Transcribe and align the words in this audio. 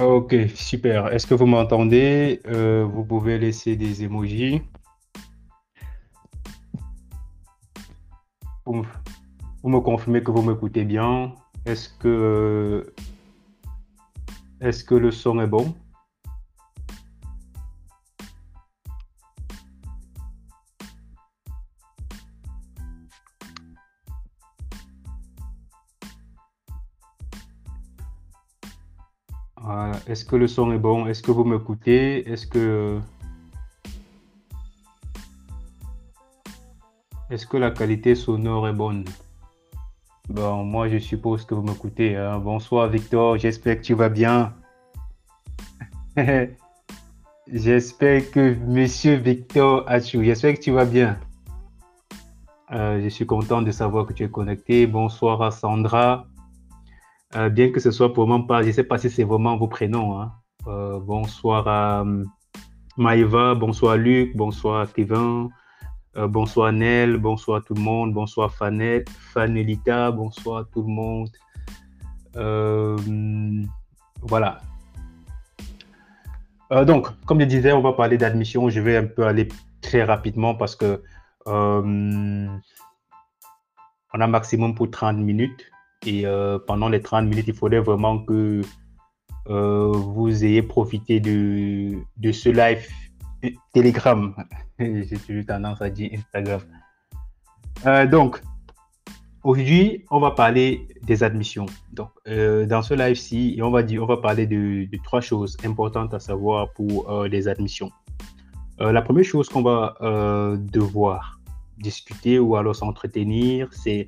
Ok, 0.00 0.34
super. 0.56 1.12
Est-ce 1.12 1.24
que 1.24 1.34
vous 1.34 1.46
m'entendez? 1.46 2.40
Euh, 2.46 2.84
vous 2.84 3.04
pouvez 3.04 3.38
laisser 3.38 3.76
des 3.76 4.02
emojis 4.02 4.60
pour 8.64 8.84
me, 9.64 9.80
confirmer 9.80 10.20
que 10.22 10.32
vous 10.32 10.42
m'écoutez 10.42 10.84
bien. 10.84 11.34
Est-ce 11.64 11.88
que, 11.88 12.92
est-ce 14.60 14.82
que 14.82 14.96
le 14.96 15.12
son 15.12 15.38
est 15.40 15.46
bon? 15.46 15.74
Est-ce 30.14 30.24
que 30.24 30.36
le 30.36 30.46
son 30.46 30.70
est 30.70 30.78
bon? 30.78 31.08
Est-ce 31.08 31.24
que 31.24 31.32
vous 31.32 31.42
m'écoutez? 31.42 32.30
Est-ce 32.30 32.46
que, 32.46 33.00
est-ce 37.30 37.48
que 37.48 37.56
la 37.56 37.72
qualité 37.72 38.14
sonore 38.14 38.68
est 38.68 38.72
bonne? 38.72 39.04
Bon, 40.28 40.62
moi, 40.62 40.88
je 40.88 40.98
suppose 40.98 41.44
que 41.44 41.56
vous 41.56 41.64
m'écoutez, 41.64 42.14
hein. 42.14 42.38
Bonsoir, 42.38 42.86
Victor. 42.86 43.38
J'espère 43.38 43.78
que 43.78 43.82
tu 43.82 43.94
vas 43.94 44.08
bien. 44.08 44.54
J'espère 47.52 48.30
que 48.30 48.54
Monsieur 48.68 49.16
Victor 49.16 49.82
Achou, 49.88 50.22
j'espère 50.22 50.54
que 50.54 50.60
tu 50.60 50.70
vas 50.70 50.84
bien. 50.84 51.18
Euh, 52.70 53.02
je 53.02 53.08
suis 53.08 53.26
content 53.26 53.62
de 53.62 53.72
savoir 53.72 54.06
que 54.06 54.12
tu 54.12 54.22
es 54.22 54.30
connecté. 54.30 54.86
Bonsoir 54.86 55.42
à 55.42 55.50
Sandra. 55.50 56.28
Euh, 57.36 57.48
bien 57.48 57.70
que 57.72 57.80
ce 57.80 57.90
soit 57.90 58.12
pour 58.12 58.28
moi 58.28 58.46
pas, 58.46 58.62
je 58.62 58.68
ne 58.68 58.72
sais 58.72 58.84
pas 58.84 58.96
si 58.96 59.10
c'est 59.10 59.24
vraiment 59.24 59.56
vos 59.56 59.66
prénoms. 59.66 60.20
hein. 60.20 60.32
Euh, 60.68 61.00
bonsoir 61.00 61.66
à 61.66 62.02
euh, 62.02 62.24
Maïva, 62.96 63.54
bonsoir 63.56 63.96
Luc, 63.96 64.36
bonsoir 64.36 64.92
Kevin, 64.92 65.48
euh, 66.16 66.28
bonsoir 66.28 66.72
Nel, 66.72 67.16
bonsoir 67.18 67.62
tout 67.64 67.74
le 67.74 67.80
monde, 67.80 68.14
bonsoir 68.14 68.52
Fanette, 68.52 69.10
Fanelita, 69.10 70.12
bonsoir 70.12 70.66
tout 70.72 70.82
le 70.82 70.88
monde. 70.88 71.28
Voilà. 74.22 74.60
Donc, 76.86 77.08
comme 77.26 77.40
je 77.40 77.44
disais, 77.46 77.72
on 77.72 77.82
va 77.82 77.92
parler 77.92 78.16
d'admission. 78.16 78.68
Je 78.70 78.80
vais 78.80 78.96
un 78.96 79.04
peu 79.04 79.26
aller 79.26 79.48
très 79.80 80.02
rapidement 80.02 80.54
parce 80.54 80.74
que 80.74 81.02
on 81.46 82.60
a 84.12 84.26
maximum 84.26 84.74
pour 84.74 84.90
30 84.90 85.18
minutes. 85.18 85.70
Et 86.06 86.26
euh, 86.26 86.58
pendant 86.58 86.88
les 86.88 87.00
30 87.00 87.26
minutes, 87.26 87.48
il 87.48 87.54
faudrait 87.54 87.80
vraiment 87.80 88.18
que 88.18 88.60
euh, 89.48 89.92
vous 89.92 90.44
ayez 90.44 90.62
profité 90.62 91.20
de, 91.20 92.32
ce 92.32 92.48
live 92.50 92.86
Telegram. 93.72 94.34
J'ai 94.78 95.18
toujours 95.26 95.46
tendance 95.46 95.80
à 95.80 95.90
dire 95.90 96.10
Instagram. 96.18 96.60
Euh, 97.86 98.06
donc, 98.06 98.40
aujourd'hui, 99.42 100.04
on 100.10 100.20
va 100.20 100.32
parler 100.32 100.88
des 101.02 101.22
admissions. 101.22 101.66
Donc, 101.92 102.10
dans 102.26 102.82
ce 102.82 102.94
live-ci, 102.94 103.58
on 103.62 103.70
va 103.70 103.82
dire, 103.82 104.02
on 104.02 104.06
va 104.06 104.18
parler 104.18 104.46
de, 104.46 104.86
trois 105.04 105.20
choses 105.20 105.56
importantes 105.64 106.12
à 106.12 106.20
savoir 106.20 106.72
pour 106.72 107.24
les 107.24 107.48
admissions. 107.48 107.90
La 108.78 109.02
première 109.02 109.24
chose 109.24 109.48
qu'on 109.48 109.62
va 109.62 109.96
devoir 110.58 111.38
discuter 111.78 112.38
ou 112.38 112.56
alors 112.56 112.76
s'entretenir, 112.76 113.68
c'est 113.72 114.06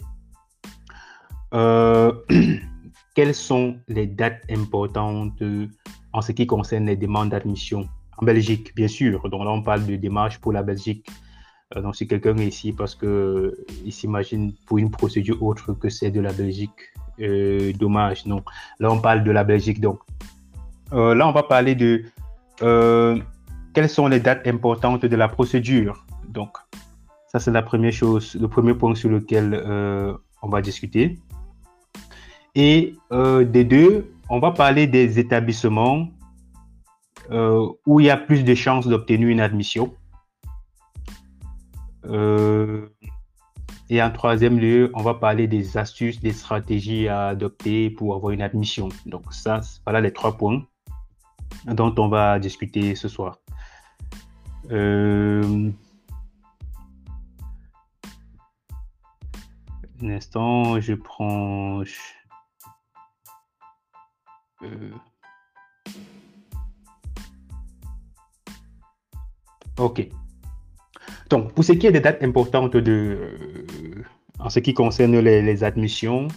euh, 1.55 2.13
quelles 3.15 3.35
sont 3.35 3.77
les 3.89 4.07
dates 4.07 4.43
importantes 4.51 5.43
en 6.13 6.21
ce 6.21 6.33
qui 6.33 6.47
concerne 6.47 6.87
les 6.87 6.97
demandes 6.97 7.31
d'admission 7.31 7.89
en 8.19 8.25
Belgique, 8.25 8.75
bien 8.75 8.89
sûr? 8.89 9.29
Donc 9.29 9.45
là, 9.45 9.51
on 9.51 9.63
parle 9.63 9.87
de 9.87 9.97
démarches 9.97 10.39
pour 10.39 10.53
la 10.53 10.63
Belgique. 10.63 11.07
Euh, 11.75 11.83
donc 11.83 11.97
si 11.97 12.07
quelqu'un 12.07 12.37
est 12.37 12.47
ici 12.47 12.73
parce 12.73 12.95
que 12.95 13.07
euh, 13.07 13.67
il 13.85 13.93
s'imagine 13.93 14.53
pour 14.67 14.79
une 14.79 14.91
procédure 14.91 15.43
autre 15.43 15.73
que 15.73 15.89
celle 15.89 16.13
de 16.13 16.21
la 16.21 16.33
Belgique, 16.33 16.93
euh, 17.21 17.73
dommage, 17.73 18.27
non. 18.27 18.43
Là, 18.79 18.91
on 18.91 19.01
parle 19.01 19.25
de 19.25 19.31
la 19.31 19.43
Belgique. 19.43 19.81
Donc 19.81 20.01
là, 20.93 21.27
on 21.27 21.33
va 21.33 21.43
parler 21.43 21.75
de 21.75 22.05
quelles 23.75 23.89
sont 23.89 24.07
les 24.07 24.21
dates 24.21 24.47
importantes 24.47 25.05
de 25.05 25.17
la 25.17 25.29
procédure. 25.29 26.07
Donc 26.29 26.57
ça, 27.29 27.41
c'est 27.41 27.51
la 27.51 27.63
première 27.63 27.93
chose, 27.93 28.37
le 28.41 28.49
premier 28.49 28.75
point 28.75 28.95
sur 28.95 29.11
lequel 29.11 29.61
on 30.43 30.49
va 30.49 30.63
discuter. 30.63 31.19
Et 32.57 32.97
euh, 33.13 33.45
des 33.45 33.65
deux, 33.65 34.11
on 34.31 34.39
va 34.39 34.51
parler 34.51 34.87
des 34.87 35.19
établissements 35.19 36.09
euh, 37.31 37.69
où 37.85 38.01
il 38.01 38.07
y 38.07 38.11
a 38.11 38.17
plus 38.17 38.45
de 38.45 38.55
chances 38.55 38.89
d'obtenir 38.89 39.29
une 39.29 39.41
admission. 39.41 39.95
Euh, 42.07 42.89
et 43.91 44.03
en 44.03 44.11
troisième 44.11 44.59
lieu, 44.59 44.91
on 44.95 45.03
va 45.03 45.13
parler 45.13 45.47
des 45.47 45.77
astuces, 45.77 46.19
des 46.19 46.33
stratégies 46.33 47.09
à 47.09 47.29
adopter 47.29 47.91
pour 47.91 48.15
avoir 48.15 48.33
une 48.33 48.41
admission. 48.41 48.89
Donc 49.05 49.35
ça, 49.35 49.61
voilà 49.85 50.01
les 50.01 50.15
trois 50.15 50.39
points 50.39 50.65
dont 51.67 51.95
on 51.99 52.09
va 52.09 52.39
discuter 52.39 52.95
ce 52.95 53.09
soir. 53.09 53.39
Un 54.71 55.73
instant, 60.03 60.81
je 60.81 60.95
prends. 60.95 61.83
Euh, 64.63 64.91
ok. 69.79 70.09
Donc, 71.31 71.53
pour 71.53 71.65
ce 71.65 71.73
qui 71.73 71.87
est 71.87 71.93
des 71.93 72.01
dates 72.01 72.23
importantes 72.23 72.75
euh, 72.77 73.35
en 74.39 74.49
ce 74.49 74.61
qui 74.61 74.75
concerne 74.75 75.19
les, 75.19 75.65
admissions, 75.65 76.29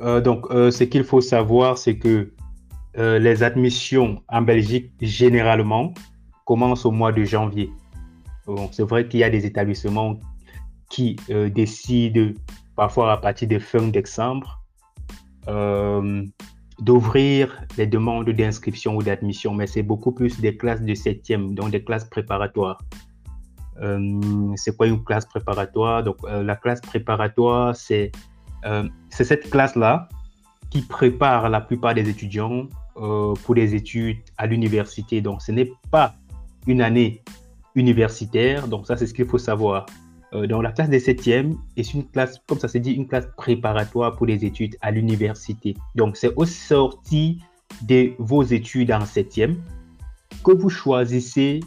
euh, 0.00 0.20
donc, 0.20 0.46
ce 0.50 0.84
qu'il 0.84 1.04
faut 1.04 1.20
savoir, 1.20 1.76
c'est 1.76 1.98
que 1.98 2.32
les 2.96 3.42
admissions 3.42 4.22
en 4.28 4.42
Belgique, 4.42 4.92
généralement, 5.00 5.94
commencent 6.44 6.86
au 6.86 6.90
mois 6.90 7.12
de 7.12 7.24
janvier. 7.24 7.70
Bon, 8.46 8.68
c'est 8.72 8.82
vrai 8.82 9.06
qu'il 9.06 9.20
y 9.20 9.24
a 9.24 9.30
des 9.30 9.46
établissements 9.46 10.18
qui 10.88 11.16
décident, 11.28 12.32
parfois 12.74 13.12
à 13.12 13.16
partir 13.16 13.48
de 13.48 13.58
fin 13.58 13.86
décembre, 13.88 14.59
d'ouvrir 16.80 17.62
les 17.76 17.86
demandes 17.86 18.30
d'inscription 18.30 18.96
ou 18.96 19.02
d'admission, 19.02 19.54
mais 19.54 19.66
c'est 19.66 19.82
beaucoup 19.82 20.12
plus 20.12 20.40
des 20.40 20.56
classes 20.56 20.82
de 20.82 20.94
septième, 20.94 21.54
donc 21.54 21.70
des 21.70 21.84
classes 21.84 22.08
préparatoires. 22.08 22.78
Euh, 23.82 24.52
c'est 24.56 24.76
quoi 24.76 24.86
une 24.86 25.02
classe 25.02 25.26
préparatoire? 25.26 26.02
Donc, 26.02 26.16
euh, 26.24 26.42
la 26.42 26.56
classe 26.56 26.80
préparatoire, 26.80 27.74
c'est 27.74 28.12
euh, 28.66 28.86
cette 29.08 29.48
classe-là 29.50 30.08
qui 30.70 30.82
prépare 30.82 31.48
la 31.48 31.60
plupart 31.60 31.94
des 31.94 32.08
étudiants 32.08 32.66
euh, 32.96 33.34
pour 33.42 33.54
des 33.54 33.74
études 33.74 34.18
à 34.36 34.46
l'université. 34.46 35.20
Donc, 35.20 35.42
ce 35.42 35.52
n'est 35.52 35.72
pas 35.90 36.14
une 36.66 36.82
année 36.82 37.22
universitaire. 37.74 38.68
Donc, 38.68 38.86
ça, 38.86 38.96
c'est 38.96 39.06
ce 39.06 39.14
qu'il 39.14 39.26
faut 39.26 39.38
savoir. 39.38 39.86
Euh, 40.32 40.46
dans 40.46 40.62
la 40.62 40.70
classe 40.70 40.88
des 40.90 41.00
septièmes, 41.00 41.56
est 41.76 41.92
une 41.92 42.06
classe, 42.08 42.40
comme 42.46 42.58
ça 42.58 42.68
se 42.68 42.78
dit, 42.78 42.92
une 42.92 43.08
classe 43.08 43.26
préparatoire 43.36 44.14
pour 44.14 44.26
les 44.26 44.44
études 44.44 44.76
à 44.80 44.90
l'université. 44.92 45.74
Donc, 45.96 46.16
c'est 46.16 46.32
au 46.36 46.44
sorti 46.44 47.40
de 47.82 48.12
vos 48.18 48.42
études 48.42 48.92
en 48.92 49.04
septième 49.04 49.56
que 50.44 50.52
vous 50.52 50.68
choisissez 50.68 51.60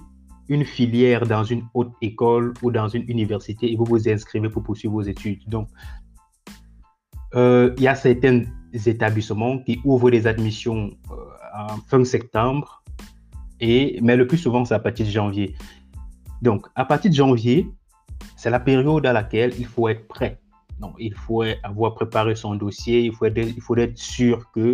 une 0.48 0.66
filière 0.66 1.26
dans 1.26 1.44
une 1.44 1.64
haute 1.74 1.92
école 2.02 2.54
ou 2.62 2.72
dans 2.72 2.88
une 2.88 3.04
université 3.10 3.72
et 3.72 3.76
vous 3.76 3.86
vous 3.86 4.10
inscrivez 4.10 4.50
pour 4.50 4.64
poursuivre 4.64 4.94
vos 4.94 5.02
études. 5.02 5.42
Donc, 5.48 5.68
euh, 7.36 7.74
il 7.78 7.84
y 7.84 7.88
a 7.88 7.96
certains 7.96 8.44
établissements 8.74 9.60
qui 9.60 9.80
ouvrent 9.84 10.12
des 10.12 10.28
admissions 10.28 10.92
euh, 11.12 11.76
fin 11.88 12.04
septembre, 12.04 12.84
et, 13.60 14.00
mais 14.02 14.16
le 14.16 14.28
plus 14.28 14.38
souvent, 14.38 14.66
c'est 14.66 14.74
à 14.74 14.80
partir 14.80 15.06
de 15.06 15.12
janvier. 15.12 15.56
Donc, 16.42 16.68
à 16.76 16.86
partir 16.86 17.10
de 17.12 17.16
janvier, 17.16 17.68
c'est 18.36 18.50
la 18.50 18.60
période 18.60 19.06
à 19.06 19.14
laquelle 19.14 19.54
il 19.58 19.66
faut 19.66 19.88
être 19.88 20.08
prêt. 20.08 20.40
Donc, 20.80 20.96
il 21.00 21.14
faut 21.14 21.44
avoir 21.64 21.94
préparé 21.94 22.36
son 22.36 22.56
dossier, 22.56 23.02
il 23.02 23.14
faut 23.14 23.26
être, 23.26 23.98
sûr 23.98 24.52
que 24.52 24.74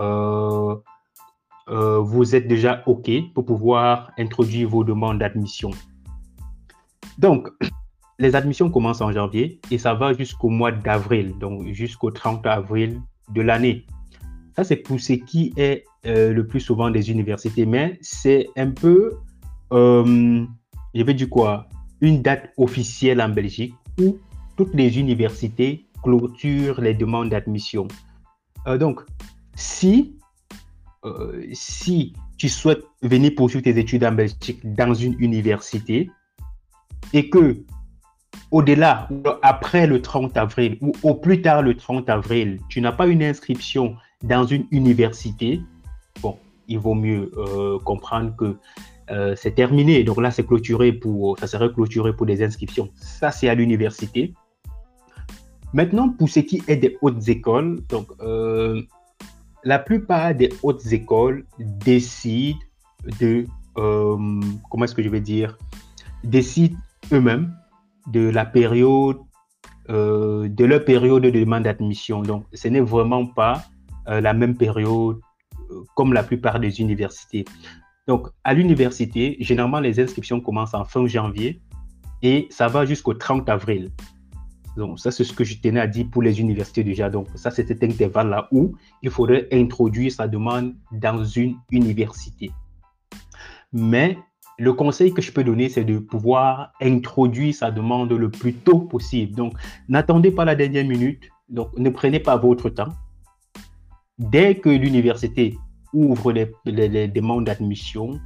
euh, 0.00 0.74
euh, 1.68 1.98
vous 2.00 2.34
êtes 2.34 2.48
déjà 2.48 2.82
OK 2.86 3.10
pour 3.34 3.44
pouvoir 3.44 4.10
introduire 4.18 4.68
vos 4.68 4.82
demandes 4.82 5.18
d'admission. 5.18 5.70
Donc, 7.18 7.48
les 8.18 8.34
admissions 8.34 8.70
commencent 8.70 9.02
en 9.02 9.12
janvier 9.12 9.60
et 9.70 9.78
ça 9.78 9.94
va 9.94 10.12
jusqu'au 10.14 10.48
mois 10.48 10.72
d'avril, 10.72 11.38
donc 11.38 11.66
jusqu'au 11.68 12.10
30 12.10 12.46
avril 12.46 13.00
de 13.32 13.42
l'année. 13.42 13.86
Ça, 14.56 14.64
c'est 14.64 14.76
pour 14.76 14.98
ce 14.98 15.12
qui 15.12 15.52
est 15.56 15.84
euh, 16.06 16.32
le 16.32 16.46
plus 16.46 16.60
souvent 16.60 16.90
des 16.90 17.10
universités, 17.10 17.66
mais 17.66 17.98
c'est 18.02 18.48
un 18.56 18.70
peu, 18.70 19.12
je 19.70 20.46
vais 20.94 21.14
dire 21.14 21.30
quoi, 21.30 21.68
une 22.00 22.22
date 22.22 22.52
officielle 22.56 23.20
en 23.20 23.28
Belgique 23.28 23.74
où 24.00 24.18
toutes 24.56 24.74
les 24.74 24.98
universités 24.98 25.86
clôturent 26.02 26.80
les 26.80 26.94
demandes 26.94 27.30
d'admission. 27.30 27.88
Euh, 28.66 28.78
donc, 28.78 29.00
si 29.54 30.16
si 31.52 32.12
tu 32.36 32.48
souhaites 32.48 32.84
venir 33.02 33.32
poursuivre 33.34 33.64
tes 33.64 33.78
études 33.78 34.04
en 34.04 34.12
Belgique 34.12 34.60
dans 34.74 34.94
une 34.94 35.16
université 35.18 36.10
et 37.12 37.30
que 37.30 37.64
au-delà, 38.50 39.08
après 39.42 39.86
le 39.86 40.02
30 40.02 40.36
avril 40.36 40.76
ou 40.80 40.92
au 41.02 41.14
plus 41.14 41.40
tard 41.40 41.62
le 41.62 41.76
30 41.76 42.08
avril, 42.10 42.58
tu 42.68 42.80
n'as 42.80 42.92
pas 42.92 43.06
une 43.06 43.22
inscription 43.22 43.96
dans 44.22 44.44
une 44.44 44.66
université, 44.70 45.60
bon, 46.20 46.36
il 46.68 46.78
vaut 46.78 46.94
mieux 46.94 47.30
euh, 47.36 47.78
comprendre 47.78 48.34
que 48.36 48.56
euh, 49.10 49.34
c'est 49.36 49.52
terminé. 49.52 50.04
Donc 50.04 50.20
là, 50.20 50.30
c'est 50.30 50.46
clôturé 50.46 50.92
pour, 50.92 51.38
ça 51.38 51.46
serait 51.46 51.72
clôturé 51.72 52.14
pour 52.14 52.26
des 52.26 52.42
inscriptions. 52.42 52.90
Ça, 52.94 53.30
c'est 53.30 53.48
à 53.48 53.54
l'université. 53.54 54.34
Maintenant, 55.72 56.08
pour 56.08 56.28
ce 56.28 56.40
qui 56.40 56.62
est 56.68 56.76
des 56.76 56.96
hautes 57.00 57.28
écoles, 57.28 57.80
donc 57.88 58.08
euh, 58.20 58.82
la 59.64 59.78
plupart 59.78 60.34
des 60.34 60.50
hautes 60.62 60.92
écoles 60.92 61.44
décident 61.58 62.58
de, 63.20 63.46
comment 63.74 64.84
est-ce 64.84 64.94
que 64.94 65.02
je 65.02 65.08
vais 65.08 65.20
dire, 65.20 65.56
décident 66.24 66.76
eux-mêmes 67.12 67.54
de 68.08 68.28
la 68.28 68.44
période, 68.44 69.18
de 69.88 70.64
leur 70.64 70.84
période 70.84 71.22
de 71.22 71.30
demande 71.30 71.64
d'admission. 71.64 72.22
Donc, 72.22 72.44
ce 72.52 72.68
n'est 72.68 72.80
vraiment 72.80 73.26
pas 73.26 73.62
la 74.06 74.32
même 74.34 74.56
période 74.56 75.20
comme 75.94 76.12
la 76.12 76.22
plupart 76.22 76.58
des 76.58 76.80
universités. 76.80 77.44
Donc, 78.10 78.26
à 78.42 78.54
l'université, 78.54 79.36
généralement, 79.38 79.78
les 79.78 80.00
inscriptions 80.00 80.40
commencent 80.40 80.74
en 80.74 80.84
fin 80.84 81.06
janvier 81.06 81.60
et 82.22 82.48
ça 82.50 82.66
va 82.66 82.84
jusqu'au 82.84 83.14
30 83.14 83.48
avril. 83.48 83.92
Donc, 84.76 84.98
ça, 84.98 85.12
c'est 85.12 85.22
ce 85.22 85.32
que 85.32 85.44
je 85.44 85.60
tenais 85.60 85.78
à 85.78 85.86
dire 85.86 86.08
pour 86.10 86.20
les 86.20 86.40
universités 86.40 86.82
déjà. 86.82 87.08
Donc, 87.08 87.28
ça, 87.36 87.52
c'est 87.52 87.68
cet 87.68 87.84
intervalle-là 87.84 88.48
où 88.50 88.74
il 89.04 89.10
faudrait 89.10 89.46
introduire 89.52 90.10
sa 90.10 90.26
demande 90.26 90.74
dans 90.90 91.22
une 91.22 91.54
université. 91.70 92.50
Mais 93.72 94.18
le 94.58 94.72
conseil 94.72 95.14
que 95.14 95.22
je 95.22 95.30
peux 95.30 95.44
donner, 95.44 95.68
c'est 95.68 95.84
de 95.84 96.00
pouvoir 96.00 96.72
introduire 96.82 97.54
sa 97.54 97.70
demande 97.70 98.10
le 98.10 98.28
plus 98.28 98.54
tôt 98.54 98.80
possible. 98.80 99.36
Donc, 99.36 99.52
n'attendez 99.88 100.32
pas 100.32 100.44
la 100.44 100.56
dernière 100.56 100.84
minute. 100.84 101.30
Donc, 101.48 101.78
ne 101.78 101.90
prenez 101.90 102.18
pas 102.18 102.36
votre 102.36 102.70
temps 102.70 102.92
dès 104.18 104.56
que 104.56 104.68
l'université 104.68 105.56
ouvre 105.92 106.32
les, 106.32 107.08
demandes 107.08 107.46
d'admission, 107.46 108.20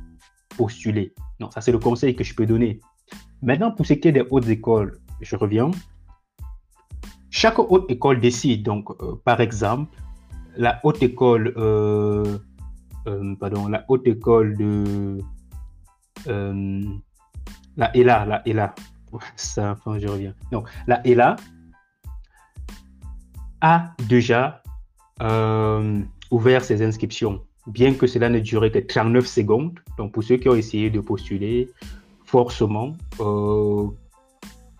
postulez. 0.56 1.14
Non, 1.40 1.50
ça 1.50 1.60
c'est 1.60 1.72
le 1.72 1.78
conseil 1.78 2.14
que 2.14 2.24
je 2.24 2.34
peux 2.34 2.46
donner. 2.46 2.80
Maintenant, 3.42 3.70
pour 3.70 3.86
ce 3.86 3.94
qui 3.94 4.08
est 4.08 4.12
des 4.12 4.24
hautes 4.30 4.48
écoles, 4.48 4.98
je 5.20 5.36
reviens. 5.36 5.70
Chaque 7.30 7.58
haute 7.58 7.90
école 7.90 8.20
décide. 8.20 8.62
Donc, 8.62 8.90
euh, 9.02 9.16
par 9.24 9.40
exemple, 9.40 9.94
la 10.56 10.80
haute 10.84 11.02
école, 11.02 11.52
euh, 11.56 12.38
euh, 13.06 13.34
pardon, 13.36 13.68
la 13.68 13.84
haute 13.88 14.06
école 14.06 14.56
de 14.56 15.18
la 17.76 17.96
ELA, 17.96 18.24
la 18.24 18.48
ELA, 18.48 18.74
ça, 19.36 19.72
enfin, 19.72 19.98
je 19.98 20.08
reviens. 20.08 20.34
Donc, 20.52 20.68
la 20.86 21.04
ELA 21.06 21.36
a 23.60 23.92
déjà 24.08 24.62
ouvert 26.30 26.64
ses 26.64 26.82
inscriptions, 26.82 27.42
bien 27.66 27.94
que 27.94 28.06
cela 28.06 28.28
ne 28.28 28.40
durait 28.40 28.70
que 28.70 28.78
39 28.78 29.26
secondes. 29.26 29.78
Donc, 29.98 30.12
pour 30.12 30.22
ceux 30.22 30.36
qui 30.36 30.48
ont 30.48 30.54
essayé 30.54 30.90
de 30.90 31.00
postuler, 31.00 31.70
forcément, 32.24 32.96
euh, 33.20 33.86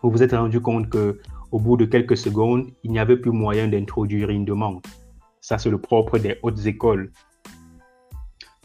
vous 0.02 0.10
vous 0.10 0.22
êtes 0.22 0.32
rendu 0.32 0.60
compte 0.60 0.88
que 0.90 1.20
au 1.50 1.58
bout 1.58 1.76
de 1.76 1.84
quelques 1.84 2.16
secondes, 2.16 2.66
il 2.82 2.90
n'y 2.90 2.98
avait 2.98 3.16
plus 3.16 3.30
moyen 3.30 3.68
d'introduire 3.68 4.30
une 4.30 4.44
demande. 4.44 4.80
Ça, 5.40 5.58
c'est 5.58 5.70
le 5.70 5.78
propre 5.78 6.18
des 6.18 6.36
hautes 6.42 6.66
écoles. 6.66 7.12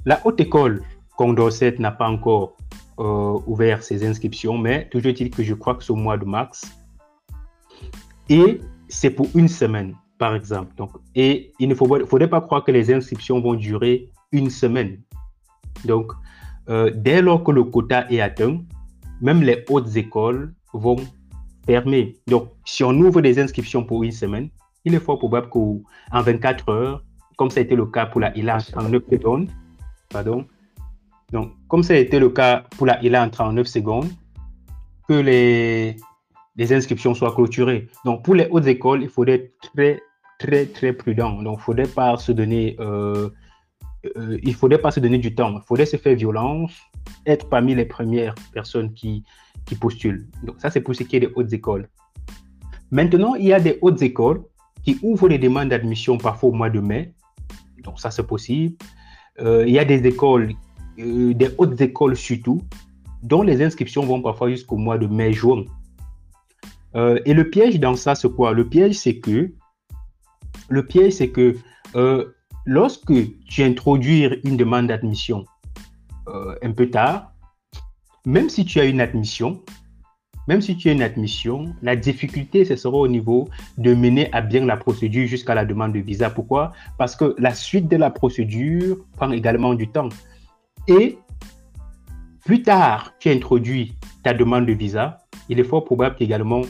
La 0.05 0.21
haute 0.25 0.39
école 0.39 0.81
Condorcet 1.15 1.75
n'a 1.79 1.91
pas 1.91 2.09
encore 2.09 2.55
euh, 2.99 3.37
ouvert 3.45 3.83
ses 3.83 4.05
inscriptions, 4.05 4.57
mais 4.57 4.89
toujours 4.89 5.11
est-il 5.11 5.29
que 5.29 5.43
je 5.43 5.53
crois 5.53 5.75
que 5.75 5.91
au 5.91 5.95
mois 5.95 6.17
de 6.17 6.25
mars. 6.25 6.65
Et 8.29 8.59
c'est 8.87 9.11
pour 9.11 9.27
une 9.35 9.47
semaine 9.47 9.95
par 10.19 10.35
exemple. 10.35 10.75
Donc, 10.75 10.91
et 11.15 11.53
il 11.57 11.69
ne 11.69 11.73
faudrait 11.73 12.29
pas 12.29 12.41
croire 12.41 12.63
que 12.63 12.71
les 12.71 12.93
inscriptions 12.93 13.41
vont 13.41 13.55
durer 13.55 14.09
une 14.31 14.51
semaine. 14.51 14.99
Donc, 15.85 16.11
euh, 16.69 16.91
dès 16.93 17.23
lors 17.23 17.43
que 17.43 17.51
le 17.51 17.63
quota 17.63 18.05
est 18.11 18.21
atteint, 18.21 18.61
même 19.21 19.41
les 19.41 19.65
hautes 19.69 19.95
écoles 19.95 20.53
vont 20.73 20.97
fermer. 21.65 22.17
Donc, 22.27 22.49
si 22.65 22.83
on 22.83 22.91
ouvre 22.91 23.21
des 23.21 23.39
inscriptions 23.39 23.83
pour 23.83 24.03
une 24.03 24.11
semaine, 24.11 24.49
il 24.85 24.93
est 24.93 24.99
fort 24.99 25.17
probable 25.17 25.49
qu'en 25.49 25.81
24 26.13 26.69
heures, 26.69 27.03
comme 27.37 27.49
ça 27.49 27.61
a 27.61 27.63
été 27.63 27.75
le 27.75 27.85
cas 27.85 28.05
pour 28.05 28.21
la 28.21 28.37
ILA 28.37 28.57
en 28.57 28.59
39 28.59 29.03
secondes, 29.09 29.49
pardon, 30.09 30.45
donc, 31.31 31.53
comme 31.67 31.83
ça 31.83 31.93
a 31.93 31.97
été 31.97 32.19
le 32.19 32.29
cas 32.29 32.65
pour 32.77 32.87
la 32.87 33.01
ILA 33.03 33.23
en 33.23 33.29
39 33.29 33.67
secondes, 33.67 34.09
que 35.07 35.13
les, 35.13 35.95
les 36.55 36.73
inscriptions 36.73 37.13
soient 37.13 37.33
clôturées. 37.33 37.87
Donc, 38.03 38.23
pour 38.23 38.35
les 38.35 38.47
hautes 38.49 38.67
écoles, 38.67 39.03
il 39.03 39.09
faudrait 39.09 39.35
être 39.35 39.53
très, 39.73 40.01
très, 40.39 40.65
très 40.65 40.93
prudent. 40.93 41.43
Donc, 41.43 41.59
faudrait 41.59 41.83
pas 41.87 42.17
se 42.17 42.31
donner, 42.31 42.75
euh, 42.79 43.29
euh, 44.17 44.39
il 44.41 44.55
faudrait 44.55 44.79
pas 44.79 44.89
se 44.89 44.99
donner 44.99 45.19
du 45.19 45.35
temps. 45.35 45.53
Il 45.57 45.61
faudrait 45.67 45.85
se 45.85 45.97
faire 45.97 46.15
violence, 46.15 46.71
être 47.27 47.47
parmi 47.49 47.75
les 47.75 47.85
premières 47.85 48.33
personnes 48.53 48.91
qui, 48.93 49.23
qui 49.65 49.75
postulent. 49.75 50.25
Donc, 50.43 50.55
ça, 50.57 50.71
c'est 50.71 50.81
pour 50.81 50.95
ce 50.95 51.03
qui 51.03 51.17
est 51.17 51.19
des 51.19 51.31
hautes 51.35 51.53
écoles. 51.53 51.87
Maintenant, 52.89 53.35
il 53.35 53.45
y 53.45 53.53
a 53.53 53.59
des 53.59 53.77
hautes 53.81 54.01
écoles 54.01 54.41
qui 54.83 54.97
ouvrent 55.03 55.27
les 55.27 55.37
demandes 55.37 55.69
d'admission 55.69 56.17
parfois 56.17 56.49
au 56.49 56.53
mois 56.53 56.71
de 56.71 56.79
mai. 56.79 57.13
Donc, 57.83 57.99
ça, 57.99 58.09
c'est 58.09 58.25
possible. 58.25 58.75
Euh, 59.41 59.65
il 59.67 59.73
y 59.73 59.79
a 59.79 59.85
des 59.85 60.07
écoles, 60.07 60.53
des 60.97 61.49
hautes 61.57 61.79
écoles 61.81 62.15
surtout, 62.15 62.61
dont 63.21 63.43
les 63.43 63.61
inscriptions 63.61 64.03
vont 64.03 64.21
parfois 64.21 64.49
jusqu'au 64.49 64.77
mois 64.77 64.97
de 64.97 65.07
mai-juin. 65.07 65.65
et 66.95 67.33
le 67.33 67.43
piège 67.49 67.79
dans 67.79 67.95
ça, 67.95 68.15
c'est 68.15 68.33
quoi? 68.33 68.53
Le 68.53 68.67
piège, 68.67 68.95
c'est 68.95 69.19
que 69.19 69.51
le 70.69 70.85
piège, 70.85 71.13
c'est 71.13 71.29
que 71.29 71.55
euh, 71.95 72.25
lorsque 72.65 73.13
tu 73.47 73.63
introduis 73.63 74.27
une 74.43 74.57
demande 74.57 74.87
d'admission 74.87 75.45
euh, 76.27 76.55
un 76.61 76.71
peu 76.71 76.89
tard, 76.89 77.33
même 78.25 78.49
si 78.49 78.65
tu 78.65 78.79
as 78.79 78.85
une 78.85 79.01
admission, 79.01 79.61
même 80.47 80.61
si 80.61 80.75
tu 80.75 80.89
as 80.89 80.93
une 80.93 81.01
admission, 81.01 81.75
la 81.81 81.95
difficulté, 81.95 82.65
ce 82.65 82.75
sera 82.75 82.97
au 82.97 83.07
niveau 83.07 83.49
de 83.77 83.93
mener 83.93 84.31
à 84.33 84.41
bien 84.41 84.65
la 84.65 84.77
procédure 84.77 85.27
jusqu'à 85.27 85.55
la 85.55 85.65
demande 85.65 85.93
de 85.93 85.99
visa. 85.99 86.29
Pourquoi? 86.29 86.73
Parce 86.97 87.15
que 87.15 87.35
la 87.37 87.53
suite 87.53 87.87
de 87.87 87.97
la 87.97 88.09
procédure 88.09 88.97
prend 89.15 89.31
également 89.31 89.73
du 89.73 89.87
temps. 89.87 90.09
Et 90.87 91.17
plus 92.45 92.63
tard, 92.63 93.13
tu 93.19 93.29
introduis 93.29 93.95
ta 94.23 94.33
demande 94.33 94.65
de 94.65 94.73
visa, 94.73 95.19
il 95.49 95.59
est 95.59 95.63
fort 95.63 95.85
probable 95.85 96.15
qu'également 96.15 96.61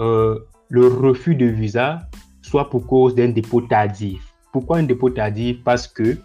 euh, 0.00 0.38
le 0.68 0.86
refus 0.86 1.34
de 1.34 1.46
visa 1.46 2.00
soit 2.48 2.70
pour 2.70 2.86
cause 2.86 3.14
d'un 3.14 3.28
dépôt 3.28 3.60
tardif. 3.60 4.34
Pourquoi 4.52 4.78
un 4.78 4.82
dépôt 4.84 5.10
tardif? 5.10 5.62
Parce 5.64 5.86
que 5.86 6.18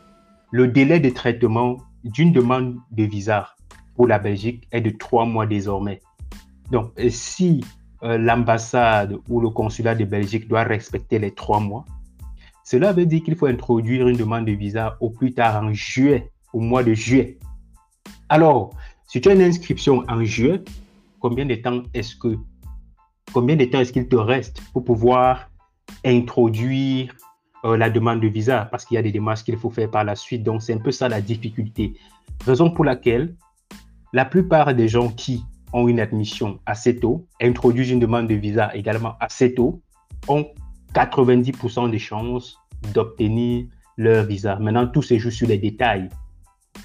le 0.51 0.68
délai 0.70 1.01
de 1.01 1.10
traitement 1.10 1.77
d'une 2.06 2.32
demande 2.32 2.77
de 2.92 3.03
visa 3.03 3.50
pour 3.96 4.08
la 4.08 4.20
Belgique 4.20 4.65
est 4.72 4.80
de 4.82 4.89
trois 4.89 5.25
mois 5.25 5.46
désormais. 5.46 6.00
Donc, 6.72 6.92
si 7.10 7.63
euh, 8.03 8.18
l'ambassade 8.18 9.18
ou 9.27 9.42
le 9.42 9.50
consulat 9.50 9.96
de 9.96 10.06
Belgique 10.06 10.48
doit 10.48 10.63
respecter 10.63 11.20
les 11.20 11.32
trois 11.32 11.60
mois, 11.60 11.84
cela 12.63 12.94
veut 12.94 13.06
dire 13.06 13.22
qu'il 13.24 13.36
faut 13.36 13.48
introduire 13.48 14.08
une 14.08 14.15
demande 14.15 14.46
de 14.46 14.53
visa 14.53 14.96
au 15.01 15.10
plus 15.10 15.34
tard 15.34 15.62
en 15.62 15.74
juillet, 15.74 16.32
au 16.53 16.62
mois 16.62 16.84
de 16.84 16.94
juillet. 16.94 17.38
Alors, 18.30 18.72
si 19.08 19.20
tu 19.20 19.27
as 19.27 19.34
une 19.34 19.42
inscription 19.42 20.03
en 20.08 20.24
juillet, 20.24 20.63
combien 21.20 21.46
de 21.46 21.56
temps 21.56 21.84
est-ce 21.94 22.15
que 22.15 22.38
combien 23.34 23.58
de 23.58 23.65
temps 23.65 23.80
est-ce 23.80 23.92
qu'il 23.92 24.08
te 24.08 24.15
reste 24.15 24.62
pour 24.72 24.86
pouvoir 24.86 25.50
introduire 26.05 27.13
euh, 27.65 27.77
la 27.77 27.89
demande 27.89 28.21
de 28.21 28.27
visa 28.27 28.67
parce 28.71 28.85
qu'il 28.85 28.95
y 28.95 28.97
a 28.97 29.01
des 29.01 29.12
démarches 29.12 29.43
qu'il 29.43 29.57
faut 29.57 29.69
faire 29.69 29.89
par 29.89 30.03
la 30.03 30.15
suite. 30.15 30.43
Donc, 30.43 30.62
c'est 30.62 30.73
un 30.73 30.79
peu 30.79 30.91
ça 30.91 31.09
la 31.09 31.21
difficulté. 31.21 31.93
Raison 32.45 32.71
pour 32.71 32.85
laquelle 32.85 33.35
la 34.12 34.25
plupart 34.25 34.73
des 34.73 34.88
gens 34.88 35.09
qui 35.09 35.43
ont 35.73 35.88
une 35.88 36.00
admission 36.00 36.59
assez 36.65 36.97
tôt, 36.97 37.25
introduisent 37.41 37.89
une 37.89 38.00
demande 38.00 38.27
de 38.27 38.35
visa 38.35 38.73
également 38.75 39.15
assez 39.19 39.55
tôt, 39.55 39.81
ont 40.27 40.45
90% 40.93 41.89
de 41.89 41.97
chances 41.97 42.59
d'obtenir 42.93 43.65
leur 43.97 44.25
visa. 44.25 44.57
Maintenant, 44.57 44.88
tout 44.88 45.01
se 45.01 45.17
joue 45.17 45.31
sur 45.31 45.47
les 45.47 45.57
détails. 45.57 46.09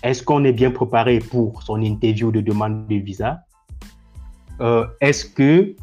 Est-ce 0.02 0.22
qu'on 0.22 0.44
est 0.44 0.52
bien 0.52 0.70
préparé 0.70 1.18
pour 1.18 1.62
son 1.62 1.82
interview 1.82 2.32
de 2.32 2.40
demande 2.40 2.86
de 2.86 2.96
visa? 2.96 3.40
Euh, 4.60 4.86
Est-ce 5.00 5.26
que 5.26 5.74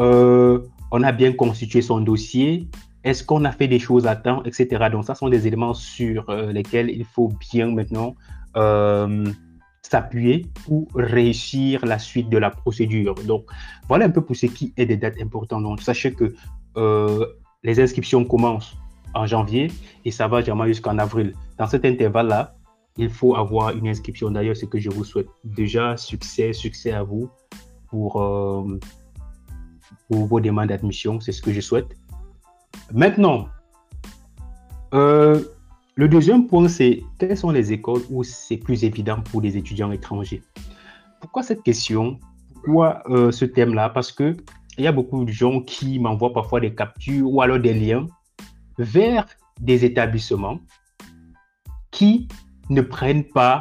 euh, 0.00 0.60
on 0.90 1.02
a 1.02 1.12
bien 1.12 1.32
constitué 1.32 1.82
son 1.82 2.00
dossier, 2.00 2.68
est-ce 3.04 3.22
qu'on 3.24 3.44
a 3.44 3.52
fait 3.52 3.68
des 3.68 3.78
choses 3.78 4.06
à 4.06 4.16
temps, 4.16 4.42
etc. 4.44 4.88
Donc, 4.90 5.04
ça 5.04 5.14
sont 5.14 5.28
des 5.28 5.46
éléments 5.46 5.74
sur 5.74 6.28
euh, 6.28 6.52
lesquels 6.52 6.90
il 6.90 7.04
faut 7.04 7.30
bien 7.52 7.70
maintenant 7.70 8.14
euh, 8.56 9.24
s'appuyer 9.82 10.46
pour 10.64 10.88
réussir 10.94 11.84
la 11.86 11.98
suite 11.98 12.28
de 12.28 12.38
la 12.38 12.50
procédure. 12.50 13.14
Donc, 13.14 13.44
voilà 13.88 14.06
un 14.06 14.10
peu 14.10 14.22
pour 14.22 14.36
ce 14.36 14.46
qui 14.46 14.72
est 14.76 14.86
des 14.86 14.96
dates 14.96 15.20
importantes. 15.20 15.62
Donc, 15.62 15.80
sachez 15.80 16.12
que 16.12 16.34
euh, 16.76 17.24
les 17.62 17.80
inscriptions 17.80 18.24
commencent 18.24 18.76
en 19.14 19.26
janvier 19.26 19.70
et 20.04 20.10
ça 20.10 20.28
va 20.28 20.40
généralement 20.40 20.66
jusqu'en 20.66 20.98
avril. 20.98 21.34
Dans 21.56 21.66
cet 21.66 21.84
intervalle-là, 21.84 22.56
il 22.96 23.10
faut 23.10 23.36
avoir 23.36 23.70
une 23.70 23.88
inscription. 23.88 24.30
D'ailleurs, 24.30 24.56
c'est 24.56 24.68
que 24.68 24.80
je 24.80 24.90
vous 24.90 25.04
souhaite 25.04 25.28
déjà 25.44 25.96
succès, 25.96 26.52
succès 26.52 26.90
à 26.92 27.04
vous 27.04 27.30
pour, 27.88 28.20
pour 30.08 30.26
vos 30.26 30.40
demandes 30.40 30.68
d'admission. 30.68 31.20
C'est 31.20 31.32
ce 31.32 31.42
que 31.42 31.52
je 31.52 31.60
souhaite. 31.60 31.96
Maintenant, 32.92 33.48
euh, 34.94 35.42
le 35.94 36.08
deuxième 36.08 36.46
point, 36.46 36.68
c'est 36.68 37.02
quelles 37.18 37.36
sont 37.36 37.50
les 37.50 37.72
écoles 37.72 38.02
où 38.10 38.22
c'est 38.22 38.56
plus 38.56 38.84
évident 38.84 39.20
pour 39.20 39.40
les 39.40 39.56
étudiants 39.56 39.90
étrangers? 39.92 40.42
Pourquoi 41.20 41.42
cette 41.42 41.62
question? 41.62 42.18
Pourquoi 42.54 43.02
euh, 43.10 43.30
ce 43.30 43.44
thème-là? 43.44 43.88
Parce 43.90 44.12
que 44.12 44.36
il 44.78 44.84
y 44.84 44.86
a 44.86 44.92
beaucoup 44.92 45.24
de 45.24 45.30
gens 45.32 45.60
qui 45.60 45.98
m'envoient 45.98 46.32
parfois 46.32 46.60
des 46.60 46.72
captures 46.72 47.28
ou 47.28 47.42
alors 47.42 47.58
des 47.58 47.74
liens 47.74 48.06
vers 48.78 49.26
des 49.60 49.84
établissements 49.84 50.60
qui 51.90 52.28
ne 52.70 52.80
prennent 52.80 53.24
pas, 53.24 53.58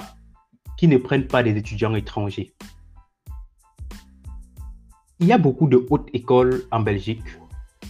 qui 0.77 0.87
ne 0.87 0.97
prennent 0.97 1.25
pas 1.25 1.41
des 1.41 1.57
étudiants 1.57 1.95
étrangers. 1.95 2.53
Il 5.19 5.25
y 5.25 5.31
a 5.31 5.39
beaucoup 5.39 5.67
de 5.67 5.83
hautes 5.89 6.09
écoles 6.13 6.63
en 6.71 6.79
Belgique, 6.79 7.23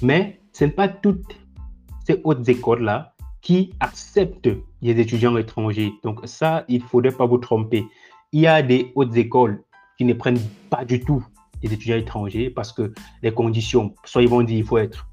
mais 0.02 0.40
ce 0.54 0.64
n'est 0.64 0.72
pas 0.72 0.88
toutes 0.88 1.36
ces 2.06 2.22
hautes 2.24 2.48
écoles-là 2.48 3.16
qui 3.42 3.74
acceptent 3.82 4.50
les 4.82 4.98
étudiants 4.98 5.36
étrangers. 5.36 5.92
Donc 6.04 6.22
ça, 6.24 6.64
il 6.70 6.82
ne 6.82 6.88
faudrait 6.88 7.12
pas 7.12 7.26
vous 7.26 7.38
tromper. 7.38 7.86
Il 8.32 8.40
y 8.40 8.48
a 8.48 8.62
des 8.62 8.94
hautes 8.96 9.16
écoles 9.18 9.62
qui 9.98 10.06
ne 10.06 10.14
prennent 10.14 10.40
pas 10.70 10.86
du 10.86 11.02
tout 11.02 11.22
les 11.62 11.74
étudiants 11.74 11.98
étrangers 11.98 12.50
parce 12.50 12.72
que 12.72 12.94
les 13.22 13.34
conditions, 13.34 13.94
soit 14.06 14.22
ils 14.22 14.30
vont 14.30 14.42
dire 14.42 14.60
il 14.60 14.64
faut 14.64 14.78
être 14.78 15.06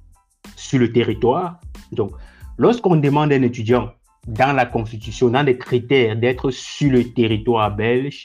sur 0.54 0.78
le 0.78 0.92
territoire. 0.92 1.59
Donc, 1.90 2.12
lorsqu'on 2.59 2.94
demande 2.94 3.33
à 3.33 3.37
un 3.37 3.42
étudiant 3.42 3.90
dans 4.28 4.54
la 4.54 4.66
Constitution, 4.66 5.30
dans 5.30 5.42
les 5.42 5.59
critères 5.59 6.16
d'être 6.16 6.50
sur 6.50 6.92
le 6.92 7.12
territoire 7.12 7.75
belge, 7.75 8.25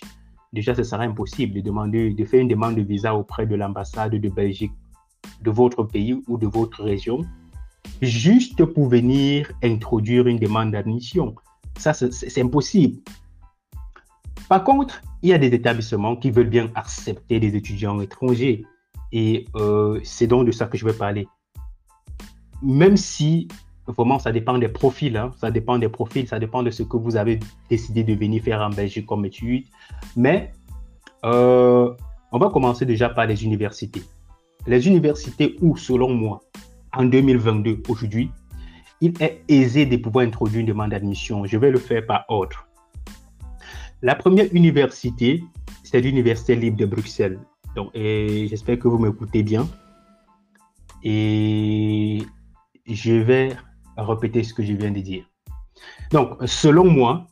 déjà 0.54 0.76
ce 0.76 0.84
sera 0.84 1.04
impossible 1.04 1.54
de, 1.54 1.62
demander, 1.62 2.14
de 2.14 2.26
faire 2.26 2.42
une 2.42 2.48
demande 2.48 2.76
de 2.76 2.82
visa 2.82 3.16
auprès 3.16 3.46
de 3.46 3.56
l'ambassade 3.56 4.16
de 4.16 4.30
Belgique 4.30 4.72
de 5.42 5.52
votre 5.52 5.84
pays 5.84 6.22
ou 6.28 6.38
de 6.38 6.48
votre 6.48 6.84
région, 6.84 7.22
juste 8.02 8.64
pour 8.66 8.88
venir 8.88 9.52
introduire 9.64 10.28
une 10.28 10.40
demande 10.40 10.72
d'admission. 10.72 11.36
Ça, 11.78 11.94
c'est 11.94 12.42
impossible. 12.42 13.02
Par 14.50 14.64
contre, 14.64 15.02
il 15.22 15.30
y 15.30 15.34
a 15.34 15.38
des 15.38 15.54
établissements 15.54 16.16
qui 16.16 16.32
veulent 16.32 16.50
bien 16.50 16.70
accepter 16.76 17.40
des 17.40 17.56
étudiants 17.56 18.02
étrangers. 18.02 18.66
Et 19.12 19.46
euh, 19.56 20.00
c'est 20.04 20.28
donc 20.28 20.46
de 20.46 20.52
ça 20.52 20.66
que 20.66 20.78
je 20.78 20.86
vais 20.86 20.94
parler. 20.94 21.28
Même 22.62 22.98
si 22.98 23.48
vraiment 23.96 24.20
ça 24.20 24.32
dépend 24.32 24.58
des 24.58 24.68
profils, 24.68 25.16
hein, 25.18 25.32
ça 25.38 25.52
dépend 25.52 25.78
des 25.78 25.90
profils, 25.90 26.28
ça 26.28 26.40
dépend 26.40 26.64
de 26.64 26.72
ce 26.72 26.84
que 26.84 26.98
vous 26.98 27.16
avez 27.16 27.40
décidé 27.70 28.04
de 28.04 28.14
venir 28.14 28.44
faire 28.44 28.62
en 28.62 28.70
Belgique 28.70 29.06
comme 29.06 29.26
étude. 29.26 29.66
Mais 30.16 30.52
euh, 31.26 31.94
on 32.32 32.38
va 32.40 32.50
commencer 32.50 32.86
déjà 32.86 33.10
par 33.10 33.26
les 33.26 33.44
universités. 33.44 34.04
Les 34.68 34.88
universités 34.88 35.56
où, 35.62 35.78
selon 35.78 36.14
moi, 36.14 36.42
en 36.94 37.06
2022, 37.06 37.84
aujourd'hui, 37.88 38.32
il 39.02 39.14
est 39.22 39.42
aisé 39.48 39.86
de 39.86 39.98
pouvoir 39.98 40.26
introduire 40.26 40.62
une 40.62 40.68
demande 40.68 40.92
d'admission. 40.92 41.46
Je 41.46 41.58
vais 41.58 41.72
le 41.72 41.80
faire 41.80 42.06
par 42.06 42.26
ordre. 42.28 42.68
La 44.02 44.16
première 44.16 44.48
université, 44.54 45.44
c'est 45.84 46.02
l'Université 46.02 46.56
libre 46.56 46.78
de 46.78 46.86
Bruxelles. 46.86 47.40
Donc, 47.76 47.92
j'espère 47.94 48.80
que 48.80 48.88
vous 48.88 48.98
m'écoutez 48.98 49.44
bien. 49.44 49.68
Et 51.04 52.22
je 52.86 53.14
vais 53.14 53.56
répéter 54.04 54.44
ce 54.44 54.54
que 54.54 54.64
je 54.64 54.74
viens 54.74 54.92
de 54.92 55.00
dire. 55.00 55.24
Donc, 56.12 56.38
selon 56.46 56.86
moi, 56.86 57.28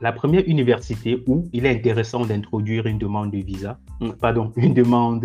la 0.00 0.12
première 0.12 0.42
université 0.46 1.22
où 1.26 1.48
il 1.52 1.66
est 1.66 1.70
intéressant 1.70 2.24
d'introduire 2.24 2.86
une 2.86 2.98
demande 2.98 3.30
de 3.30 3.38
visa, 3.38 3.78
hmm, 4.00 4.12
pardon, 4.12 4.52
une 4.56 4.74
demande 4.74 5.24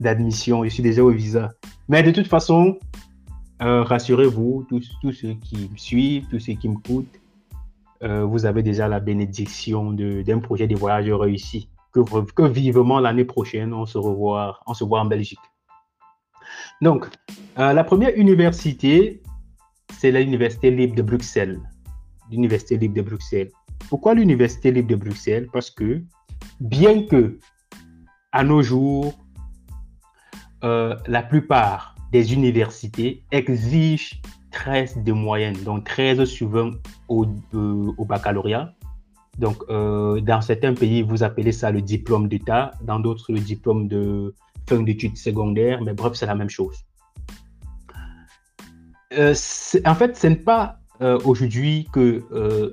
d'admission, 0.00 0.64
je 0.64 0.70
suis 0.70 0.82
déjà 0.82 1.02
au 1.02 1.10
visa. 1.10 1.50
Mais 1.88 2.02
de 2.02 2.10
toute 2.10 2.26
façon, 2.26 2.78
euh, 3.62 3.82
rassurez-vous, 3.82 4.66
tous, 4.68 4.90
tous, 5.00 5.12
ceux 5.12 5.34
qui 5.34 5.68
me 5.70 5.76
suivent, 5.76 6.26
tous 6.28 6.40
ceux 6.40 6.54
qui 6.54 6.68
me 6.68 6.76
coûtent, 6.76 7.20
euh, 8.02 8.24
vous 8.24 8.46
avez 8.46 8.62
déjà 8.62 8.86
la 8.86 9.00
bénédiction 9.00 9.92
d'un 9.92 10.38
projet 10.38 10.66
de 10.66 10.76
voyage 10.76 11.10
réussi. 11.10 11.68
Que, 11.92 12.00
que 12.32 12.42
vivement 12.42 13.00
l'année 13.00 13.24
prochaine, 13.24 13.72
on 13.72 13.86
se, 13.86 13.98
revoit, 13.98 14.60
on 14.66 14.74
se 14.74 14.84
voit 14.84 15.00
en 15.00 15.06
Belgique. 15.06 15.40
Donc, 16.80 17.08
euh, 17.58 17.72
la 17.72 17.82
première 17.82 18.12
université, 18.14 19.22
c'est 19.96 20.10
l'Université 20.10 20.70
libre 20.70 20.94
de 20.94 21.02
Bruxelles. 21.02 21.60
L'Université 22.30 22.76
libre 22.76 22.94
de 22.94 23.02
Bruxelles. 23.02 23.50
Pourquoi 23.88 24.14
l'Université 24.14 24.70
libre 24.70 24.88
de 24.88 24.96
Bruxelles? 24.96 25.48
Parce 25.52 25.70
que, 25.70 26.02
bien 26.60 27.04
que 27.06 27.38
à 28.32 28.44
nos 28.44 28.62
jours, 28.62 29.14
euh, 30.64 30.94
la 31.06 31.22
plupart 31.22 31.94
des 32.12 32.32
universités 32.32 33.22
exigent 33.32 34.20
13 34.50 34.98
de 35.04 35.12
moyenne, 35.12 35.56
donc 35.64 35.84
13 35.84 36.24
sur 36.24 36.48
20 36.48 36.72
au, 37.08 37.26
au 37.52 38.04
baccalauréat. 38.04 38.74
Donc, 39.38 39.62
euh, 39.70 40.20
dans 40.20 40.40
certains 40.40 40.74
pays, 40.74 41.02
vous 41.02 41.22
appelez 41.22 41.52
ça 41.52 41.70
le 41.70 41.80
diplôme 41.80 42.28
d'État, 42.28 42.72
dans 42.82 42.98
d'autres, 42.98 43.32
le 43.32 43.38
diplôme 43.38 43.86
de 43.86 44.34
fin 44.68 44.82
d'études 44.82 45.16
secondaires, 45.16 45.80
mais 45.80 45.92
bref, 45.92 46.14
c'est 46.14 46.26
la 46.26 46.34
même 46.34 46.50
chose. 46.50 46.84
Euh, 49.14 49.34
en 49.86 49.94
fait, 49.94 50.16
ce 50.16 50.26
n'est 50.26 50.36
pas 50.36 50.76
aujourd'hui 51.24 51.86
que 51.92 52.24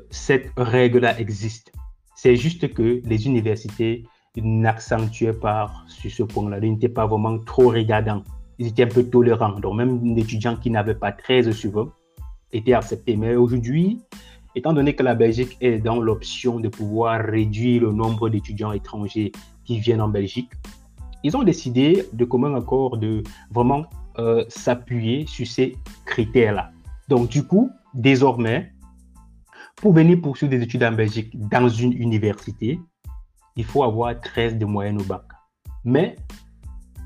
cette 0.10 0.50
règle-là 0.58 1.20
existe. 1.20 1.72
C'est 2.16 2.36
juste 2.36 2.74
que 2.74 3.02
les 3.06 3.28
universités 3.28 4.04
n'accentuaient 4.36 5.34
pas 5.34 5.72
sur 5.88 6.12
ce 6.12 6.24
point-là, 6.24 6.58
ils 6.62 6.72
n'étaient 6.72 6.90
pas 6.90 7.06
vraiment 7.06 7.38
trop 7.38 7.70
regardants 7.70 8.24
ils 8.60 8.68
étaient 8.68 8.84
un 8.84 8.88
peu 8.88 9.04
tolérants. 9.04 9.60
Donc, 9.60 9.76
même 9.76 10.18
étudiant 10.18 10.56
qui 10.56 10.70
n'avait 10.70 10.96
pas 10.96 11.12
13 11.12 11.52
sur 11.52 11.72
20 11.72 11.92
était 12.54 12.74
accepté. 12.74 13.16
Mais 13.16 13.36
aujourd'hui, 13.36 14.00
étant 14.56 14.74
donné 14.74 14.96
que 14.96 15.04
la 15.04 15.16
Belgique 15.16 15.58
est 15.62 15.80
dans 15.80 16.00
l'option 16.00 16.60
de 16.60 16.70
pouvoir 16.70 17.22
réduire 17.22 17.84
le 17.84 17.92
nombre 17.92 18.30
d'étudiants 18.30 18.72
étrangers 18.72 19.32
qui 19.66 19.80
viennent 19.80 20.02
en 20.02 20.08
Belgique, 20.08 20.50
ils 21.24 21.36
ont 21.36 21.44
décidé 21.44 22.06
de 22.14 22.24
commun 22.24 22.56
accord 22.56 22.98
de 22.98 23.24
vraiment 23.52 23.86
euh, 24.20 24.44
s'appuyer 24.48 25.26
sur 25.28 25.46
ces 25.48 25.76
critères-là. 26.06 26.72
Donc, 27.08 27.30
du 27.30 27.44
coup, 27.44 27.72
désormais, 27.94 28.72
pour 29.76 29.94
venir 29.94 30.22
poursuivre 30.22 30.52
des 30.52 30.62
études 30.62 30.84
en 30.84 30.92
Belgique 30.92 31.32
dans 31.50 31.68
une 31.70 31.94
université, 31.94 32.80
il 33.56 33.64
faut 33.64 33.84
avoir 33.84 34.20
13 34.20 34.58
de 34.58 34.66
moyenne 34.66 35.00
au 35.00 35.04
bac. 35.04 35.24
Mais 35.84 36.16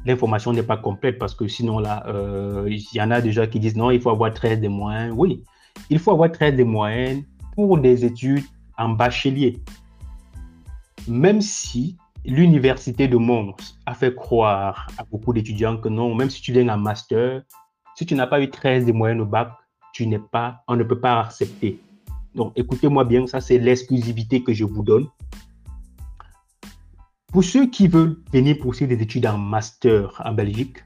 l'information 0.06 0.54
n'est 0.54 0.64
pas 0.64 0.78
complète 0.78 1.20
parce 1.20 1.36
que 1.36 1.48
sinon, 1.48 1.80
là, 1.80 2.04
euh, 2.08 2.68
il 2.70 2.86
y 2.94 3.02
en 3.02 3.12
a 3.12 3.22
déjà 3.22 3.48
qui 3.48 3.60
disent 3.60 3.76
non, 3.76 3.92
il 3.92 4.02
faut 4.02 4.10
avoir 4.10 4.34
13 4.34 4.62
de 4.62 4.68
moyenne. 4.68 5.14
Oui, 5.16 5.44
il 5.90 6.00
faut 6.00 6.12
avoir 6.12 6.32
13 6.32 6.56
de 6.56 6.64
moyenne 6.64 7.24
pour 7.56 7.78
des 7.78 8.06
études 8.06 8.46
en 8.78 8.90
bachelier. 8.90 9.62
Même 11.08 11.42
si 11.42 11.98
l'université 12.26 13.08
de 13.08 13.18
Mons 13.18 13.56
a 13.86 13.94
fait 13.94 14.14
croire 14.14 14.88
à 14.98 15.04
beaucoup 15.04 15.34
d'étudiants 15.34 15.78
que 15.78 15.90
non, 15.90 16.16
même 16.16 16.30
si 16.30 16.42
tu 16.42 16.52
viens 16.52 16.68
en 16.70 16.78
master, 16.78 17.44
si 17.96 18.06
tu 18.06 18.16
n'as 18.16 18.28
pas 18.28 18.42
eu 18.42 18.50
13 18.50 18.86
de 18.86 18.92
moyenne 18.92 19.22
au 19.22 19.26
bac, 19.26 19.52
tu 19.94 20.06
n'es 20.08 20.20
pas, 20.20 20.64
on 20.68 20.76
ne 20.76 20.84
peut 20.84 21.00
pas 21.00 21.22
accepter. 21.22 21.80
Donc, 22.36 22.54
écoutez-moi 22.56 23.04
bien, 23.04 23.28
ça 23.28 23.42
c'est 23.42 23.58
l'exclusivité 23.58 24.44
que 24.44 24.54
je 24.54 24.64
vous 24.64 24.84
donne. 24.84 25.08
Pour 27.32 27.44
ceux 27.44 27.68
qui 27.68 27.88
veulent 27.88 28.18
venir 28.32 28.58
poursuivre 28.58 28.96
des 28.96 29.04
études 29.04 29.26
en 29.26 29.38
master 29.38 30.22
en 30.24 30.34
Belgique, 30.34 30.78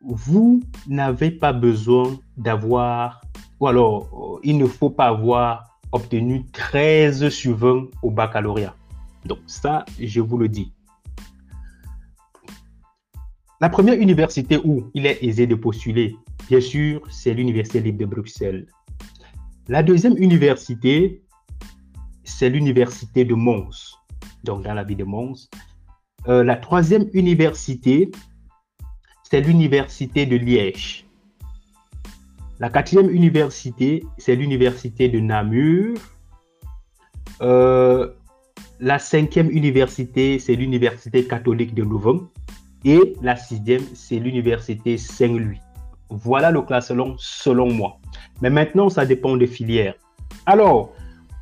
vous 0.00 0.62
n'avez 0.86 1.30
pas 1.30 1.52
besoin 1.52 2.16
d'avoir, 2.36 3.20
ou 3.60 3.66
alors 3.66 4.40
il 4.42 4.56
ne 4.56 4.66
faut 4.66 4.90
pas 4.90 5.06
avoir 5.06 5.78
obtenu 5.92 6.44
13 6.52 7.28
sur 7.28 7.56
20 7.56 7.86
au 8.02 8.10
baccalauréat. 8.10 8.74
Donc 9.24 9.38
ça, 9.46 9.84
je 10.00 10.20
vous 10.20 10.38
le 10.38 10.48
dis. 10.48 10.72
La 13.60 13.68
première 13.68 13.98
université 13.98 14.58
où 14.64 14.90
il 14.94 15.06
est 15.06 15.22
aisé 15.22 15.46
de 15.46 15.54
postuler, 15.54 16.16
bien 16.48 16.60
sûr, 16.60 17.02
c'est 17.10 17.34
l'Université 17.34 17.80
libre 17.80 17.98
de 17.98 18.06
Bruxelles. 18.06 18.66
La 19.66 19.82
deuxième 19.82 20.16
université, 20.16 21.22
c'est 22.24 22.48
l'Université 22.48 23.24
de 23.24 23.34
Mons 23.34 23.98
donc 24.44 24.62
dans 24.62 24.74
la 24.74 24.84
ville 24.84 24.98
de 24.98 25.04
Mons. 25.04 25.48
Euh, 26.26 26.42
la 26.42 26.56
troisième 26.56 27.06
université, 27.12 28.10
c'est 29.22 29.40
l'université 29.40 30.26
de 30.26 30.36
Liège. 30.36 31.06
La 32.60 32.70
quatrième 32.70 33.10
université, 33.10 34.02
c'est 34.16 34.34
l'université 34.34 35.08
de 35.08 35.20
Namur. 35.20 35.96
Euh, 37.40 38.12
la 38.80 38.98
cinquième 38.98 39.50
université, 39.50 40.38
c'est 40.38 40.54
l'université 40.54 41.24
catholique 41.26 41.74
de 41.74 41.82
Louvain. 41.82 42.28
Et 42.84 43.14
la 43.22 43.36
sixième, 43.36 43.82
c'est 43.94 44.18
l'université 44.18 44.96
Saint-Louis. 44.98 45.60
Voilà 46.10 46.50
le 46.50 46.62
classement 46.62 47.14
selon 47.18 47.72
moi. 47.72 47.98
Mais 48.40 48.50
maintenant, 48.50 48.88
ça 48.88 49.04
dépend 49.04 49.36
des 49.36 49.48
filières. 49.48 49.94
Alors, 50.46 50.92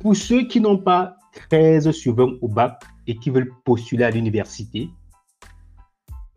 pour 0.01 0.15
ceux 0.15 0.47
qui 0.47 0.59
n'ont 0.59 0.77
pas 0.77 1.15
13 1.49 1.91
sur 1.91 2.15
20 2.15 2.37
au 2.41 2.47
bac 2.47 2.83
et 3.05 3.15
qui 3.15 3.29
veulent 3.29 3.51
postuler 3.63 4.03
à 4.03 4.09
l'université, 4.11 4.89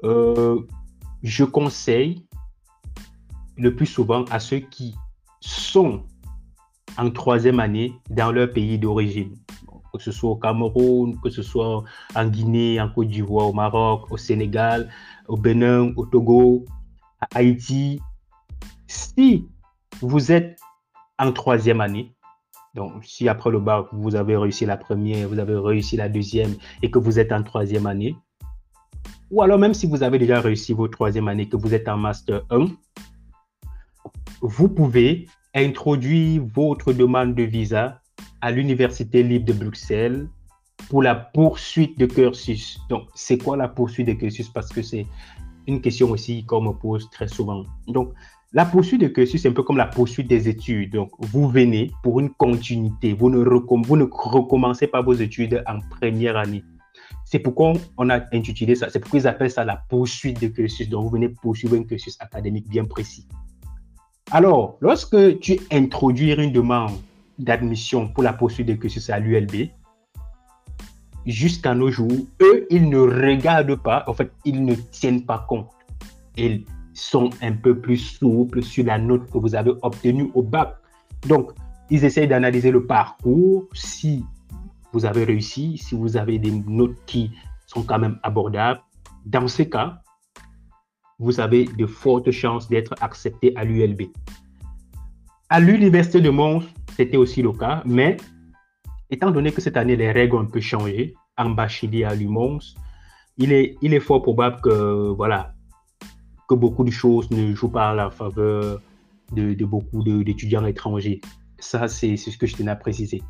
euh, 0.05 0.61
je 1.23 1.45
conseille 1.45 2.27
le 3.57 3.75
plus 3.75 3.87
souvent 3.87 4.25
à 4.31 4.39
ceux 4.39 4.59
qui 4.59 4.95
sont 5.41 6.05
en 6.97 7.11
troisième 7.11 7.61
année 7.61 7.95
dans 8.11 8.33
leur 8.33 8.53
pays 8.53 8.79
d'origine, 8.79 9.35
que 9.93 10.03
ce 10.03 10.13
soit 10.13 10.31
au 10.31 10.37
Cameroun, 10.37 11.19
que 11.21 11.31
ce 11.31 11.43
soit 11.43 11.85
en 12.15 12.29
Guinée, 12.29 12.81
en 12.81 12.89
Côte 12.89 13.09
d'Ivoire, 13.09 13.49
au 13.49 13.53
Maroc, 13.53 14.11
au 14.11 14.17
Sénégal, 14.17 14.91
au 15.29 15.37
Bénin, 15.37 15.93
au 15.97 16.07
Togo, 16.07 16.65
à 17.21 17.39
Haïti. 17.39 18.01
Si 18.87 19.49
vous 20.01 20.33
êtes 20.33 20.59
en 21.19 21.33
troisième 21.33 21.81
année, 21.81 22.15
donc 22.75 23.05
si 23.05 23.29
après 23.29 23.51
le 23.51 23.59
bac, 23.59 23.87
vous 23.93 24.15
avez 24.15 24.37
réussi 24.37 24.65
la 24.65 24.77
première, 24.77 25.29
vous 25.29 25.39
avez 25.39 25.57
réussi 25.57 25.97
la 25.97 26.09
deuxième 26.09 26.55
et 26.83 26.91
que 26.91 26.99
vous 26.99 27.19
êtes 27.19 27.33
en 27.33 27.43
troisième 27.43 27.87
année, 27.87 28.17
ou 29.31 29.43
alors 29.43 29.59
même 29.59 29.75
si 29.75 29.87
vous 29.87 30.03
avez 30.03 30.19
déjà 30.19 30.41
réussi 30.41 30.73
votre 30.73 30.93
troisième 30.93 31.29
année, 31.29 31.49
que 31.49 31.57
vous 31.57 31.75
êtes 31.75 31.89
en 31.89 31.97
master 31.97 32.43
1, 32.51 32.67
vous 34.41 34.69
pouvez 34.69 35.27
introduire 35.55 36.43
votre 36.55 36.93
demande 36.93 37.35
de 37.35 37.43
visa 37.43 38.00
à 38.41 38.51
l'Université 38.51 39.23
libre 39.23 39.47
de 39.47 39.53
Bruxelles 39.53 40.29
pour 40.89 41.03
la 41.03 41.15
poursuite 41.15 41.99
de 41.99 42.07
cursus. 42.07 42.81
Donc, 42.89 43.09
c'est 43.15 43.39
quoi 43.39 43.57
la 43.57 43.69
poursuite 43.69 44.07
de 44.07 44.15
cursus? 44.15 44.49
Parce 44.49 44.71
que 44.71 44.83
c'est 44.83 45.07
une 45.67 45.81
question 45.81 46.11
aussi 46.11 46.45
qu'on 46.45 46.63
me 46.63 46.73
pose 46.73 47.09
très 47.11 47.29
souvent. 47.29 47.65
Donc, 47.87 48.13
la 48.53 48.65
poursuite 48.65 49.01
de 49.01 49.09
cursus, 49.09 49.43
c'est 49.43 49.49
un 49.49 49.53
peu 49.53 49.63
comme 49.63 49.77
la 49.77 49.87
poursuite 49.87 50.27
des 50.27 50.49
études. 50.49 50.93
Donc, 50.93 51.11
vous 51.19 51.49
venez 51.49 51.93
pour 52.03 52.19
une 52.19 52.31
continuité. 52.31 53.13
Vous 53.13 53.31
ne, 53.31 53.39
vous 53.39 53.97
ne 53.97 54.05
recommencez 54.11 54.87
pas 54.89 55.03
vos 55.03 55.13
études 55.13 55.63
en 55.67 55.79
première 56.01 56.37
année. 56.37 56.65
C'est 57.25 57.39
pourquoi 57.39 57.75
on 57.97 58.11
a 58.11 58.21
intitulé 58.33 58.75
ça, 58.75 58.89
c'est 58.91 58.99
pourquoi 58.99 59.21
ils 59.21 59.29
appellent 59.29 59.51
ça 59.51 59.65
la 59.65 59.77
poursuite 59.89 60.41
de 60.41 60.49
cursus. 60.49 60.89
Donc, 60.89 61.05
vous 61.05 61.11
venez 61.11 61.29
poursuivre 61.29 61.77
un 61.77 61.85
cursus 61.85 62.17
académique 62.21 62.69
bien 62.69 62.85
précis. 62.85 63.29
Alors, 64.33 64.79
lorsque 64.81 65.39
tu 65.41 65.61
introduis 65.71 66.33
une 66.33 66.53
demande 66.53 66.93
d'admission 67.45 68.09
pour 68.09 68.23
la 68.23 68.33
poursuite 68.33 68.69
de 68.69 68.75
cursus 68.75 69.11
à 69.11 69.19
l'ULB, 69.19 69.71
jusqu'à 71.27 71.75
nos 71.75 71.91
jours, 71.91 72.27
eux, 72.43 72.67
ils 72.71 72.89
ne 72.89 72.99
regardent 72.99 73.77
pas, 73.77 74.05
en 74.07 74.15
fait, 74.15 74.33
ils 74.45 74.65
ne 74.65 74.75
tiennent 74.75 75.25
pas 75.25 75.45
compte. 75.49 75.71
Ils 76.37 76.65
sont 76.95 77.31
un 77.43 77.53
peu 77.53 77.79
plus 77.79 77.99
souples 77.99 78.63
sur 78.63 78.85
la 78.85 78.99
note 78.99 79.31
que 79.31 79.39
vous 79.39 79.55
avez 79.55 79.73
obtenue 79.83 80.31
au 80.35 80.43
bac. 80.43 80.77
Donc, 81.27 81.53
ils 81.91 82.05
essayent 82.05 82.29
d'analyser 82.29 82.71
le 82.71 82.87
parcours, 82.87 83.69
si 83.75 84.25
vous 84.93 85.05
avez 85.05 85.25
réussi, 85.25 85.79
si 85.79 85.95
vous 85.95 86.17
avez 86.17 86.39
des 86.39 86.51
notes 86.51 86.97
qui 87.07 87.31
sont 87.67 87.83
quand 87.83 87.99
même 87.99 88.19
abordables. 88.23 88.81
Dans 89.27 89.49
ce 89.49 89.63
cas, 89.63 90.01
vous 91.19 91.41
avez 91.41 91.65
de 91.67 91.87
fortes 91.87 92.31
chances 92.31 92.69
d'être 92.69 92.95
accepté 93.01 93.53
à 93.57 93.65
l'ULB. 93.65 94.03
À 95.53 95.59
l'Université 95.59 96.21
de 96.21 96.31
Mons, 96.31 96.63
c'était 96.97 97.17
aussi 97.17 97.43
le 97.43 97.51
cas, 97.51 97.83
mais 97.85 98.17
étant 99.11 99.33
donné 99.33 99.51
que 99.51 99.61
cette 99.61 99.77
année, 99.77 99.97
les 99.97 100.13
règles 100.13 100.37
ont 100.37 100.41
un 100.43 100.45
peu 100.45 100.61
changé, 100.61 101.13
en 101.37 101.51
bachelier 101.51 102.05
à 102.05 102.15
l'UMONS, 102.15 102.77
il 103.37 103.53
est, 103.53 104.01
fort 104.01 104.23
probable 104.23 104.61
que, 104.61 105.11
voilà, 105.11 105.55
que 106.49 106.55
beaucoup 106.55 106.85
de 106.85 106.93
choses 106.93 107.29
ne 107.33 107.53
jouent 107.53 107.73
pas 107.73 107.91
à 107.91 107.95
la 107.97 108.11
faveur 108.11 108.81
de, 109.33 109.55
de 109.55 109.65
beaucoup 109.65 110.05
d'étudiants 110.05 110.65
étrangers. 110.67 111.21
Ça, 111.59 111.89
c'est 111.89 112.17
ce 112.17 112.39
que 112.39 112.47
je 112.47 112.55
tenais 112.55 112.71
à 112.71 112.77
préciser. 112.77 113.21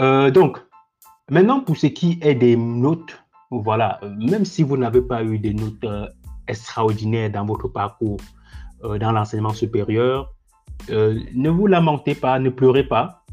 Euh, 0.00 0.30
donc, 0.30 0.58
maintenant, 1.30 1.60
pour 1.60 1.76
ce 1.76 1.88
qui 1.88 2.18
est 2.22 2.34
des 2.34 2.56
notes, 2.56 3.22
voilà, 3.50 4.00
même 4.18 4.46
si 4.46 4.62
vous 4.62 4.78
n'avez 4.78 5.02
pas 5.02 5.22
eu 5.22 5.38
des 5.38 5.52
notes 5.52 5.84
euh, 5.84 6.06
extraordinaires 6.48 7.30
dans 7.30 7.44
votre 7.44 7.68
parcours 7.68 8.20
euh, 8.84 8.98
dans 8.98 9.12
l'enseignement 9.12 9.52
supérieur, 9.52 10.32
ne 10.88 11.50
vous 11.50 11.66
lamentez 11.66 12.14
pas, 12.14 12.38
ne 12.38 12.50
pleurez 12.50 12.84
pas. 12.84 13.24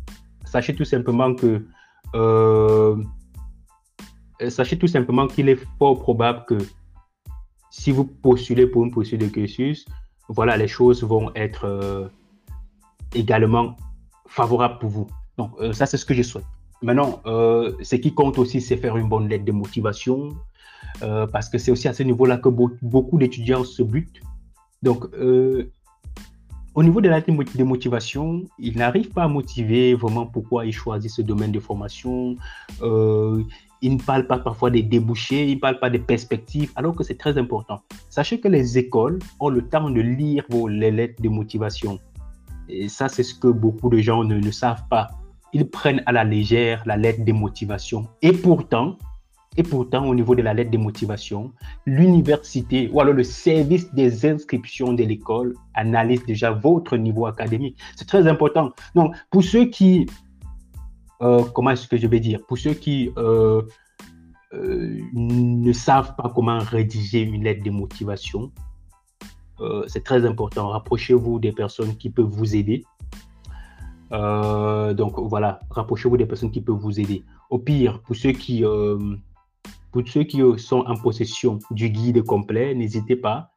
Sachez 0.46 0.76
tout 0.76 0.86
simplement 0.86 1.34
que 1.36 1.66
sachez 4.50 4.78
tout 4.78 4.88
simplement 4.88 5.28
qu'il 5.28 5.50
est 5.50 5.60
fort 5.78 6.00
probable 6.00 6.46
que 6.48 6.58
si 7.72 7.92
vous 7.92 8.06
postulez 8.06 8.66
pour 8.68 8.84
une 8.84 8.92
poursuite 8.92 9.22
de 9.22 9.28
cursus, 9.28 9.86
voilà, 10.28 10.58
les 10.58 10.68
choses 10.68 11.04
vont 11.04 11.32
être 11.36 12.10
également 13.14 13.76
favorables 14.28 14.80
pour 14.80 14.90
vous. 14.90 15.08
Donc, 15.38 15.52
ça, 15.74 15.86
c'est 15.86 15.98
ce 15.98 16.06
que 16.06 16.14
je 16.14 16.24
souhaite. 16.24 16.46
Maintenant, 16.82 17.22
euh, 17.26 17.74
ce 17.82 17.96
qui 17.98 18.14
compte 18.14 18.38
aussi, 18.38 18.62
c'est 18.62 18.78
faire 18.78 18.96
une 18.96 19.10
bonne 19.10 19.28
lettre 19.28 19.44
de 19.44 19.52
motivation, 19.52 20.30
euh, 21.02 21.28
parce 21.28 21.50
que 21.50 21.58
c'est 21.58 21.72
aussi 21.72 21.88
à 21.88 21.94
ce 21.94 22.04
niveau-là 22.04 22.38
que 22.38 22.50
beaucoup 22.50 23.18
d'étudiants 23.18 23.66
se 23.66 23.84
butent. 23.84 24.22
Donc, 24.82 25.06
euh, 25.14 25.72
au 26.76 26.84
niveau 26.84 27.02
de 27.02 27.10
la 27.10 27.22
de 27.22 27.64
motivation, 27.64 28.44
ils 28.58 28.78
n'arrivent 28.78 29.10
pas 29.10 29.24
à 29.24 29.28
motiver 29.28 29.94
vraiment 29.96 30.26
pourquoi 30.26 30.66
ils 30.66 30.74
choisissent 30.74 31.16
ce 31.16 31.22
domaine 31.22 31.52
de 31.52 31.60
formation. 31.60 32.36
ils 33.82 33.94
ne 33.96 34.02
parlent 34.06 34.28
pas 34.28 34.40
parfois 34.40 34.70
des 34.70 34.84
débouchés, 34.84 35.48
ils 35.48 35.56
ne 35.56 35.60
parlent 35.60 35.80
pas 35.80 35.90
des 35.90 36.00
perspectives, 36.00 36.72
alors 36.76 36.96
que 36.96 37.04
c'est 37.04 37.18
très 37.18 37.38
important. 37.38 37.82
Sachez 38.10 38.40
que 38.40 38.48
les 38.48 38.78
écoles 38.78 39.20
ont 39.40 39.50
le 39.50 39.62
temps 39.62 39.90
de 39.90 40.02
lire 40.02 40.44
vos, 40.50 40.68
les 40.68 40.92
lettres 40.92 41.22
de 41.22 41.30
motivation. 41.30 42.00
Et 42.68 42.88
ça, 42.88 43.10
c'est 43.10 43.24
ce 43.24 43.34
que 43.34 43.48
beaucoup 43.48 43.90
de 43.90 43.98
gens 44.00 44.24
ne 44.24 44.52
savent 44.52 44.84
pas 44.90 45.08
ils 45.54 45.70
prennent 45.70 46.04
à 46.06 46.12
la 46.12 46.24
légère 46.24 46.84
la 46.86 46.98
lettre 46.98 47.24
de 47.26 47.32
motivation. 47.32 48.08
Et 48.22 48.32
pourtant, 48.32 48.98
et 49.60 49.64
pourtant, 49.64 50.06
au 50.06 50.16
niveau 50.16 50.36
de 50.36 50.42
la 50.42 50.54
lettre 50.54 50.72
de 50.72 50.78
motivation, 50.78 51.52
l'université 51.86 52.90
ou 52.94 53.02
alors 53.02 53.14
le 53.14 53.26
service 53.26 53.94
des 53.94 54.26
inscriptions 54.26 54.94
de 54.94 55.04
l'école 55.04 55.54
analyse 55.74 56.26
déjà 56.26 56.52
votre 56.52 56.96
niveau 56.96 57.26
académique. 57.26 57.78
C'est 57.98 58.08
très 58.08 58.26
important. 58.26 58.72
Donc, 58.96 59.14
pour 59.30 59.44
ceux 59.44 59.66
qui, 59.66 60.08
euh, 61.22 61.44
comment 61.54 61.72
est-ce 61.72 61.90
que 61.90 61.98
je 61.98 62.08
vais 62.08 62.22
dire, 62.22 62.40
pour 62.48 62.58
ceux 62.58 62.74
qui 62.74 63.12
euh, 63.18 63.62
euh, 64.54 64.98
ne 65.14 65.74
savent 65.74 66.16
pas 66.16 66.32
comment 66.34 66.60
rédiger 66.60 67.20
une 67.20 67.44
lettre 67.44 67.62
de 67.62 67.72
motivation, 67.72 68.54
c'est 69.88 70.06
très 70.06 70.26
important. 70.26 70.70
Rapprochez-vous 70.70 71.38
des 71.38 71.52
personnes 71.52 71.98
qui 71.98 72.10
peuvent 72.10 72.34
vous 72.40 72.56
aider. 72.56 72.86
Donc 74.10 75.20
voilà, 75.20 75.60
rapprochez-vous 75.70 76.16
des 76.16 76.26
personnes 76.26 76.52
qui 76.52 76.62
peuvent 76.62 76.78
vous 76.78 76.98
aider. 76.98 77.26
Au 77.50 77.60
pire, 77.60 78.00
pour 78.04 78.16
ceux 78.16 78.32
qui, 78.32 78.64
pour 79.92 80.08
ceux 80.08 80.24
qui 80.24 80.42
sont 80.58 80.80
en 80.80 80.96
possession 80.96 81.60
du 81.72 81.90
guide 81.90 82.24
complet, 82.24 82.76
n'hésitez 82.76 83.16
pas. 83.16 83.52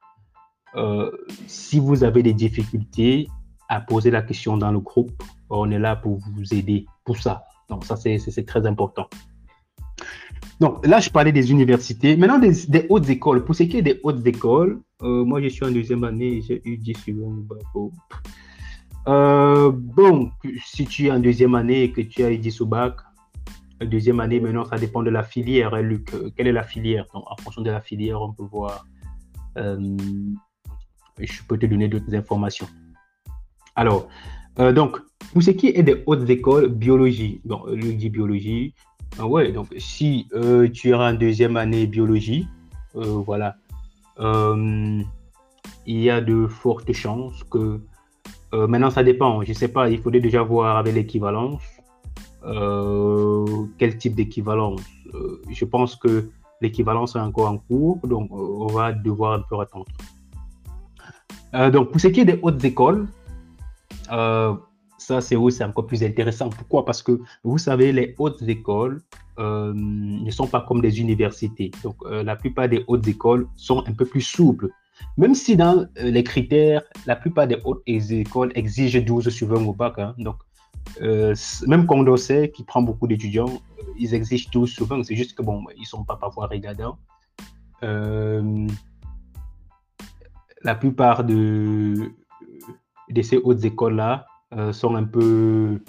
Euh, 0.74 1.10
si 1.46 1.78
vous 1.78 2.02
avez 2.04 2.22
des 2.22 2.32
difficultés, 2.32 3.28
à 3.72 3.80
poser 3.80 4.10
la 4.10 4.20
question 4.20 4.58
dans 4.58 4.70
le 4.70 4.80
groupe. 4.80 5.22
On 5.48 5.70
est 5.70 5.78
là 5.78 5.96
pour 5.96 6.18
vous 6.18 6.54
aider 6.54 6.84
pour 7.04 7.16
ça. 7.16 7.44
Donc 7.70 7.86
ça, 7.86 7.96
c'est 7.96 8.46
très 8.46 8.66
important. 8.66 9.08
Donc 10.60 10.86
là, 10.86 11.00
je 11.00 11.08
parlais 11.08 11.32
des 11.32 11.50
universités. 11.50 12.14
Maintenant, 12.16 12.38
des, 12.38 12.86
hautes 12.90 13.08
écoles. 13.08 13.44
Pour 13.44 13.54
ce 13.54 13.62
qui 13.62 13.78
est 13.78 13.82
des 13.82 13.98
hautes 14.02 14.26
écoles, 14.26 14.80
moi, 15.00 15.40
je 15.40 15.48
suis 15.48 15.64
en 15.64 15.70
deuxième 15.70 16.04
année, 16.04 16.42
j'ai 16.46 16.60
eu 16.66 16.76
10 16.76 16.94
secondes. 17.06 17.48
Euh, 19.08 19.72
bon, 19.74 20.30
si 20.64 20.84
tu 20.84 21.06
es 21.06 21.10
en 21.10 21.18
deuxième 21.18 21.54
année 21.54 21.84
et 21.84 21.90
que 21.90 22.02
tu 22.02 22.22
as 22.22 22.30
eu 22.30 22.38
10 22.38 22.60
au 22.60 22.66
bac, 22.66 22.96
deuxième 23.84 24.20
année, 24.20 24.40
maintenant, 24.40 24.64
ça 24.64 24.76
dépend 24.78 25.02
de 25.02 25.10
la 25.10 25.22
filière, 25.22 25.74
hein, 25.74 25.82
Luc. 25.82 26.12
Quelle 26.36 26.46
est 26.46 26.52
la 26.52 26.62
filière? 26.62 27.06
Donc, 27.14 27.24
En 27.26 27.36
fonction 27.36 27.62
de 27.62 27.70
la 27.70 27.80
filière, 27.80 28.20
on 28.20 28.32
peut 28.32 28.44
voir. 28.44 28.86
Euh, 29.58 29.96
je 31.18 31.42
peux 31.46 31.58
te 31.58 31.66
donner 31.66 31.88
d'autres 31.88 32.14
informations. 32.14 32.66
Alors, 33.76 34.08
euh, 34.58 34.72
donc, 34.72 34.98
pour 35.32 35.42
ce 35.42 35.50
qui 35.50 35.68
est 35.68 35.82
des 35.82 36.02
hautes 36.06 36.28
écoles, 36.28 36.68
biologie. 36.68 37.40
Bon, 37.44 37.64
Luc 37.66 37.96
dit 37.96 38.10
biologie. 38.10 38.74
Ah 39.18 39.26
ouais, 39.26 39.52
donc 39.52 39.68
si 39.76 40.26
tu 40.72 40.88
es 40.88 40.94
en 40.94 41.12
deuxième 41.12 41.58
année 41.58 41.86
biologie, 41.86 42.48
voilà, 42.94 43.56
il 44.18 45.04
y 45.86 46.08
a 46.08 46.20
de 46.22 46.46
fortes 46.46 46.92
chances 46.92 47.44
que 47.44 47.80
euh, 48.54 48.66
maintenant, 48.66 48.90
ça 48.90 49.02
dépend. 49.02 49.42
Je 49.42 49.50
ne 49.50 49.54
sais 49.54 49.68
pas, 49.68 49.88
il 49.88 49.98
faudrait 50.00 50.20
déjà 50.20 50.42
voir 50.42 50.76
avec 50.76 50.94
l'équivalence. 50.94 51.62
Euh, 52.44 53.66
quel 53.78 53.96
type 53.96 54.14
d'équivalence? 54.14 54.82
Euh, 55.14 55.40
Je 55.50 55.64
pense 55.64 55.96
que 55.96 56.30
l'équivalence 56.60 57.16
est 57.16 57.20
encore 57.20 57.48
en 57.48 57.58
cours, 57.58 57.98
donc 58.04 58.30
on 58.32 58.66
va 58.66 58.92
devoir 58.92 59.32
un 59.34 59.42
peu 59.48 59.58
attendre. 59.60 59.86
donc, 61.72 61.90
pour 61.90 62.00
ce 62.00 62.08
qui 62.08 62.20
est 62.20 62.24
des 62.24 62.38
hautes 62.42 62.64
écoles, 62.64 63.08
ça, 64.08 65.20
c'est 65.20 65.36
c'est 65.50 65.64
encore 65.64 65.86
plus 65.86 66.02
intéressant. 66.04 66.48
Pourquoi? 66.50 66.84
Parce 66.84 67.02
que 67.02 67.20
vous 67.42 67.58
savez, 67.58 67.92
les 67.92 68.14
hautes 68.18 68.42
écoles 68.42 69.02
ne 69.38 70.30
sont 70.30 70.46
pas 70.46 70.60
comme 70.60 70.80
des 70.80 71.00
universités. 71.00 71.72
Donc, 71.82 71.96
la 72.08 72.36
plupart 72.36 72.68
des 72.68 72.84
hautes 72.86 73.06
écoles 73.08 73.48
sont 73.56 73.82
un 73.88 73.92
peu 73.92 74.04
plus 74.04 74.20
souples. 74.20 74.70
Même 75.16 75.34
si 75.34 75.56
dans 75.56 75.78
euh, 75.78 75.86
les 76.10 76.24
critères, 76.24 76.82
la 77.06 77.16
plupart 77.16 77.46
des 77.46 77.58
hautes 77.64 77.82
écoles 77.86 78.52
exigent 78.54 79.00
12 79.04 79.28
sur 79.28 79.48
20 79.48 79.64
au 79.64 79.72
bac. 79.72 79.98
Hein. 79.98 80.14
donc, 80.18 80.36
même 81.00 81.86
Condorcet, 81.86 82.50
qui 82.50 82.64
prend 82.64 82.82
beaucoup 82.82 83.06
d'étudiants, 83.06 83.60
ils 83.98 84.14
exigent 84.14 84.48
tous 84.50 84.66
souvent. 84.66 85.02
C'est 85.02 85.16
juste 85.16 85.34
que 85.36 85.42
bon, 85.42 85.64
ils 85.76 85.86
sont 85.86 86.04
pas 86.04 86.16
parfois 86.16 86.46
regardants. 86.46 86.98
la 90.62 90.74
plupart 90.74 91.24
de, 91.24 92.12
ces 93.22 93.38
hautes 93.38 93.64
écoles-là 93.64 94.26
sont 94.72 94.94
un 94.94 95.04
peu 95.04 95.80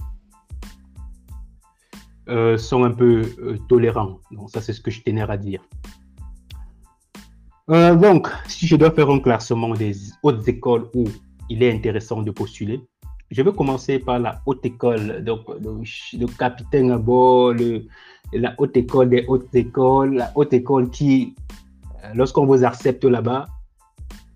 euh, 2.30 2.58
sont 2.58 2.86
un 2.86 2.92
peu 2.92 3.22
euh, 3.40 3.58
tolérants. 3.68 4.20
Donc 4.32 4.50
ça, 4.50 4.62
c'est 4.62 4.72
ce 4.72 4.80
que 4.80 4.90
je 4.90 5.02
tenais 5.02 5.30
à 5.30 5.36
dire. 5.36 5.62
Euh, 7.70 7.96
donc, 7.96 8.30
si 8.48 8.66
je 8.66 8.78
dois 8.78 8.92
faire 8.92 9.10
un 9.10 9.20
classement 9.20 9.74
des 9.74 9.94
hautes 10.22 10.48
écoles 10.48 10.90
où 10.96 11.04
il 11.50 11.62
est 11.64 11.74
intéressant 11.74 12.22
de 12.22 12.32
postuler, 12.32 12.82
je 13.34 13.42
vais 13.42 13.52
commencer 13.52 14.00
par 14.00 14.20
la 14.20 14.42
haute 14.46 14.66
école, 14.66 15.24
donc 15.24 15.42
le, 15.50 16.26
capitaine 16.38 16.92
à 16.92 16.98
bord, 16.98 17.54
la 18.32 18.54
haute 18.58 18.78
école 18.78 19.10
des 19.10 19.26
hautes 19.28 19.54
écoles, 19.56 20.16
la 20.16 20.32
haute 20.36 20.54
école 20.54 20.90
qui, 20.90 21.36
lorsqu'on 22.14 22.46
vous 22.46 22.64
accepte 22.64 23.04
là-bas, 23.06 23.48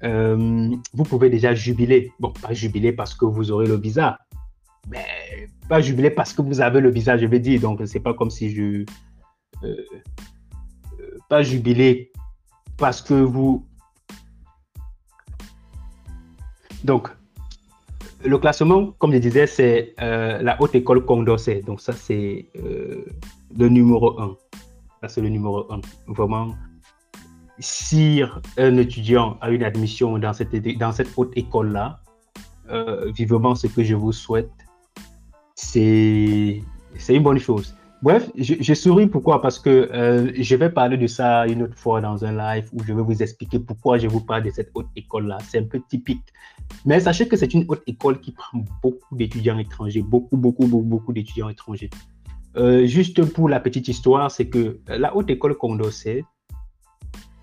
vous 0.02 1.04
pouvez 1.04 1.30
déjà 1.30 1.54
jubiler. 1.54 2.12
Bon, 2.20 2.34
pas 2.42 2.54
jubiler 2.54 2.92
parce 2.92 3.14
que 3.14 3.26
vous 3.26 3.52
aurez 3.52 3.68
le 3.68 3.76
visa, 3.78 4.18
mais 4.90 5.06
pas 5.68 5.82
jubilé 5.82 6.10
parce 6.10 6.34
que 6.34 6.42
vous 6.42 6.62
avez 6.62 6.80
le 6.80 6.90
visa, 6.90 7.18
je 7.18 7.26
vais 7.26 7.40
dire. 7.40 7.62
Donc, 7.62 7.82
c'est 7.86 8.00
pas 8.00 8.14
comme 8.14 8.30
si 8.30 8.50
je. 8.50 8.86
Euh, 9.64 9.76
euh, 11.00 11.18
pas 11.30 11.44
jubilé 11.44 12.12
parce 12.78 13.02
que 13.02 13.14
vous. 13.14 13.66
Donc, 16.84 17.10
le 18.24 18.38
classement, 18.38 18.94
comme 19.00 19.14
je 19.14 19.20
disais, 19.20 19.48
c'est 19.48 19.94
euh, 20.02 20.42
la 20.42 20.62
haute 20.62 20.76
école 20.76 21.06
Condorcet. 21.06 21.62
Donc, 21.62 21.82
ça, 21.82 21.94
c'est 21.94 22.50
le 22.56 23.70
numéro 23.70 24.20
1. 24.20 24.36
Ça, 25.02 25.08
c'est 25.08 25.22
le 25.22 25.30
numéro 25.30 25.72
1. 25.72 25.82
Vraiment, 26.08 26.56
si 27.60 28.22
un 28.58 28.78
étudiant 28.78 29.38
a 29.42 29.50
une 29.50 29.64
admission 29.64 30.18
dans 30.18 30.34
cette, 30.34 30.56
dans 30.78 30.92
cette 30.92 31.10
haute 31.16 31.32
école-là, 31.36 32.00
vivement 33.16 33.56
ce 33.56 33.68
que 33.68 33.84
je 33.84 33.96
vous 33.96 34.12
souhaite, 34.12 34.52
c'est 35.56 36.62
une 37.08 37.24
bonne 37.24 37.40
chose. 37.40 37.77
Bref, 38.04 38.30
je, 38.38 38.74
souris 38.76 39.08
pourquoi? 39.08 39.42
Parce 39.42 39.58
que 39.58 39.70
euh, 39.70 40.32
je 40.36 40.56
vais 40.56 40.70
parler 40.70 40.98
de 40.98 41.08
ça 41.08 41.48
une 41.48 41.64
autre 41.64 41.76
fois 41.76 42.00
dans 42.00 42.24
un 42.24 42.32
live 42.32 42.70
où 42.74 42.84
je 42.84 42.94
vais 42.94 43.02
vous 43.02 43.24
expliquer 43.24 43.58
pourquoi 43.58 43.98
je 43.98 44.08
vous 44.08 44.22
parle 44.22 44.44
de 44.44 44.52
cette 44.52 44.70
haute 44.76 44.88
école-là. 44.96 45.40
C'est 45.48 45.60
un 45.60 45.64
peu 45.64 45.82
typique. 45.90 46.22
Mais 46.86 47.00
sachez 47.00 47.28
que 47.28 47.36
c'est 47.36 47.54
une 47.56 47.66
haute 47.68 47.82
école 47.88 48.20
qui 48.20 48.32
prend 48.34 48.64
beaucoup 48.84 49.16
d'étudiants 49.16 49.58
étrangers, 49.58 50.04
beaucoup, 50.04 50.38
beaucoup, 50.38 50.68
beaucoup, 50.68 50.86
beaucoup 50.86 51.14
d'étudiants 51.14 51.50
étrangers. 51.50 51.90
Euh, 52.56 52.86
juste 52.86 53.24
pour 53.34 53.50
la 53.50 53.60
petite 53.60 53.88
histoire, 53.88 54.30
c'est 54.30 54.48
que 54.48 54.80
la 54.88 55.16
haute 55.16 55.30
école 55.32 55.58
Condorcet 55.58 56.24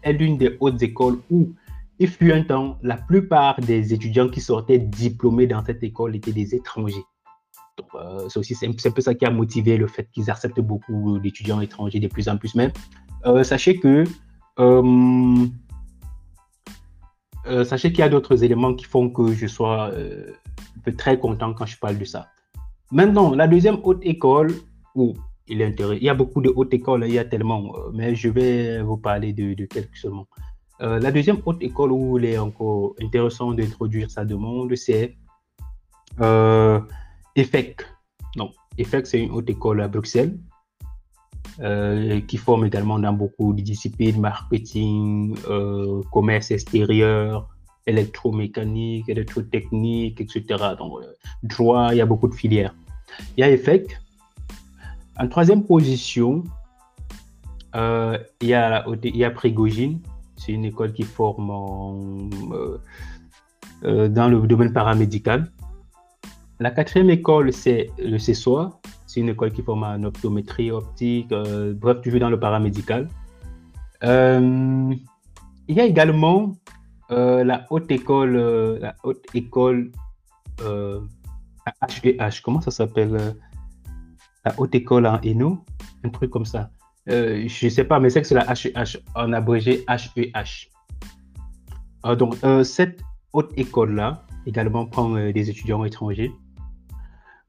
est 0.02 0.12
l'une 0.12 0.38
des 0.38 0.56
hautes 0.60 0.82
écoles 0.82 1.18
où 1.30 1.52
il 1.98 2.08
fut 2.08 2.32
un 2.32 2.42
temps, 2.42 2.78
la 2.82 2.96
plupart 2.96 3.58
des 3.60 3.94
étudiants 3.94 4.28
qui 4.28 4.40
sortaient 4.40 4.78
diplômés 4.78 5.46
dans 5.46 5.64
cette 5.64 5.82
école 5.82 6.16
étaient 6.16 6.32
des 6.32 6.54
étrangers. 6.54 7.04
Euh, 7.94 8.28
c'est 8.28 8.38
aussi 8.38 8.54
c'est 8.54 8.66
un, 8.68 8.90
peu 8.90 9.00
ça 9.00 9.14
qui 9.14 9.24
a 9.24 9.30
motivé 9.30 9.76
le 9.76 9.86
fait 9.86 10.08
qu'ils 10.12 10.30
acceptent 10.30 10.60
beaucoup 10.60 11.18
d'étudiants 11.18 11.60
étrangers 11.60 12.00
de 12.00 12.08
plus 12.08 12.28
en 12.28 12.36
plus. 12.36 12.54
Mais 12.54 12.72
euh, 13.26 13.42
sachez 13.42 13.78
que 13.78 14.04
euh, 14.58 15.46
sachez 17.64 17.90
qu'il 17.90 18.00
y 18.00 18.02
a 18.02 18.08
d'autres 18.08 18.44
éléments 18.44 18.74
qui 18.74 18.84
font 18.84 19.10
que 19.10 19.32
je 19.32 19.46
sois 19.46 19.90
très 20.96 21.18
content 21.18 21.52
quand 21.52 21.66
je 21.66 21.78
parle 21.78 21.98
de 21.98 22.04
ça. 22.04 22.28
Maintenant, 22.92 23.34
la 23.34 23.48
deuxième 23.48 23.78
haute 23.82 24.00
école 24.02 24.52
où 24.94 25.14
il 25.48 25.60
est 25.60 25.66
intéressant. 25.66 25.98
Il 26.00 26.04
y 26.04 26.08
a 26.08 26.14
beaucoup 26.14 26.40
de 26.40 26.50
hautes 26.54 26.72
écoles, 26.72 27.04
il 27.06 27.12
y 27.12 27.18
a 27.18 27.24
tellement, 27.24 27.72
mais 27.92 28.14
je 28.14 28.28
vais 28.30 28.80
vous 28.82 28.96
parler 28.96 29.32
de, 29.34 29.66
quelques 29.66 29.96
seulement. 29.96 30.26
la 30.80 31.10
deuxième 31.10 31.38
haute 31.44 31.62
école 31.62 31.92
où 31.92 32.18
il 32.18 32.24
est 32.24 32.38
encore 32.38 32.94
intéressant 33.02 33.52
d'introduire 33.52 34.10
sa 34.10 34.24
demande, 34.24 34.74
c'est 34.76 35.16
EFEC. 37.36 37.82
Donc, 38.36 38.52
EFEC, 38.78 39.06
c'est 39.06 39.20
une 39.20 39.30
haute 39.32 39.48
école 39.50 39.80
à 39.80 39.88
Bruxelles 39.88 40.38
euh, 41.60 42.20
qui 42.22 42.36
forme 42.36 42.64
également 42.64 42.98
dans 42.98 43.12
beaucoup 43.12 43.52
de 43.52 43.60
disciplines, 43.60 44.20
marketing, 44.20 45.36
euh, 45.48 46.02
commerce 46.12 46.50
extérieur, 46.50 47.48
électromécanique, 47.86 49.08
électrotechnique, 49.08 50.20
etc. 50.20 50.44
Donc, 50.78 51.00
euh, 51.02 51.12
droit, 51.42 51.88
il 51.92 51.98
y 51.98 52.00
a 52.00 52.06
beaucoup 52.06 52.28
de 52.28 52.34
filières. 52.34 52.74
Il 53.36 53.40
y 53.40 53.44
a 53.44 53.50
EFEC. 53.50 53.98
En 55.18 55.28
troisième 55.28 55.64
position, 55.64 56.42
il, 57.74 58.18
y 58.42 58.54
a, 58.54 58.84
il 59.02 59.16
y 59.16 59.24
a 59.24 59.30
Prigogine. 59.30 60.00
C'est 60.36 60.52
une 60.52 60.64
école 60.64 60.92
qui 60.92 61.04
forme 61.04 61.48
dans 63.82 64.28
le 64.28 64.46
domaine 64.46 64.72
paramédical. 64.72 65.52
La 66.60 66.70
quatrième 66.70 67.10
école, 67.10 67.52
c'est 67.52 67.90
le 67.98 68.16
CESOA. 68.16 68.80
C'est 69.06 69.20
une 69.20 69.28
école 69.30 69.52
qui 69.52 69.62
forme 69.62 69.82
en 69.82 70.02
optométrie, 70.04 70.70
optique, 70.70 71.32
euh, 71.32 71.74
bref, 71.74 72.00
toujours 72.00 72.20
dans 72.20 72.30
le 72.30 72.38
paramédical. 72.38 73.08
Euh, 74.04 74.94
il 75.66 75.76
y 75.76 75.80
a 75.80 75.84
également 75.84 76.52
euh, 77.10 77.42
la 77.42 77.66
haute 77.70 77.90
école, 77.90 78.36
la 78.80 78.94
haute 79.02 79.24
école 79.34 79.90
HEH. 80.60 82.40
Comment 82.44 82.60
ça 82.60 82.70
s'appelle 82.70 83.34
La 84.44 84.54
haute 84.58 84.74
école 84.74 85.06
en 85.06 85.18
ENO, 85.24 85.64
un 86.04 86.08
truc 86.10 86.30
comme 86.30 86.44
ça. 86.44 86.70
je 87.06 87.64
ne 87.64 87.70
sais 87.70 87.84
pas, 87.84 87.98
mais 87.98 88.10
c'est 88.10 88.22
que 88.22 88.28
c'est 88.28 88.34
la 88.34 88.46
HEH, 88.52 88.98
en 89.16 89.32
abrégé 89.32 89.84
HEH. 89.88 90.70
donc, 92.16 92.36
cette 92.62 93.00
haute 93.32 93.52
école-là 93.56 94.22
également 94.46 94.86
prend 94.86 95.14
des 95.30 95.50
étudiants 95.50 95.84
étrangers. 95.84 96.30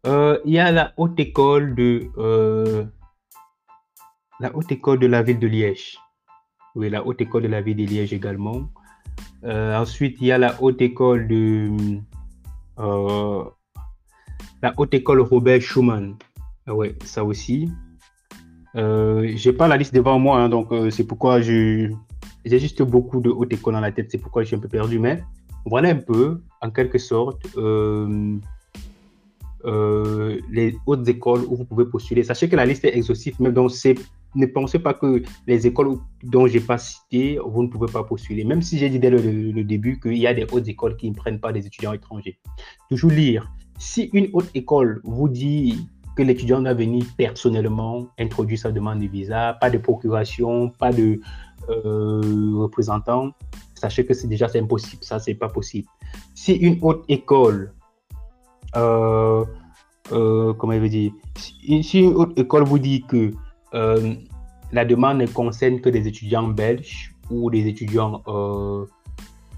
Euh, 0.06 0.38
il 0.46 0.54
y 0.54 0.60
a 0.60 0.72
la 0.72 0.94
haute 0.98 1.20
école 1.20 1.74
de 1.74 2.12
euh, 2.18 2.86
la 4.40 4.56
haute 4.56 4.72
école 4.72 5.00
de 5.00 5.08
la 5.08 5.24
ville 5.24 5.40
de 5.40 5.48
Liège. 5.48 5.98
Oui, 6.76 6.90
la 6.92 7.04
haute 7.06 7.22
école 7.22 7.44
de 7.44 7.48
la 7.48 7.62
ville 7.62 7.78
de 7.78 7.86
Liège 7.86 8.14
également. 8.14 8.70
Euh, 9.44 9.76
ensuite, 9.76 10.18
il 10.22 10.28
y 10.28 10.32
a 10.32 10.38
la 10.38 10.62
haute 10.62 10.80
école 10.82 11.28
de 11.28 11.72
la 14.62 14.74
haute 14.78 14.94
école 14.94 15.22
Robert 15.22 15.62
Schumann. 15.62 16.16
Ah 16.68 16.76
oui, 16.76 16.94
ça 17.04 17.24
aussi. 17.24 17.72
Je 18.76 19.50
n'ai 19.50 19.54
pas 19.54 19.68
la 19.68 19.78
liste 19.78 19.94
devant 19.94 20.20
moi, 20.20 20.40
hein, 20.40 20.50
donc 20.50 20.72
c'est 20.92 21.08
pourquoi 21.08 21.42
je 21.42 21.90
j'ai 22.44 22.60
juste 22.60 22.84
beaucoup 22.84 23.22
de 23.22 23.30
hautes 23.30 23.54
écoles 23.54 23.74
dans 23.74 23.80
la 23.80 23.92
tête. 23.92 24.12
C'est 24.12 24.20
pourquoi 24.20 24.44
je 24.44 24.48
suis 24.48 24.56
un 24.56 24.60
peu 24.60 24.68
perdu, 24.68 25.00
mais 25.00 25.24
voilà 25.66 25.90
un 25.90 25.96
peu, 25.96 26.42
en 26.62 26.70
quelque 26.70 27.00
sorte, 27.00 27.48
euh, 29.66 30.40
les 30.52 30.78
hautes 30.86 31.08
écoles 31.08 31.42
où 31.48 31.56
vous 31.56 31.66
pouvez 31.66 31.86
postuler. 31.86 32.24
Sachez 32.24 32.48
que 32.48 32.56
la 32.56 32.66
liste 32.66 32.86
est 32.86 32.96
exhaustive, 32.96 33.36
mais 33.40 33.52
donc 33.52 33.72
ne 34.36 34.46
pensez 34.46 34.80
pas 34.80 34.94
que 34.94 35.24
les 35.48 35.66
écoles 35.66 35.98
dont 36.24 36.46
je 36.46 36.54
n'ai 36.54 36.60
pas 36.60 36.78
cité, 36.78 37.40
vous 37.44 37.64
ne 37.64 37.68
pouvez 37.68 37.92
pas 37.92 38.04
postuler. 38.04 38.44
Même 38.44 38.62
si 38.62 38.78
j'ai 38.78 38.90
dit 38.90 39.00
dès 39.00 39.10
le, 39.10 39.64
début 39.64 40.00
qu'il 40.00 40.18
y 40.18 40.28
a 40.28 40.34
des 40.34 40.46
hautes 40.52 40.68
écoles 40.68 40.98
qui 40.98 41.10
ne 41.10 41.16
prennent 41.16 41.40
pas 41.40 41.52
des 41.52 41.66
étudiants 41.66 41.94
étrangers. 41.94 42.38
Toujours 42.90 43.12
lire. 43.12 43.52
Si 43.80 44.10
une 44.14 44.30
haute 44.34 44.50
école 44.54 45.02
vous 45.04 45.30
dit 45.30 45.88
que 46.16 46.22
l'étudiant 46.22 46.62
doit 46.62 46.74
venir 46.74 47.04
personnellement 47.18 48.08
introduire 48.20 48.60
sa 48.60 48.72
demande 48.72 49.00
de 49.00 49.08
visa, 49.08 49.58
pas 49.60 49.70
de 49.70 49.78
procuration, 49.78 50.70
pas 50.70 50.92
de 50.92 51.20
euh, 51.70 52.52
représentant, 52.56 53.32
sachez 53.74 54.06
que 54.06 54.14
c'est 54.14 54.28
déjà 54.28 54.48
c'est 54.48 54.60
impossible. 54.60 55.04
Ça, 55.04 55.20
c'est 55.20 55.34
pas 55.34 55.50
possible. 55.50 55.88
Si 56.34 56.54
une 56.54 56.78
haute 56.82 57.04
école 57.10 57.74
euh, 58.76 59.46
euh, 60.12 60.54
comment 60.54 60.74
il 60.74 60.82
veut 60.82 60.90
dire, 60.90 61.12
si 61.36 62.00
une 62.00 62.14
autre 62.14 62.34
école 62.38 62.64
vous 62.64 62.80
dit 62.80 63.04
que 63.04 63.32
euh, 63.74 64.14
la 64.72 64.86
demande 64.86 65.20
ne 65.20 65.28
concerne 65.28 65.82
que 65.82 65.90
des 65.90 66.08
étudiants 66.08 66.48
belges 66.48 67.14
ou 67.30 67.50
des 67.50 67.68
étudiants 67.68 68.22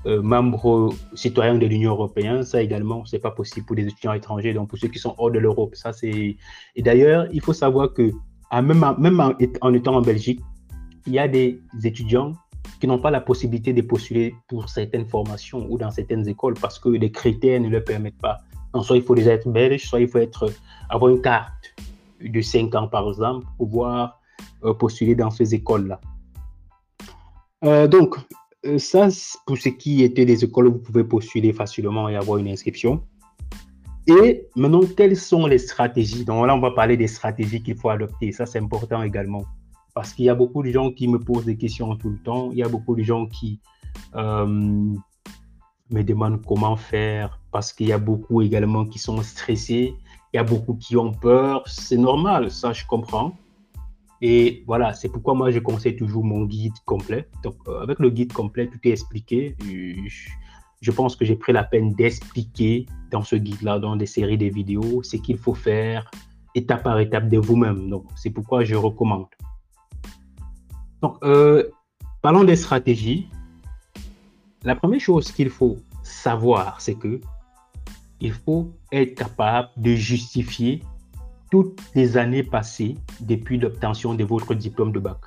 membres 0.05 0.93
citoyens 1.15 1.55
de 1.55 1.65
l'Union 1.65 1.91
européenne, 1.91 2.43
ça 2.43 2.61
également, 2.61 3.03
c'est 3.05 3.19
pas 3.19 3.31
possible 3.31 3.65
pour 3.65 3.75
des 3.75 3.87
étudiants 3.87 4.13
étrangers, 4.13 4.53
donc 4.53 4.69
pour 4.69 4.79
ceux 4.79 4.87
qui 4.87 4.99
sont 4.99 5.13
hors 5.17 5.31
de 5.31 5.39
l'Europe. 5.39 5.75
Ça, 5.75 5.91
c'est... 5.91 6.37
Et 6.77 6.81
d'ailleurs, 6.81 7.27
il 7.33 7.41
faut 7.41 7.51
savoir 7.51 7.93
que 7.93 8.11
même, 8.53 8.83
en, 8.83 9.33
en, 9.61 9.73
étant 9.73 9.95
en 9.95 10.01
Belgique, 10.01 10.39
il 11.07 11.13
y 11.13 11.19
a 11.19 11.27
des 11.27 11.59
étudiants 11.83 12.31
qui 12.79 12.87
n'ont 12.87 12.99
pas 12.99 13.11
la 13.11 13.19
possibilité 13.19 13.73
de 13.73 13.81
postuler 13.81 14.33
pour 14.47 14.69
certaines 14.69 15.05
formations 15.05 15.67
ou 15.69 15.77
dans 15.77 15.91
certaines 15.91 16.27
écoles 16.27 16.53
parce 16.53 16.79
que 16.79 16.89
les 16.89 17.11
critères 17.11 17.59
ne 17.59 17.67
leur 17.67 17.83
permettent 17.83 18.19
pas 18.19 18.37
soit 18.83 18.97
il 18.97 19.03
faut 19.03 19.15
déjà 19.15 19.33
être 19.33 19.49
belge, 19.49 19.87
soit 19.87 19.99
il 19.99 20.07
faut 20.07 20.19
être, 20.19 20.51
avoir 20.89 21.11
une 21.11 21.21
carte 21.21 21.75
de 22.21 22.41
5 22.41 22.73
ans, 22.75 22.87
par 22.87 23.07
exemple, 23.07 23.45
pour 23.57 23.67
pouvoir 23.67 24.19
euh, 24.63 24.73
postuler 24.73 25.15
dans 25.15 25.29
ces 25.29 25.53
écoles-là. 25.53 25.99
Euh, 27.63 27.87
donc, 27.87 28.15
euh, 28.65 28.77
ça, 28.77 29.09
pour 29.45 29.57
ce 29.57 29.69
qui 29.69 30.03
était 30.03 30.25
des 30.25 30.43
écoles, 30.43 30.67
vous 30.69 30.79
pouvez 30.79 31.03
postuler 31.03 31.53
facilement 31.53 32.09
et 32.09 32.15
avoir 32.15 32.37
une 32.37 32.47
inscription. 32.47 33.03
Et 34.07 34.47
maintenant, 34.55 34.81
quelles 34.95 35.17
sont 35.17 35.47
les 35.47 35.57
stratégies? 35.57 36.23
Donc 36.23 36.47
là, 36.47 36.55
on 36.55 36.59
va 36.59 36.71
parler 36.71 36.95
des 36.95 37.07
stratégies 37.07 37.61
qu'il 37.61 37.75
faut 37.75 37.89
adopter. 37.89 38.31
Ça, 38.31 38.45
c'est 38.45 38.59
important 38.59 39.03
également. 39.03 39.43
Parce 39.93 40.13
qu'il 40.13 40.25
y 40.25 40.29
a 40.29 40.35
beaucoup 40.35 40.63
de 40.63 40.71
gens 40.71 40.91
qui 40.91 41.07
me 41.07 41.19
posent 41.19 41.45
des 41.45 41.57
questions 41.57 41.95
tout 41.95 42.09
le 42.09 42.17
temps. 42.19 42.51
Il 42.51 42.57
y 42.57 42.63
a 42.63 42.69
beaucoup 42.69 42.95
de 42.95 43.03
gens 43.03 43.25
qui 43.25 43.59
euh, 44.15 44.93
me 45.89 46.03
demandent 46.03 46.43
comment 46.45 46.75
faire. 46.75 47.39
Parce 47.51 47.73
qu'il 47.73 47.87
y 47.87 47.93
a 47.93 47.97
beaucoup 47.97 48.41
également 48.41 48.85
qui 48.85 48.99
sont 48.99 49.21
stressés. 49.21 49.95
Il 50.33 50.37
y 50.37 50.39
a 50.39 50.43
beaucoup 50.43 50.75
qui 50.75 50.97
ont 50.97 51.13
peur. 51.13 51.63
C'est 51.67 51.97
normal, 51.97 52.51
ça, 52.51 52.73
je 52.73 52.85
comprends. 52.85 53.37
Et 54.21 54.63
voilà, 54.65 54.93
c'est 54.93 55.09
pourquoi 55.09 55.35
moi, 55.35 55.51
je 55.51 55.59
conseille 55.59 55.95
toujours 55.95 56.23
mon 56.23 56.45
guide 56.45 56.73
complet. 56.85 57.27
Donc, 57.43 57.55
euh, 57.67 57.81
avec 57.81 57.99
le 57.99 58.09
guide 58.09 58.33
complet, 58.33 58.67
tout 58.67 58.79
est 58.83 58.91
expliqué. 58.91 59.55
Je, 59.61 60.29
je 60.81 60.91
pense 60.91 61.15
que 61.15 61.25
j'ai 61.25 61.35
pris 61.35 61.53
la 61.53 61.63
peine 61.63 61.93
d'expliquer 61.93 62.87
dans 63.11 63.21
ce 63.21 63.35
guide-là, 63.35 63.79
dans 63.79 63.95
des 63.95 64.05
séries 64.05 64.37
de 64.37 64.47
vidéos, 64.47 65.03
ce 65.03 65.17
qu'il 65.17 65.37
faut 65.37 65.53
faire 65.53 66.09
étape 66.55 66.83
par 66.83 66.99
étape 66.99 67.29
de 67.29 67.37
vous-même. 67.37 67.89
Donc, 67.89 68.05
c'est 68.15 68.31
pourquoi 68.31 68.63
je 68.63 68.75
recommande. 68.75 69.27
Donc, 71.01 71.17
euh, 71.23 71.63
parlons 72.21 72.43
des 72.43 72.55
stratégies. 72.55 73.27
La 74.67 74.75
première 74.75 74.99
chose 74.99 75.31
qu'il 75.31 75.49
faut 75.49 75.77
savoir, 76.03 76.81
c'est 76.81 76.95
que 76.95 77.21
il 78.19 78.33
faut 78.33 78.73
être 78.91 79.15
capable 79.15 79.69
de 79.77 79.95
justifier 79.95 80.83
toutes 81.49 81.81
les 81.95 82.17
années 82.17 82.43
passées 82.43 82.97
depuis 83.21 83.57
l'obtention 83.57 84.13
de 84.13 84.25
votre 84.25 84.53
diplôme 84.53 84.91
de 84.91 84.99
bac. 84.99 85.19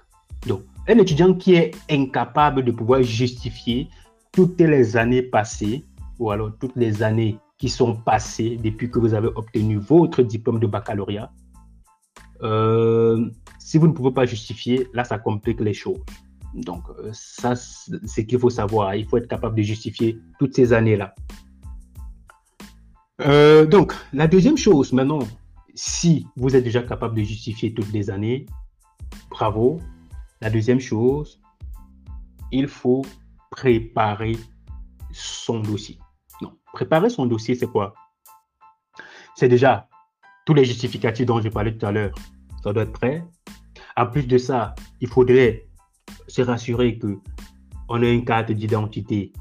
Donc, 0.47 0.61
un 0.87 0.99
étudiant 0.99 1.33
qui 1.33 1.55
est 1.55 1.75
incapable 1.91 2.63
de 2.63 2.71
pouvoir 2.71 3.03
justifier 3.03 3.89
toutes 4.31 4.61
les 4.61 4.99
années 4.99 5.23
passées, 5.23 5.87
ou 6.19 6.31
alors 6.31 6.51
toutes 6.61 6.77
les 6.77 7.03
années 7.03 7.39
qui 7.57 7.71
sont 7.71 7.97
passées 7.97 8.59
depuis 8.63 8.91
que 8.91 8.99
vous 8.99 9.15
avez 9.15 9.29
obtenu 9.29 9.79
votre 9.79 10.23
diplôme 10.23 10.61
de 10.61 10.67
baccalauréat, 10.67 11.33
euh, 12.43 13.31
si 13.59 13.79
vous 13.79 13.87
ne 13.87 13.93
pouvez 13.93 14.13
pas 14.13 14.27
justifier, 14.27 14.87
là, 14.93 15.05
ça 15.05 15.19
complique 15.19 15.61
les 15.61 15.73
choses. 15.73 16.01
Donc, 16.55 16.83
euh, 16.91 17.11
ça, 17.13 17.55
c'est 17.55 18.07
ce 18.07 18.21
qu'il 18.23 18.39
faut 18.39 18.51
savoir. 18.51 18.95
Il 18.95 19.07
faut 19.07 19.17
être 19.17 19.29
capable 19.29 19.57
de 19.57 19.63
justifier 19.63 20.19
toutes 20.39 20.55
ces 20.55 20.73
années-là. 20.73 21.15
Euh, 23.21 23.67
donc, 23.67 23.95
la 24.13 24.27
deuxième 24.27 24.57
chose, 24.57 24.93
maintenant, 24.93 25.21
si 25.75 26.27
vous 26.37 26.57
êtes 26.57 26.65
déjà 26.65 26.83
capable 26.83 27.17
de 27.17 27.23
justifier 27.23 27.73
toutes 27.75 27.93
les 27.93 28.11
années, 28.11 28.47
bravo. 29.31 29.81
La 30.41 30.51
deuxième 30.51 30.81
chose, 30.81 31.41
il 32.51 32.67
faut 32.67 33.03
préparer 33.51 34.37
son 35.13 35.61
dossier. 35.61 35.99
Non, 36.41 36.53
préparer 36.73 37.11
son 37.11 37.27
dossier, 37.27 37.55
c'est 37.55 37.67
quoi? 37.67 37.95
C'est 39.35 39.49
déjà 39.49 39.89
tous 40.47 40.55
les 40.55 40.65
justificatifs 40.65 41.27
dont 41.27 41.41
je 41.41 41.49
parlais 41.49 41.77
tout 41.77 41.87
à 41.87 41.93
l'heure. 41.93 42.15
Ça 42.63 42.73
doit 42.73 42.85
être 42.85 42.93
prêt. 42.93 43.25
En 43.97 44.07
plus 44.07 44.27
de 44.27 44.39
ça, 44.39 44.75
il 45.01 45.09
faudrait 45.09 45.70
se 46.31 46.43
rassurer 46.43 46.99
que 46.99 47.19
on 47.89 48.03
a 48.03 48.09
une 48.09 48.25
carte 48.25 48.53
d'identité 48.53 49.33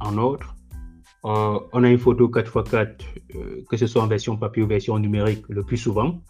en 0.00 0.16
ordre. 0.18 0.54
Euh, 1.24 1.58
on 1.72 1.82
a 1.82 1.88
une 1.88 1.98
photo 1.98 2.28
4x4, 2.28 3.02
euh, 3.34 3.64
que 3.68 3.76
ce 3.76 3.86
soit 3.86 4.02
en 4.02 4.06
version 4.06 4.36
papier 4.36 4.62
ou 4.62 4.66
version 4.66 4.98
numérique, 4.98 5.44
le 5.48 5.62
plus 5.62 5.78
souvent. 5.78 6.20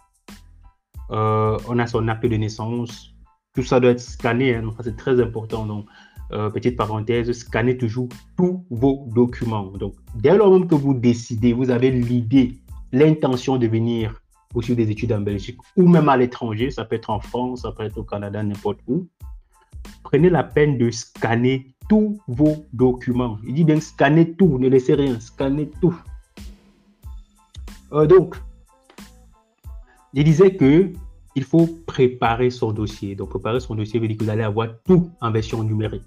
Euh, 1.11 1.57
on 1.67 1.77
a 1.77 1.85
son 1.85 2.07
acte 2.07 2.25
de 2.25 2.35
naissance. 2.35 3.13
Tout 3.53 3.63
ça 3.63 3.79
doit 3.79 3.91
être 3.91 3.99
scanné, 3.99 4.55
hein, 4.55 4.69
c'est 4.83 4.95
très 4.95 5.21
important. 5.21 5.65
Donc, 5.65 5.85
petite 6.53 6.75
parenthèse, 6.75 7.31
scannez 7.31 7.77
toujours 7.77 8.09
tous 8.37 8.65
vos 8.69 9.07
documents. 9.15 9.71
Donc, 9.71 9.95
dès 10.15 10.35
lors 10.35 10.51
même 10.51 10.67
que 10.67 10.75
vous 10.75 10.93
décidez, 10.93 11.53
vous 11.53 11.69
avez 11.69 11.89
l'idée, 11.89 12.57
l'intention 12.91 13.57
de 13.57 13.65
venir 13.67 14.21
poursuivre 14.49 14.77
des 14.77 14.91
études 14.91 15.13
en 15.13 15.21
Belgique 15.21 15.57
ou 15.75 15.87
même 15.87 16.09
à 16.09 16.17
l'étranger, 16.17 16.69
ça 16.69 16.85
peut 16.85 16.95
être 16.95 17.09
en 17.09 17.19
France, 17.19 17.61
ça 17.61 17.71
peut 17.71 17.83
être 17.83 17.97
au 17.97 18.03
Canada, 18.03 18.43
n'importe 18.43 18.79
où, 18.87 19.07
prenez 20.03 20.29
la 20.29 20.43
peine 20.43 20.77
de 20.77 20.89
scanner 20.91 21.73
tous 21.89 22.19
vos 22.27 22.65
documents. 22.73 23.37
Il 23.45 23.53
dit 23.53 23.63
bien 23.63 23.79
scanner 23.79 24.33
tout, 24.33 24.57
ne 24.57 24.67
laissez 24.67 24.93
rien, 24.93 25.19
scanner 25.19 25.69
tout. 25.81 25.95
Euh, 27.93 28.05
donc, 28.05 28.35
il 30.13 30.23
disait 30.23 30.55
que 30.55 30.91
il 31.35 31.43
faut 31.43 31.67
préparer 31.85 32.49
son 32.49 32.71
dossier. 32.71 33.15
Donc, 33.15 33.29
préparer 33.29 33.59
son 33.59 33.75
dossier 33.75 33.99
veut 33.99 34.07
dire 34.07 34.17
que 34.17 34.23
vous 34.23 34.29
allez 34.29 34.43
avoir 34.43 34.69
tout 34.85 35.11
en 35.21 35.31
version 35.31 35.63
numérique. 35.63 36.03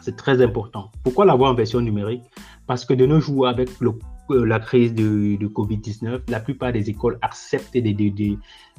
C'est 0.00 0.16
très 0.16 0.42
important. 0.42 0.90
Pourquoi 1.04 1.24
l'avoir 1.26 1.52
en 1.52 1.54
version 1.54 1.80
numérique? 1.80 2.24
Parce 2.66 2.84
que 2.84 2.94
de 2.94 3.06
nos 3.06 3.20
jours, 3.20 3.46
avec 3.46 3.68
euh, 3.82 4.44
la 4.44 4.58
crise 4.58 4.94
de, 4.94 5.36
COVID-19, 5.36 6.22
la 6.28 6.40
plupart 6.40 6.72
des 6.72 6.88
écoles 6.88 7.18
acceptent 7.22 7.76
des, 7.76 7.92
des, 7.92 8.38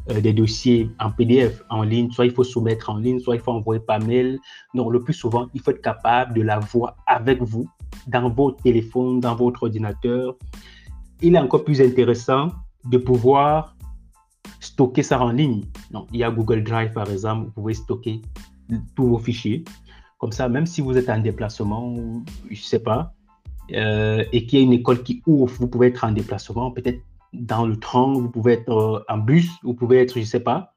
euh, 0.10 0.22
des, 0.22 0.34
dossiers 0.34 0.90
en 1.00 1.12
PDF, 1.12 1.64
en 1.70 1.84
ligne. 1.84 2.12
Soit 2.12 2.26
il 2.26 2.32
faut 2.32 2.44
soumettre 2.44 2.90
en 2.90 2.98
ligne, 2.98 3.20
soit 3.20 3.36
il 3.36 3.42
faut 3.42 3.52
envoyer 3.52 3.82
par 3.82 4.00
mail. 4.02 4.40
Donc, 4.74 4.92
le 4.92 5.00
plus 5.02 5.14
souvent, 5.14 5.48
il 5.54 5.62
faut 5.62 5.72
être 5.72 5.82
capable 5.82 6.34
de 6.34 6.42
l'avoir 6.42 6.96
avec 7.08 7.42
vous, 7.42 7.68
dans 8.08 8.30
votre 8.30 8.62
téléphone, 8.62 9.20
dans 9.20 9.36
votre 9.36 9.64
ordinateur. 9.64 10.36
Il 11.22 11.36
est 11.36 11.40
encore 11.40 11.64
plus 11.64 11.82
intéressant 11.82 12.50
de 12.86 12.98
pouvoir 12.98 13.76
stocker 14.60 15.04
ça 15.04 15.22
en 15.22 15.32
ligne. 15.32 15.64
Donc, 15.92 16.08
il 16.12 16.20
y 16.20 16.24
a 16.24 16.32
Google 16.32 16.64
Drive, 16.64 16.92
par 16.92 17.10
exemple, 17.10 17.46
vous 17.46 17.52
pouvez 17.52 17.74
stocker 17.74 18.22
tous 18.96 19.08
vos 19.08 19.20
fichiers. 19.20 19.64
Comme 20.18 20.32
ça, 20.32 20.50
même 20.50 20.66
si 20.66 20.82
vous 20.82 20.98
êtes 20.98 21.10
en 21.10 21.20
déplacement, 21.20 21.96
je 22.50 22.52
ne 22.52 22.56
sais 22.56 22.80
pas, 22.80 23.14
euh, 23.72 24.24
et 24.32 24.46
qu'il 24.46 24.60
y 24.60 24.62
a 24.62 24.66
une 24.66 24.74
école 24.74 25.04
qui 25.04 25.22
ouvre, 25.26 25.54
vous 25.60 25.68
pouvez 25.68 25.88
être 25.88 26.04
en 26.04 26.12
déplacement, 26.12 26.72
peut-être 26.72 27.02
dans 27.34 27.66
le 27.66 27.78
train, 27.78 28.14
vous 28.14 28.30
pouvez 28.30 28.54
être 28.54 28.72
euh, 28.72 29.04
en 29.10 29.18
bus, 29.18 29.50
vous 29.64 29.74
pouvez 29.74 30.00
être, 30.00 30.14
je 30.16 30.20
ne 30.20 30.26
sais 30.26 30.40
pas, 30.40 30.74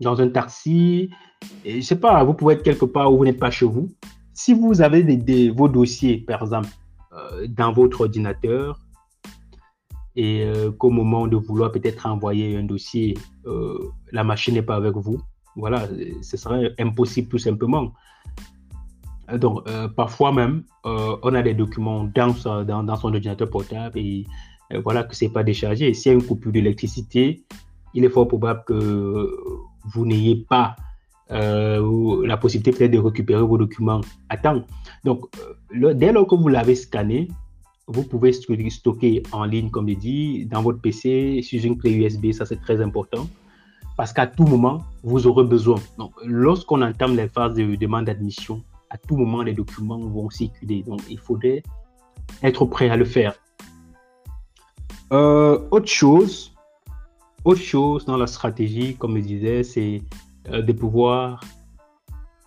dans 0.00 0.20
un 0.20 0.28
taxi, 0.28 1.10
et 1.64 1.80
je 1.80 1.86
sais 1.86 1.98
pas, 1.98 2.22
vous 2.24 2.34
pouvez 2.34 2.54
être 2.54 2.62
quelque 2.62 2.84
part 2.84 3.12
où 3.12 3.18
vous 3.18 3.24
n'êtes 3.24 3.38
pas 3.38 3.50
chez 3.50 3.66
vous. 3.66 3.88
Si 4.34 4.52
vous 4.52 4.82
avez 4.82 5.50
vos 5.50 5.68
dossiers, 5.68 6.18
par 6.18 6.42
exemple, 6.42 6.68
euh, 7.12 7.46
dans 7.48 7.72
votre 7.72 8.02
ordinateur, 8.02 8.80
et 10.16 10.44
euh, 10.44 10.70
qu'au 10.70 10.90
moment 10.90 11.26
de 11.26 11.36
vouloir 11.36 11.72
peut-être 11.72 12.06
envoyer 12.06 12.56
un 12.56 12.62
dossier, 12.62 13.16
la 14.12 14.22
machine 14.22 14.54
n'est 14.54 14.62
pas 14.62 14.76
avec 14.76 14.94
vous, 14.94 15.20
voilà, 15.56 15.88
ce 16.22 16.36
serait 16.36 16.72
impossible 16.78 17.28
tout 17.28 17.38
simplement. 17.38 17.92
Donc, 19.38 19.64
parfois 19.96 20.32
même, 20.32 20.64
on 20.84 21.34
a 21.34 21.42
des 21.42 21.54
documents 21.54 22.04
dans, 22.04 22.64
dans, 22.64 22.96
son 22.96 23.08
ordinateur 23.08 23.50
portable 23.50 23.98
et 23.98 24.24
voilà 24.82 25.04
que 25.04 25.14
ce 25.14 25.24
n'est 25.24 25.30
pas 25.30 25.42
déchargé. 25.42 25.94
S'il 25.94 26.12
y 26.12 26.14
a 26.14 26.18
une 26.18 26.24
coupure 26.24 26.52
d'électricité, 26.52 27.44
il 27.94 28.04
est 28.04 28.08
fort 28.08 28.28
probable 28.28 28.64
que 28.66 29.36
vous 29.92 30.06
n'ayez 30.06 30.36
pas 30.36 30.76
la 31.30 32.36
possibilité 32.36 32.70
peut-être 32.76 32.92
de 32.92 32.98
récupérer 32.98 33.42
vos 33.42 33.58
documents 33.58 34.00
à 34.28 34.36
temps. 34.36 34.62
Donc, 35.04 35.26
dès 35.72 36.12
lors 36.12 36.26
que 36.26 36.34
vous 36.34 36.48
l'avez 36.48 36.74
scanné, 36.74 37.28
vous 37.86 38.02
pouvez 38.02 38.32
stocker 38.32 39.22
en 39.32 39.44
ligne, 39.44 39.70
comme 39.70 39.88
je 39.88 39.94
dis, 39.94 40.46
dans 40.46 40.62
votre 40.62 40.80
PC, 40.80 41.40
sur 41.42 41.62
une 41.64 41.76
clé 41.76 41.92
USB, 41.92 42.32
ça 42.32 42.46
c'est 42.46 42.60
très 42.60 42.80
important, 42.80 43.28
parce 43.96 44.12
qu'à 44.12 44.26
tout 44.26 44.44
moment, 44.44 44.82
vous 45.02 45.26
aurez 45.26 45.44
besoin. 45.44 45.78
Donc, 45.98 46.12
lorsqu'on 46.24 46.82
entame 46.82 47.14
les 47.16 47.28
phases 47.28 47.54
de 47.54 47.74
demande 47.76 48.06
d'admission, 48.06 48.62
à 48.90 48.96
tout 48.96 49.16
moment, 49.16 49.42
les 49.42 49.52
documents 49.52 49.98
vont 49.98 50.30
circuler. 50.30 50.82
Donc, 50.82 51.00
il 51.10 51.18
faudrait 51.18 51.62
être 52.42 52.64
prêt 52.64 52.88
à 52.88 52.96
le 52.96 53.04
faire. 53.04 53.34
Euh, 55.12 55.58
autre 55.70 55.88
chose, 55.88 56.54
autre 57.44 57.60
chose 57.60 58.04
dans 58.06 58.16
la 58.16 58.26
stratégie, 58.26 58.96
comme 58.96 59.16
je 59.16 59.22
disais, 59.22 59.62
c'est 59.62 60.02
euh, 60.50 60.62
de 60.62 60.72
pouvoir 60.72 61.40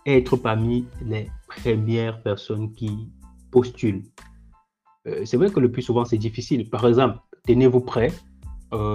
être 0.06 0.36
parmi 0.36 0.86
les 1.04 1.30
premières 1.46 2.20
personnes 2.22 2.72
qui 2.72 3.08
postulent. 3.52 4.02
Euh, 5.06 5.24
c'est 5.24 5.36
vrai 5.36 5.50
que 5.50 5.60
le 5.60 5.70
plus 5.70 5.82
souvent, 5.82 6.04
c'est 6.04 6.18
difficile. 6.18 6.68
Par 6.68 6.86
exemple, 6.86 7.18
tenez-vous 7.46 7.80
prêt. 7.80 8.12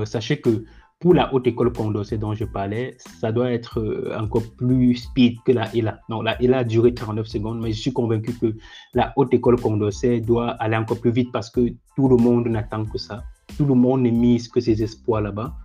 Sachez 0.06 0.39
que 0.39 0.65
pour 0.99 1.15
la 1.15 1.34
haute 1.34 1.47
école 1.47 1.73
Condorcet 1.73 2.19
dont 2.19 2.36
je 2.36 2.45
parlais, 2.45 2.95
ça 3.19 3.32
doit 3.32 3.52
être 3.52 4.13
encore 4.15 4.43
plus 4.56 4.95
speed 4.97 5.41
que 5.43 5.52
la 5.52 5.76
ELA. 5.76 5.99
Non, 6.10 6.21
la 6.21 6.39
ELA 6.39 6.60
a 6.60 6.63
duré 6.63 6.93
39 6.93 7.26
secondes, 7.26 7.60
mais 7.60 7.71
je 7.71 7.82
suis 7.82 7.91
convaincu 7.91 8.34
que 8.34 8.56
la 8.93 9.13
haute 9.15 9.34
école 9.34 9.60
Condorcet 9.60 10.21
doit 10.21 10.52
aller 10.52 10.78
encore 10.78 11.02
plus 11.02 11.10
vite 11.10 11.32
parce 11.32 11.49
que 11.49 11.73
tout 11.95 12.08
le 12.08 12.17
monde 12.17 12.47
n'attend 12.47 12.86
que 12.86 12.99
ça. 12.99 13.23
Tout 13.57 13.65
le 13.65 13.75
monde 13.75 14.01
n'est 14.01 14.11
mise 14.11 14.47
que 14.47 14.59
ses 14.59 14.81
espoirs 14.83 15.21
là-bas, 15.21 15.55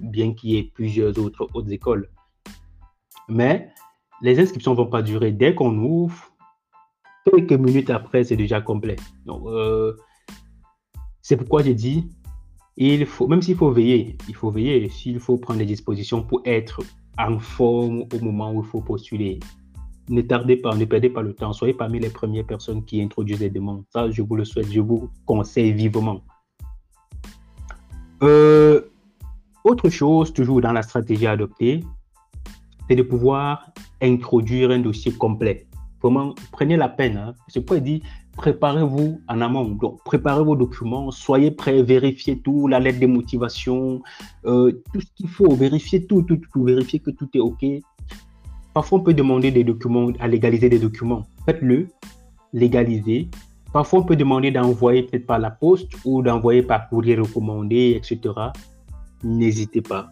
bien 0.00 0.34
qu'il 0.34 0.50
y 0.50 0.56
ait 0.58 0.70
plusieurs 0.74 1.18
autres 1.18 1.48
hautes 1.54 1.70
écoles. 1.70 2.08
Mais 3.28 3.70
les 4.22 4.38
inscriptions 4.40 4.72
ne 4.72 4.76
vont 4.76 4.86
pas 4.86 5.02
durer. 5.02 5.32
Dès 5.32 5.54
qu'on 5.54 5.76
ouvre, 5.78 6.32
quelques 7.24 7.52
minutes 7.52 7.90
après, 7.90 8.24
c'est 8.24 8.36
déjà 8.36 8.60
complet. 8.60 8.96
Donc, 9.26 9.46
euh, 9.46 9.94
c'est 11.20 11.36
pourquoi 11.36 11.62
j'ai 11.62 11.74
dit, 11.74 12.08
il 12.76 13.04
faut, 13.06 13.26
même 13.26 13.42
s'il 13.42 13.56
faut 13.56 13.70
veiller, 13.70 14.16
il 14.28 14.34
faut 14.34 14.50
veiller, 14.50 14.88
s'il 14.88 15.20
faut 15.20 15.36
prendre 15.36 15.58
des 15.58 15.66
dispositions 15.66 16.22
pour 16.22 16.40
être 16.44 16.80
en 17.18 17.38
forme 17.38 18.04
au 18.12 18.18
moment 18.22 18.52
où 18.52 18.62
il 18.62 18.66
faut 18.66 18.80
postuler. 18.80 19.40
Ne 20.08 20.22
tardez 20.22 20.56
pas, 20.56 20.74
ne 20.74 20.84
perdez 20.84 21.10
pas 21.10 21.20
le 21.20 21.34
temps. 21.34 21.52
Soyez 21.52 21.74
parmi 21.74 21.98
les 21.98 22.08
premières 22.08 22.46
personnes 22.46 22.84
qui 22.84 23.02
introduisent 23.02 23.40
les 23.40 23.50
demandes. 23.50 23.84
Ça, 23.92 24.10
je 24.10 24.22
vous 24.22 24.36
le 24.36 24.44
souhaite, 24.44 24.70
je 24.70 24.80
vous 24.80 25.10
conseille 25.26 25.72
vivement. 25.72 26.22
Autre 28.20 29.88
chose, 29.88 30.32
toujours 30.32 30.60
dans 30.60 30.72
la 30.72 30.82
stratégie 30.82 31.26
adoptée, 31.26 31.84
c'est 32.88 32.96
de 32.96 33.02
pouvoir 33.02 33.70
introduire 34.02 34.70
un 34.70 34.78
dossier 34.78 35.12
complet. 35.12 35.66
Vraiment, 36.02 36.34
prenez 36.52 36.76
la 36.76 36.88
peine. 36.88 37.16
Hein. 37.16 37.34
C'est 37.48 37.60
pourquoi 37.60 37.78
il 37.78 37.82
dit 37.82 38.02
préparez-vous 38.38 39.20
en 39.28 39.40
amont. 39.40 39.68
Donc, 39.68 40.02
préparez 40.04 40.44
vos 40.44 40.54
documents, 40.54 41.10
soyez 41.10 41.50
prêts, 41.50 41.82
vérifiez 41.82 42.38
tout, 42.38 42.68
la 42.68 42.78
lettre 42.78 43.00
de 43.00 43.06
motivation, 43.06 44.00
euh, 44.46 44.80
tout 44.92 45.00
ce 45.00 45.06
qu'il 45.16 45.28
faut, 45.28 45.52
vérifiez 45.56 46.06
tout, 46.06 46.22
tout, 46.22 46.36
tout, 46.36 46.62
vérifiez 46.62 47.00
que 47.00 47.10
tout 47.10 47.28
est 47.34 47.40
OK. 47.40 47.64
Parfois, 48.72 49.00
on 49.00 49.02
peut 49.02 49.12
demander 49.12 49.50
des 49.50 49.64
documents, 49.64 50.12
à 50.20 50.28
légaliser 50.28 50.68
des 50.68 50.78
documents. 50.78 51.26
Faites-le, 51.44 51.88
légalisez. 52.52 53.28
Parfois, 53.72 54.00
on 54.00 54.02
peut 54.04 54.16
demander 54.16 54.50
d'envoyer 54.50 55.02
peut-être 55.02 55.26
par 55.26 55.38
la 55.38 55.50
poste 55.50 55.92
ou 56.04 56.22
d'envoyer 56.22 56.62
par 56.62 56.88
courrier 56.88 57.16
recommandé, 57.16 57.94
etc. 57.96 58.34
N'hésitez 59.22 59.82
pas. 59.82 60.10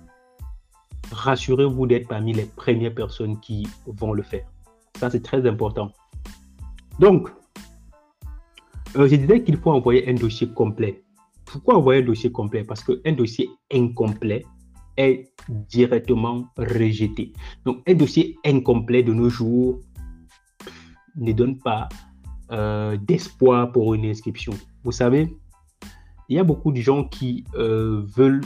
Rassurez-vous 1.11 1.87
d'être 1.87 2.09
parmi 2.09 2.33
les 2.35 2.45
premières 2.45 2.95
personnes 2.95 3.41
qui 3.41 3.67
vont 3.87 4.13
le 4.13 4.23
faire. 4.23 4.45
Ça, 4.99 5.11
c'est 5.11 5.23
très 5.23 5.47
important. 5.47 5.91
Donc, 6.99 7.31
euh, 8.97 9.09
je 9.09 9.17
disais 9.17 9.43
qu'il 9.43 9.57
faut 9.57 9.71
envoyer 9.71 10.09
un 10.09 10.15
dossier 10.15 10.49
complet. 10.49 11.03
Pourquoi 11.45 11.77
envoyer 11.77 12.03
un 12.03 12.07
dossier 12.07 12.31
complet? 12.31 12.65
Parce 12.65 12.83
qu'un 12.83 13.13
dossier 13.13 13.49
incomplet 13.73 14.45
est 14.97 15.31
directement 15.49 16.47
rejeté. 16.59 17.33
Donc, 17.65 17.83
un 17.87 17.95
dossier 17.95 18.37
incomplet 18.45 19.03
de 19.03 19.13
nos 19.13 19.31
jours 19.31 19.81
ne 21.17 21.33
donne 21.33 21.59
pas 21.59 21.89
euh, 22.53 22.97
d'espoir 22.97 23.73
pour 23.73 23.95
une 23.95 24.05
inscription. 24.05 24.53
Vous 24.85 24.93
savez, 24.93 25.37
il 26.29 26.37
y 26.37 26.39
a 26.39 26.45
beaucoup 26.45 26.73
de 26.73 26.81
gens 26.81 27.05
qui 27.05 27.45
euh, 27.55 28.03
veulent 28.17 28.45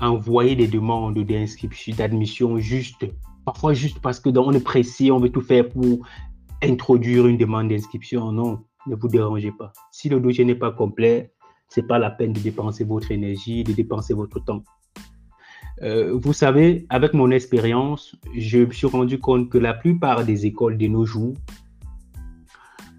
envoyer 0.00 0.56
des 0.56 0.66
demandes 0.66 1.18
d'inscription, 1.18 1.94
d'admission 1.96 2.58
juste, 2.58 3.06
parfois 3.44 3.74
juste 3.74 4.00
parce 4.00 4.20
que 4.20 4.30
on 4.36 4.52
est 4.52 4.64
pressé, 4.64 5.10
on 5.10 5.18
veut 5.18 5.30
tout 5.30 5.40
faire 5.40 5.68
pour 5.68 6.06
introduire 6.62 7.26
une 7.26 7.38
demande 7.38 7.68
d'inscription. 7.68 8.32
Non, 8.32 8.64
ne 8.86 8.96
vous 8.96 9.08
dérangez 9.08 9.52
pas. 9.52 9.72
Si 9.92 10.08
le 10.08 10.20
dossier 10.20 10.44
n'est 10.44 10.54
pas 10.54 10.72
complet, 10.72 11.32
ce 11.68 11.80
n'est 11.80 11.86
pas 11.86 11.98
la 11.98 12.10
peine 12.10 12.32
de 12.32 12.40
dépenser 12.40 12.84
votre 12.84 13.10
énergie, 13.10 13.64
de 13.64 13.72
dépenser 13.72 14.14
votre 14.14 14.38
temps. 14.40 14.62
Euh, 15.82 16.16
vous 16.22 16.32
savez, 16.32 16.86
avec 16.88 17.14
mon 17.14 17.30
expérience, 17.30 18.14
je 18.36 18.58
me 18.58 18.70
suis 18.70 18.86
rendu 18.86 19.18
compte 19.18 19.50
que 19.50 19.58
la 19.58 19.74
plupart 19.74 20.24
des 20.24 20.46
écoles 20.46 20.78
de 20.78 20.86
nos 20.86 21.04
jours 21.04 21.34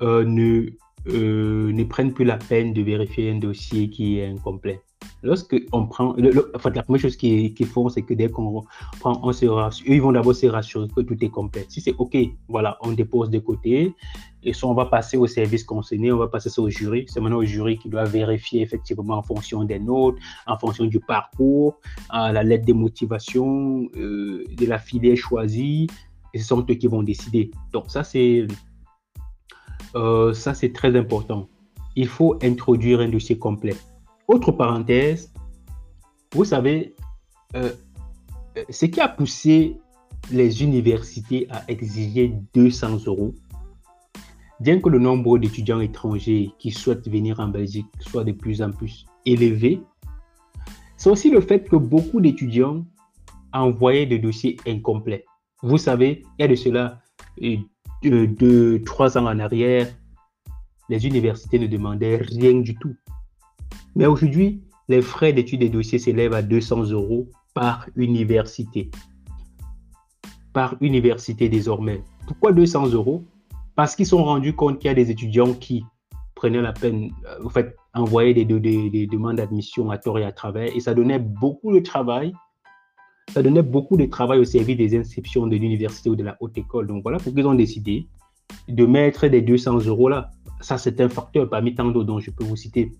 ne, 0.01 0.65
euh, 1.07 1.71
ne 1.71 1.83
prennent 1.83 2.13
plus 2.13 2.25
la 2.25 2.37
peine 2.37 2.73
de 2.73 2.81
vérifier 2.81 3.31
un 3.31 3.39
dossier 3.39 3.89
qui 3.89 4.19
est 4.19 4.27
incomplet 4.27 4.81
lorsque 5.25 5.55
on 5.71 5.85
prend, 5.87 6.15
enfin, 6.53 6.69
la 6.73 6.83
première 6.83 7.01
chose 7.01 7.17
qu'ils 7.17 7.65
font, 7.65 7.89
c'est 7.89 8.03
que 8.03 8.13
dès 8.13 8.29
qu'on 8.29 8.63
prend, 8.99 9.31
ils 9.85 10.01
vont 10.01 10.11
d'abord 10.11 10.35
se 10.35 10.47
rassurer 10.47 10.87
que 10.95 11.01
tout 11.01 11.17
est 11.23 11.29
complet. 11.29 11.65
Si 11.67 11.81
c'est 11.81 11.95
OK, 11.97 12.15
voilà, 12.47 12.77
on 12.81 12.91
dépose 12.91 13.29
de 13.29 13.39
côté. 13.39 13.93
Et 14.43 14.53
soit 14.53 14.69
on 14.69 14.75
va 14.75 14.85
passer 14.85 15.17
au 15.17 15.25
service 15.25 15.63
concerné, 15.63 16.11
on 16.11 16.17
va 16.17 16.27
passer 16.27 16.49
ça 16.49 16.61
au 16.61 16.69
jury. 16.69 17.05
C'est 17.07 17.19
maintenant 17.19 17.37
au 17.37 17.45
jury 17.45 17.79
qui 17.79 17.89
doit 17.89 18.03
vérifier 18.03 18.61
effectivement 18.61 19.17
en 19.17 19.23
fonction 19.23 19.63
des 19.63 19.79
notes, 19.79 20.17
en 20.45 20.57
fonction 20.57 20.85
du 20.85 20.99
parcours, 20.99 21.79
la 22.13 22.43
lettre 22.43 22.65
de 22.65 22.73
motivation, 22.73 23.89
euh, 23.97 24.43
de 24.55 24.65
la 24.67 24.77
filière 24.77 25.17
choisie. 25.17 25.87
Et 26.35 26.39
ce 26.39 26.47
sont 26.47 26.63
eux 26.69 26.73
qui 26.75 26.87
vont 26.87 27.01
décider. 27.01 27.49
Donc 27.73 27.85
ça, 27.87 28.03
c'est 28.03 28.45
euh, 29.95 30.33
ça, 30.33 30.53
c'est 30.53 30.73
très 30.73 30.95
important. 30.97 31.47
Il 31.95 32.07
faut 32.07 32.37
introduire 32.43 32.99
un 32.99 33.09
dossier 33.09 33.37
complet. 33.37 33.75
Autre 34.27 34.51
parenthèse, 34.51 35.31
vous 36.33 36.45
savez, 36.45 36.95
euh, 37.55 37.71
ce 38.69 38.85
qui 38.85 38.99
a 38.99 39.07
poussé 39.07 39.77
les 40.31 40.63
universités 40.63 41.47
à 41.49 41.63
exiger 41.69 42.33
200 42.53 43.05
euros, 43.05 43.33
bien 44.59 44.79
que 44.79 44.89
le 44.89 44.99
nombre 44.99 45.37
d'étudiants 45.37 45.79
étrangers 45.79 46.51
qui 46.59 46.71
souhaitent 46.71 47.07
venir 47.07 47.39
en 47.39 47.47
Belgique 47.47 47.87
soit 47.99 48.23
de 48.23 48.31
plus 48.31 48.61
en 48.61 48.71
plus 48.71 49.05
élevé, 49.25 49.81
c'est 50.97 51.09
aussi 51.09 51.29
le 51.29 51.41
fait 51.41 51.69
que 51.69 51.75
beaucoup 51.75 52.19
d'étudiants 52.19 52.85
envoyaient 53.53 54.05
des 54.05 54.19
dossiers 54.19 54.57
incomplets. 54.67 55.25
Vous 55.61 55.77
savez, 55.77 56.23
il 56.37 56.41
y 56.41 56.45
a 56.45 56.47
de 56.47 56.55
cela 56.55 57.01
euh, 58.05 58.27
deux, 58.27 58.81
trois 58.83 59.17
ans 59.17 59.25
en 59.25 59.39
arrière, 59.39 59.87
les 60.89 61.05
universités 61.05 61.59
ne 61.59 61.67
demandaient 61.67 62.17
rien 62.17 62.59
du 62.59 62.75
tout. 62.75 62.95
Mais 63.95 64.05
aujourd'hui, 64.05 64.61
les 64.87 65.01
frais 65.01 65.33
d'études 65.33 65.61
des 65.61 65.69
dossiers 65.69 65.99
s'élèvent 65.99 66.33
à 66.33 66.41
200 66.41 66.91
euros 66.91 67.27
par 67.53 67.87
université. 67.95 68.91
Par 70.53 70.75
université 70.81 71.49
désormais. 71.49 72.03
Pourquoi 72.27 72.51
200 72.51 72.87
euros? 72.87 73.23
Parce 73.75 73.95
qu'ils 73.95 74.05
sont 74.05 74.23
rendus 74.23 74.53
compte 74.53 74.79
qu'il 74.79 74.87
y 74.87 74.91
a 74.91 74.93
des 74.93 75.11
étudiants 75.11 75.53
qui 75.53 75.83
prenaient 76.35 76.61
la 76.61 76.73
peine, 76.73 77.11
euh, 77.25 77.45
en 77.45 77.49
fait, 77.49 77.75
envoyer 77.93 78.33
des, 78.33 78.45
des 78.45 79.07
demandes 79.07 79.37
d'admission 79.37 79.89
à 79.89 79.97
tort 79.97 80.19
et 80.19 80.25
à 80.25 80.31
travers, 80.31 80.75
et 80.75 80.79
ça 80.79 80.93
donnait 80.93 81.19
beaucoup 81.19 81.73
de 81.73 81.79
travail. 81.79 82.33
Ça 83.33 83.43
donnait 83.43 83.63
beaucoup 83.63 83.97
de 83.97 84.05
travail 84.05 84.39
au 84.39 84.45
service 84.45 84.77
des 84.77 84.97
inscriptions 84.97 85.47
de 85.47 85.55
l'université 85.55 86.09
ou 86.09 86.15
de 86.15 86.23
la 86.23 86.37
haute 86.39 86.57
école. 86.57 86.87
Donc 86.87 87.03
voilà 87.03 87.17
pourquoi 87.17 87.41
ils 87.41 87.47
ont 87.47 87.55
décidé 87.55 88.07
de 88.67 88.85
mettre 88.85 89.27
des 89.27 89.41
200 89.41 89.85
euros 89.85 90.09
là. 90.09 90.29
Ça, 90.61 90.77
c'est 90.77 91.01
un 91.01 91.09
facteur 91.09 91.49
parmi 91.49 91.75
tant 91.75 91.85
d'autres 91.85 92.05
dont 92.05 92.19
je 92.19 92.31
peux 92.31 92.43
vous 92.43 92.55
citer. 92.55 92.91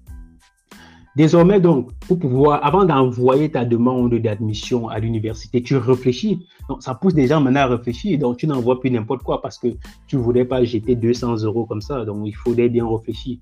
Désormais, 1.15 1.61
donc, 1.61 1.93
pour 2.07 2.19
pouvoir, 2.19 2.65
avant 2.65 2.83
d'envoyer 2.83 3.49
ta 3.49 3.63
demande 3.63 4.13
d'admission 4.15 4.89
à 4.89 4.99
l'université, 4.99 5.63
tu 5.63 5.77
réfléchis. 5.77 6.45
Donc, 6.67 6.83
ça 6.83 6.93
pousse 6.93 7.13
des 7.13 7.27
gens 7.27 7.39
maintenant 7.39 7.61
à 7.61 7.67
réfléchir. 7.67 8.19
Donc, 8.19 8.37
tu 8.37 8.47
n'envoies 8.47 8.81
plus 8.81 8.91
n'importe 8.91 9.23
quoi 9.23 9.41
parce 9.41 9.57
que 9.57 9.69
tu 10.07 10.17
ne 10.17 10.21
voulais 10.21 10.43
pas 10.43 10.61
jeter 10.65 10.95
200 10.95 11.37
euros 11.43 11.65
comme 11.65 11.79
ça. 11.79 12.03
Donc, 12.03 12.27
il 12.27 12.35
faudrait 12.35 12.67
bien 12.67 12.85
réfléchir. 12.85 13.37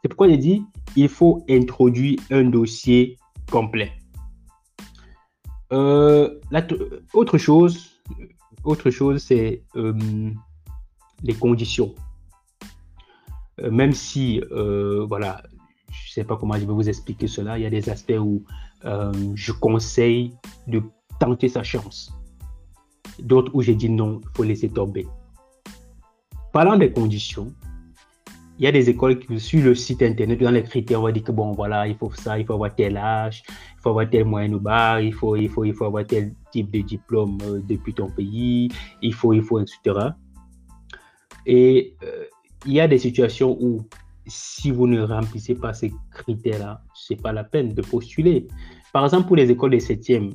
C'est 0.00 0.08
pourquoi 0.08 0.28
j'ai 0.28 0.38
dit, 0.38 0.64
il 0.96 1.10
faut 1.10 1.44
introduire 1.50 2.18
un 2.30 2.44
dossier 2.44 3.18
complet. 3.50 3.92
Euh, 5.72 6.40
autre 7.12 7.38
chose, 7.38 8.00
autre 8.64 8.90
chose, 8.90 9.22
c'est 9.22 9.62
euh, 9.76 10.30
les 11.22 11.34
conditions. 11.34 11.94
Euh, 13.60 13.70
même 13.70 13.92
si, 13.92 14.40
voilà, 15.08 15.42
je 15.90 16.10
ne 16.10 16.12
sais 16.12 16.24
pas 16.24 16.36
comment 16.36 16.54
je 16.54 16.60
vais 16.60 16.72
vous 16.72 16.88
expliquer 16.88 17.26
cela. 17.26 17.58
Il 17.58 17.62
y 17.62 17.66
a 17.66 17.70
des 17.70 17.88
aspects 17.88 18.18
où 18.18 18.44
euh, 18.84 19.12
je 19.34 19.52
conseille 19.52 20.34
de 20.66 20.82
tenter 21.18 21.48
sa 21.48 21.62
chance. 21.62 22.12
D'autres 23.18 23.50
où 23.54 23.62
j'ai 23.62 23.74
dit 23.74 23.88
non, 23.88 24.20
il 24.22 24.28
faut 24.36 24.42
laisser 24.42 24.68
tomber. 24.68 25.06
Parlant 26.52 26.76
des 26.76 26.92
conditions, 26.92 27.52
il 28.58 28.64
y 28.64 28.66
a 28.66 28.72
des 28.72 28.88
écoles 28.88 29.18
qui, 29.18 29.38
sur 29.38 29.62
le 29.62 29.74
site 29.74 30.02
internet, 30.02 30.40
dans 30.40 30.50
les 30.50 30.62
critères, 30.62 31.00
on 31.00 31.04
va 31.04 31.12
dire 31.12 31.24
que 31.24 31.32
bon, 31.32 31.52
voilà, 31.52 31.86
il 31.86 31.96
faut 31.96 32.10
ça, 32.12 32.38
il 32.38 32.46
faut 32.46 32.54
avoir 32.54 32.74
tel 32.74 32.96
âge, 32.96 33.42
il 33.48 33.80
faut 33.82 33.90
avoir 33.90 34.08
tel 34.08 34.24
moyen 34.24 34.52
ou 34.52 34.60
bas, 34.60 35.00
il 35.02 35.12
faut, 35.12 35.36
il 35.36 35.50
faut, 35.50 35.64
il 35.64 35.74
faut 35.74 35.84
avoir 35.84 36.06
tel 36.06 36.32
type 36.52 36.70
de 36.70 36.80
diplôme 36.80 37.38
euh, 37.44 37.60
depuis 37.68 37.92
ton 37.92 38.08
pays, 38.08 38.70
il 39.02 39.12
faut, 39.12 39.34
il 39.34 39.42
faut, 39.42 39.60
etc. 39.60 40.08
Et 41.44 41.94
euh, 42.02 42.24
il 42.64 42.72
y 42.72 42.80
a 42.80 42.88
des 42.88 42.98
situations 42.98 43.58
où 43.60 43.82
si 44.26 44.70
vous 44.70 44.86
ne 44.86 45.02
remplissez 45.02 45.54
pas 45.54 45.74
ces 45.74 45.92
critères-là, 46.12 46.80
ce 46.94 47.12
n'est 47.12 47.20
pas 47.20 47.32
la 47.32 47.44
peine 47.44 47.74
de 47.74 47.82
postuler. 47.82 48.46
Par 48.92 49.04
exemple, 49.04 49.26
pour 49.26 49.36
les 49.36 49.50
écoles 49.50 49.72
des 49.72 49.80
7e, 49.80 50.32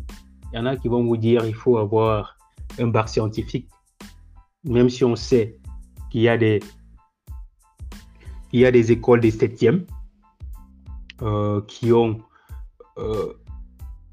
il 0.54 0.56
y 0.56 0.60
en 0.60 0.68
a 0.68 0.78
qui 0.78 0.88
vont 0.88 1.04
vous 1.04 1.18
dire 1.18 1.44
qu'il 1.44 1.56
faut 1.56 1.78
avoir 1.78 2.38
un 2.80 2.88
bac 2.88 3.10
scientifique, 3.10 3.68
même 4.64 4.90
si 4.90 5.04
on 5.04 5.16
sait 5.16 5.58
qu'il 6.12 6.22
y 6.22 6.30
a 6.30 6.38
des, 6.38 6.60
il 8.54 8.60
y 8.60 8.66
a 8.66 8.72
des 8.72 8.92
écoles 8.92 9.22
des 9.22 9.32
7e 9.32 9.86
euh, 11.22 11.62
qui 11.68 11.94
ont, 11.94 12.20
euh, 12.98 13.34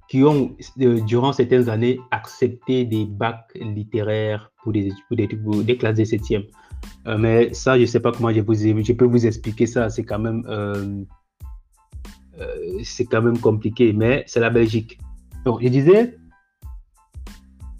qui 0.09 0.23
ont 0.25 0.57
euh, 0.81 1.01
durant 1.01 1.33
certaines 1.33 1.69
années, 1.69 1.99
accepté 2.11 2.85
des 2.85 3.05
bacs 3.05 3.51
littéraires 3.55 4.51
pour 4.63 4.73
des, 4.73 4.93
pour 5.09 5.17
des, 5.17 5.29
pour 5.29 5.63
des 5.63 5.77
classes 5.77 5.97
des 5.97 6.05
7e. 6.05 6.47
Euh, 7.07 7.19
mais 7.19 7.53
ça, 7.55 7.77
je 7.77 7.83
ne 7.83 7.87
sais 7.87 8.01
pas 8.01 8.13
comment 8.13 8.33
je, 8.33 8.93
peux 8.93 9.05
vous 9.05 9.27
expliquer 9.27 9.67
ça. 9.67 9.91
C'est 9.91 10.05
quand 10.05 10.19
même, 10.19 11.07
c'est 12.85 13.07
quand 13.07 13.23
même 13.23 13.39
compliqué, 13.39 13.93
mais 13.93 14.25
c'est 14.27 14.41
la 14.41 14.51
Belgique. 14.51 14.99
Donc, 15.45 15.63
je 15.63 15.69
disais, 15.69 16.17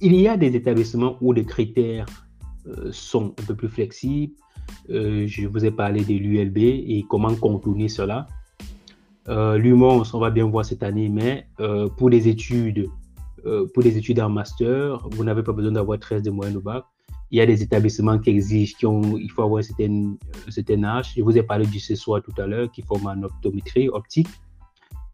il 0.01 0.15
y 0.15 0.27
a 0.29 0.37
des 0.37 0.55
établissements 0.55 1.17
où 1.21 1.33
les 1.33 1.45
critères 1.45 2.07
sont 2.91 3.35
un 3.39 3.45
peu 3.45 3.55
plus 3.55 3.69
flexibles. 3.69 4.35
Je 4.89 5.47
vous 5.47 5.65
ai 5.65 5.71
parlé 5.71 6.05
de 6.05 6.15
l'ULB 6.15 6.59
et 6.59 7.05
comment 7.09 7.35
contourner 7.35 7.89
cela. 7.89 8.27
L'UMONS, 9.29 10.05
on 10.15 10.19
va 10.19 10.31
bien 10.31 10.47
voir 10.47 10.65
cette 10.65 10.83
année, 10.83 11.09
mais 11.09 11.47
pour 11.97 12.09
les 12.09 12.29
études, 12.29 12.89
pour 13.43 13.83
les 13.83 13.99
études 13.99 14.21
en 14.21 14.31
master, 14.31 15.07
vous 15.11 15.25
n'avez 15.25 15.43
pas 15.43 15.53
besoin 15.53 15.73
d'avoir 15.73 15.99
13 15.99 16.23
de 16.23 16.31
moyenne 16.31 16.57
au 16.57 16.61
bac 16.61 16.85
il 17.31 17.39
y 17.39 17.41
a 17.41 17.47
des 17.47 17.63
établissements 17.63 18.19
qui 18.19 18.31
exigent, 18.31 18.75
qui 18.79 18.87
il 18.87 19.31
faut 19.31 19.43
avoir 19.43 19.59
un 19.59 20.51
certain, 20.51 20.85
âge. 20.85 21.13
Je 21.17 21.23
vous 21.23 21.37
ai 21.37 21.43
parlé 21.43 21.67
du 21.67 21.79
CESOA 21.79 22.23
tout 22.23 22.33
à 22.39 22.47
l'heure, 22.47 22.71
qui 22.71 22.83
forme 22.83 23.07
en 23.07 23.23
optométrie 23.23 23.89
optique. 23.89 24.29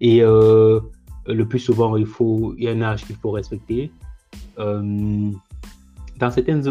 Et 0.00 0.22
euh, 0.22 0.80
le 1.26 1.44
plus 1.46 1.58
souvent, 1.58 1.96
il, 1.96 2.06
faut, 2.06 2.54
il 2.56 2.64
y 2.64 2.68
a 2.68 2.72
un 2.72 2.82
âge 2.82 3.04
qu'il 3.04 3.16
faut 3.16 3.32
respecter. 3.32 3.90
Euh, 4.58 5.30
dans, 6.18 6.30
certaines, 6.30 6.62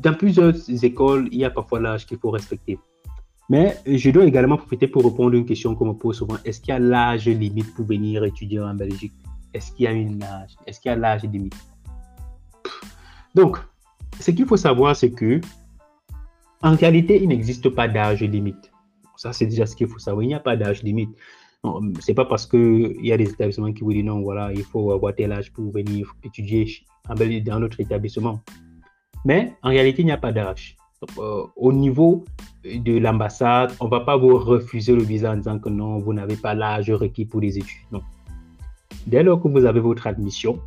dans 0.00 0.14
plusieurs 0.14 0.54
écoles, 0.84 1.28
il 1.32 1.38
y 1.38 1.44
a 1.44 1.50
parfois 1.50 1.80
l'âge 1.80 2.06
qu'il 2.06 2.18
faut 2.18 2.30
respecter. 2.30 2.78
Mais 3.50 3.76
je 3.86 4.10
dois 4.10 4.24
également 4.24 4.56
profiter 4.56 4.88
pour 4.88 5.04
répondre 5.04 5.34
à 5.34 5.38
une 5.38 5.46
question 5.46 5.74
qu'on 5.74 5.86
me 5.86 5.92
pose 5.94 6.18
souvent. 6.18 6.36
Est-ce 6.44 6.60
qu'il 6.60 6.68
y 6.68 6.76
a 6.76 6.78
l'âge 6.78 7.26
limite 7.26 7.74
pour 7.74 7.86
venir 7.86 8.24
étudier 8.24 8.60
en 8.60 8.74
Belgique? 8.74 9.14
Est-ce 9.54 9.72
qu'il 9.72 9.84
y 9.84 9.88
a 9.88 9.92
une 9.92 10.22
âge? 10.22 10.50
Est-ce 10.66 10.80
qu'il 10.80 10.90
y 10.90 10.92
a 10.92 10.96
l'âge 10.96 11.22
limite? 11.22 11.56
Donc, 13.34 13.58
ce 14.20 14.30
qu'il 14.32 14.46
faut 14.46 14.58
savoir, 14.58 14.94
c'est 14.94 15.10
que 15.10 15.40
en 16.62 16.74
réalité, 16.74 17.22
il 17.22 17.28
n'existe 17.28 17.68
pas 17.70 17.88
d'âge 17.88 18.22
limite. 18.22 18.70
Ça, 19.16 19.32
c'est 19.32 19.46
déjà 19.46 19.64
ce 19.64 19.76
qu'il 19.76 19.88
faut 19.88 19.98
savoir. 19.98 20.24
Il 20.24 20.28
n'y 20.28 20.34
a 20.34 20.40
pas 20.40 20.56
d'âge 20.56 20.82
limite. 20.82 21.10
C'est 22.00 22.14
pas 22.14 22.24
parce 22.24 22.46
qu'il 22.46 23.04
y 23.04 23.12
a 23.12 23.16
des 23.16 23.30
établissements 23.30 23.72
qui 23.72 23.82
vous 23.82 23.92
disent 23.92 24.04
non, 24.04 24.20
voilà, 24.22 24.52
il 24.52 24.62
faut 24.62 24.92
avoir 24.92 25.14
tel 25.14 25.32
âge 25.32 25.52
pour 25.52 25.72
venir 25.72 26.14
étudier 26.22 26.66
dans 27.44 27.58
notre 27.58 27.80
établissement. 27.80 28.42
Mais 29.24 29.54
en 29.62 29.68
réalité, 29.68 30.02
il 30.02 30.06
n'y 30.06 30.12
a 30.12 30.18
pas 30.18 30.32
d'âge. 30.32 30.76
Euh, 31.18 31.44
au 31.56 31.72
niveau 31.72 32.24
de 32.64 32.98
l'ambassade, 32.98 33.72
on 33.80 33.86
ne 33.86 33.90
va 33.90 34.00
pas 34.00 34.16
vous 34.16 34.36
refuser 34.36 34.94
le 34.94 35.02
visa 35.02 35.32
en 35.32 35.36
disant 35.36 35.58
que 35.58 35.68
non, 35.68 35.98
vous 35.98 36.12
n'avez 36.12 36.36
pas 36.36 36.54
l'âge 36.54 36.90
requis 36.90 37.24
pour 37.24 37.40
les 37.40 37.58
études. 37.58 37.86
Non. 37.92 38.02
Dès 39.06 39.22
lors 39.22 39.40
que 39.40 39.48
vous 39.48 39.64
avez 39.64 39.80
votre 39.80 40.06
admission 40.06 40.60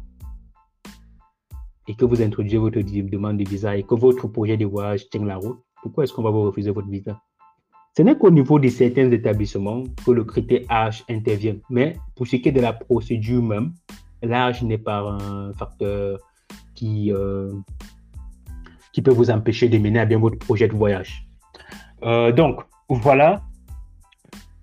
et 1.87 1.95
que 1.95 2.05
vous 2.05 2.21
introduisez 2.21 2.57
votre 2.57 2.79
demande 2.79 3.37
de 3.37 3.47
visa 3.47 3.75
et 3.75 3.83
que 3.83 3.95
votre 3.95 4.27
projet 4.27 4.57
de 4.57 4.65
voyage 4.65 5.09
tient 5.09 5.25
la 5.25 5.37
route, 5.37 5.59
pourquoi 5.83 6.03
est-ce 6.03 6.13
qu'on 6.13 6.23
va 6.23 6.29
vous 6.29 6.43
refuser 6.43 6.71
votre 6.71 6.87
visa? 6.87 7.19
Ce 7.97 8.03
n'est 8.03 8.17
qu'au 8.17 8.31
niveau 8.31 8.57
de 8.57 8.69
certains 8.69 9.11
établissements 9.11 9.83
que 10.05 10.11
le 10.11 10.23
critère 10.23 10.61
âge 10.69 11.03
intervient. 11.09 11.57
Mais 11.69 11.97
pour 12.15 12.25
ce 12.25 12.37
qui 12.37 12.47
est 12.47 12.53
de 12.53 12.61
la 12.61 12.71
procédure 12.71 13.43
même, 13.43 13.73
l'âge 14.23 14.63
n'est 14.63 14.77
pas 14.77 15.01
un 15.01 15.51
facteur 15.53 16.19
qui, 16.73 17.11
euh, 17.11 17.51
qui 18.93 19.01
peut 19.01 19.11
vous 19.11 19.29
empêcher 19.29 19.69
de 19.69 19.77
mener 19.77 19.99
à 19.99 20.05
bien 20.05 20.19
votre 20.19 20.37
projet 20.37 20.67
de 20.67 20.73
voyage. 20.73 21.27
Euh, 22.03 22.31
donc, 22.31 22.61
voilà. 22.89 23.41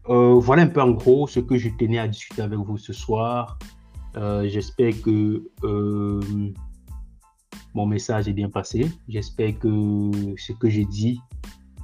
Euh, 0.08 0.34
voilà 0.34 0.62
un 0.62 0.68
peu 0.68 0.80
en 0.80 0.92
gros 0.92 1.26
ce 1.26 1.40
que 1.40 1.58
je 1.58 1.68
tenais 1.78 1.98
à 1.98 2.08
discuter 2.08 2.42
avec 2.42 2.58
vous 2.58 2.78
ce 2.78 2.92
soir. 2.92 3.58
J'espère 4.44 5.00
que 5.02 5.44
mon 7.74 7.86
message 7.86 8.26
est 8.26 8.32
bien 8.32 8.50
passé. 8.50 8.90
J'espère 9.08 9.56
que 9.60 10.10
ce 10.36 10.52
que 10.52 10.68
j'ai 10.68 10.86
dit 10.86 11.20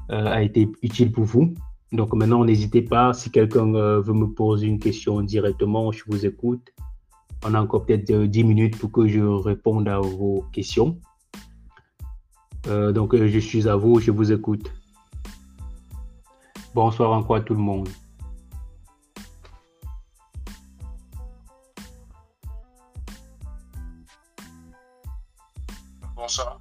a 0.09 0.42
été 0.42 0.68
utile 0.82 1.12
pour 1.12 1.24
vous. 1.24 1.55
Donc 1.92 2.12
maintenant, 2.12 2.45
n'hésitez 2.45 2.82
pas, 2.82 3.12
si 3.12 3.30
quelqu'un 3.30 3.70
veut 4.01 4.14
me 4.14 4.26
poser 4.26 4.66
une 4.66 4.80
question 4.80 5.20
directement, 5.20 5.92
je 5.92 6.03
vous 6.09 6.26
écoute. 6.26 6.72
On 7.47 7.55
a 7.55 7.61
encore 7.61 7.84
peut-être 7.84 8.24
10 8.24 8.42
minutes 8.42 8.78
pour 8.78 8.90
que 8.90 9.07
je 9.07 9.20
réponde 9.20 9.86
à 9.86 10.01
vos 10.01 10.45
questions. 10.51 10.99
Euh, 12.66 12.92
donc, 12.92 13.14
euh, 13.14 13.28
je 13.28 13.38
suis 13.38 13.68
à 13.68 13.76
vous, 13.76 14.00
je 14.00 14.10
vous 14.10 14.32
écoute. 14.32 14.72
Bonsoir 16.74 17.12
encore 17.12 17.36
à 17.36 17.40
tout 17.40 17.54
le 17.54 17.60
monde. 17.60 17.88
Bonsoir. 26.16 26.60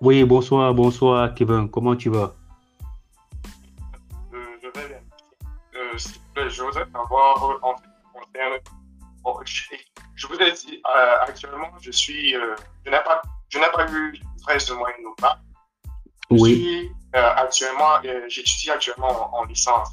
Oui, 0.00 0.22
bonsoir, 0.22 0.72
bonsoir 0.72 1.34
Kevin. 1.34 1.68
Comment 1.68 1.96
tu 1.96 2.10
vas? 2.10 2.34
Euh, 4.32 4.38
je 4.62 4.80
vais 4.80 4.88
bien. 4.88 6.48
je 6.48 6.62
voudrais 6.62 6.86
savoir, 6.92 7.58
en 7.62 7.74
je, 10.14 10.26
vous 10.26 10.36
ai 10.36 10.52
dit, 10.52 10.80
actuellement, 11.22 11.68
je 11.80 11.90
suis, 11.90 12.30
je 12.32 12.90
n'ai 12.90 13.02
pas, 13.04 13.20
je 13.48 13.58
n'ai 13.58 13.70
pas 13.74 13.90
eu 13.90 14.14
de 14.46 14.74
moyenne 14.74 15.06
ou 15.06 15.14
pas. 15.14 15.38
Oui. 16.30 16.90
Euh, 17.16 17.34
actuellement, 17.36 17.98
euh, 18.04 18.24
j'étudie 18.28 18.70
actuellement 18.70 19.34
en, 19.34 19.44
licence. 19.44 19.88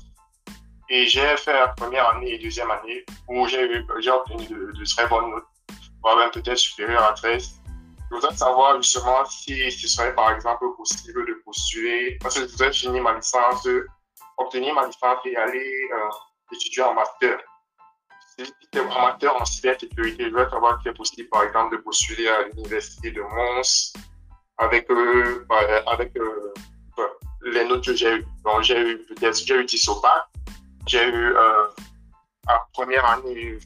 Et 0.89 1.07
j'ai 1.07 1.37
fait 1.37 1.53
la 1.53 1.69
première 1.69 2.09
année 2.09 2.33
et 2.33 2.37
deuxième 2.37 2.69
année 2.69 3.05
où 3.27 3.47
j'ai 3.47 4.11
obtenu 4.11 4.45
de, 4.47 4.85
très 4.85 5.07
bonnes 5.07 5.31
notes, 5.31 5.45
voire 6.01 6.17
même 6.17 6.31
peut-être 6.31 6.57
supérieures 6.57 7.03
à 7.03 7.13
13. 7.13 7.61
Je 8.11 8.15
voudrais 8.15 8.35
savoir 8.35 8.81
justement 8.81 9.25
si 9.25 9.71
ce 9.71 9.87
serait 9.87 10.13
par 10.13 10.31
exemple 10.31 10.65
possible 10.77 11.25
de 11.25 11.41
postuler, 11.43 12.17
parce 12.21 12.35
que 12.35 12.41
je 12.41 12.51
voudrais 12.51 12.71
finir 12.71 13.01
ma 13.01 13.15
licence, 13.15 13.67
obtenir 14.37 14.75
ma 14.75 14.85
licence 14.85 15.19
et 15.25 15.35
aller 15.35 15.89
euh, 15.91 16.53
étudier 16.53 16.83
en 16.83 16.93
master. 16.93 17.39
Si 18.37 18.45
tu 18.71 18.77
es 18.77 18.81
un 18.81 19.01
master 19.01 19.35
en 19.35 19.45
cybersécurité, 19.45 20.25
je 20.25 20.29
voudrais 20.29 20.49
savoir 20.49 20.77
si 20.77 20.83
c'est 20.83 20.97
possible 20.97 21.29
par 21.29 21.43
exemple 21.43 21.77
de 21.77 21.81
postuler 21.81 22.27
à 22.27 22.43
l'université 22.43 23.11
de 23.11 23.21
Mons, 23.21 23.93
avec, 24.57 24.89
euh, 24.89 25.45
bah, 25.49 25.83
avec 25.87 26.15
euh, 26.17 26.53
les 27.43 27.65
notes 27.65 27.85
que 27.85 27.95
j'ai 27.95 28.15
eues. 28.15 28.25
Donc, 28.43 28.63
j'ai 28.63 28.79
eu 28.79 29.05
j'ai 29.19 29.55
eu 29.55 29.65
10 29.65 29.87
au 29.89 30.01
bac. 30.01 30.25
J'ai 30.87 31.07
eu, 31.07 31.35
euh, 31.35 31.67
en 32.47 32.59
première 32.73 33.05
année, 33.05 33.57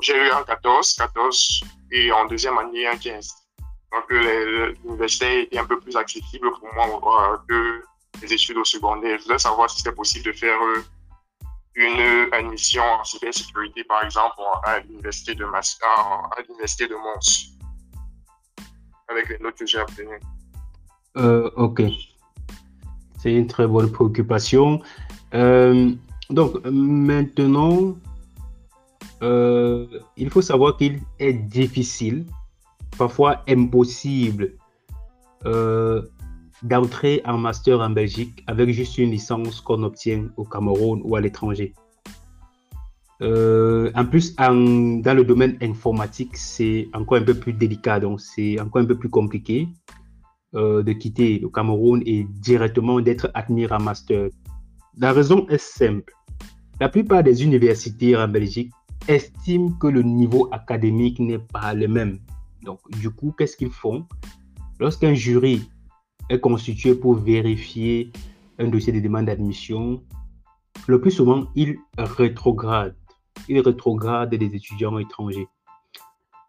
j'ai 0.00 0.16
eu 0.16 0.30
un 0.30 0.42
14, 0.44 0.94
14, 0.94 1.60
et 1.92 2.12
en 2.12 2.26
deuxième 2.26 2.56
année, 2.58 2.86
un 2.86 2.96
15. 2.96 3.34
Donc, 3.92 4.10
l'université 4.10 5.42
était 5.42 5.58
un 5.58 5.64
peu 5.64 5.80
plus 5.80 5.96
accessible 5.96 6.50
pour 6.52 6.74
moi 6.74 7.42
que 7.48 7.82
les 8.20 8.32
études 8.32 8.58
au 8.58 8.64
secondaire. 8.64 9.18
Je 9.18 9.24
voulais 9.24 9.38
savoir 9.38 9.70
si 9.70 9.78
c'était 9.78 9.94
possible 9.94 10.26
de 10.26 10.32
faire 10.32 10.58
une 11.74 12.28
admission 12.32 12.82
en 12.82 13.04
cybersécurité, 13.04 13.84
par 13.84 14.04
exemple, 14.04 14.36
à 14.64 14.80
l'université 14.80 15.34
de, 15.34 15.44
à 15.44 16.42
l'université 16.42 16.86
de 16.86 16.94
Mons, 16.94 17.56
avec 19.08 19.28
les 19.30 19.38
notes 19.38 19.56
que 19.56 19.66
j'ai 19.66 19.80
obtenues. 19.80 20.20
Euh, 21.16 21.50
ok. 21.56 21.82
C'est 23.18 23.32
une 23.34 23.46
très 23.46 23.66
bonne 23.66 23.90
préoccupation. 23.90 24.80
Euh, 25.34 25.92
donc 26.30 26.64
maintenant, 26.66 27.96
euh, 29.22 29.86
il 30.16 30.30
faut 30.30 30.42
savoir 30.42 30.76
qu'il 30.76 31.00
est 31.18 31.32
difficile, 31.32 32.26
parfois 32.96 33.42
impossible, 33.48 34.52
d'entrer 36.62 37.22
en 37.24 37.38
master 37.38 37.80
en 37.80 37.90
Belgique 37.90 38.42
avec 38.46 38.70
juste 38.70 38.98
une 38.98 39.10
licence 39.10 39.60
qu'on 39.60 39.82
obtient 39.84 40.26
au 40.36 40.44
Cameroun 40.44 41.00
ou 41.04 41.16
à 41.16 41.20
l'étranger. 41.20 41.72
en 43.20 44.04
plus, 44.10 44.36
dans 44.36 45.16
le 45.16 45.24
domaine 45.24 45.56
informatique, 45.62 46.36
c'est 46.36 46.88
encore 46.92 47.18
un 47.18 47.22
peu 47.22 47.34
plus 47.34 47.52
délicat, 47.52 48.00
donc 48.00 48.20
c'est 48.20 48.60
encore 48.60 48.82
un 48.82 48.86
peu 48.86 48.98
plus 48.98 49.08
compliqué. 49.08 49.68
Euh, 50.54 50.82
de 50.82 50.94
quitter 50.94 51.38
le 51.40 51.50
Cameroun 51.50 52.02
et 52.06 52.24
directement 52.24 53.02
d'être 53.02 53.30
admis 53.34 53.66
en 53.70 53.80
master. 53.80 54.30
La 54.96 55.12
raison 55.12 55.46
est 55.48 55.58
simple. 55.58 56.14
La 56.80 56.88
plupart 56.88 57.22
des 57.22 57.44
universités 57.44 58.16
en 58.16 58.28
Belgique 58.28 58.72
estiment 59.08 59.72
que 59.72 59.88
le 59.88 60.02
niveau 60.02 60.48
académique 60.50 61.18
n'est 61.18 61.38
pas 61.38 61.74
le 61.74 61.86
même. 61.86 62.20
Donc, 62.62 62.80
du 62.98 63.10
coup, 63.10 63.34
qu'est-ce 63.36 63.58
qu'ils 63.58 63.70
font? 63.70 64.06
Lorsqu'un 64.80 65.12
jury 65.12 65.68
est 66.30 66.40
constitué 66.40 66.94
pour 66.94 67.16
vérifier 67.16 68.10
un 68.58 68.68
dossier 68.68 68.94
de 68.94 69.00
demande 69.00 69.26
d'admission, 69.26 70.02
le 70.86 70.98
plus 70.98 71.10
souvent, 71.10 71.44
il 71.56 71.76
rétrograde. 71.98 72.96
Il 73.50 73.60
rétrograde 73.60 74.34
des 74.34 74.56
étudiants 74.56 74.98
étrangers. 74.98 75.46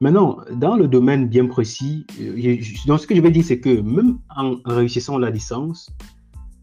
Maintenant, 0.02 0.38
dans 0.54 0.78
le 0.78 0.88
domaine 0.88 1.28
bien 1.28 1.46
précis, 1.48 2.08
euh, 2.22 2.62
ce 2.98 3.06
que 3.06 3.16
je 3.16 3.20
vais 3.20 3.32
dire, 3.32 3.44
c'est 3.44 3.60
que 3.60 3.82
même 3.82 4.20
en 4.34 4.56
réussissant 4.64 5.18
la 5.18 5.30
licence, 5.30 5.90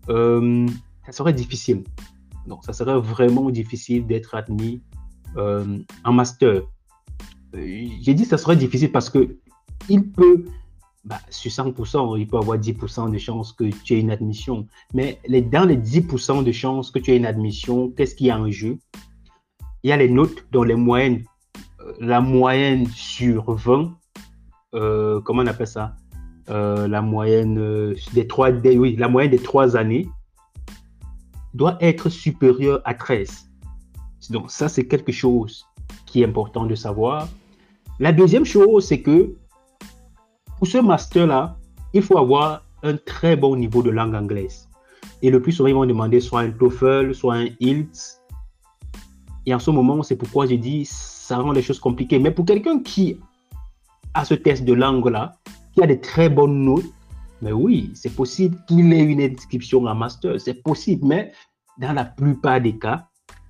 euh, 0.09 0.67
ça 1.05 1.13
serait 1.13 1.35
difficile. 1.35 1.85
Donc, 2.47 2.65
ça 2.65 2.73
serait 2.73 2.99
vraiment 2.99 3.51
difficile 3.51 4.07
d'être 4.07 4.35
admis 4.35 4.81
euh, 5.37 5.79
en 6.05 6.13
master. 6.15 6.63
J'ai 7.53 8.15
dit 8.15 8.23
que 8.23 8.29
ça 8.29 8.39
serait 8.39 8.57
difficile 8.57 8.91
parce 8.91 9.11
que 9.11 9.37
il 9.91 10.11
peut, 10.13 10.47
bah, 11.05 11.21
sur 11.29 11.51
100%, 11.51 12.19
il 12.19 12.27
peut 12.27 12.39
avoir 12.39 12.57
10% 12.57 13.13
de 13.13 13.19
chances 13.19 13.53
que 13.53 13.65
tu 13.65 13.95
aies 13.95 14.01
une 14.01 14.11
admission. 14.11 14.67
Mais 14.95 15.21
dans 15.29 15.69
les 15.69 15.77
10% 15.77 16.43
de 16.43 16.53
chances 16.53 16.91
que 16.91 16.99
tu 16.99 17.13
aies 17.13 17.19
une 17.19 17.27
admission, 17.27 17.91
qu'est-ce 17.91 18.15
qu'il 18.15 18.29
y 18.29 18.31
a 18.31 18.39
en 18.39 18.51
jeu? 18.51 18.79
Il 19.83 19.91
y 19.91 19.93
a 19.93 19.99
les 19.99 20.09
notes 20.09 20.47
dont 20.53 20.63
les 20.63 20.75
moyennes 20.75 21.23
la 22.01 22.21
moyenne 22.21 22.87
sur 22.87 23.53
20, 23.53 23.93
euh, 24.75 25.21
comment 25.21 25.43
on 25.43 25.47
appelle 25.47 25.67
ça? 25.67 25.95
Euh, 26.51 26.87
La 26.87 27.03
moyenne 27.03 27.59
euh, 27.59 27.95
des 28.13 28.27
trois, 28.27 28.51
oui, 28.51 28.97
la 28.97 29.09
moyenne 29.09 29.31
des 29.31 29.39
trois 29.39 29.77
années 29.77 30.09
doit 31.55 31.77
être 31.81 32.09
supérieure 32.09 32.81
à 32.85 32.95
13. 32.95 33.51
Donc 34.31 34.51
ça, 34.51 34.69
c'est 34.69 34.87
quelque 34.87 35.13
chose 35.13 35.67
qui 36.05 36.23
est 36.23 36.25
important 36.25 36.67
de 36.67 36.75
savoir. 36.75 37.29
La 37.99 38.13
deuxième 38.13 38.45
chose, 38.45 38.87
c'est 38.87 39.01
que 39.01 39.35
pour 40.59 40.67
ce 40.67 40.79
master-là, 40.79 41.57
il 41.95 42.03
faut 42.03 42.19
avoir 42.19 42.63
un 42.83 42.97
très 42.97 43.37
bon 43.37 43.57
niveau 43.57 43.83
de 43.83 43.91
langue 43.91 44.15
anglaise. 44.15 44.69
Et 45.23 45.31
le 45.31 45.41
plus 45.41 45.53
souvent, 45.53 45.69
ils 45.69 45.75
vont 45.75 45.87
demander 45.87 46.21
soit 46.21 46.41
un 46.41 46.51
TOEFL, 46.51 47.15
soit 47.15 47.35
un 47.35 47.47
IELTS. 47.61 48.21
Et 49.47 49.55
en 49.55 49.59
ce 49.59 49.71
moment, 49.71 50.03
c'est 50.03 50.17
pourquoi 50.17 50.47
j'ai 50.47 50.59
dit 50.59 50.85
ça 51.27 51.39
rend 51.39 51.51
les 51.51 51.63
choses 51.63 51.81
compliquées. 51.81 52.21
Mais 52.21 52.31
pour 52.31 52.45
quelqu'un 52.45 52.79
qui 52.81 53.19
a 54.15 54.25
ce 54.25 54.35
test 54.35 54.65
de 54.65 54.73
langue-là, 54.73 55.33
qui 55.75 55.83
a 55.83 55.87
des 55.87 56.01
très 56.01 56.29
bonnes 56.29 56.65
notes, 56.65 56.85
mais 57.43 57.53
oui, 57.53 57.91
c'est 57.95 58.15
possible 58.15 58.57
qu'il 58.69 58.93
ait 58.93 59.03
une 59.03 59.21
inscription 59.21 59.85
en 59.85 59.95
master, 59.95 60.41
c'est 60.41 60.63
possible, 60.63 61.05
mais 61.07 61.33
dans 61.79 61.93
la 61.93 62.05
plupart 62.05 62.61
des 62.61 62.79
cas, 62.79 63.09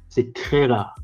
c'est 0.09 0.33
très 0.33 0.66
rare. 0.66 0.95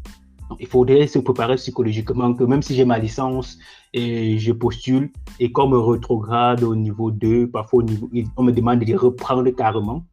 il 0.59 0.66
faudrait 0.66 1.07
se 1.07 1.18
préparer 1.18 1.57
psychologiquement 1.57 2.33
que 2.35 2.45
même 2.45 2.62
si 2.62 2.75
j'ai 2.75 2.87
ma 2.87 2.99
licence 2.99 3.59
et 3.93 4.39
je 4.39 4.53
postule, 4.53 5.12
et 5.39 5.53
comme 5.53 5.75
retrograde 5.75 6.62
au 6.62 6.75
niveau 6.75 7.11
2, 7.11 7.51
parfois 7.51 7.81
au 7.81 7.83
niveau, 7.83 8.11
on 8.39 8.43
me 8.43 8.53
demande 8.53 8.81
de 8.81 8.97
reprendre 8.97 9.51
carrément, 9.51 10.05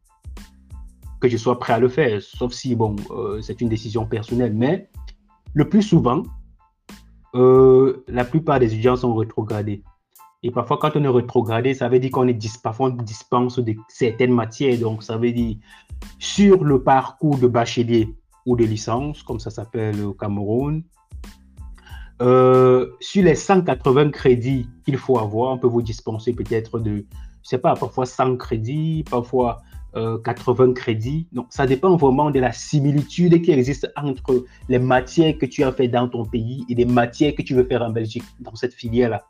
que 1.20 1.28
je 1.28 1.38
sois 1.38 1.58
prêt 1.58 1.72
à 1.72 1.78
le 1.78 1.88
faire, 1.88 2.20
sauf 2.20 2.52
si, 2.52 2.74
bon, 2.74 2.96
euh, 3.10 3.40
c'est 3.40 3.60
une 3.62 3.68
décision 3.70 4.04
personnelle. 4.06 4.54
Mais 4.54 4.90
le 5.54 5.68
plus 5.68 5.82
souvent, 5.82 6.22
euh, 7.34 8.04
la 8.08 8.24
plupart 8.24 8.58
des 8.58 8.72
étudiants 8.72 8.96
sont 8.96 9.14
rétrogradés. 9.14 9.82
Et 10.42 10.50
parfois, 10.50 10.78
quand 10.78 10.92
on 10.94 11.04
est 11.04 11.08
rétrogradé, 11.08 11.74
ça 11.74 11.88
veut 11.88 11.98
dire 11.98 12.10
qu'on 12.10 12.26
est 12.26 12.62
parfois 12.62 12.88
on 12.88 13.02
dispense 13.02 13.58
de 13.58 13.74
certaines 13.88 14.32
matières. 14.32 14.78
Donc, 14.78 15.02
ça 15.02 15.18
veut 15.18 15.32
dire 15.32 15.56
sur 16.18 16.64
le 16.64 16.82
parcours 16.82 17.36
de 17.38 17.46
bachelier 17.46 18.14
ou 18.46 18.56
de 18.56 18.64
licence, 18.64 19.22
comme 19.22 19.38
ça 19.38 19.50
s'appelle 19.50 20.02
au 20.02 20.14
Cameroun, 20.14 20.82
euh, 22.22 22.90
sur 23.00 23.24
les 23.24 23.34
180 23.34 24.10
crédits 24.10 24.68
qu'il 24.84 24.96
faut 24.96 25.18
avoir, 25.18 25.52
on 25.52 25.58
peut 25.58 25.66
vous 25.66 25.82
dispenser 25.82 26.32
peut-être 26.32 26.78
de, 26.78 27.06
je 27.42 27.48
sais 27.48 27.58
pas, 27.58 27.74
parfois 27.74 28.06
100 28.06 28.36
crédits, 28.36 29.04
parfois 29.10 29.62
80 29.94 30.64
euh, 30.64 30.72
crédits. 30.72 31.26
Donc, 31.32 31.46
ça 31.50 31.66
dépend 31.66 31.96
vraiment 31.96 32.30
de 32.30 32.38
la 32.38 32.52
similitude 32.52 33.42
qui 33.42 33.50
existe 33.50 33.90
entre 33.96 34.44
les 34.68 34.78
matières 34.78 35.36
que 35.36 35.46
tu 35.46 35.62
as 35.64 35.72
fait 35.72 35.88
dans 35.88 36.08
ton 36.08 36.24
pays 36.24 36.64
et 36.68 36.74
les 36.74 36.84
matières 36.84 37.34
que 37.34 37.42
tu 37.42 37.54
veux 37.54 37.64
faire 37.64 37.82
en 37.82 37.90
Belgique, 37.90 38.24
dans 38.40 38.54
cette 38.54 38.74
filière-là. 38.74 39.24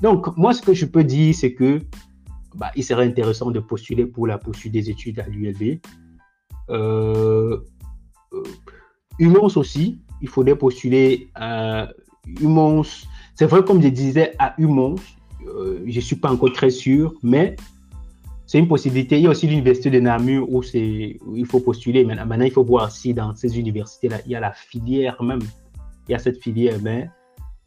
Donc, 0.00 0.36
moi, 0.36 0.52
ce 0.52 0.62
que 0.62 0.74
je 0.74 0.84
peux 0.84 1.04
dire, 1.04 1.34
c'est 1.34 1.54
que 1.54 1.80
bah, 2.54 2.70
il 2.76 2.84
serait 2.84 3.06
intéressant 3.06 3.50
de 3.50 3.60
postuler 3.60 4.04
pour 4.04 4.26
la 4.26 4.36
poursuite 4.36 4.72
des 4.72 4.90
études 4.90 5.20
à 5.20 5.26
l'ULB. 5.26 5.78
Euh, 6.70 7.58
euh 8.34 8.42
aussi, 9.54 10.00
il 10.20 10.28
faudrait 10.28 10.56
postuler 10.56 11.28
à 11.34 11.88
Humons. 12.40 12.82
C'est 13.34 13.46
vrai, 13.46 13.64
comme 13.64 13.82
je 13.82 13.88
disais, 13.88 14.34
à 14.38 14.54
Humons, 14.58 14.96
euh, 15.46 15.82
je 15.86 15.96
ne 15.96 16.00
suis 16.00 16.16
pas 16.16 16.30
encore 16.30 16.52
très 16.52 16.70
sûr, 16.70 17.14
mais 17.22 17.56
c'est 18.52 18.58
une 18.58 18.68
possibilité. 18.68 19.16
Il 19.16 19.22
y 19.22 19.26
a 19.26 19.30
aussi 19.30 19.46
l'université 19.46 19.88
de 19.88 19.98
Namur 19.98 20.46
où, 20.52 20.62
il 20.62 21.46
faut 21.46 21.60
postuler. 21.60 22.04
Maintenant, 22.04 22.26
maintenant, 22.26 22.44
il 22.44 22.50
faut 22.50 22.62
voir 22.62 22.90
si 22.90 23.14
dans 23.14 23.34
ces 23.34 23.58
universités-là, 23.58 24.18
il 24.26 24.32
y 24.32 24.34
a 24.34 24.40
la 24.40 24.52
filière 24.52 25.22
même. 25.22 25.40
Il 26.06 26.12
y 26.12 26.14
a 26.14 26.18
cette 26.18 26.36
filière, 26.36 26.76
mais 26.82 27.08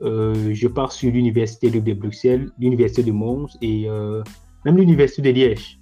euh, 0.04 0.54
je 0.54 0.68
pars 0.68 0.92
sur 0.92 1.12
l'université 1.12 1.72
de 1.72 1.94
Bruxelles, 1.94 2.52
l'université 2.60 3.02
de 3.02 3.12
Mons 3.12 3.48
et 3.64 3.90
euh, 3.90 4.22
même 4.64 4.78
l'université 4.78 5.24
de 5.24 5.32
Liège. 5.32 5.80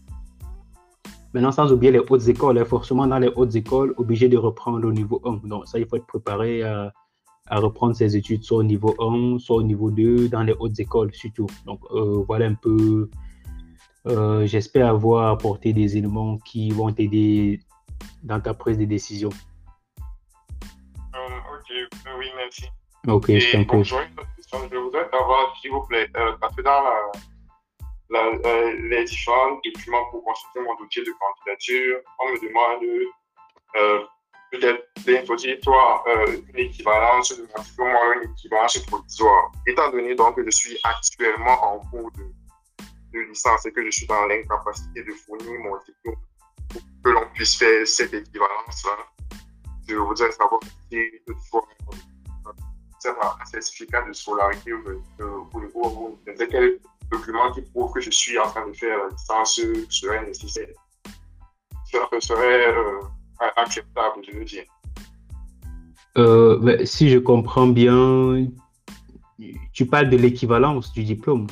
Maintenant, 1.33 1.51
sans 1.51 1.73
oublier 1.73 1.91
les 1.91 1.99
hautes 1.99 2.29
écoles, 2.29 2.57
hein, 2.57 2.63
forcément 2.63 3.05
dans 3.05 3.19
les 3.19 3.31
hautes 3.35 3.55
écoles, 3.55 3.93
obligé 3.97 4.29
de 4.29 4.37
reprendre 4.37 4.87
au 4.87 4.93
niveau 4.93 5.21
1. 5.25 5.49
Donc, 5.49 5.67
ça, 5.67 5.79
il 5.79 5.85
faut 5.85 5.97
être 5.97 6.07
préparé 6.07 6.63
à, 6.63 6.93
à 7.47 7.59
reprendre 7.59 7.93
ses 7.93 8.15
études 8.15 8.45
soit 8.45 8.59
au 8.59 8.63
niveau 8.63 8.95
1, 8.97 9.39
soit 9.39 9.57
au 9.57 9.63
niveau 9.63 9.91
2, 9.91 10.29
dans 10.29 10.43
les 10.43 10.55
hautes 10.57 10.79
écoles 10.79 11.13
surtout. 11.13 11.47
Donc, 11.65 11.81
euh, 11.91 12.23
voilà 12.25 12.45
un 12.45 12.53
peu 12.53 13.09
euh, 14.05 14.45
j'espère 14.45 14.87
avoir 14.87 15.31
apporté 15.31 15.71
des 15.71 15.97
éléments 15.97 16.37
qui 16.39 16.71
vont 16.71 16.91
t'aider 16.91 17.61
dans 18.21 18.39
ta 18.41 18.53
prise 18.53 18.77
de 18.77 18.85
décision. 18.85 19.29
Euh, 21.15 21.19
ok, 21.55 21.71
oui, 22.19 22.31
merci. 22.35 22.65
Ok, 23.07 23.27
je 23.27 23.51
t'en 23.51 23.63
prie. 23.63 23.83
Je 23.83 24.77
voudrais 24.77 25.09
savoir, 25.09 25.55
s'il 25.61 25.71
vous 25.71 25.85
plaît, 25.87 26.09
euh, 26.17 26.33
parce 26.39 26.55
que 26.55 26.61
dans 26.61 26.83
les 28.89 29.03
différents 29.05 29.59
documents 29.63 30.05
pour 30.11 30.23
constituer 30.23 30.61
mon 30.61 30.75
dossier 30.83 31.03
de 31.03 31.11
candidature, 31.11 31.99
on 32.19 32.29
me 32.31 32.37
demande 32.47 32.83
peut-être 34.51 34.83
d'introduire 35.07 35.57
toi 35.61 36.03
une 36.53 36.59
équivalence 36.59 37.35
de 37.35 37.45
diplôme 37.45 37.87
ou 37.87 38.23
une 38.23 38.31
équivalence 38.31 38.77
provisoire. 38.79 39.51
Étant 39.65 39.89
donné 39.89 40.13
donc 40.13 40.35
que 40.35 40.45
je 40.45 40.51
suis 40.51 40.77
actuellement 40.83 41.73
en 41.73 41.79
cours 41.89 42.11
de 42.11 42.23
de 43.13 43.19
licence 43.19 43.65
et 43.65 43.71
que 43.71 43.83
je 43.85 43.91
suis 43.91 44.07
dans 44.07 44.25
l'incapacité 44.25 45.03
de 45.03 45.11
fournir 45.11 45.59
mon 45.59 45.77
diplôme 45.85 46.15
pour 46.69 46.81
que 47.03 47.09
l'on 47.09 47.25
puisse 47.33 47.55
faire 47.55 47.87
cette 47.87 48.13
équivalence-là. 48.13 48.97
Je 49.87 49.95
voudrais 49.95 50.31
savoir 50.31 50.59
si 50.89 50.99
toutefois 51.27 51.67
un 53.05 53.45
certificat 53.45 54.01
de 54.07 54.13
scolarité 54.13 54.73
ou, 54.73 54.79
ou, 55.53 56.19
quel 56.25 56.79
document 57.11 57.51
qui 57.51 57.61
prouve 57.61 57.91
que 57.93 58.01
je 58.01 58.09
suis 58.09 58.37
en 58.39 58.47
train 58.49 58.67
de 58.67 58.73
faire 58.73 58.97
la 58.97 59.09
licence 59.09 59.59
serait 59.89 60.25
nécessaire. 60.25 60.69
Ça 61.91 61.99
serait 62.19 62.73
euh, 62.73 63.01
acceptable, 63.57 64.21
je 64.27 64.37
veux 64.37 64.45
dire. 64.45 64.63
Euh, 66.17 66.85
si 66.85 67.09
je 67.09 67.19
comprends 67.19 67.67
bien, 67.67 68.47
tu 69.73 69.85
parles 69.85 70.09
de 70.09 70.17
l'équivalence 70.17 70.91
du 70.93 71.03
diplôme 71.03 71.47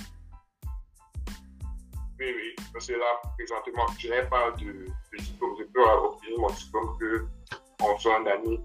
là, 2.89 3.21
présentement, 3.37 3.85
je 3.97 4.09
n'ai 4.09 4.23
pas 4.23 4.51
de, 4.51 4.87
diplôme. 5.17 5.55
Je 5.59 5.63
peux 5.65 5.81
obtenir 5.81 6.39
mon 6.39 6.49
diplôme 6.49 6.97
que 6.99 7.25
en 7.81 7.97
fin 7.97 8.21
d'année. 8.23 8.59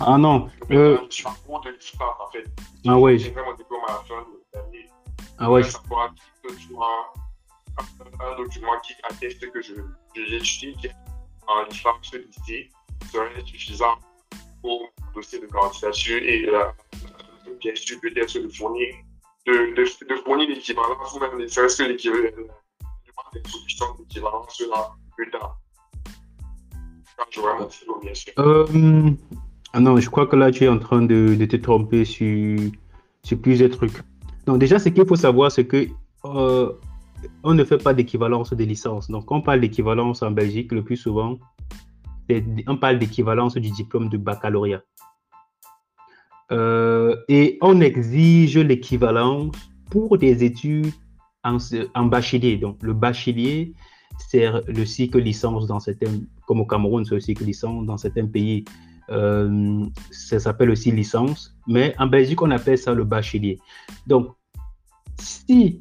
Ah 0.00 0.16
non. 0.16 0.48
Euh... 0.70 0.98
Je 1.10 1.14
suis 1.14 1.26
en 1.26 1.34
cours 1.46 1.60
de 1.62 1.70
licence, 1.70 2.00
en 2.20 2.30
fait. 2.30 2.44
Ah 2.86 2.98
ouais. 2.98 3.18
J'ai 3.18 3.30
fait 3.30 3.42
mon 3.42 3.54
diplôme 3.54 3.80
à 3.88 3.92
la 3.92 3.98
fin 4.00 4.22
de 4.22 4.58
l'année. 4.58 4.88
Ah 5.38 5.50
ouais. 5.50 5.62
Savoir 5.62 6.12
un, 7.78 8.24
un 8.24 8.36
document 8.36 8.78
qui 8.80 8.94
atteste 9.04 9.50
que 9.50 9.60
j'étudie 9.60 10.76
je, 10.82 10.88
en 11.46 11.64
licence 11.64 12.12
lycée 12.14 12.70
serait 13.10 13.44
suffisant 13.44 13.98
pour 14.62 14.82
mon 14.82 15.12
dossier 15.14 15.40
de 15.40 15.46
candidature 15.46 16.22
et 16.22 16.46
euh, 16.48 16.64
bien 17.60 17.74
sûr 17.74 18.00
peut-être 18.00 18.38
de 18.38 18.48
fournir 18.48 18.94
de, 19.46 19.74
de, 19.74 20.06
de 20.06 20.16
fournir 20.22 20.48
l'équivalence 20.48 21.14
ou 21.14 21.20
même 21.20 21.38
ne 21.38 21.46
serait-ce 21.46 21.82
que 21.82 21.88
l'équivalent 21.88 22.30
d'équivalence 23.32 24.62
là 24.70 24.90
plus 25.16 25.30
tard. 25.30 25.58
Quand 27.16 27.24
j'aurai 27.30 27.58
mon 27.58 27.68
stylo, 27.68 27.98
bien 28.00 28.14
sûr. 28.14 28.32
Euh, 28.38 29.10
ah 29.72 29.80
non, 29.80 29.98
je 29.98 30.08
crois 30.08 30.26
que 30.26 30.36
là, 30.36 30.50
tu 30.50 30.64
es 30.64 30.68
en 30.68 30.78
train 30.78 31.02
de, 31.02 31.34
de 31.34 31.44
te 31.44 31.56
tromper 31.56 32.04
sur, 32.04 32.60
sur, 33.22 33.40
plusieurs 33.40 33.70
trucs. 33.70 34.00
Donc, 34.46 34.58
déjà, 34.58 34.78
ce 34.78 34.88
qu'il 34.88 35.04
faut 35.04 35.16
savoir, 35.16 35.50
c'est 35.50 35.66
que 35.66 35.88
euh, 36.24 36.72
on 37.42 37.54
ne 37.54 37.64
fait 37.64 37.78
pas 37.78 37.94
d'équivalence 37.94 38.52
des 38.52 38.66
licences. 38.66 39.10
Donc, 39.10 39.30
on 39.30 39.42
parle 39.42 39.60
d'équivalence 39.60 40.22
en 40.22 40.30
Belgique, 40.30 40.72
le 40.72 40.82
plus 40.84 40.96
souvent, 40.96 41.38
on 42.66 42.76
parle 42.76 42.98
d'équivalence 42.98 43.54
du 43.54 43.70
diplôme 43.70 44.08
de 44.08 44.16
baccalauréat. 44.16 44.82
Euh, 46.50 47.16
et 47.28 47.58
on 47.60 47.80
exige 47.80 48.58
l'équivalence 48.58 49.54
pour 49.90 50.16
des 50.18 50.44
études 50.44 50.92
en, 51.44 52.06
bachelier. 52.06 52.56
Donc, 52.56 52.82
le 52.82 52.92
bachelier, 52.92 53.74
c'est 54.18 54.50
le 54.66 54.84
cycle 54.84 55.18
licence 55.18 55.66
dans 55.66 55.80
certains, 55.80 56.20
comme 56.46 56.60
au 56.60 56.66
Cameroun, 56.66 57.04
c'est 57.04 57.14
le 57.14 57.20
cycle 57.20 57.44
licence 57.44 57.86
dans 57.86 57.96
certains 57.96 58.26
pays. 58.26 58.64
Euh, 59.10 59.86
ça 60.10 60.38
s'appelle 60.38 60.70
aussi 60.70 60.90
licence, 60.90 61.56
mais 61.66 61.94
en 61.98 62.06
Belgique, 62.06 62.42
on 62.42 62.50
appelle 62.50 62.76
ça 62.76 62.92
le 62.92 63.04
bachelier. 63.04 63.58
Donc, 64.06 64.34
si 65.18 65.80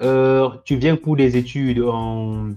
euh, 0.00 0.48
tu 0.64 0.76
viens 0.76 0.96
pour 0.96 1.16
des 1.16 1.36
études 1.36 1.82
en, 1.82 2.50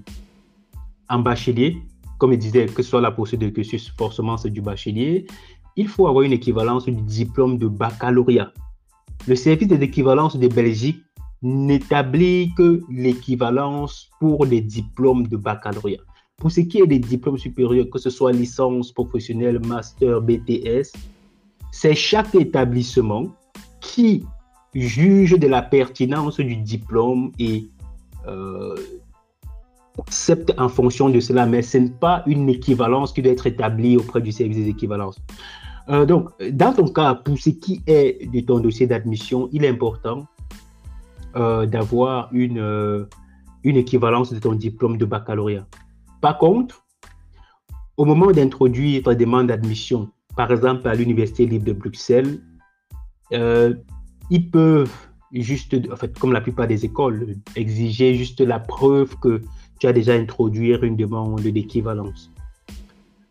en 1.09 1.19
bachelier, 1.19 1.77
comme 2.17 2.33
il 2.33 2.39
disait, 2.39 2.67
que 2.67 2.83
ce 2.83 2.89
soit 2.89 3.01
la 3.01 3.11
poursuite 3.11 3.41
de 3.41 3.49
cursus, 3.49 3.93
forcément, 3.97 4.37
c'est 4.37 4.49
du 4.49 4.61
bachelier, 4.61 5.25
il 5.75 5.87
faut 5.87 6.07
avoir 6.07 6.23
une 6.23 6.33
équivalence 6.33 6.85
du 6.85 6.93
diplôme 6.93 7.57
de 7.57 7.67
baccalauréat. 7.67 8.51
Le 9.27 9.35
service 9.35 9.67
des 9.67 9.83
équivalences 9.83 10.37
de 10.37 10.47
Belgique 10.47 11.04
n'établit 11.45 12.53
que 12.55 12.81
l'équivalence 12.89 14.09
pour 14.19 14.45
les 14.45 14.61
diplômes 14.61 15.27
de 15.27 15.37
baccalauréat. 15.37 16.01
Pour 16.37 16.51
ce 16.51 16.61
qui 16.61 16.79
est 16.79 16.87
des 16.87 16.97
diplômes 16.97 17.37
supérieurs, 17.37 17.85
que 17.91 17.99
ce 17.99 18.09
soit 18.09 18.31
licence 18.31 18.91
professionnelle, 18.91 19.59
master, 19.63 20.21
BTS, 20.21 20.91
c'est 21.71 21.93
chaque 21.93 22.33
établissement 22.33 23.27
qui 23.79 24.25
juge 24.73 25.37
de 25.37 25.47
la 25.47 25.61
pertinence 25.61 26.39
du 26.39 26.55
diplôme 26.55 27.31
et 27.37 27.67
euh, 28.27 28.75
accepte 29.99 30.51
en 30.57 30.67
fonction 30.67 31.09
de 31.09 31.19
cela, 31.19 31.45
mais 31.45 31.61
ce 31.61 31.77
n'est 31.77 31.89
pas 31.89 32.23
une 32.25 32.49
équivalence 32.49 33.13
qui 33.13 33.21
doit 33.21 33.33
être 33.33 33.45
établie 33.45 33.97
auprès 33.97 34.19
du 34.19 34.31
service 34.31 34.57
des 34.57 34.69
équivalences. 34.69 35.21
Euh, 35.89 36.07
donc, 36.07 36.31
dans 36.51 36.73
ton 36.73 36.87
cas, 36.87 37.13
pour 37.13 37.37
ce 37.37 37.51
qui 37.51 37.83
est 37.85 38.29
de 38.33 38.39
ton 38.39 38.59
dossier 38.59 38.87
d'admission, 38.87 39.47
il 39.53 39.63
est 39.63 39.69
important 39.69 40.25
euh, 41.35 41.65
d'avoir 41.65 42.29
une, 42.31 42.59
euh, 42.59 43.05
une 43.63 43.77
équivalence 43.77 44.33
de 44.33 44.39
ton 44.39 44.53
diplôme 44.53 44.97
de 44.97 45.05
baccalauréat. 45.05 45.67
Par 46.21 46.37
contre, 46.37 46.83
au 47.97 48.05
moment 48.05 48.31
d'introduire 48.31 49.03
ta 49.03 49.15
demande 49.15 49.47
d'admission, 49.47 50.09
par 50.35 50.51
exemple 50.51 50.87
à 50.87 50.95
l'Université 50.95 51.45
libre 51.45 51.65
de 51.65 51.73
Bruxelles, 51.73 52.39
ils 54.29 54.49
peuvent 54.49 54.91
juste, 55.31 55.75
en 55.91 55.95
fait, 55.95 56.17
comme 56.17 56.33
la 56.33 56.41
plupart 56.41 56.67
des 56.67 56.85
écoles, 56.85 57.35
exiger 57.55 58.15
juste 58.15 58.41
la 58.41 58.59
preuve 58.59 59.15
que 59.19 59.41
tu 59.79 59.87
as 59.87 59.93
déjà 59.93 60.13
introduit 60.13 60.73
une 60.81 60.95
demande 60.95 61.41
d'équivalence. 61.41 62.31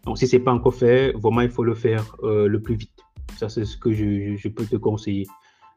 Donc, 0.04 0.18
si 0.18 0.26
ce 0.26 0.36
n'est 0.36 0.42
pas 0.42 0.52
encore 0.52 0.74
fait, 0.74 1.12
vraiment, 1.12 1.40
il 1.40 1.50
faut 1.50 1.64
le 1.64 1.74
faire 1.74 2.16
euh, 2.22 2.46
le 2.46 2.60
plus 2.60 2.74
vite. 2.74 2.90
Ça, 3.38 3.48
c'est 3.48 3.64
ce 3.64 3.76
que 3.76 3.92
je, 3.92 4.48
peux 4.48 4.66
te 4.66 4.76
conseiller. 4.76 5.26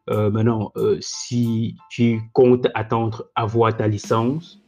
Euh, 0.09 0.29
maintenant, 0.29 0.71
euh, 0.77 0.97
si 1.01 1.75
tu 1.89 2.21
comptes 2.33 2.67
attendre 2.75 3.25
avoir 3.35 3.75
ta 3.75 3.87
licence, 3.87 4.61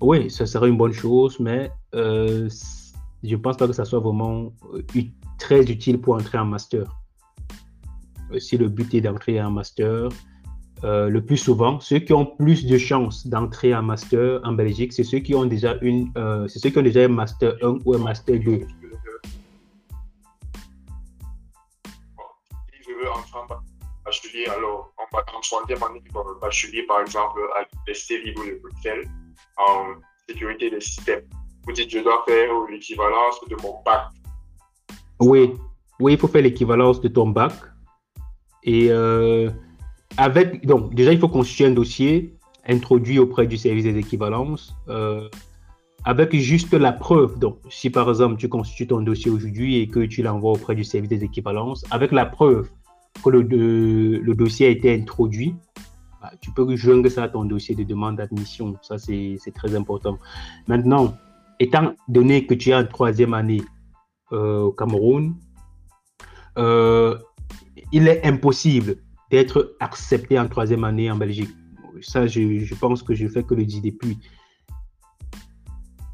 oui, 0.00 0.30
ça 0.30 0.46
serait 0.46 0.68
une 0.68 0.78
bonne 0.78 0.92
chose, 0.92 1.38
mais 1.40 1.70
je 1.92 2.48
ne 3.22 3.36
pense 3.36 3.56
pas 3.56 3.66
que 3.66 3.74
ça 3.74 3.84
soit 3.84 4.00
vraiment 4.00 4.52
très 5.38 5.62
utile 5.70 6.00
pour 6.00 6.14
entrer 6.14 6.38
en 6.38 6.46
master. 6.46 6.86
si 8.38 8.56
le 8.56 8.68
but 8.68 8.94
est 8.94 9.00
d'entrer 9.00 9.42
en 9.42 9.50
master, 9.50 10.08
euh, 10.84 11.10
le 11.10 11.22
plus 11.22 11.36
souvent, 11.36 11.78
ceux 11.80 11.98
qui 11.98 12.12
ont 12.14 12.24
plus 12.24 12.64
de 12.64 12.78
chances 12.78 13.26
d'entrer 13.26 13.74
en 13.74 13.82
master 13.82 14.40
en 14.44 14.52
Belgique, 14.52 14.94
c'est 14.94 15.04
ceux 15.04 15.18
qui 15.18 15.34
ont 15.34 15.44
déjà 15.44 15.76
une, 15.82 16.10
euh, 16.16 16.48
c'est 16.48 16.58
ceux 16.58 16.70
qui 16.70 16.78
ont 16.78 16.82
déjà 16.82 17.04
un 17.04 17.08
master 17.08 17.54
1 17.62 17.78
ou 17.84 17.94
un 17.94 17.98
master 17.98 18.40
2. 18.40 18.60
Alors 24.48 24.92
en 24.98 25.40
troisième 25.40 25.82
année 25.82 26.00
de 26.00 26.40
bachelier, 26.40 26.82
par 26.84 27.00
exemple, 27.00 27.40
à 27.56 27.66
l'Université 27.72 28.22
Libre 28.22 28.44
de 28.44 28.60
Bruxelles, 28.62 29.08
en 29.56 29.94
sécurité 30.28 30.70
des 30.70 30.80
systèmes, 30.80 31.24
vous 31.64 31.72
dites 31.72 31.90
je 31.90 31.98
dois 31.98 32.24
faire 32.26 32.50
l'équivalence 32.70 33.40
de 33.48 33.56
mon 33.62 33.82
bac. 33.84 34.08
Oui, 35.20 35.52
oui, 35.98 36.12
il 36.14 36.18
faut 36.18 36.28
faire 36.28 36.42
l'équivalence 36.42 37.00
de 37.00 37.08
ton 37.08 37.28
bac. 37.28 37.52
Et 38.62 38.88
euh, 38.90 39.50
avec, 40.16 40.66
donc, 40.66 40.94
déjà, 40.94 41.12
il 41.12 41.18
faut 41.18 41.28
constituer 41.28 41.66
un 41.66 41.72
dossier 41.72 42.34
introduit 42.66 43.18
auprès 43.18 43.46
du 43.46 43.56
service 43.56 43.84
des 43.84 43.98
équivalences 43.98 44.74
euh, 44.88 45.28
avec 46.04 46.34
juste 46.36 46.72
la 46.72 46.92
preuve. 46.92 47.38
Donc, 47.38 47.58
si 47.70 47.90
par 47.90 48.08
exemple, 48.08 48.36
tu 48.36 48.48
constitues 48.48 48.86
ton 48.86 49.00
dossier 49.00 49.30
aujourd'hui 49.30 49.78
et 49.78 49.88
que 49.88 50.00
tu 50.00 50.22
l'envoies 50.22 50.52
auprès 50.52 50.74
du 50.74 50.84
service 50.84 51.10
des 51.10 51.24
équivalences, 51.24 51.84
avec 51.90 52.12
la 52.12 52.26
preuve 52.26 52.68
que 53.22 53.30
le, 53.30 54.34
dossier 54.34 54.66
a 54.66 54.70
été 54.70 54.94
introduit, 54.94 55.54
bah, 56.20 56.32
tu 56.40 56.50
peux 56.52 56.76
joindre 56.76 57.08
ça 57.08 57.24
à 57.24 57.28
ton 57.28 57.44
dossier 57.44 57.74
de 57.74 57.82
demande 57.82 58.16
d'admission. 58.16 58.76
Ça, 58.82 58.98
c'est 58.98 59.38
très 59.54 59.74
important. 59.74 60.18
Maintenant, 60.68 61.16
étant 61.58 61.94
donné 62.08 62.46
que 62.46 62.54
tu 62.54 62.70
es 62.70 62.74
en 62.74 62.86
troisième 62.86 63.34
année 63.34 63.62
euh, 64.32 64.60
au 64.62 64.72
Cameroun, 64.72 65.34
euh, 66.58 67.16
il 67.92 68.08
est 68.08 68.24
impossible 68.24 68.96
d'être 69.30 69.76
accepté 69.80 70.38
en 70.38 70.48
troisième 70.48 70.84
année 70.84 71.10
en 71.10 71.16
Belgique. 71.16 71.50
Ça, 72.02 72.26
je, 72.26 72.74
pense 72.74 73.02
que 73.02 73.14
je 73.14 73.28
fais 73.28 73.42
que 73.42 73.54
le 73.54 73.64
dire 73.64 73.82
depuis. 73.82 74.18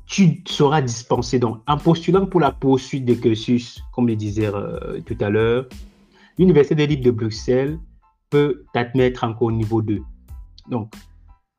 Tu 0.06 0.42
seras 0.46 0.82
dispensé. 0.82 1.38
Donc, 1.38 1.62
en 1.66 1.78
postulant 1.78 2.26
pour 2.26 2.40
la 2.40 2.52
poursuite 2.52 3.04
des 3.04 3.16
cursus, 3.16 3.82
comme 3.92 4.06
le 4.06 4.16
disait 4.16 4.46
euh, 4.46 5.00
tout 5.04 5.16
à 5.20 5.30
l'heure, 5.30 5.66
l'Université 6.38 6.74
des 6.74 6.86
Libres 6.86 7.04
de 7.04 7.10
Bruxelles 7.10 7.78
peut 8.30 8.64
t'admettre 8.72 9.24
encore 9.24 9.48
au 9.48 9.52
niveau 9.52 9.82
2. 9.82 10.00
Donc, 10.68 10.92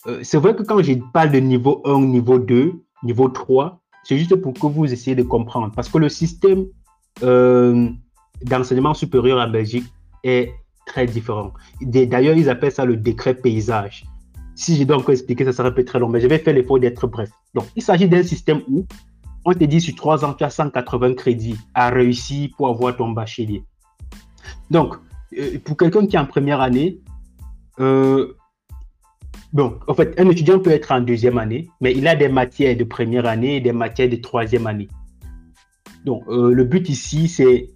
euh, 0.07 0.19
c'est 0.23 0.37
vrai 0.37 0.55
que 0.55 0.63
quand 0.63 0.81
je 0.81 0.93
parle 1.13 1.31
de 1.31 1.39
niveau 1.39 1.81
1, 1.85 2.01
niveau 2.01 2.39
2, 2.39 2.73
niveau 3.03 3.29
3, 3.29 3.81
c'est 4.03 4.17
juste 4.17 4.35
pour 4.35 4.53
que 4.53 4.67
vous 4.67 4.91
essayiez 4.91 5.15
de 5.15 5.23
comprendre. 5.23 5.73
Parce 5.75 5.89
que 5.89 5.97
le 5.97 6.09
système 6.09 6.65
euh, 7.23 7.89
d'enseignement 8.43 8.93
supérieur 8.93 9.39
en 9.39 9.49
Belgique 9.49 9.85
est 10.23 10.51
très 10.85 11.05
différent. 11.05 11.53
D'ailleurs, 11.81 12.35
ils 12.35 12.49
appellent 12.49 12.71
ça 12.71 12.85
le 12.85 12.95
décret 12.95 13.33
paysage. 13.33 14.05
Si 14.55 14.75
je 14.77 14.83
dois 14.83 14.97
encore 14.97 15.11
expliquer, 15.11 15.45
ça 15.45 15.53
serait 15.53 15.67
un 15.67 15.71
peu 15.71 15.83
très 15.85 15.99
long, 15.99 16.09
mais 16.09 16.19
je 16.19 16.27
vais 16.27 16.39
faire 16.39 16.53
l'effort 16.53 16.79
d'être 16.79 17.05
bref. 17.07 17.29
Donc, 17.53 17.65
il 17.75 17.81
s'agit 17.83 18.07
d'un 18.07 18.23
système 18.23 18.61
où 18.67 18.85
on 19.45 19.53
te 19.53 19.63
dit 19.63 19.79
sur 19.79 19.95
trois 19.95 20.25
ans, 20.25 20.33
tu 20.33 20.43
as 20.43 20.49
180 20.49 21.13
crédits 21.13 21.57
à 21.73 21.89
réussir 21.89 22.49
pour 22.57 22.69
avoir 22.69 22.95
ton 22.95 23.09
bachelier. 23.09 23.63
Donc, 24.71 24.95
euh, 25.37 25.59
pour 25.63 25.77
quelqu'un 25.77 26.05
qui 26.07 26.15
est 26.15 26.19
en 26.19 26.25
première 26.25 26.61
année, 26.61 26.99
euh, 27.79 28.33
bon, 29.53 29.79
en 29.87 29.93
fait, 29.93 30.19
un 30.19 30.29
étudiant 30.29 30.59
peut 30.59 30.71
être 30.71 30.91
en 30.91 31.01
deuxième 31.01 31.37
année, 31.37 31.67
mais 31.81 31.93
il 31.93 32.07
a 32.07 32.15
des 32.15 32.29
matières 32.29 32.75
de 32.75 32.83
première 32.83 33.25
année 33.25 33.57
et 33.57 33.61
des 33.61 33.73
matières 33.73 34.09
de 34.09 34.15
troisième 34.15 34.67
année. 34.67 34.87
Donc, 36.05 36.23
euh, 36.29 36.53
le 36.53 36.63
but 36.63 36.89
ici, 36.89 37.27
c'est 37.27 37.69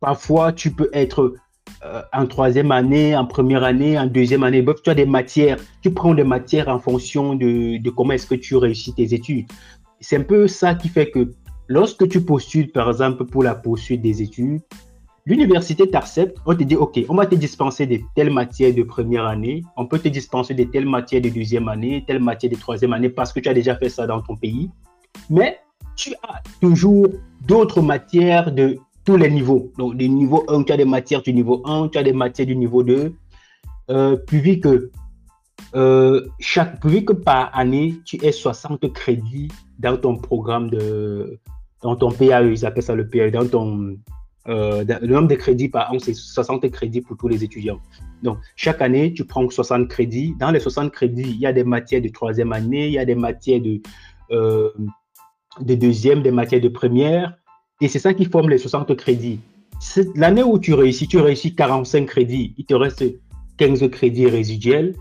parfois, 0.00 0.52
tu 0.52 0.72
peux 0.72 0.90
être 0.92 1.34
en 2.12 2.26
troisième 2.26 2.72
année, 2.72 3.14
en 3.16 3.26
première 3.26 3.62
année, 3.62 3.96
en 3.96 4.06
deuxième 4.06 4.42
année. 4.42 4.62
Bref, 4.62 4.82
tu 4.82 4.90
as 4.90 4.94
des 4.94 5.06
matières, 5.06 5.58
tu 5.82 5.92
prends 5.92 6.14
des 6.14 6.24
matières 6.24 6.68
en 6.68 6.80
fonction 6.80 7.36
de, 7.36 7.90
comment 7.90 8.12
est-ce 8.12 8.26
que 8.26 8.34
tu 8.34 8.56
réussis 8.56 8.92
tes 8.92 9.14
études. 9.14 9.46
C'est 10.00 10.16
un 10.16 10.22
peu 10.22 10.48
ça 10.48 10.74
qui 10.74 10.88
fait 10.88 11.10
que 11.10 11.30
lorsque 11.68 12.08
tu 12.08 12.20
postules, 12.20 12.72
par 12.72 12.88
exemple, 12.88 13.24
pour 13.24 13.42
la 13.42 13.54
poursuite 13.54 14.02
des 14.02 14.22
études, 14.22 14.62
l'université 15.26 15.90
t'accepte, 15.90 16.38
on 16.46 16.54
te 16.54 16.62
dit, 16.62 16.76
OK, 16.76 16.98
on 17.08 17.16
va 17.16 17.26
te 17.26 17.34
dispenser 17.34 17.86
de 17.86 17.98
telles 18.14 18.30
matières 18.30 18.72
de 18.72 18.82
première 18.84 19.26
année, 19.26 19.64
on 19.76 19.86
peut 19.86 19.98
te 19.98 20.08
dispenser 20.08 20.54
de 20.54 20.64
telles 20.64 20.86
matières 20.86 21.20
de 21.20 21.28
deuxième 21.28 21.68
année, 21.68 22.04
telles 22.06 22.22
matières 22.22 22.52
de 22.52 22.56
troisième 22.56 22.92
année, 22.92 23.08
parce 23.08 23.32
que 23.32 23.40
tu 23.40 23.48
as 23.48 23.54
déjà 23.54 23.76
fait 23.76 23.88
ça 23.88 24.06
dans 24.06 24.22
ton 24.22 24.36
pays. 24.36 24.70
Mais 25.28 25.58
tu 25.96 26.14
as 26.22 26.42
toujours 26.60 27.08
d'autres 27.46 27.82
matières 27.82 28.52
de 28.52 28.78
tous 29.04 29.16
les 29.16 29.30
niveaux. 29.30 29.72
Donc, 29.78 29.96
du 29.96 30.08
niveau 30.08 30.44
1, 30.48 30.64
tu 30.64 30.72
as 30.72 30.76
des 30.76 30.84
matières 30.84 31.22
du 31.22 31.32
niveau 31.32 31.62
1, 31.64 31.88
tu 31.88 31.98
as 31.98 32.02
des 32.02 32.12
matières 32.12 32.46
du 32.46 32.56
niveau 32.56 32.82
2. 32.82 33.14
Euh, 33.88 34.16
puis, 34.26 34.60
que, 34.60 34.90
euh, 35.74 36.26
puis 36.80 37.04
que 37.04 37.12
par 37.12 37.56
année, 37.56 37.94
tu 38.04 38.24
aies 38.24 38.32
60 38.32 38.92
crédits 38.92 39.48
dans 39.78 39.96
ton 39.96 40.16
programme 40.16 40.70
de. 40.70 41.38
dans 41.82 41.96
ton 41.96 42.10
PAE, 42.10 42.42
ils 42.42 42.66
appellent 42.66 42.82
ça 42.82 42.94
le 42.94 43.08
PAE, 43.08 43.30
dans 43.30 43.46
ton. 43.46 43.96
Euh, 44.48 44.84
le 45.00 45.08
nombre 45.08 45.28
de 45.28 45.34
crédits 45.34 45.68
par 45.68 45.92
an, 45.92 45.98
c'est 45.98 46.14
60 46.14 46.70
crédits 46.70 47.00
pour 47.00 47.16
tous 47.16 47.28
les 47.28 47.42
étudiants. 47.42 47.80
Donc, 48.22 48.38
chaque 48.54 48.80
année, 48.80 49.12
tu 49.12 49.24
prends 49.24 49.48
60 49.48 49.88
crédits. 49.88 50.34
Dans 50.38 50.50
les 50.50 50.60
60 50.60 50.92
crédits, 50.92 51.22
il 51.22 51.38
y 51.38 51.46
a 51.46 51.52
des 51.52 51.64
matières 51.64 52.00
de 52.00 52.08
troisième 52.08 52.52
année, 52.52 52.86
il 52.86 52.92
y 52.92 52.98
a 52.98 53.04
des 53.04 53.16
matières 53.16 53.60
de, 53.60 53.80
euh, 54.30 54.70
de 55.60 55.74
deuxième, 55.74 56.22
des 56.22 56.30
matières 56.30 56.60
de 56.60 56.68
première, 56.68 57.36
et 57.80 57.88
c'est 57.88 57.98
ça 57.98 58.14
qui 58.14 58.24
forme 58.24 58.50
les 58.50 58.58
60 58.58 58.94
crédits. 58.96 59.40
L'année 60.14 60.42
où 60.42 60.58
tu 60.58 60.74
réussis, 60.74 61.08
tu 61.08 61.18
réussis 61.18 61.54
45 61.54 62.06
crédits, 62.06 62.54
il 62.56 62.64
te 62.64 62.74
reste 62.74 63.04
15 63.58 63.88
crédits 63.90 64.26
résiduels. 64.26 64.94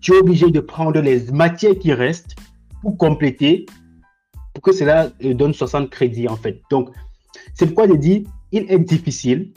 Tu 0.00 0.12
es 0.12 0.18
obligé 0.18 0.50
de 0.50 0.60
prendre 0.60 1.00
les 1.00 1.30
matières 1.30 1.78
qui 1.78 1.92
restent 1.92 2.36
pour 2.82 2.98
compléter, 2.98 3.66
pour 4.52 4.62
que 4.62 4.72
cela 4.72 5.10
euh, 5.24 5.34
donne 5.34 5.54
60 5.54 5.90
crédits 5.90 6.28
en 6.28 6.36
fait. 6.36 6.60
Donc, 6.70 6.90
c'est 7.54 7.66
pourquoi 7.66 7.88
je 7.88 7.94
dis, 7.94 8.26
il 8.54 8.70
est 8.70 8.78
difficile 8.78 9.50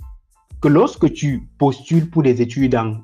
que 0.59 0.67
lorsque 0.67 1.13
tu 1.13 1.47
postules 1.59 2.09
pour 2.09 2.23
des 2.23 2.41
études 2.41 2.75
en 2.75 2.95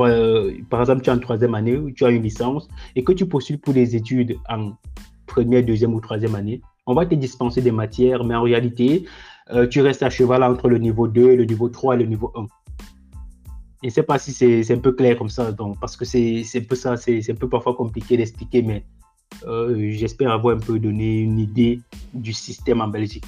euh, 0.00 0.52
par 0.70 0.80
exemple, 0.80 1.02
tu 1.02 1.10
es 1.10 1.12
en 1.12 1.18
troisième 1.18 1.54
année, 1.56 1.76
tu 1.96 2.04
as 2.04 2.10
une 2.10 2.22
licence, 2.22 2.68
et 2.94 3.02
que 3.02 3.12
tu 3.12 3.26
postules 3.26 3.58
pour 3.58 3.74
des 3.74 3.96
études 3.96 4.36
en 4.48 4.72
première, 5.26 5.64
deuxième 5.64 5.92
ou 5.92 6.00
troisième 6.00 6.36
année, 6.36 6.60
on 6.86 6.94
va 6.94 7.04
te 7.04 7.16
dispenser 7.16 7.62
des 7.62 7.72
matières, 7.72 8.22
mais 8.22 8.36
en 8.36 8.42
réalité, 8.42 9.06
euh, 9.50 9.66
tu 9.66 9.80
restes 9.80 10.04
à 10.04 10.10
cheval 10.10 10.44
entre 10.44 10.68
le 10.68 10.78
niveau 10.78 11.08
2, 11.08 11.34
le 11.34 11.44
niveau 11.44 11.68
3 11.68 11.96
et 11.96 11.98
le 11.98 12.06
niveau 12.06 12.30
1. 12.36 12.46
Je 13.82 13.88
ne 13.88 13.90
sais 13.90 14.02
pas 14.04 14.18
si 14.18 14.32
c'est 14.32 14.72
un 14.72 14.78
peu 14.78 14.92
clair 14.92 15.16
comme 15.16 15.28
ça, 15.28 15.50
donc, 15.50 15.80
parce 15.80 15.96
que 15.96 16.04
c'est 16.04 16.44
un 16.54 16.60
peu 16.60 16.76
ça, 16.76 16.96
c'est 16.96 17.30
un 17.30 17.34
peu 17.34 17.48
parfois 17.48 17.74
compliqué 17.74 18.16
d'expliquer, 18.16 18.62
mais 18.62 18.84
euh, 19.46 19.90
j'espère 19.90 20.30
avoir 20.32 20.56
un 20.56 20.60
peu 20.60 20.78
donné 20.78 21.20
une 21.22 21.38
idée 21.38 21.80
du 22.14 22.32
système 22.32 22.80
en 22.80 22.88
Belgique. 22.88 23.24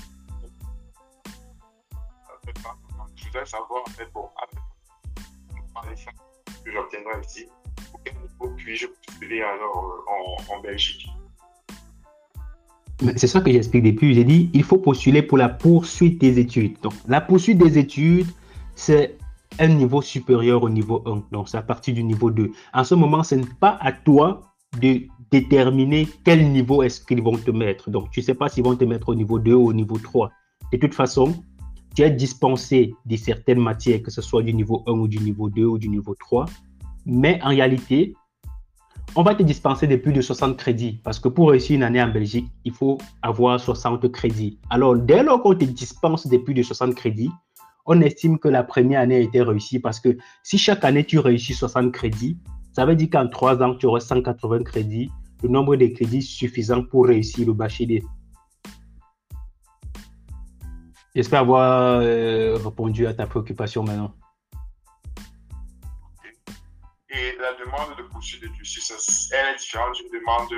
Je 3.31 3.39
voudrais 3.39 3.47
savoir, 3.47 3.83
en 3.87 3.91
fait, 3.91 4.09
bon, 4.13 4.29
que 6.65 6.73
j'obtiendrai 6.73 7.13
ici, 7.25 7.47
pour 7.93 8.01
quel 8.05 8.15
niveau 8.15 8.57
puis-je 8.57 8.87
postuler 8.89 9.43
alors 9.43 9.85
euh, 9.85 10.53
en, 10.53 10.57
en 10.57 10.61
Belgique 10.61 11.09
c'est 13.17 13.29
ça 13.29 13.41
que 13.41 13.51
j'explique 13.51 13.85
depuis. 13.85 14.13
J'ai 14.15 14.25
dit, 14.25 14.51
il 14.53 14.63
faut 14.63 14.77
postuler 14.77 15.23
pour 15.23 15.39
la 15.39 15.49
poursuite 15.49 16.21
des 16.21 16.39
études. 16.39 16.77
Donc, 16.83 16.93
la 17.09 17.23
poursuite 17.23 17.57
des 17.57 17.79
études, 17.79 18.27
c'est 18.75 19.17
un 19.59 19.69
niveau 19.69 20.03
supérieur 20.03 20.63
au 20.63 20.69
niveau 20.69 21.03
1. 21.07 21.23
Donc, 21.33 21.49
c'est 21.49 21.57
à 21.57 21.63
partir 21.63 21.95
du 21.95 22.03
niveau 22.03 22.31
2. 22.31 22.51
En 22.75 22.85
ce 22.85 22.95
moment, 22.95 23.23
ce 23.23 23.37
n'est 23.37 23.47
pas 23.59 23.79
à 23.81 23.93
toi 23.93 24.43
de 24.83 25.01
déterminer 25.31 26.09
quel 26.25 26.53
niveau 26.53 26.83
est-ce 26.83 27.01
qu'ils 27.01 27.23
vont 27.23 27.39
te 27.39 27.51
mettre. 27.51 27.89
Donc, 27.89 28.11
tu 28.11 28.21
ne 28.21 28.25
sais 28.25 28.35
pas 28.35 28.51
s'ils 28.51 28.65
vont 28.65 28.77
te 28.77 28.85
mettre 28.85 29.09
au 29.09 29.15
niveau 29.15 29.39
2 29.39 29.55
ou 29.55 29.69
au 29.69 29.73
niveau 29.73 29.97
3. 29.97 30.31
De 30.71 30.77
toute 30.77 30.95
façon, 30.95 31.43
tu 31.95 32.03
es 32.03 32.11
dispensé 32.11 32.95
de 33.07 33.17
certaines 33.17 33.61
matières, 33.61 34.03
que 34.03 34.11
ce 34.11 34.23
soit 34.23 34.43
du 34.43 34.55
niveau 34.55 34.83
1 34.87 34.93
ou 34.93 35.09
du 35.09 35.19
niveau 35.19 35.49
2 35.49 35.65
ou 35.65 35.79
du 35.79 35.89
niveau 35.89 36.15
3. 36.15 36.47
Mais 37.07 37.41
en 37.43 37.49
réalité, 37.49 38.15
on 39.17 39.23
va 39.23 39.35
te 39.35 39.43
dispenser 39.43 39.87
de 39.87 39.97
plus 39.97 40.13
de 40.13 40.21
60 40.21 40.57
crédits 40.57 41.01
parce 41.03 41.19
que 41.19 41.29
pour 41.29 41.51
réussir 41.51 41.77
une 41.77 41.83
année 41.83 42.01
en 42.03 42.09
Belgique, 42.09 42.47
il 42.65 42.73
faut 42.73 42.99
avoir 43.23 43.59
60 43.59 44.11
crédits. 44.13 44.59
Alors, 44.71 44.97
dès 44.97 45.23
lors 45.23 45.43
qu'on 45.43 45.55
te 45.55 45.65
dispense 45.65 46.27
de 46.29 46.37
plus 46.37 46.55
de 46.55 46.63
60 46.63 46.95
crédits, 46.95 47.31
on 47.87 48.01
estime 48.03 48.39
que 48.39 48.49
la 48.49 48.63
première 48.63 49.01
année 49.01 49.17
a 49.17 49.21
été 49.21 49.43
réussie 49.43 49.81
parce 49.81 49.99
que 49.99 50.17
si 50.45 50.59
chaque 50.59 50.85
année 50.85 51.05
tu 51.05 51.19
réussis 51.19 51.55
60 51.55 51.93
crédits, 51.93 52.39
ça 52.73 52.87
veut 52.87 52.95
dire 52.95 53.09
qu'en 53.11 53.27
trois 53.27 53.61
ans, 53.63 53.75
tu 53.75 53.87
auras 53.87 54.01
180 54.01 54.63
crédits, 54.63 55.11
le 55.43 55.49
nombre 55.49 55.75
de 55.75 55.87
crédits 55.87 56.23
suffisant 56.23 56.85
pour 56.85 57.07
réussir 57.07 57.47
le 57.47 57.53
bachelier. 57.53 58.05
J'espère 61.15 61.41
avoir 61.41 62.01
euh, 62.01 62.57
répondu 62.57 63.07
à 63.07 63.15
ta 63.15 63.27
préoccupation 63.27 63.83
maintenant. 63.83 64.15
Et 67.09 67.35
la 67.41 67.53
demande 67.65 67.97
de 67.99 68.05
poursuite 68.05 68.43
de 68.43 68.49
cursus, 68.49 69.31
elle 69.33 69.55
est 69.55 69.59
différente 69.59 69.97
d'une 69.97 70.21
demande 70.21 70.49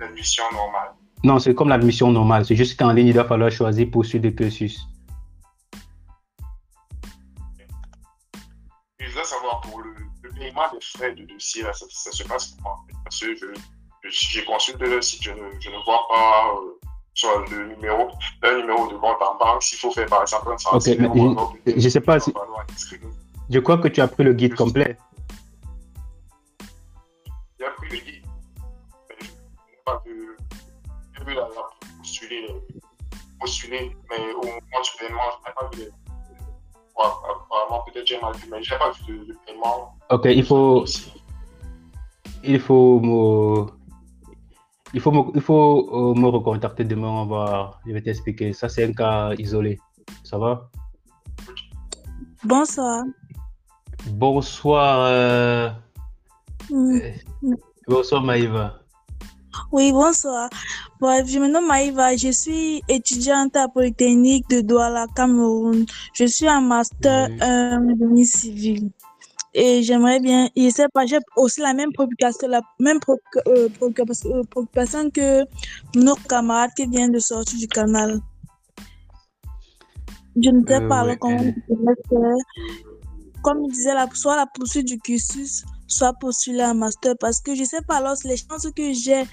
d'admission 0.00 0.44
normale. 0.52 0.92
Non, 1.24 1.38
c'est 1.38 1.54
comme 1.54 1.68
l'admission 1.68 2.10
normale. 2.10 2.46
C'est 2.46 2.56
juste 2.56 2.78
qu'en 2.78 2.92
ligne, 2.92 3.08
il 3.08 3.14
va 3.14 3.24
falloir 3.24 3.50
choisir 3.50 3.90
poursuite 3.90 4.22
de 4.22 4.30
cursus. 4.30 4.80
je 8.98 9.08
voudrais 9.08 9.24
savoir 9.24 9.60
pour 9.60 9.80
le, 9.80 9.94
paiement 10.38 10.72
des 10.72 10.80
frais 10.80 11.14
de 11.14 11.24
dossier, 11.24 11.62
ça, 11.74 12.12
se 12.12 12.22
passe 12.24 12.56
comment? 12.56 12.76
Parce 13.04 13.20
que 13.20 13.52
j'ai 14.08 14.44
consulté 14.44 14.86
le 14.86 15.02
site, 15.02 15.22
je 15.22 15.30
ne, 15.32 15.60
je 15.60 15.68
ne 15.68 15.84
vois 15.84 16.06
pas 16.08 16.54
euh, 16.56 16.80
sur 17.14 17.28
le 17.50 17.74
numéro, 17.74 18.08
un 18.42 18.56
numéro 18.56 18.90
de 18.90 18.96
compte 18.96 19.20
en 19.20 19.36
banque, 19.36 19.62
s'il 19.62 19.78
faut 19.78 19.90
faire 19.90 20.06
par 20.06 20.22
exemple 20.22 20.52
un 20.52 20.56
transfert. 20.56 20.96
je 21.66 21.72
ne 21.72 21.88
sais 21.88 22.00
pas 22.00 22.20
si. 22.20 22.32
Je 23.50 23.58
crois 23.58 23.78
que 23.78 23.88
tu 23.88 24.00
as 24.00 24.08
pris 24.08 24.24
le 24.24 24.32
guide 24.32 24.54
complet. 24.54 24.96
J'ai 27.58 27.66
pris 27.76 27.90
le 27.90 27.96
guide. 28.04 28.24
Je 29.10 29.26
n'ai 29.26 29.78
pas 29.84 30.02
vu, 30.06 31.34
la, 31.34 31.48
postuler, 31.98 32.46
postuler, 33.38 33.96
mais 34.10 34.32
au 34.34 34.46
moment 34.46 34.58
du 34.82 34.90
paiement, 34.98 35.20
je 35.32 35.48
n'ai 35.48 35.54
pas 35.54 35.70
vu 35.76 35.92
apparemment, 36.98 37.84
peut-être 37.86 38.06
j'ai 38.06 38.20
mal 38.20 38.34
vu, 38.36 38.48
mais 38.50 38.62
j'ai 38.62 38.76
pas 38.76 38.92
vu 39.06 39.18
de, 39.26 39.36
paiement. 39.46 39.94
Ok, 40.10 40.24
il 40.26 40.44
faut. 40.44 40.84
Il 42.44 42.60
faut. 42.60 43.70
Il 44.94 45.00
faut, 45.00 45.10
me, 45.10 45.22
il 45.34 45.40
faut 45.40 45.88
euh, 45.92 46.20
me 46.20 46.28
recontacter 46.28 46.84
demain, 46.84 47.08
on 47.08 47.26
va, 47.26 47.80
je 47.86 47.92
vais 47.92 48.02
t'expliquer. 48.02 48.52
Ça, 48.52 48.68
c'est 48.68 48.84
un 48.84 48.92
cas 48.92 49.32
isolé. 49.38 49.78
Ça 50.22 50.36
va? 50.36 50.68
Bonsoir. 52.44 53.04
Bonsoir. 54.10 55.06
Euh... 55.06 55.70
Mm. 56.70 57.54
Bonsoir, 57.88 58.22
Maïva. 58.22 58.82
Oui, 59.70 59.92
bonsoir. 59.92 60.50
je 61.00 61.38
me 61.38 61.48
nomme 61.48 61.66
Maïva. 61.66 62.14
Je 62.16 62.30
suis 62.30 62.82
étudiante 62.88 63.56
à 63.56 63.68
Polytechnique 63.68 64.48
de 64.50 64.60
Douala, 64.60 65.06
Cameroun. 65.16 65.86
Je 66.12 66.24
suis 66.24 66.48
en 66.48 66.60
master 66.60 67.30
en 67.40 67.88
génie 67.98 68.26
civil. 68.26 68.90
Et 69.54 69.82
j'aimerais 69.82 70.18
bien, 70.18 70.48
je 70.56 70.70
sais 70.70 70.88
pas, 70.92 71.04
j'ai 71.04 71.18
aussi 71.36 71.60
la 71.60 71.74
même 71.74 71.92
préoccupation, 71.92 72.48
la 72.48 72.62
même 72.80 72.98
euh, 73.08 73.16
euh, 73.48 73.68
préoccupation 74.50 75.10
que 75.10 75.44
nos 75.94 76.14
camarades 76.14 76.70
qui 76.74 76.86
viennent 76.86 77.12
de 77.12 77.18
sortir 77.18 77.58
du 77.58 77.68
canal. 77.68 78.20
Je 80.42 80.48
ne 80.48 80.66
sais 80.66 80.82
euh, 80.82 80.88
pas 80.88 81.16
comment. 81.16 81.52
Comme 83.42 83.64
il 83.64 83.72
disait, 83.72 83.92
la, 83.92 84.08
soit 84.14 84.36
la 84.36 84.46
poursuite 84.46 84.86
du 84.86 84.98
cursus, 84.98 85.64
soit 85.86 86.14
postuler 86.14 86.62
un 86.62 86.74
master. 86.74 87.14
Parce 87.20 87.40
que 87.40 87.54
je 87.54 87.64
sais 87.64 87.82
pas 87.82 87.96
alors 87.96 88.16
les 88.24 88.36
chances 88.36 88.68
que 88.74 88.92
j'ai 88.94 89.24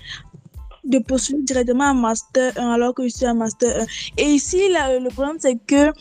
de 0.83 0.99
postuler 0.99 1.43
directement 1.43 1.85
un 1.85 1.93
master 1.93 2.51
1 2.57 2.71
alors 2.71 2.93
que 2.93 3.03
je 3.03 3.09
suis 3.09 3.25
un 3.25 3.35
master 3.35 3.83
1. 3.83 3.85
Et 4.17 4.25
ici, 4.31 4.57
le 4.57 5.09
problème, 5.09 5.37
c'est 5.39 5.55
que 5.65 5.93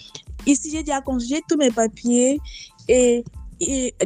ici, 0.46 0.70
j'ai 0.72 0.82
déjà 0.82 1.00
consulté 1.02 1.42
tous 1.48 1.56
mes 1.56 1.70
papiers 1.70 2.40
et, 2.88 3.22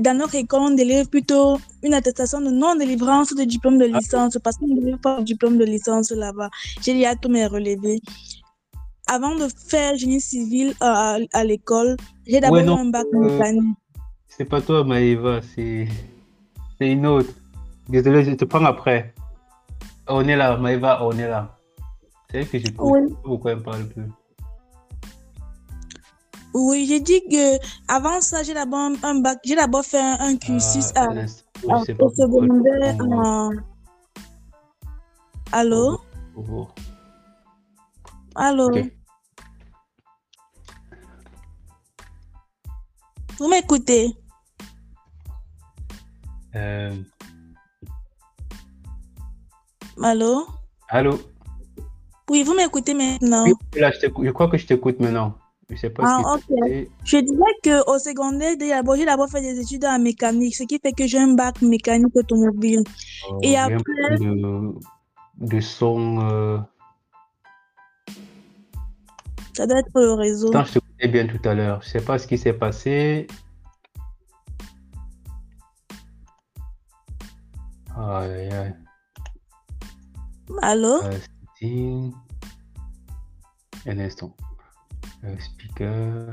dans 0.01 0.17
notre 0.17 0.35
école, 0.35 0.61
on 0.61 0.71
délivre 0.71 1.09
plutôt 1.09 1.59
une 1.83 1.95
attestation 1.95 2.41
de 2.41 2.51
non-délivrance 2.51 3.35
de 3.35 3.45
diplôme 3.45 3.79
de 3.79 3.85
licence 3.85 4.39
parce 4.43 4.57
qu'on 4.57 4.69
ne 4.69 4.77
délivre 4.77 4.99
pas 4.99 5.19
de 5.19 5.25
diplôme 5.25 5.59
de 5.59 5.65
licence 5.65 6.11
là-bas. 6.11 6.51
J'ai 6.81 6.95
déjà 6.95 7.15
tous 7.17 7.29
mes 7.29 7.47
relevés. 7.47 8.01
Avant 9.09 9.35
de 9.35 9.49
faire 9.69 9.97
génie 9.97 10.21
civil 10.21 10.75
à, 10.81 11.19
l'école, 11.45 11.97
j'ai 12.27 12.41
d'abord 12.41 12.79
un 12.79 12.87
bac 12.87 13.07
euh, 13.15 13.61
c'est 14.29 14.47
pas 14.47 14.63
toi, 14.63 14.83
Maëva, 14.83 15.41
c'est 15.55 15.89
une 16.81 17.07
autre. 17.07 17.33
Désolé, 17.89 18.25
je 18.25 18.31
te 18.31 18.47
prends 18.47 18.65
après. 18.65 19.13
On 20.09 20.27
est 20.27 20.37
là, 20.37 20.57
Maëva, 20.57 21.05
on 21.05 21.13
est 21.19 21.29
là. 21.29 21.59
C'est 22.31 22.41
vrai 22.41 22.47
que 22.47 22.59
je 22.59 22.73
oui. 22.79 23.01
pourquoi 23.23 23.53
elle 23.53 23.59
me 23.59 23.63
parle 23.63 23.87
plus. 23.89 24.05
Oui, 26.55 26.87
j'ai 26.87 27.01
dit 27.01 27.23
que 27.31 27.59
avant 27.89 28.21
ça, 28.21 28.43
j'ai 28.43 28.55
d'abord 28.55 28.91
un 29.03 29.21
bac, 29.21 29.39
j'ai 29.45 29.57
d'abord 29.57 29.85
fait 29.85 29.99
un, 29.99 30.37
cursus 30.37 30.93
ah, 30.95 31.09
à, 31.69 31.79
au 31.99 32.11
secondaire. 32.11 32.97
Allô? 35.51 36.01
Allô? 38.35 38.71
Vous 43.39 43.49
m'écoutez? 43.49 44.15
Euh, 46.55 46.95
Allô? 50.03 50.47
Allô? 50.89 51.19
Oui, 52.31 52.43
vous 52.45 52.55
m'écoutez 52.55 52.95
maintenant 52.95 53.45
je, 53.75 54.31
crois 54.31 54.49
que 54.49 54.57
je 54.57 54.67
t'écoute 54.67 55.01
maintenant. 55.01 55.35
Je 55.73 55.81
sais 55.81 55.91
pas 55.91 56.03
ah, 56.07 56.35
ok. 56.35 56.89
Je 57.05 57.17
disais 57.17 57.55
qu'au 57.65 57.99
secondaire, 57.99 58.57
j'ai 58.61 59.05
d'abord 59.07 59.29
fait 59.29 59.41
des 59.41 59.59
études 59.59 59.85
en 59.87 59.99
mécanique, 59.99 60.55
ce 60.55 60.65
qui 60.65 60.79
fait 60.79 60.93
que 60.93 61.07
j'ai 61.07 61.19
un 61.19 61.33
bac 61.33 61.63
mécanique 61.63 62.15
automobile. 62.15 62.85
Oh, 63.31 63.39
Et 63.43 63.57
après. 63.57 64.19
De, 64.19 64.75
de 65.39 65.61
son. 65.61 66.21
Euh, 66.31 66.59
Ça 69.57 69.67
doit 69.67 69.79
être 69.79 69.91
le 69.95 70.13
réseau. 70.13 70.49
Attends, 70.51 70.65
je 70.65 70.73
t'écoutais 70.75 71.09
bien 71.09 71.27
tout 71.27 71.49
à 71.49 71.55
l'heure. 71.55 71.81
Je 71.83 71.89
sais 71.89 72.03
pas 72.03 72.19
ce 72.19 72.27
qui 72.27 72.37
s'est 72.37 72.53
passé. 72.53 73.27
Aïe, 77.97 78.51
aïe. 78.53 78.75
Allô? 80.61 81.01
Euh, 81.63 82.11
un 83.87 83.99
instant. 83.99 84.37
Euh, 85.25 85.37
speaker. 85.39 86.33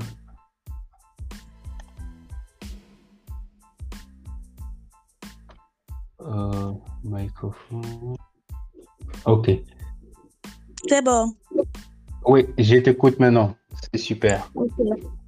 Euh, 6.22 6.74
microphone. 7.04 8.16
Ok. 9.26 9.52
C'est 10.88 11.04
bon. 11.04 11.34
Oui, 12.26 12.48
je 12.58 12.78
t'écoute 12.78 13.20
maintenant. 13.20 13.56
C'est 13.92 14.00
super. 14.00 14.52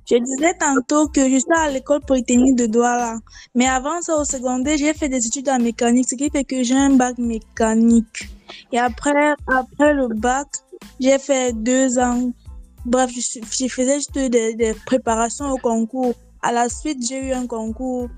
Je 0.10 0.18
disais 0.18 0.54
tantôt 0.60 1.08
que 1.08 1.30
je 1.30 1.38
suis 1.38 1.54
à 1.56 1.70
l'école 1.70 2.02
polytechnique 2.02 2.56
de 2.56 2.66
Douala. 2.66 3.20
Mais 3.54 3.68
avant 3.68 4.02
ça, 4.02 4.18
au 4.18 4.26
secondaire, 4.26 4.78
j'ai 4.78 4.94
fait 4.94 5.08
des 5.08 5.26
études 5.26 5.50
en 5.50 5.60
mécanique, 5.60 6.10
ce 6.10 6.16
qui 6.16 6.30
fait 6.30 6.44
que 6.44 6.64
j'ai 6.64 6.76
un 6.76 6.96
bac 6.96 7.18
mécanique. 7.18 8.30
Et 8.72 8.80
après, 8.80 9.36
après 9.48 9.94
le 9.94 10.08
bac, 10.08 10.48
j'ai 11.00 11.20
fait 11.20 11.54
deux 11.54 12.00
ans. 12.00 12.32
Bref, 12.86 13.12
je, 13.12 13.68
faisais 13.68 13.96
juste 13.96 14.18
des, 14.18 14.76
préparations 14.86 15.52
au 15.52 15.58
concours. 15.58 16.16
À 16.42 16.52
la 16.52 16.70
suite, 16.70 17.06
j'ai 17.08 17.28
eu 17.28 17.32
un 17.34 17.46
concours 17.46 18.10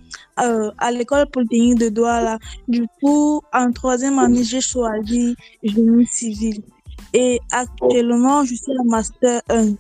euh, 0.42 0.72
à 0.78 0.92
l'école 0.92 1.28
polytechnique 1.30 1.80
de 1.80 1.90
Douala. 1.90 2.40
Du 2.70 2.88
coup, 3.02 3.42
en 3.52 3.72
troisième 3.72 4.18
année, 4.20 4.44
j'ai 4.44 4.62
choisi 4.62 5.36
génie 5.62 6.06
civil. 6.06 6.64
Et 7.14 7.40
actuellement, 7.52 8.46
je 8.46 8.56
suis 8.56 8.78
en 8.80 8.86
master 8.86 9.42
1 9.50 9.74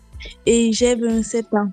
et 0.46 0.74
j'ai 0.74 0.96
27 0.96 1.54
ans. 1.54 1.72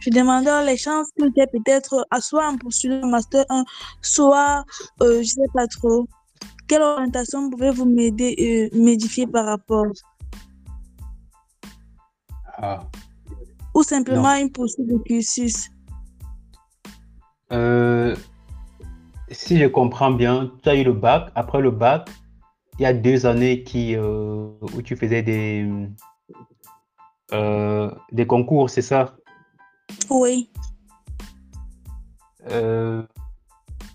Je 0.00 0.10
demandais 0.10 0.64
les 0.64 0.76
chances 0.76 1.08
que 1.16 1.24
j'ai 1.36 1.46
peut-être 1.46 2.06
soit 2.20 2.48
en 2.48 2.56
postulant 2.56 3.06
master 3.06 3.44
1, 3.50 3.64
soit, 4.00 4.64
euh, 5.02 5.14
je 5.14 5.18
ne 5.18 5.24
sais 5.24 5.52
pas 5.54 5.66
trop, 5.66 6.08
quelle 6.66 6.82
orientation 6.82 7.50
pouvez-vous 7.50 7.84
m'aider, 7.84 8.70
euh, 8.74 8.78
m'édifier 8.78 9.26
par 9.26 9.44
rapport? 9.44 9.92
Ah. 12.58 12.80
Ou 13.74 13.82
simplement 13.82 14.34
une 14.34 14.50
poursuite 14.50 14.86
de 14.86 14.98
cursus 14.98 15.70
euh, 17.52 18.14
Si 19.30 19.58
je 19.58 19.66
comprends 19.66 20.10
bien, 20.10 20.52
tu 20.62 20.68
as 20.68 20.74
eu 20.74 20.84
le 20.84 20.92
bac. 20.92 21.30
Après 21.34 21.60
le 21.60 21.70
bac, 21.70 22.10
il 22.78 22.82
y 22.82 22.86
a 22.86 22.92
deux 22.92 23.24
années 23.26 23.62
qui, 23.62 23.96
euh, 23.96 24.48
où 24.74 24.82
tu 24.82 24.96
faisais 24.96 25.22
des, 25.22 25.66
des 28.12 28.26
concours, 28.26 28.68
c'est 28.68 28.82
ça? 28.82 29.14
Oui. 30.10 30.50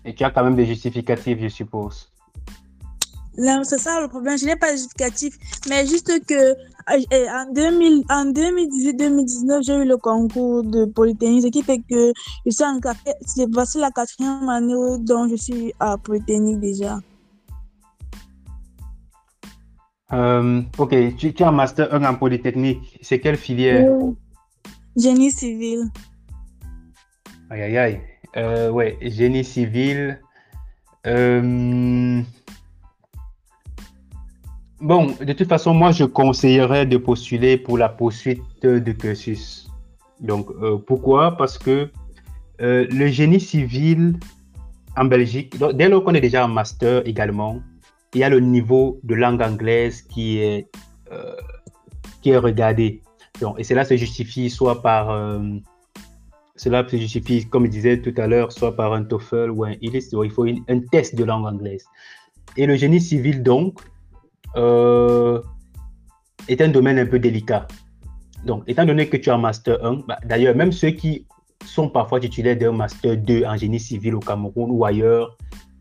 et 0.04 0.14
tu 0.14 0.24
as 0.24 0.30
quand 0.30 0.42
même 0.42 0.56
des 0.56 0.66
justificatifs, 0.66 1.38
je 1.40 1.48
suppose. 1.48 2.10
C'est 3.64 3.78
ça 3.78 4.00
le 4.00 4.08
problème. 4.08 4.36
Je 4.38 4.46
n'ai 4.46 4.56
pas 4.56 4.72
de 4.72 4.76
justificatif. 4.76 5.34
Mais 5.68 5.86
juste 5.86 6.12
que 6.26 6.34
euh, 6.34 7.26
en, 7.32 7.52
2000, 7.52 8.04
en 8.10 8.32
2018-2019, 8.32 9.64
j'ai 9.64 9.74
eu 9.76 9.84
le 9.84 9.96
concours 9.96 10.64
de 10.64 10.84
Polytechnique, 10.86 11.42
ce 11.42 11.48
qui 11.48 11.62
fait 11.62 11.78
que 11.78 12.12
je 12.46 12.50
suis 12.50 12.64
en 12.64 12.80
c'est 13.26 13.50
voici 13.52 13.78
la 13.78 13.90
quatrième 13.90 14.48
année 14.48 14.98
dont 15.00 15.28
je 15.28 15.36
suis 15.36 15.72
à 15.78 15.96
Polytechnique 15.98 16.60
déjà. 16.60 16.98
Euh, 20.12 20.62
ok, 20.78 21.16
tu, 21.16 21.34
tu, 21.34 21.42
as 21.42 21.48
un 21.48 21.52
master 21.52 21.92
1 21.92 22.04
en 22.04 22.14
Polytechnique. 22.14 22.98
C'est 23.02 23.20
quelle 23.20 23.36
filière? 23.36 23.86
Génie 24.96 25.30
civil. 25.30 25.90
Aïe, 27.50 27.62
aïe, 27.62 27.78
aïe. 27.78 28.00
Euh, 28.36 28.70
ouais, 28.70 28.98
génie 29.02 29.44
civil. 29.44 30.20
Euh, 31.06 32.22
bon, 34.80 35.14
de 35.20 35.32
toute 35.32 35.48
façon, 35.48 35.74
moi, 35.74 35.92
je 35.92 36.04
conseillerais 36.04 36.86
de 36.86 36.96
postuler 36.96 37.56
pour 37.56 37.78
la 37.78 37.88
poursuite 37.88 38.42
de 38.62 38.92
cursus. 38.92 39.68
Donc, 40.20 40.50
euh, 40.62 40.78
pourquoi? 40.78 41.36
Parce 41.36 41.58
que 41.58 41.90
le 42.60 43.06
génie 43.06 43.40
civil 43.40 44.18
en 44.96 45.04
Belgique, 45.04 45.54
dès 45.74 45.88
lors 45.88 46.02
qu'on 46.02 46.14
est 46.14 46.20
déjà 46.20 46.44
en 46.44 46.48
master 46.48 47.06
également, 47.06 47.62
il 48.14 48.20
y 48.20 48.24
a 48.24 48.28
le 48.28 48.40
niveau 48.40 48.98
de 49.04 49.14
langue 49.14 49.42
anglaise 49.42 50.02
qui 50.02 50.38
est, 50.38 50.66
qui 52.20 52.30
est 52.30 52.36
regardé. 52.36 53.00
Et 53.58 53.62
cela 53.62 53.84
se 53.84 53.96
justifie 53.96 54.50
soit 54.50 54.82
par 54.82 55.38
cela 56.58 56.86
se 56.88 56.96
justifie, 56.96 57.46
comme 57.48 57.66
je 57.66 57.70
disais 57.70 58.02
tout 58.02 58.14
à 58.16 58.26
l'heure, 58.26 58.50
soit 58.50 58.74
par 58.74 58.92
un 58.92 59.04
TOEFL 59.04 59.50
ou 59.50 59.64
un 59.64 59.74
IELTS. 59.80 60.12
Il 60.24 60.30
faut 60.30 60.44
un 60.44 60.80
test 60.90 61.14
de 61.14 61.22
langue 61.22 61.46
anglaise. 61.46 61.84
Et 62.56 62.66
le 62.66 62.74
génie 62.74 63.00
civil, 63.00 63.42
donc, 63.44 63.78
euh, 64.56 65.40
est 66.48 66.60
un 66.60 66.68
domaine 66.68 66.98
un 66.98 67.06
peu 67.06 67.18
délicat. 67.18 67.66
Donc, 68.44 68.62
étant 68.66 68.84
donné 68.84 69.08
que 69.08 69.16
tu 69.16 69.30
as 69.30 69.34
un 69.34 69.38
Master 69.38 69.84
1, 69.84 70.04
bah, 70.06 70.18
d'ailleurs, 70.24 70.54
même 70.54 70.72
ceux 70.72 70.90
qui 70.90 71.26
sont 71.64 71.88
parfois 71.88 72.20
titulaires 72.20 72.56
d'un 72.56 72.72
Master 72.72 73.16
2 73.16 73.44
en 73.44 73.56
génie 73.56 73.80
civil 73.80 74.14
au 74.14 74.20
Cameroun 74.20 74.70
ou 74.70 74.84
ailleurs, 74.84 75.36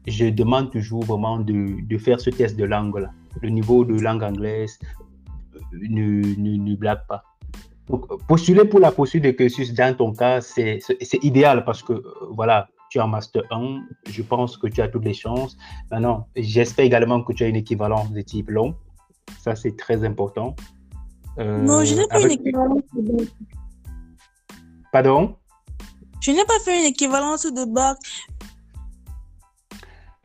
je 0.07 0.25
demande 0.25 0.71
toujours 0.71 1.03
vraiment 1.03 1.39
de, 1.39 1.81
de 1.85 1.97
faire 1.97 2.19
ce 2.19 2.29
test 2.29 2.57
de 2.57 2.63
langue-là. 2.63 3.11
Le 3.41 3.49
niveau 3.49 3.85
de 3.85 3.99
langue 3.99 4.23
anglaise 4.23 4.79
euh, 5.55 5.59
ne, 5.89 6.21
ne, 6.37 6.57
ne 6.57 6.75
blague 6.75 7.05
pas. 7.07 7.23
Donc, 7.87 8.05
postuler 8.27 8.65
pour 8.65 8.79
la 8.79 8.91
poursuite 8.91 9.23
de 9.23 9.31
cursus 9.31 9.73
dans 9.73 9.95
ton 9.95 10.11
cas, 10.11 10.41
c'est 10.41 10.79
idéal 11.23 11.63
parce 11.63 11.83
que, 11.83 11.93
euh, 11.93 12.03
voilà, 12.31 12.67
tu 12.89 12.99
as 12.99 13.03
un 13.03 13.07
Master 13.07 13.43
1, 13.51 13.81
je 14.09 14.21
pense 14.21 14.57
que 14.57 14.67
tu 14.67 14.81
as 14.81 14.87
toutes 14.87 15.05
les 15.05 15.13
chances. 15.13 15.57
Maintenant, 15.91 16.27
j'espère 16.35 16.85
également 16.85 17.21
que 17.21 17.33
tu 17.33 17.43
as 17.43 17.47
une 17.47 17.55
équivalence 17.55 18.11
de 18.11 18.21
type 18.21 18.49
long. 18.49 18.75
Ça, 19.39 19.55
c'est 19.55 19.75
très 19.75 20.03
important. 20.03 20.55
Euh, 21.39 21.61
non, 21.61 21.83
je 21.83 21.95
n'ai 21.95 22.07
pas 22.07 22.21
une 22.21 22.31
équivalence 22.31 22.83
de 22.93 23.17
bac. 23.17 23.27
Pardon? 24.91 25.35
Je 26.21 26.31
n'ai 26.31 26.45
pas 26.45 26.59
fait 26.63 26.79
une 26.79 26.85
équivalence 26.85 27.45
de 27.45 27.65
bac. 27.65 27.97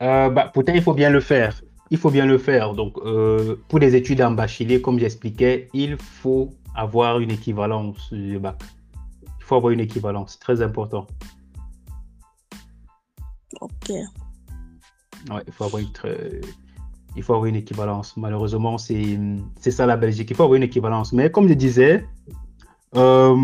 Euh, 0.01 0.29
bah, 0.29 0.51
Peut-être 0.53 0.75
il 0.75 0.81
faut 0.81 0.93
bien 0.93 1.09
le 1.09 1.19
faire. 1.19 1.61
Il 1.91 1.97
faut 1.97 2.09
bien 2.09 2.25
le 2.25 2.37
faire. 2.37 2.73
Donc, 2.73 2.95
pour 3.67 3.79
des 3.79 3.95
études 3.95 4.21
en 4.21 4.31
bachelier, 4.31 4.81
comme 4.81 4.97
j'expliquais, 4.97 5.67
il 5.73 5.97
faut 5.97 6.49
avoir 6.75 7.19
une 7.19 7.31
équivalence 7.31 8.11
du 8.11 8.39
bac. 8.39 8.55
Il 9.39 9.43
faut 9.43 9.55
avoir 9.55 9.71
une 9.71 9.81
équivalence, 9.81 10.39
très 10.39 10.61
important. 10.61 11.05
Ouais, 15.29 15.41
il 15.47 15.53
faut 15.53 15.65
avoir 15.65 15.81
une, 15.81 15.89
il 17.15 17.23
faut 17.23 17.33
avoir 17.33 17.45
une 17.45 17.55
équivalence. 17.55 18.17
Malheureusement, 18.17 18.77
c'est 18.77 19.71
ça 19.71 19.85
la 19.85 19.97
Belgique. 19.97 20.29
Il 20.31 20.35
faut 20.35 20.43
avoir 20.43 20.57
une 20.57 20.63
équivalence. 20.63 21.13
Mais 21.13 21.29
comme 21.31 21.47
je 21.47 21.53
disais, 21.53 22.05
euh, 22.95 23.35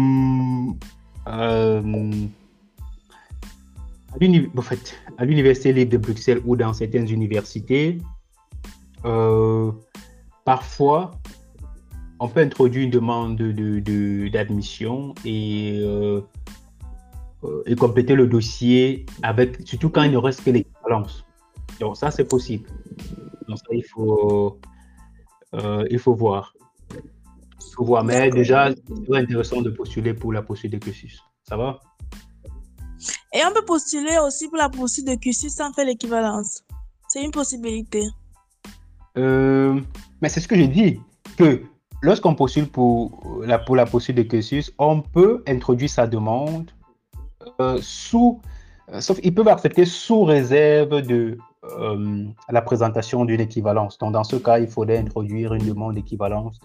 euh, 1.28 1.82
à 4.16 5.26
l'Université 5.26 5.74
libre 5.74 5.92
de 5.92 5.98
Bruxelles 5.98 6.42
ou 6.46 6.56
dans 6.56 6.74
certaines 6.74 7.10
universités, 7.10 8.00
euh, 9.06 9.72
parfois, 10.46 11.12
on 12.20 12.28
peut 12.28 12.42
introduire 12.42 12.86
une 12.86 12.92
demande 12.92 13.38
d'admission 13.38 15.14
de, 15.24 15.30
et, 15.30 16.22
euh, 17.44 17.48
euh, 17.48 17.64
et 17.66 17.76
compléter 17.76 18.16
le 18.16 18.28
dossier 18.28 19.06
avec, 19.24 19.66
surtout 19.66 19.90
quand 19.90 20.04
il 20.04 20.12
ne 20.12 20.18
reste 20.18 20.44
que 20.44 20.50
l'équivalence. 20.50 21.26
Donc 21.80 21.98
ça, 21.98 22.12
c'est 22.12 22.28
possible. 22.28 22.70
Donc 23.48 23.58
ça, 23.58 23.66
il 23.72 23.84
faut, 23.84 24.60
euh, 25.56 25.86
il 25.90 26.00
faut 26.00 26.14
voir. 26.14 26.54
Il 26.92 27.74
faut 27.76 27.86
voir. 27.86 28.04
Mais 28.04 28.30
déjà, 28.30 28.72
c'est 28.74 29.16
intéressant 29.16 29.62
de 29.62 29.70
postuler 29.70 30.14
pour 30.14 30.34
la 30.34 30.42
poursuite 30.42 30.72
de 30.72 30.78
cursus. 30.78 31.22
Ça 31.44 31.56
va? 31.56 31.80
Et 33.34 33.40
on 33.48 33.54
peut 33.54 33.66
postuler 33.66 34.18
aussi 34.26 34.48
pour 34.50 34.58
la 34.58 34.70
poursuite 34.70 35.08
de 35.08 35.16
cursus 35.16 35.54
sans 35.54 35.72
faire 35.74 35.86
l'équivalence. 35.86 36.64
C'est 37.08 37.24
une 37.24 37.32
possibilité. 37.32 38.04
mais 39.16 40.30
c'est 40.30 40.42
ce 40.42 40.48
que 40.48 40.56
je 40.56 40.66
dis, 40.66 41.00
que 41.38 41.62
lorsqu'on 42.02 42.36
postule 42.36 42.68
pour 42.68 43.42
la, 43.46 43.60
pour 43.60 43.76
la 43.76 43.86
poursuite 43.86 44.18
de 44.18 44.24
cursus, 44.24 44.74
on 44.78 45.02
peut 45.02 45.44
introduire 45.48 45.90
sa 45.90 46.08
demande 46.08 46.70
euh, 46.70 46.79
sous, 47.82 48.42
euh, 48.92 49.02
sauf 49.02 49.20
ils 49.24 49.34
peuvent 49.34 49.48
accepter 49.48 49.86
sous 49.86 50.24
réserve 50.24 51.02
de 51.02 51.38
euh, 51.64 52.26
la 52.50 52.62
présentation 52.62 53.26
d'une 53.26 53.42
équivalence. 53.42 53.98
Donc, 53.98 54.14
dans 54.14 54.24
ce 54.24 54.38
cas, 54.38 54.60
il 54.60 54.68
faudrait 54.68 54.98
introduire 54.98 55.54
une 55.54 55.66
demande 55.66 55.96
d'équivalence 55.96 56.60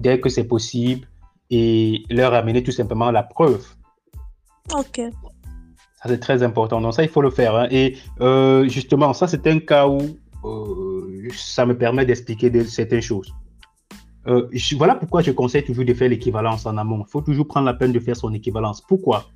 dès 0.00 0.20
que 0.20 0.28
c'est 0.28 0.44
possible 0.44 1.08
et 1.50 2.02
leur 2.10 2.34
amener 2.34 2.62
tout 2.62 2.72
simplement 2.72 3.10
la 3.10 3.22
preuve. 3.22 3.66
Ok. 4.72 5.00
Ça, 6.02 6.08
c'est 6.08 6.20
très 6.20 6.42
important. 6.42 6.80
Donc, 6.80 6.94
ça, 6.94 7.02
il 7.02 7.08
faut 7.08 7.22
le 7.22 7.30
faire. 7.30 7.56
Hein. 7.56 7.68
Et 7.70 7.96
justement, 8.68 9.12
ça, 9.12 9.26
c'est 9.26 9.46
un 9.46 9.58
cas 9.58 9.88
où 9.88 10.00
ça 11.34 11.66
me 11.66 11.76
permet 11.76 12.04
d'expliquer 12.06 12.50
de, 12.50 12.62
certaines 12.62 13.02
choses. 13.02 13.34
Euh, 14.26 14.48
voilà 14.76 14.94
pourquoi 14.94 15.22
je 15.22 15.30
conseille 15.30 15.64
toujours 15.64 15.84
de 15.84 15.94
faire 15.94 16.08
l'équivalence 16.08 16.66
en 16.66 16.76
amont. 16.76 17.04
Il 17.06 17.10
faut 17.10 17.20
toujours 17.20 17.46
prendre 17.46 17.66
la 17.66 17.74
peine 17.74 17.92
de 17.92 18.00
faire 18.00 18.16
son 18.16 18.32
équivalence. 18.32 18.80
Pourquoi? 18.80 19.26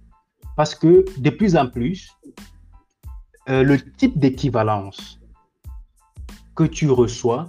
Parce 0.57 0.75
que 0.75 1.05
de 1.19 1.31
plus 1.31 1.57
en 1.57 1.69
plus, 1.69 2.11
euh, 3.49 3.63
le 3.63 3.79
type 3.81 4.19
d'équivalence 4.19 5.21
que 6.55 6.65
tu 6.65 6.91
reçois 6.91 7.49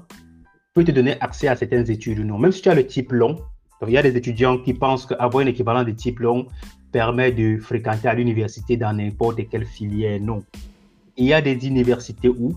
peut 0.74 0.84
te 0.84 0.92
donner 0.92 1.20
accès 1.20 1.48
à 1.48 1.56
certaines 1.56 1.90
études 1.90 2.20
ou 2.20 2.24
non. 2.24 2.38
Même 2.38 2.52
si 2.52 2.62
tu 2.62 2.70
as 2.70 2.76
le 2.76 2.86
type 2.86 3.12
long, 3.12 3.40
il 3.88 3.94
y 3.94 3.98
a 3.98 4.04
des 4.04 4.16
étudiants 4.16 4.58
qui 4.58 4.74
pensent 4.74 5.06
qu'avoir 5.06 5.44
un 5.44 5.48
équivalent 5.48 5.84
de 5.84 5.92
type 5.92 6.20
long 6.20 6.48
permet 6.92 7.32
de 7.32 7.58
fréquenter 7.58 8.08
à 8.08 8.14
l'université 8.14 8.78
dans 8.78 8.94
n'importe 8.94 9.48
quelle 9.50 9.66
filière. 9.66 10.20
Non. 10.22 10.44
Il 11.18 11.26
y 11.26 11.34
a 11.34 11.42
des 11.42 11.66
universités 11.66 12.30
où, 12.30 12.54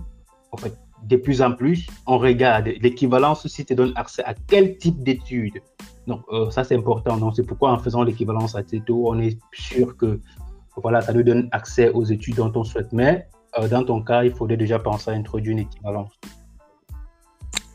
en 0.51 0.57
fait, 0.57 0.76
de 1.05 1.17
plus 1.17 1.43
en 1.43 1.53
plus, 1.53 1.87
on 2.07 2.19
regarde 2.19 2.67
l'équivalence 2.81 3.47
si 3.47 3.65
te 3.65 3.75
donne 3.75 3.93
accès 3.97 4.25
à 4.25 4.35
quel 4.35 4.77
type 4.79 5.03
d'études. 5.03 5.61
Donc, 6.07 6.23
euh, 6.33 6.51
ça, 6.51 6.65
c'est 6.65 6.77
important. 6.77 7.17
Donc, 7.17 7.35
c'est 7.37 7.45
pourquoi 7.45 7.73
en 7.73 7.79
faisant 7.79 8.03
l'équivalence 8.03 8.55
à 8.55 8.63
TETO, 8.63 9.09
on 9.09 9.19
est 9.19 9.39
sûr 9.53 9.97
que 9.97 10.21
voilà, 10.77 11.01
ça 11.01 11.13
nous 11.13 11.23
donne 11.23 11.49
accès 11.53 11.91
aux 11.91 12.05
études 12.05 12.37
dont 12.37 12.53
on 12.55 12.65
souhaite. 12.65 12.93
Mais 12.93 13.29
euh, 13.59 13.69
dans 13.69 13.85
ton 13.85 14.03
cas, 14.03 14.25
il 14.25 14.33
faudrait 14.33 14.57
déjà 14.57 14.79
penser 14.79 15.11
à 15.11 15.15
introduire 15.15 15.53
une 15.53 15.61
équivalence. 15.61 16.19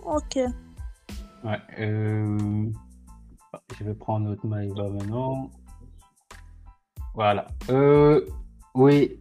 Ok. 0.03 0.39
Ouais, 1.43 1.59
euh, 1.79 2.65
Je 3.77 3.83
vais 3.83 3.93
prendre 3.93 4.27
notre 4.27 4.45
Maïva 4.47 4.89
maintenant. 4.89 5.49
Voilà. 7.13 7.47
oui, 8.75 9.19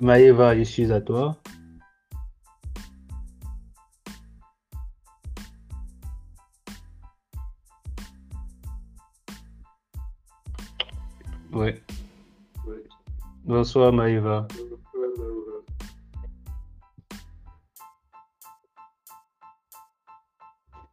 Maïva, 0.00 0.56
je 0.56 0.62
suis 0.62 0.92
à 0.92 1.00
toi. 1.00 1.36
Oui. 11.52 11.70
Bonsoir 13.44 13.92
Maïva. 13.92 14.46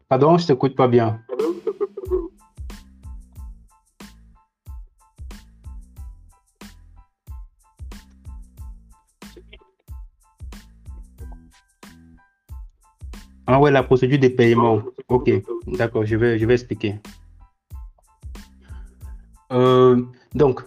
Pardon, 0.09 0.37
je 0.37 0.47
t'écoute 0.47 0.75
pas 0.75 0.87
bien. 0.87 1.21
Ah 13.45 13.61
ouais, 13.61 13.71
la 13.71 13.83
procédure 13.83 14.19
de 14.19 14.27
paiement. 14.27 14.81
Ok, 15.07 15.31
d'accord, 15.67 16.05
je 16.05 16.15
vais, 16.15 16.39
je 16.39 16.45
vais 16.45 16.53
expliquer. 16.53 16.95
Euh, 19.51 20.03
donc, 20.37 20.61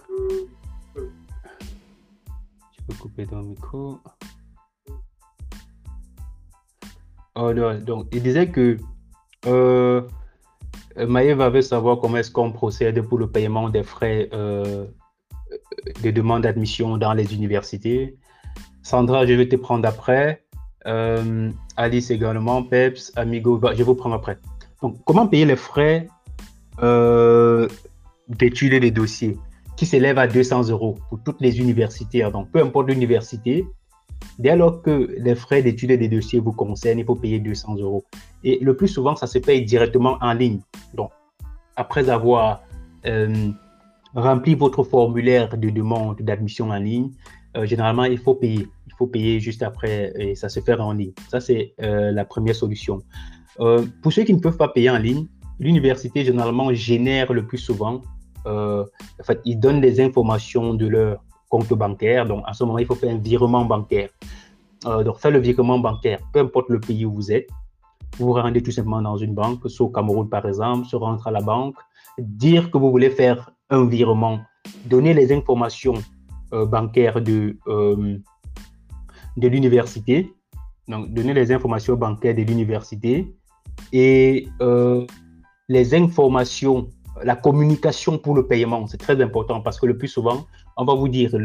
je 0.95 2.83
peux 2.87 2.93
couper 2.99 3.25
ton 3.25 3.41
micro. 3.41 3.99
Oh, 7.35 7.53
donc, 7.53 8.07
il 8.11 8.21
disait 8.21 8.49
que 8.49 8.77
euh, 9.47 10.01
Maëva 10.97 11.49
veut 11.49 11.61
savoir 11.61 11.99
comment 11.99 12.17
est-ce 12.17 12.31
qu'on 12.31 12.51
procède 12.51 13.01
pour 13.01 13.17
le 13.17 13.27
paiement 13.27 13.69
des 13.69 13.83
frais 13.83 14.29
euh, 14.33 14.85
de 16.03 16.11
demande 16.11 16.43
d'admission 16.43 16.97
dans 16.97 17.13
les 17.13 17.33
universités. 17.33 18.17
Sandra, 18.83 19.25
je 19.25 19.33
vais 19.33 19.47
te 19.47 19.55
prendre 19.55 19.87
après. 19.87 20.43
Euh, 20.87 21.49
Alice 21.77 22.11
également, 22.11 22.63
Peps, 22.63 23.11
Amigo, 23.15 23.59
je 23.71 23.77
vais 23.77 23.83
vous 23.83 23.95
prendre 23.95 24.15
après. 24.15 24.37
Donc, 24.81 24.97
comment 25.05 25.27
payer 25.27 25.45
les 25.45 25.55
frais 25.55 26.07
euh, 26.81 27.67
d'études 28.27 28.73
et 28.73 28.79
des 28.79 28.91
dossiers? 28.91 29.37
Qui 29.81 29.87
s'élèvent 29.87 30.19
à 30.19 30.27
200 30.27 30.69
euros 30.69 30.95
pour 31.09 31.23
toutes 31.23 31.41
les 31.41 31.59
universités 31.59 32.21
Donc, 32.31 32.51
peu 32.51 32.61
importe 32.61 32.89
l'université, 32.89 33.65
dès 34.37 34.55
lors 34.55 34.83
que 34.83 35.09
les 35.17 35.33
frais 35.33 35.63
d'études 35.63 35.89
et 35.89 35.97
des 35.97 36.07
dossiers 36.07 36.39
vous 36.39 36.51
concernent, 36.51 36.99
il 36.99 37.05
faut 37.05 37.15
payer 37.15 37.39
200 37.39 37.77
euros. 37.77 38.03
Et 38.43 38.59
le 38.61 38.75
plus 38.75 38.89
souvent, 38.89 39.15
ça 39.15 39.25
se 39.25 39.39
paye 39.39 39.65
directement 39.65 40.19
en 40.21 40.33
ligne. 40.33 40.59
Donc, 40.93 41.09
après 41.77 42.11
avoir 42.11 42.61
euh, 43.07 43.49
rempli 44.13 44.53
votre 44.53 44.83
formulaire 44.83 45.57
de 45.57 45.71
demande 45.71 46.21
d'admission 46.21 46.69
en 46.69 46.77
ligne, 46.77 47.09
euh, 47.57 47.65
généralement, 47.65 48.03
il 48.03 48.19
faut 48.19 48.35
payer. 48.35 48.67
Il 48.85 48.93
faut 48.99 49.07
payer 49.07 49.39
juste 49.39 49.63
après 49.63 50.13
et 50.15 50.35
ça 50.35 50.47
se 50.47 50.59
fait 50.59 50.79
en 50.79 50.93
ligne. 50.93 51.13
Ça, 51.27 51.39
c'est 51.39 51.73
euh, 51.81 52.11
la 52.11 52.23
première 52.23 52.55
solution. 52.55 53.01
Pour 53.57 54.13
ceux 54.13 54.25
qui 54.25 54.33
ne 54.35 54.39
peuvent 54.39 54.57
pas 54.57 54.67
payer 54.67 54.91
en 54.91 54.99
ligne, 54.99 55.25
l'université, 55.59 56.23
généralement, 56.23 56.71
génère 56.71 57.33
le 57.33 57.47
plus 57.47 57.57
souvent, 57.57 58.03
en 58.45 59.23
fait, 59.23 59.39
ils 59.45 59.59
donnent 59.59 59.81
des 59.81 59.99
informations 60.01 60.73
de 60.73 60.87
leur 60.87 61.23
compte 61.49 61.73
bancaire. 61.73 62.25
Donc, 62.25 62.43
à 62.45 62.53
ce 62.53 62.63
moment, 62.63 62.79
il 62.79 62.85
faut 62.85 62.95
faire 62.95 63.13
un 63.13 63.17
virement 63.17 63.65
bancaire. 63.65 64.09
donc, 64.83 65.17
faire 65.17 65.31
le 65.31 65.39
virement 65.39 65.79
bancaire, 65.79 66.19
peu 66.33 66.39
importe 66.39 66.69
le 66.69 66.79
pays 66.79 67.05
où 67.05 67.13
vous 67.13 67.31
êtes, 67.31 67.49
vous 68.17 68.27
vous 68.27 68.33
rendez 68.33 68.61
tout 68.61 68.71
simplement 68.71 69.01
dans 69.01 69.17
une 69.17 69.33
banque, 69.33 69.69
soit 69.69 69.85
au 69.85 69.89
Cameroun 69.89 70.29
par 70.29 70.45
exemple, 70.45 70.87
se 70.87 70.95
rendre 70.95 71.25
à 71.25 71.31
la 71.31 71.41
banque, 71.41 71.75
dire 72.19 72.71
que 72.71 72.77
vous 72.77 72.91
voulez 72.91 73.09
faire 73.09 73.51
un 73.69 73.85
virement, 73.85 74.39
donner 74.85 75.13
les 75.13 75.31
informations 75.31 75.95
euh, 76.53 76.65
bancaire 76.65 77.21
de, 77.21 77.57
euh, 77.67 78.17
de 79.37 79.47
l'université, 79.47 80.33
donc 80.87 81.13
donner 81.13 81.33
les 81.33 81.51
informations 81.51 81.95
bancaires 81.95 82.35
de 82.35 82.41
l'université 82.41 83.33
et 83.93 84.47
euh, 84.61 85.05
les 85.69 85.95
informations, 85.95 86.89
la 87.23 87.35
communication 87.35 88.17
pour 88.17 88.35
le 88.35 88.47
paiement, 88.47 88.87
c'est 88.87 88.97
très 88.97 89.21
important 89.21 89.61
parce 89.61 89.79
que 89.79 89.85
le 89.85 89.97
plus 89.97 90.07
souvent, 90.07 90.45
on 90.77 90.85
va 90.85 90.93
vous 90.93 91.07
dire, 91.07 91.35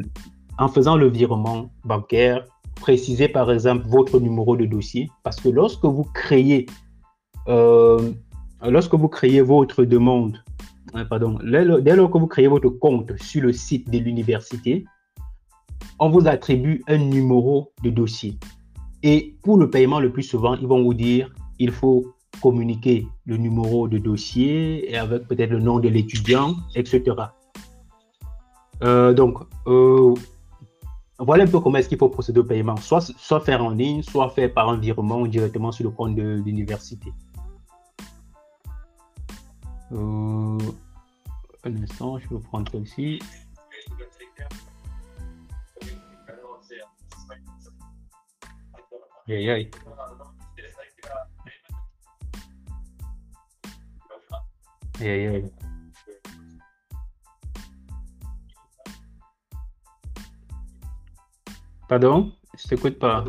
en 0.59 0.69
faisant 0.69 0.97
le 0.97 1.09
virement 1.09 1.71
bancaire, 1.85 2.45
précisez 2.77 3.29
par 3.29 3.51
exemple 3.51 3.87
votre 3.89 4.21
numéro 4.21 4.57
de 4.57 4.65
dossier 4.67 5.11
parce 5.23 5.41
que 5.41 5.49
lorsque 5.49 5.85
vous 5.85 6.05
créez, 6.15 6.67
créez 9.09 9.41
votre 9.41 9.85
demande, 9.85 10.43
pardon, 11.11 11.39
dès 11.43 11.97
lors 11.97 12.11
que 12.11 12.19
vous 12.19 12.27
créez 12.27 12.49
votre 12.49 12.69
compte 12.69 13.17
sur 13.21 13.43
le 13.43 13.53
site 13.53 13.91
de 13.91 13.99
l'université, 13.99 14.85
on 15.99 16.11
vous 16.11 16.27
attribue 16.27 16.83
un 16.89 16.99
numéro 16.99 17.73
de 17.83 17.91
dossier. 17.91 18.39
Et 19.03 19.37
pour 19.43 19.59
le 19.59 19.71
paiement, 19.71 20.01
le 20.01 20.11
plus 20.11 20.23
souvent, 20.23 20.55
ils 20.55 20.67
vont 20.67 20.83
vous 20.83 20.95
dire, 20.95 21.33
il 21.59 21.71
faut 21.71 22.16
communiquer 22.41 23.07
le 23.25 23.37
numéro 23.37 23.89
de 23.89 23.99
dossier 23.99 24.91
et 24.91 24.97
avec 24.97 25.27
peut-être 25.27 25.51
le 25.51 25.61
nom 25.61 25.79
de 25.79 25.89
l'étudiant, 25.89 26.57
etc. 26.75 27.03
Euh, 28.83 29.15
donc, 29.15 29.39
euh, 29.67 30.15
voilà 31.19 31.45
un 31.45 31.47
peu 31.47 31.61
comment 31.61 31.79
est-ce 31.79 31.89
qu'il 31.89 31.99
faut 31.99 32.09
procéder 32.09 32.41
au 32.41 32.45
paiement. 32.45 32.77
Soit, 32.77 33.01
soit 33.01 33.41
faire 33.41 33.65
en 33.65 33.71
ligne, 33.71 34.03
soit 34.03 34.29
faire 34.31 34.53
par 34.53 34.69
un 34.69 34.77
virement 34.77 35.27
directement 35.27 35.73
sur 35.73 35.85
le 35.85 35.91
compte 35.91 36.15
de 36.15 36.43
l'université. 36.45 37.11
Euh, 39.93 40.59
un 41.65 41.83
instant, 41.83 42.19
je 42.19 42.29
vais 42.29 42.41
prendre. 42.41 42.71
Aïe, 49.29 49.51
aïe. 49.51 49.71
Aïe, 55.01 55.27
aïe. 55.27 55.53
Pardon? 61.89 62.33
Je 62.59 62.69
t'écoute 62.69 62.99
pas. 62.99 63.25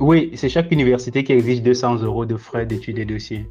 Oui, 0.00 0.32
c'est 0.36 0.48
chaque 0.48 0.70
université 0.72 1.24
qui 1.24 1.32
exige 1.32 1.62
200 1.62 2.02
euros 2.02 2.26
de 2.26 2.36
frais 2.36 2.66
d'études 2.66 2.98
et 2.98 3.04
dossiers. 3.04 3.50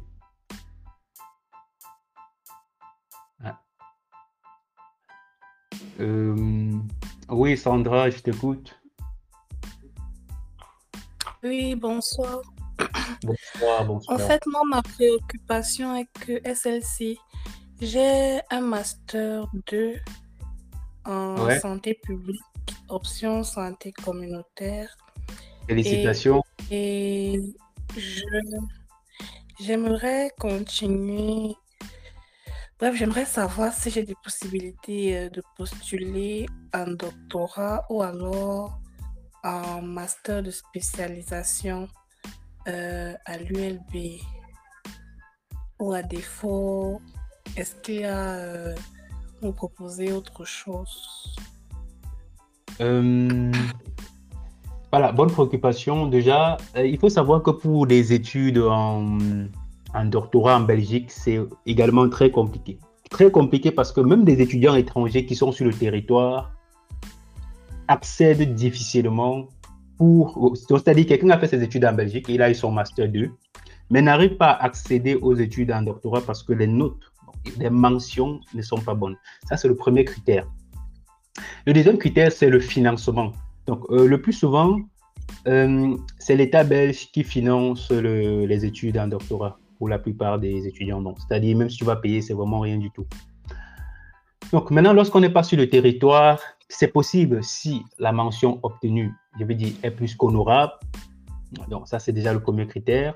Ah. 3.42 3.60
Euh, 6.00 6.72
oui, 7.30 7.56
Sandra, 7.56 8.10
je 8.10 8.18
t'écoute. 8.18 8.78
Oui, 11.42 11.74
bonsoir. 11.74 12.42
Bonsoir, 13.22 13.84
bonsoir. 13.84 14.20
En 14.20 14.26
fait, 14.26 14.42
moi, 14.46 14.62
ma 14.68 14.82
préoccupation 14.82 15.96
est 15.96 16.08
que 16.20 16.40
SLC, 16.44 17.18
j'ai 17.80 18.40
un 18.50 18.60
master 18.60 19.46
2 19.70 19.94
en 21.04 21.50
santé 21.60 21.94
publique, 21.94 22.40
option 22.88 23.42
santé 23.42 23.92
communautaire. 23.92 24.96
Félicitations. 25.66 26.42
Et, 26.70 27.40
j'aimerais 29.60 30.30
continuer 30.38 31.56
Bref, 32.78 32.94
j'aimerais 32.94 33.24
savoir 33.24 33.72
si 33.72 33.88
j'ai 33.88 34.02
des 34.02 34.16
possibilités 34.22 35.16
euh, 35.16 35.30
de 35.30 35.42
postuler 35.56 36.44
un 36.74 36.88
doctorat 36.88 37.86
ou 37.88 38.02
alors 38.02 38.78
un 39.42 39.80
master 39.80 40.42
de 40.42 40.50
spécialisation 40.50 41.88
euh, 42.68 43.14
à 43.24 43.38
l'ULB. 43.38 44.20
Ou 45.78 45.92
à 45.92 46.02
défaut, 46.02 47.00
est-ce 47.56 47.74
qu'il 47.76 48.00
y 48.00 48.04
a 48.04 48.34
euh, 48.34 48.74
vous 49.42 49.52
proposer 49.52 50.12
autre 50.12 50.44
chose? 50.44 51.36
Voilà, 54.90 55.12
bonne 55.12 55.30
préoccupation. 55.30 56.06
Déjà, 56.06 56.56
il 56.76 56.98
faut 56.98 57.08
savoir 57.10 57.42
que 57.42 57.50
pour 57.50 57.86
des 57.86 58.12
études 58.12 58.58
en 58.58 59.18
un 59.96 60.04
doctorat 60.04 60.56
en 60.56 60.60
Belgique, 60.60 61.10
c'est 61.10 61.40
également 61.64 62.08
très 62.08 62.30
compliqué. 62.30 62.78
Très 63.10 63.30
compliqué 63.30 63.70
parce 63.70 63.92
que 63.92 64.00
même 64.00 64.24
des 64.24 64.40
étudiants 64.42 64.74
étrangers 64.74 65.24
qui 65.24 65.34
sont 65.34 65.52
sur 65.52 65.64
le 65.64 65.72
territoire 65.72 66.52
accèdent 67.88 68.54
difficilement 68.54 69.46
pour... 69.96 70.54
C'est-à-dire 70.56 71.06
quelqu'un 71.06 71.30
a 71.30 71.38
fait 71.38 71.48
ses 71.48 71.62
études 71.62 71.84
en 71.84 71.92
Belgique, 71.92 72.26
il 72.28 72.42
a 72.42 72.50
eu 72.50 72.54
son 72.54 72.70
master 72.70 73.08
2, 73.08 73.30
mais 73.90 74.02
n'arrive 74.02 74.36
pas 74.36 74.50
à 74.50 74.64
accéder 74.64 75.14
aux 75.14 75.34
études 75.34 75.70
en 75.72 75.82
doctorat 75.82 76.20
parce 76.20 76.42
que 76.42 76.52
les 76.52 76.66
notes, 76.66 77.12
les 77.58 77.70
mentions 77.70 78.40
ne 78.54 78.62
sont 78.62 78.80
pas 78.80 78.94
bonnes. 78.94 79.16
Ça, 79.48 79.56
c'est 79.56 79.68
le 79.68 79.76
premier 79.76 80.04
critère. 80.04 80.46
Le 81.66 81.72
deuxième 81.72 81.98
critère, 81.98 82.32
c'est 82.32 82.48
le 82.48 82.60
financement. 82.60 83.32
Donc, 83.66 83.84
euh, 83.90 84.06
le 84.06 84.20
plus 84.20 84.32
souvent, 84.32 84.78
euh, 85.46 85.96
c'est 86.18 86.36
l'État 86.36 86.64
belge 86.64 87.10
qui 87.12 87.24
finance 87.24 87.90
les 87.90 88.64
études 88.64 88.98
en 88.98 89.08
doctorat 89.08 89.58
pour 89.78 89.88
la 89.88 89.98
plupart 89.98 90.38
des 90.38 90.66
étudiants. 90.66 91.00
Donc, 91.02 91.18
c'est-à-dire, 91.20 91.56
même 91.56 91.68
si 91.68 91.78
tu 91.78 91.84
vas 91.84 91.96
payer, 91.96 92.22
c'est 92.22 92.34
vraiment 92.34 92.60
rien 92.60 92.78
du 92.78 92.90
tout. 92.90 93.06
Donc, 94.52 94.70
maintenant, 94.70 94.92
lorsqu'on 94.92 95.20
n'est 95.20 95.30
pas 95.30 95.42
sur 95.42 95.58
le 95.58 95.68
territoire, 95.68 96.40
c'est 96.68 96.88
possible 96.88 97.42
si 97.42 97.84
la 97.98 98.12
mention 98.12 98.58
obtenue, 98.62 99.12
je 99.38 99.44
veux 99.44 99.54
dire, 99.54 99.72
est 99.82 99.90
plus 99.90 100.14
qu'honorable. 100.14 100.72
Donc, 101.68 101.88
ça, 101.88 101.98
c'est 101.98 102.12
déjà 102.12 102.32
le 102.32 102.40
premier 102.40 102.66
critère. 102.66 103.14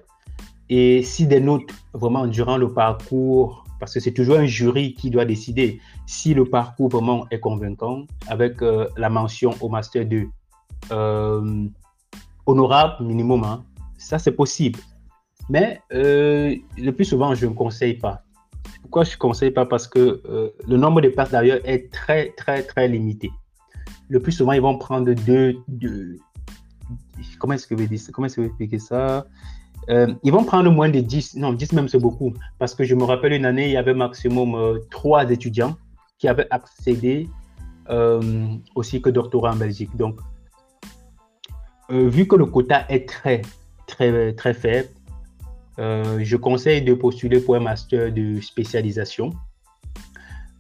Et 0.69 1.03
si 1.03 1.27
des 1.27 1.41
notes, 1.41 1.71
vraiment, 1.93 2.27
durant 2.27 2.57
le 2.57 2.73
parcours, 2.73 3.65
parce 3.81 3.95
que 3.95 4.01
c'est 4.01 4.13
toujours 4.13 4.37
un 4.37 4.47
jury 4.47 4.95
qui 4.95 5.11
doit 5.11 5.25
décider 5.25 5.81
si 6.07 6.33
le 6.35 6.45
parcours 6.45 6.91
vraiment 6.91 7.27
est 7.31 7.41
convaincant, 7.41 8.05
avec 8.29 8.63
euh, 8.63 8.87
la 8.97 9.09
mention 9.09 9.53
au 9.61 9.69
Master 9.69 10.07
2, 10.07 10.29
euh, 10.93 11.67
honorable 12.47 13.05
minimum, 13.05 13.43
hein, 13.43 13.65
ça, 13.99 14.19
c'est 14.19 14.33
possible. 14.33 14.79
Mais 15.49 15.81
euh, 15.93 16.55
le 16.79 16.91
plus 16.93 17.07
souvent, 17.07 17.35
je 17.35 17.47
ne 17.47 17.53
conseille 17.53 17.95
pas. 17.95 18.23
Pourquoi 18.83 19.05
je 19.05 19.13
ne 19.13 19.19
conseille 19.19 19.51
pas? 19.51 19.67
Parce 19.67 19.89
que 19.89 20.23
le 20.67 20.77
nombre 20.77 21.01
de 21.01 21.09
places 21.09 21.31
d'ailleurs 21.31 21.61
est 21.65 21.93
très, 21.93 22.31
très, 22.37 22.63
très 22.63 22.87
limité. 22.89 23.31
Le 24.11 24.21
plus 24.21 24.33
souvent, 24.33 24.53
ils 24.53 24.61
vont 24.61 24.77
prendre 24.77 25.11
deux. 25.15 25.57
comment 27.39 27.55
est-ce 27.55 27.67
que 27.67 27.75
je 27.75 27.81
vais 27.81 27.89
dire 27.89 28.01
Comment 28.13 28.27
est-ce 28.27 28.41
que 28.41 28.79
ça? 28.79 29.27
Euh, 29.89 30.13
Ils 30.23 30.33
vont 30.33 30.45
prendre 30.45 30.71
moins 30.71 30.91
de 30.91 31.01
10. 31.01 31.37
Non, 31.37 31.55
10 31.55 31.73
même, 31.73 31.89
c'est 31.89 31.99
beaucoup. 31.99 32.35
Parce 32.59 32.75
que 32.75 32.85
je 32.85 32.95
me 32.95 33.05
rappelle 33.05 33.33
une 33.33 33.47
année, 33.47 33.67
il 33.67 33.73
y 33.73 33.79
avait 33.79 33.95
maximum 33.95 34.81
trois 34.91 35.31
étudiants 35.31 35.77
qui 36.19 36.29
avaient 36.29 36.49
accédé 36.51 37.29
au 37.89 38.83
cycle 38.83 39.11
doctorat 39.11 39.53
en 39.53 39.57
Belgique. 39.57 39.97
Donc, 39.97 40.21
euh, 41.91 42.09
vu 42.09 42.27
que 42.27 42.37
le 42.37 42.47
quota 42.47 42.85
est 42.89 43.09
très, 43.09 43.43
très, 43.87 44.33
très 44.35 44.55
faible, 44.55 44.89
euh, 45.79 46.21
je 46.23 46.37
conseille 46.37 46.83
de 46.83 46.95
postuler 46.95 47.41
pour 47.41 47.57
un 47.57 47.61
master 47.61 48.13
de 48.13 48.41
spécialisation. 48.41 49.31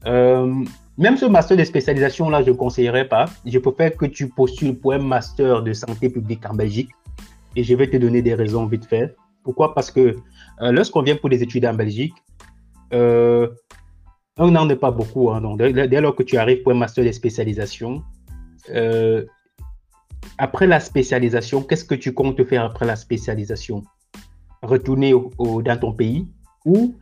Euh, 0.07 0.65
même 0.99 1.17
ce 1.17 1.27
master 1.27 1.57
de 1.57 1.65
spécialisation-là, 1.65 2.43
je 2.43 2.51
ne 2.51 2.57
conseillerais 2.57 3.09
pas. 3.09 3.27
Je 3.47 3.59
préfère 3.59 3.97
que 3.97 4.07
tu 4.07 4.29
postules 4.29 4.79
pour 4.79 4.93
un 4.93 4.99
master 4.99 5.63
de 5.63 5.73
santé 5.73 6.09
publique 6.09 6.45
en 6.49 6.55
Belgique. 6.55 6.91
Et 7.57 7.65
je 7.65 7.75
vais 7.75 7.89
te 7.89 7.97
donner 7.97 8.23
des 8.23 8.35
raisons 8.35 8.67
vite 8.67 8.85
fait. 8.85 9.17
Pourquoi? 9.43 9.75
Parce 9.75 9.91
que 9.91 10.17
lorsqu'on 10.61 11.03
vient 11.03 11.17
pour 11.17 11.31
des 11.31 11.43
études 11.43 11.67
en 11.67 11.75
Belgique, 11.75 12.15
un 12.93 13.49
an 14.57 14.67
n'est 14.67 14.77
pas 14.77 14.91
beaucoup. 14.91 15.31
Hein, 15.31 15.41
donc, 15.41 15.59
dès, 15.59 16.01
lors 16.01 16.15
que 16.15 16.23
tu 16.23 16.37
arrives 16.37 16.63
pour 16.63 16.73
un 16.73 16.77
master 16.77 17.05
de 17.05 17.11
spécialisation, 17.11 18.05
après 20.39 20.67
la 20.67 20.81
spécialisation, 20.81 21.63
qu'est-ce 21.63 21.85
que 21.85 21.95
tu 21.95 22.15
comptes 22.15 22.43
faire 22.45 22.65
après 22.65 22.87
la 22.87 22.97
spécialisation? 22.97 23.83
Retourner 24.63 25.13
dans 25.39 25.79
ton 25.79 25.93
pays 25.93 26.29
ou, 26.65 26.95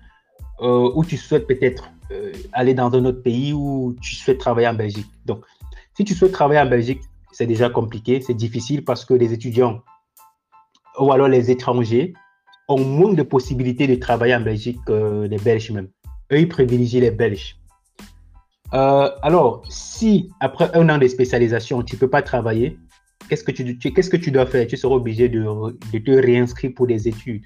euh, 0.60 1.02
tu 1.04 1.16
souhaites 1.16 1.46
peut-être 1.46 1.90
euh, 2.10 2.32
aller 2.52 2.74
dans 2.74 2.92
un 2.94 3.04
autre 3.04 3.22
pays 3.22 3.52
ou 3.52 3.96
tu 4.00 4.14
souhaites 4.14 4.38
travailler 4.38 4.68
en 4.68 4.74
Belgique. 4.74 5.10
Donc, 5.26 5.44
si 5.94 6.04
tu 6.04 6.14
souhaites 6.14 6.32
travailler 6.32 6.60
en 6.60 6.68
Belgique, 6.68 7.00
c'est 7.32 7.46
déjà 7.46 7.70
compliqué, 7.70 8.20
c'est 8.20 8.34
difficile 8.34 8.84
parce 8.84 9.04
que 9.04 9.14
les 9.14 9.32
étudiants 9.32 9.82
ou 10.98 11.12
alors 11.12 11.28
les 11.28 11.50
étrangers 11.50 12.14
ont 12.68 12.84
moins 12.84 13.12
de 13.12 13.22
possibilités 13.22 13.86
de 13.86 13.94
travailler 13.94 14.34
en 14.34 14.40
Belgique 14.40 14.78
que 14.86 15.26
les 15.30 15.38
Belges 15.38 15.70
même. 15.70 15.88
Eux, 16.32 16.40
ils 16.40 16.48
privilégient 16.48 17.00
les 17.00 17.10
Belges. 17.10 17.56
Euh, 18.74 19.10
alors, 19.22 19.62
si 19.68 20.30
après 20.40 20.70
un 20.74 20.88
an 20.90 20.98
de 20.98 21.08
spécialisation, 21.08 21.82
tu 21.82 21.96
ne 21.96 22.00
peux 22.00 22.10
pas 22.10 22.20
travailler, 22.20 22.78
qu'est-ce 23.28 23.44
que 23.44 23.52
tu, 23.52 23.78
qu'est-ce 23.78 24.10
que 24.10 24.16
tu 24.16 24.30
dois 24.30 24.46
faire? 24.46 24.66
Tu 24.66 24.76
seras 24.76 24.94
obligé 24.94 25.28
de, 25.28 25.42
te 25.98 26.10
réinscrire 26.10 26.72
pour 26.74 26.86
des 26.86 27.08
études. 27.08 27.44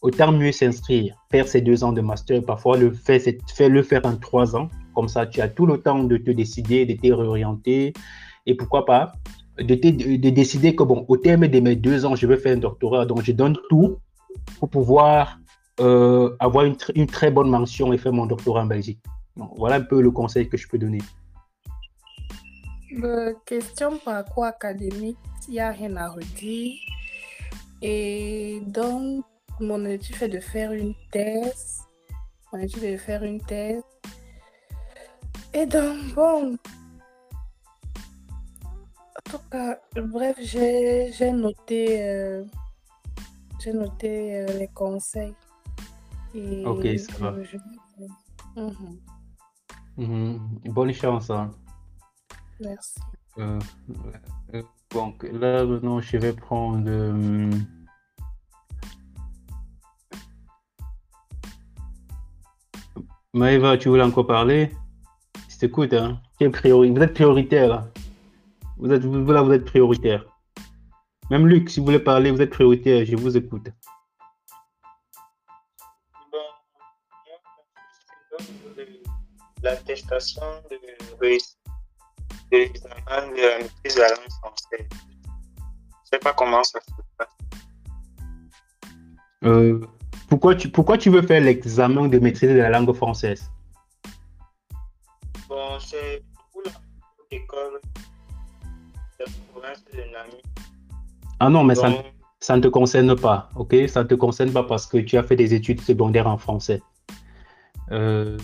Autant 0.00 0.30
mieux 0.30 0.52
s'inscrire, 0.52 1.16
faire 1.30 1.48
ces 1.48 1.60
deux 1.60 1.82
ans 1.82 1.92
de 1.92 2.00
master, 2.00 2.44
parfois 2.44 2.76
le 2.76 2.92
faire, 2.92 3.20
le 3.68 3.82
faire 3.82 4.02
en 4.04 4.16
trois 4.16 4.54
ans. 4.54 4.68
Comme 4.94 5.08
ça, 5.08 5.26
tu 5.26 5.40
as 5.40 5.48
tout 5.48 5.66
le 5.66 5.78
temps 5.78 6.04
de 6.04 6.16
te 6.16 6.30
décider, 6.30 6.86
de 6.86 6.94
te 6.94 7.12
réorienter. 7.12 7.92
Et 8.46 8.54
pourquoi 8.54 8.84
pas 8.84 9.12
de, 9.58 9.74
te, 9.74 9.88
de, 9.88 10.30
décider 10.30 10.76
que, 10.76 10.84
bon, 10.84 11.04
au 11.08 11.16
terme 11.16 11.48
de 11.48 11.60
mes 11.60 11.74
deux 11.74 12.06
ans, 12.06 12.14
je 12.14 12.26
vais 12.26 12.36
faire 12.36 12.56
un 12.56 12.60
doctorat. 12.60 13.06
Donc, 13.06 13.22
je 13.22 13.32
donne 13.32 13.56
tout 13.68 13.98
pour 14.60 14.70
pouvoir 14.70 15.38
euh, 15.80 16.36
avoir 16.40 16.64
une, 16.64 17.06
très 17.06 17.30
bonne 17.30 17.50
mention 17.50 17.92
et 17.92 17.98
faire 17.98 18.12
mon 18.12 18.26
doctorat 18.26 18.62
en 18.62 18.66
Belgique. 18.66 19.00
voilà 19.56 19.76
un 19.76 19.80
peu 19.80 20.00
le 20.02 20.10
conseil 20.10 20.48
que 20.48 20.56
je 20.56 20.66
peux 20.68 20.78
donner. 20.78 21.00
La 22.96 23.32
question 23.44 23.98
parcours 23.98 24.44
académique, 24.44 25.18
il 25.46 25.54
n'y 25.54 25.60
a 25.60 25.70
rien 25.70 25.96
à 25.96 26.08
redire. 26.08 26.74
Et 27.80 28.60
donc, 28.66 29.24
mon 29.60 29.84
étude 29.84 30.16
fait 30.16 30.28
de 30.28 30.40
faire 30.40 30.72
une 30.72 30.94
thèse? 31.10 31.84
Mon 32.52 32.58
étude 32.60 32.84
est 32.84 32.92
de 32.92 32.98
faire 32.98 33.22
une 33.22 33.40
thèse? 33.40 33.82
Et 35.54 35.66
donc, 35.66 36.14
bon. 36.14 36.56
En 38.64 39.30
tout 39.30 39.38
cas, 39.50 39.78
bref, 39.96 40.36
j'ai 40.40 41.32
noté, 41.32 42.02
euh, 42.02 42.44
j'ai 43.60 43.72
noté 43.72 44.36
euh, 44.36 44.58
les 44.58 44.68
conseils. 44.68 45.34
ok, 46.64 46.98
ça 46.98 47.12
va. 47.18 47.34
Mhm. 48.56 48.98
Mhm. 49.96 50.60
Bonne 50.66 50.92
chance. 50.92 51.30
Hein. 51.30 51.50
Merci. 52.60 53.00
Euh, 53.38 53.58
euh, 54.54 54.62
donc 54.90 55.22
là, 55.24 55.64
maintenant, 55.64 56.00
je 56.00 56.16
vais 56.16 56.32
prendre. 56.32 56.88
Maëva, 63.34 63.76
tu 63.76 63.88
voulais 63.90 64.02
encore 64.02 64.26
parler? 64.26 64.70
Je 65.48 65.58
t'écoute. 65.58 65.92
Hein? 65.92 66.20
Vous 66.40 66.46
êtes 66.46 67.12
prioritaire. 67.12 67.88
Vous 68.78 68.90
êtes, 68.90 69.04
vous, 69.04 69.24
vous 69.24 69.52
êtes 69.52 69.64
prioritaire. 69.64 70.24
Même 71.30 71.46
Luc, 71.46 71.68
si 71.68 71.80
vous 71.80 71.86
voulez 71.86 71.98
parler, 71.98 72.30
vous 72.30 72.40
êtes 72.40 72.50
prioritaire. 72.50 73.04
Je 73.04 73.16
vous 73.16 73.36
écoute. 73.36 73.68
L'attestation 79.62 80.42
de 80.70 80.76
de 82.50 82.56
l'examen 82.56 83.28
de 83.32 83.40
la 83.42 83.58
maîtrise 83.58 83.94
de 83.94 84.00
la 84.00 84.08
langue 84.08 84.32
française. 84.40 84.88
Je 86.04 86.08
sais 86.12 86.18
pas 86.18 86.32
comment 86.32 86.64
ça 86.64 86.80
se 86.80 87.02
passe. 87.18 87.28
Euh, 89.44 89.80
pourquoi, 90.28 90.54
tu, 90.54 90.68
pourquoi 90.68 90.98
tu 90.98 91.10
veux 91.10 91.22
faire 91.22 91.42
l'examen 91.42 92.08
de 92.08 92.18
maîtrise 92.18 92.50
de 92.50 92.56
la 92.56 92.70
langue 92.70 92.92
française? 92.92 93.50
Bon, 95.48 95.78
c'est 95.80 96.22
pour 96.52 96.62
l'école 97.30 97.80
de 99.18 99.24
province 99.52 99.84
de 99.92 99.98
Nami. 100.12 100.42
Ah 101.40 101.48
non, 101.48 101.64
mais 101.64 101.74
ça, 101.74 101.90
ça 102.40 102.56
ne 102.56 102.62
te 102.62 102.68
concerne 102.68 103.16
pas, 103.16 103.48
ok? 103.56 103.74
Ça 103.88 104.02
ne 104.02 104.08
te 104.08 104.14
concerne 104.14 104.52
pas 104.52 104.64
parce 104.64 104.86
que 104.86 104.98
tu 104.98 105.16
as 105.16 105.22
fait 105.22 105.36
des 105.36 105.54
études 105.54 105.80
secondaires 105.80 106.26
en 106.26 106.36
français. 106.36 106.82
Euh, 107.90 108.36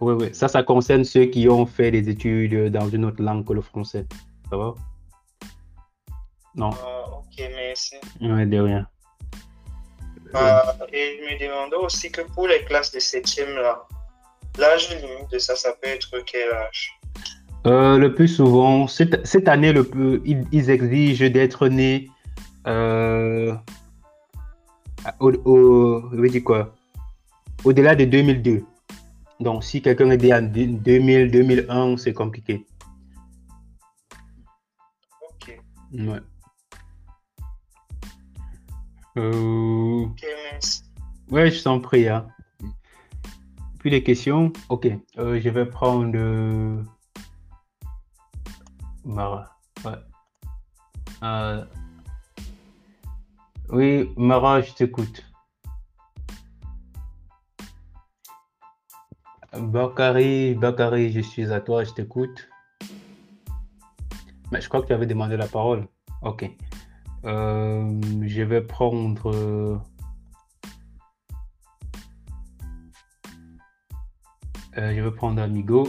oui, 0.00 0.14
oui. 0.14 0.28
Ça, 0.32 0.46
ça 0.46 0.62
concerne 0.62 1.02
ceux 1.02 1.24
qui 1.24 1.48
ont 1.48 1.66
fait 1.66 1.90
des 1.90 2.08
études 2.08 2.70
dans 2.70 2.88
une 2.88 3.04
autre 3.04 3.22
langue 3.22 3.44
que 3.44 3.52
le 3.52 3.62
français. 3.62 4.06
Ça 4.48 4.56
va? 4.56 4.74
Non. 6.54 6.70
Ah, 6.70 7.04
ok, 7.18 7.36
merci. 7.56 7.96
Oui, 8.20 8.46
de 8.46 8.58
rien. 8.58 8.86
Ah, 10.34 10.76
et 10.92 11.18
je 11.18 11.24
me 11.24 11.40
demandais 11.40 11.76
aussi 11.76 12.10
que 12.10 12.22
pour 12.22 12.48
les 12.48 12.64
classes 12.64 12.92
de 12.92 12.98
7e, 12.98 13.54
là, 13.54 13.86
l'âge 14.58 14.90
limite 14.90 15.30
de 15.30 15.38
ça, 15.38 15.56
ça 15.56 15.72
peut 15.72 15.88
être 15.88 16.10
quel 16.26 16.52
âge? 16.52 16.98
Euh, 17.66 17.98
Le 17.98 18.14
plus 18.14 18.28
souvent, 18.28 18.86
cette, 18.86 19.26
cette 19.26 19.48
année, 19.48 19.72
le 19.72 19.84
peu, 19.84 20.22
ils, 20.24 20.70
exigent 20.70 21.30
d'être 21.30 21.68
né 21.68 22.08
euh, 22.66 23.54
au, 25.20 25.32
au, 25.32 26.02
quoi? 26.44 26.74
Au-delà 27.64 27.94
de 27.94 28.04
2002. 28.04 28.64
Donc, 29.40 29.64
si 29.64 29.82
quelqu'un 29.82 30.10
est 30.10 30.16
né 30.16 30.34
en 30.34 30.42
2000, 30.42 31.30
2001, 31.30 31.96
c'est 31.96 32.12
compliqué. 32.12 32.66
Ok. 35.22 35.60
Ouais. 35.92 36.20
Euh... 39.16 40.04
Ok, 40.04 40.24
merci. 40.52 40.82
Ouais, 41.30 41.50
je 41.50 41.62
t'en 41.62 41.80
prie. 41.80 42.08
Hein. 42.08 42.26
Puis 43.78 43.90
les 43.90 44.02
questions? 44.02 44.52
Ok. 44.68 44.88
Euh, 45.18 45.40
je 45.40 45.48
vais 45.48 45.66
prendre. 45.66 46.12
Euh... 46.14 46.82
Mara. 49.04 49.56
Ouais. 49.84 49.92
Euh... 51.22 51.64
Oui, 53.70 54.10
Mara, 54.16 54.60
je 54.60 54.72
t'écoute. 54.72 55.24
Bakary, 59.52 60.54
Bakary, 60.54 61.12
je 61.12 61.20
suis 61.20 61.52
à 61.52 61.60
toi, 61.60 61.84
je 61.84 61.92
t'écoute. 61.92 62.48
Mais 64.50 64.60
je 64.60 64.68
crois 64.68 64.82
que 64.82 64.86
tu 64.86 64.92
avais 64.92 65.06
demandé 65.06 65.36
la 65.36 65.46
parole. 65.46 65.86
Ok. 66.22 66.50
Euh, 67.24 68.00
je 68.22 68.42
vais 68.42 68.60
prendre. 68.60 69.34
Euh, 74.76 74.94
je 74.94 75.00
vais 75.00 75.10
prendre 75.10 75.42
Amigo. 75.42 75.88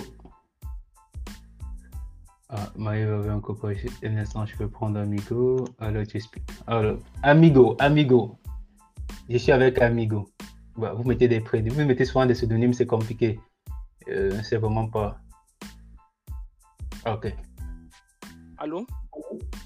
Ah, 2.51 2.71
Maëva 2.75 3.17
avait 3.17 3.29
encore 3.29 3.59
pas 3.59 3.69
un 4.03 4.17
instant, 4.17 4.43
je 4.45 4.57
vais 4.57 4.67
prendre 4.67 4.99
Amigo. 4.99 5.65
Alors, 5.77 6.05
tu 6.07 6.17
expliques. 6.17 6.49
Alors, 6.65 6.97
Amigo, 7.21 7.75
Amigo. 7.79 8.39
Je 9.29 9.37
suis 9.37 9.51
avec 9.51 9.79
Amigo. 9.79 10.27
Bah, 10.75 10.93
vous 10.93 11.03
mettez 11.03 11.27
des 11.27 11.41
prénoms, 11.41 11.73
vous 11.73 11.85
mettez 11.85 12.05
souvent 12.05 12.25
des 12.25 12.33
pseudonymes, 12.33 12.73
c'est 12.73 12.87
compliqué. 12.87 13.39
Euh, 14.07 14.41
c'est 14.41 14.57
vraiment 14.57 14.87
pas. 14.87 15.19
Ok. 17.05 17.35
Allô? 18.57 18.87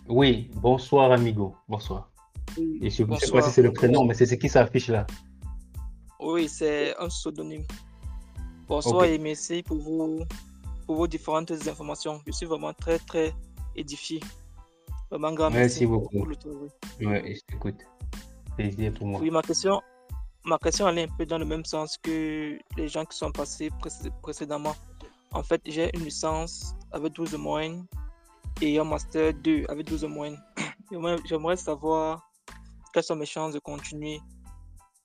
Oui, 0.07 0.49
bonsoir, 0.55 1.11
amigo. 1.11 1.55
Bonsoir. 1.67 2.09
je 2.57 2.63
ne 2.83 2.89
sais 2.89 3.31
pas 3.31 3.41
si 3.41 3.51
c'est 3.51 3.61
le 3.61 3.71
prénom, 3.71 4.05
mais 4.05 4.13
c'est 4.13 4.25
ce 4.25 4.35
qui 4.35 4.49
s'affiche 4.49 4.89
là. 4.89 5.07
Oui, 6.19 6.47
c'est 6.47 6.95
un 6.97 7.07
pseudonyme. 7.07 7.65
Bonsoir 8.67 9.05
et 9.05 9.17
merci 9.17 9.61
pour 9.63 9.77
vos, 9.77 10.19
pour 10.85 10.95
vos 10.95 11.07
différentes 11.07 11.51
informations. 11.51 12.21
Je 12.25 12.31
suis 12.31 12.45
vraiment 12.45 12.73
très, 12.73 12.99
très 12.99 13.33
édifié. 13.75 14.19
Vraiment 15.09 15.33
grand 15.33 15.49
merci, 15.49 15.85
merci 15.85 15.85
beaucoup. 15.85 16.27
oui, 17.01 17.35
je 17.35 17.41
t'écoute. 17.47 17.75
Plaisir 18.57 18.93
pour 18.93 19.07
moi. 19.07 19.19
Oui, 19.19 19.29
ma 19.29 19.41
question, 19.41 19.81
ma 20.45 20.57
question 20.57 20.85
allait 20.85 21.03
un 21.03 21.15
peu 21.17 21.25
dans 21.25 21.37
le 21.37 21.45
même 21.45 21.65
sens 21.65 21.97
que 21.97 22.57
les 22.77 22.87
gens 22.87 23.05
qui 23.05 23.17
sont 23.17 23.31
passés 23.31 23.69
précédemment. 24.21 24.75
En 25.31 25.43
fait, 25.43 25.61
j'ai 25.65 25.89
une 25.95 26.05
licence 26.05 26.75
avec 26.91 27.13
12 27.13 27.35
moyennes 27.35 27.85
et 28.61 28.79
un 28.79 28.83
master 28.83 29.33
2 29.33 29.65
avec 29.69 29.87
12 29.87 30.05
moyennes. 30.05 30.41
J'aimerais 31.25 31.57
savoir 31.57 32.29
quelles 32.93 33.03
sont 33.03 33.15
mes 33.15 33.25
chances 33.25 33.53
de 33.53 33.59
continuer 33.59 34.19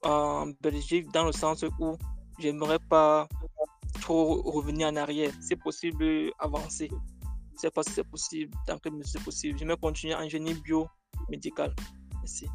en 0.03 0.47
Belgique 0.61 1.11
dans 1.13 1.25
le 1.25 1.33
sens 1.33 1.65
où 1.79 1.97
j'aimerais 2.39 2.79
pas 2.79 3.29
trop 4.01 4.43
revenir 4.43 4.89
en 4.89 4.97
arrière. 4.97 5.33
C'est 5.41 5.57
possible 5.57 6.31
avancer. 6.39 6.89
Je 7.55 7.63
sais 7.63 7.71
pas 7.71 7.83
si 7.83 7.93
c'est 7.93 8.09
possible, 8.09 8.57
tant 8.67 8.79
que 8.79 8.89
c'est 9.05 9.23
possible. 9.23 9.59
J'aimerais 9.59 9.77
continuer 9.77 10.15
en 10.15 10.29
génie 10.29 10.55
biomédical. 10.55 11.75
Merci. 12.15 12.47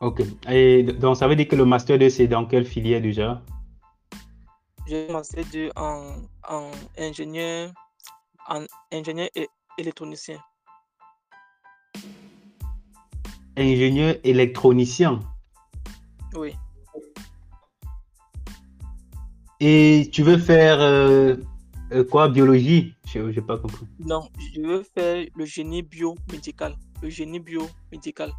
Ok. 0.00 0.22
Et 0.48 0.82
donc, 0.82 1.16
ça 1.16 1.28
veut 1.28 1.36
dire 1.36 1.48
que 1.48 1.56
le 1.56 1.64
Master 1.64 1.98
2, 1.98 2.08
c'est 2.10 2.26
dans 2.26 2.46
quelle 2.46 2.64
filière 2.64 3.00
déjà? 3.00 3.42
J'ai 4.86 5.08
un 5.08 5.12
Master 5.12 5.44
2 5.52 5.70
en, 5.76 6.16
en 6.48 6.70
ingénieur, 6.98 7.72
en 8.50 8.64
ingénieur 8.92 9.28
et 9.34 9.48
électronicien. 9.78 10.38
Ingénieur 13.56 14.16
électronicien 14.24 15.20
Oui. 16.34 16.54
Et 19.60 20.08
tu 20.12 20.22
veux 20.22 20.38
faire 20.38 20.80
euh, 20.80 21.36
euh, 21.92 22.04
quoi 22.04 22.28
Biologie? 22.28 22.94
Je 23.06 23.18
n'ai 23.18 23.40
pas 23.42 23.58
compris. 23.58 23.86
Non, 23.98 24.28
je 24.54 24.60
veux 24.62 24.82
faire 24.82 25.26
le 25.36 25.44
génie 25.44 25.82
biomédical. 25.82 26.74
Le 27.02 27.10
génie 27.10 27.40
biomédical. 27.40 28.32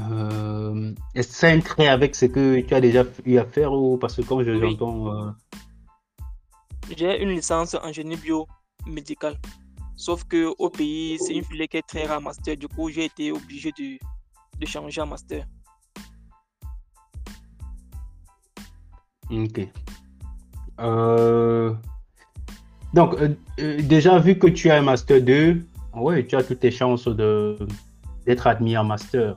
Euh, 0.00 0.92
Est-ce 1.14 1.28
que 1.28 1.34
ça 1.34 1.48
a 1.48 1.50
un 1.52 1.60
trait 1.60 1.86
avec 1.88 2.14
ce 2.14 2.26
que 2.26 2.60
tu 2.60 2.74
as 2.74 2.80
déjà 2.80 3.04
eu 3.24 3.36
à 3.38 3.44
faire 3.44 3.72
ou 3.72 3.96
parce 3.98 4.16
que 4.16 4.22
comme 4.22 4.42
je 4.42 4.50
Oui. 4.52 4.76
euh, 4.80 5.30
J'ai 6.96 7.22
une 7.22 7.30
licence 7.30 7.74
en 7.74 7.92
génie 7.92 8.16
biomédical. 8.16 9.36
Sauf 9.96 10.24
que 10.24 10.52
au 10.58 10.70
pays, 10.70 11.18
c'est 11.18 11.34
une 11.34 11.44
filière 11.44 11.68
qui 11.68 11.76
est 11.76 11.86
très 11.86 12.06
rare 12.06 12.20
master. 12.20 12.56
Du 12.56 12.68
coup, 12.68 12.90
j'ai 12.90 13.04
été 13.04 13.32
obligé 13.32 13.70
de, 13.78 13.98
de 14.58 14.66
changer 14.66 15.00
en 15.00 15.06
master. 15.06 15.44
Ok. 19.30 19.68
Euh, 20.80 21.72
Donc, 22.94 23.14
euh, 23.14 23.34
euh, 23.60 23.80
déjà, 23.82 24.18
vu 24.18 24.38
que 24.38 24.48
tu 24.48 24.70
as 24.70 24.78
un 24.78 24.82
Master 24.82 25.22
2, 25.22 25.62
ouais, 25.94 26.26
tu 26.26 26.36
as 26.36 26.42
toutes 26.42 26.60
tes 26.60 26.70
chances 26.70 27.08
d'être 28.26 28.46
admis 28.46 28.76
en 28.76 28.84
Master. 28.84 29.36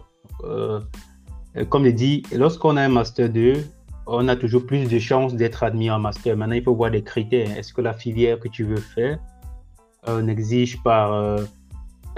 Comme 1.69 1.85
je 1.85 1.91
dit, 1.91 2.23
lorsqu'on 2.33 2.77
a 2.77 2.83
un 2.83 2.89
Master 2.89 3.29
2, 3.29 3.53
on 4.05 4.27
a 4.27 4.35
toujours 4.35 4.65
plus 4.65 4.89
de 4.89 4.99
chances 4.99 5.35
d'être 5.35 5.63
admis 5.63 5.89
en 5.89 5.99
Master. 5.99 6.35
Maintenant, 6.35 6.55
il 6.55 6.63
faut 6.63 6.75
voir 6.75 6.91
des 6.91 7.03
critères. 7.03 7.57
Est-ce 7.57 7.73
que 7.73 7.81
la 7.81 7.93
filière 7.93 8.39
que 8.39 8.47
tu 8.47 8.63
veux 8.63 8.77
faire 8.77 9.19
euh, 10.07 10.21
n'exige 10.21 10.81
pas 10.83 11.13
euh, 11.13 11.45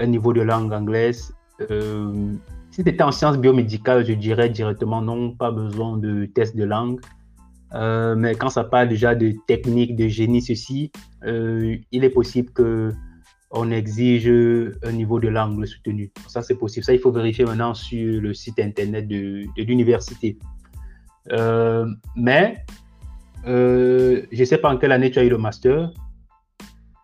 un 0.00 0.06
niveau 0.06 0.32
de 0.32 0.40
langue 0.40 0.72
anglaise? 0.72 1.32
Euh, 1.70 2.32
Si 2.72 2.82
tu 2.82 2.90
étais 2.90 3.02
en 3.02 3.12
sciences 3.12 3.38
biomédicales, 3.38 4.04
je 4.04 4.12
dirais 4.12 4.50
directement 4.50 5.00
non, 5.00 5.32
pas 5.32 5.50
besoin 5.50 5.96
de 5.96 6.26
test 6.26 6.56
de 6.56 6.64
langue. 6.64 7.00
Euh, 7.74 8.14
mais 8.14 8.34
quand 8.34 8.50
ça 8.50 8.64
parle 8.64 8.88
déjà 8.88 9.14
de 9.14 9.32
technique, 9.46 9.96
de 9.96 10.08
génie, 10.08 10.42
ceci, 10.42 10.90
il 11.24 12.04
est 12.04 12.10
possible 12.10 12.50
que 12.50 12.92
on 13.50 13.70
exige 13.70 14.28
un 14.82 14.92
niveau 14.92 15.18
de 15.20 15.28
langue 15.28 15.64
soutenu. 15.64 16.10
Ça, 16.28 16.42
c'est 16.42 16.56
possible. 16.56 16.84
Ça, 16.84 16.92
il 16.92 16.98
faut 16.98 17.12
vérifier 17.12 17.44
maintenant 17.44 17.74
sur 17.74 18.20
le 18.20 18.34
site 18.34 18.58
internet 18.58 19.08
de 19.08 19.44
l'université. 19.56 20.36
Euh, 21.32 21.86
mais 22.14 22.64
euh, 23.46 24.22
je 24.32 24.40
ne 24.40 24.44
sais 24.44 24.58
pas 24.58 24.72
en 24.72 24.76
quelle 24.78 24.92
année 24.92 25.10
tu 25.10 25.18
as 25.18 25.24
eu 25.24 25.28
le 25.28 25.38
master. 25.38 25.90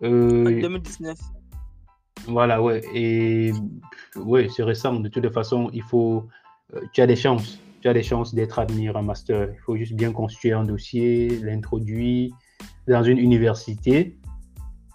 En 0.03 0.07
Euh, 0.07 0.61
2019. 0.61 1.17
voilà, 2.27 2.61
ouais. 2.63 2.83
Et 2.95 3.53
ouais, 4.17 4.49
c'est 4.49 4.63
récent. 4.65 4.95
De 5.01 5.09
toute 5.09 5.29
façon, 5.33 5.71
il 5.73 5.83
faut. 5.83 6.27
tu 6.93 7.01
as 7.01 7.07
des 7.07 7.17
chances. 7.17 7.61
Tu 7.81 7.89
as 7.89 7.93
des 7.95 8.03
chances 8.03 8.35
d'être 8.35 8.59
admis 8.59 8.89
en 8.91 9.03
master. 9.03 9.49
Il 9.53 9.61
faut 9.61 9.77
juste 9.77 9.95
bien 9.95 10.13
construire 10.13 10.59
un 10.61 10.65
dossier, 10.65 11.29
l'introduire 11.43 12.33
dans 12.89 13.03
une 13.03 13.19
université. 13.19 14.19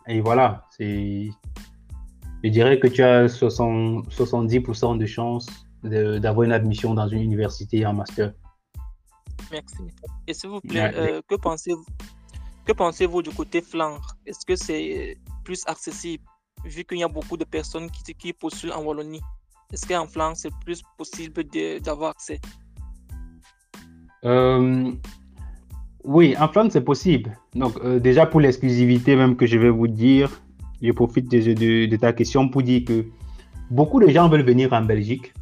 Et 0.08 0.22
voilà, 0.22 0.66
c'est. 0.78 1.30
Je 2.44 2.50
dirais 2.50 2.80
que 2.80 2.88
tu 2.88 3.02
as 3.04 3.28
60 3.28 4.10
70% 4.10 4.98
de 4.98 5.06
chances 5.06 5.48
d'avoir 5.84 6.44
une 6.44 6.52
admission 6.52 6.94
dans 6.94 7.08
une 7.08 7.22
université 7.22 7.86
en 7.86 7.94
master. 7.94 8.34
Merci. 9.52 9.78
Et 10.28 10.34
s'il 10.34 10.50
vous 10.50 10.62
plaît, 10.62 10.92
euh, 10.96 11.22
que 11.28 11.36
pensez-vous 11.36 11.86
que 12.66 12.74
pensez-vous 12.74 13.22
du 13.22 13.30
côté 13.30 13.62
Flandre? 13.62 14.06
Est-ce 14.26 14.46
que 14.46 14.56
c'est 14.56 15.18
plus 15.46 15.64
accessible 15.68 16.24
vu 16.66 16.84
qu'il 16.84 16.98
y 17.00 17.04
a 17.04 17.08
beaucoup 17.08 17.38
de 17.38 17.46
personnes 17.46 17.90
qui, 17.90 18.14
qui 18.14 18.34
postulent 18.34 18.74
en 18.74 18.84
Wallonie? 18.84 19.22
Est-ce 19.72 19.88
qu'en 19.88 20.06
Flandre, 20.08 20.36
c'est 20.36 20.52
plus 20.66 20.82
possible 20.98 21.44
d'avoir 21.82 22.12
accès? 22.12 22.40
Euh, 24.26 24.92
oui, 26.04 26.36
en 26.38 26.48
Flandre, 26.50 26.72
c'est 26.72 26.84
possible. 26.84 27.38
Donc, 27.54 27.78
euh, 27.78 28.00
déjà 28.00 28.26
pour 28.26 28.42
l'exclusivité 28.42 29.16
même 29.16 29.36
que 29.38 29.46
je 29.46 29.58
vais 29.58 29.70
vous 29.70 29.88
dire, 29.88 30.30
je 30.82 30.92
profite 30.92 31.30
de, 31.32 31.40
de- 31.54 31.86
de 31.86 31.96
ta 31.96 32.12
question 32.14 32.50
pour 32.50 32.64
dire 32.64 32.84
que 32.86 33.06
beaucoup 33.70 34.00
de 34.02 34.08
gens 34.10 34.28
veulent 34.30 34.46
venir 34.46 34.74
en 34.74 34.82
Belgique, 34.82 35.34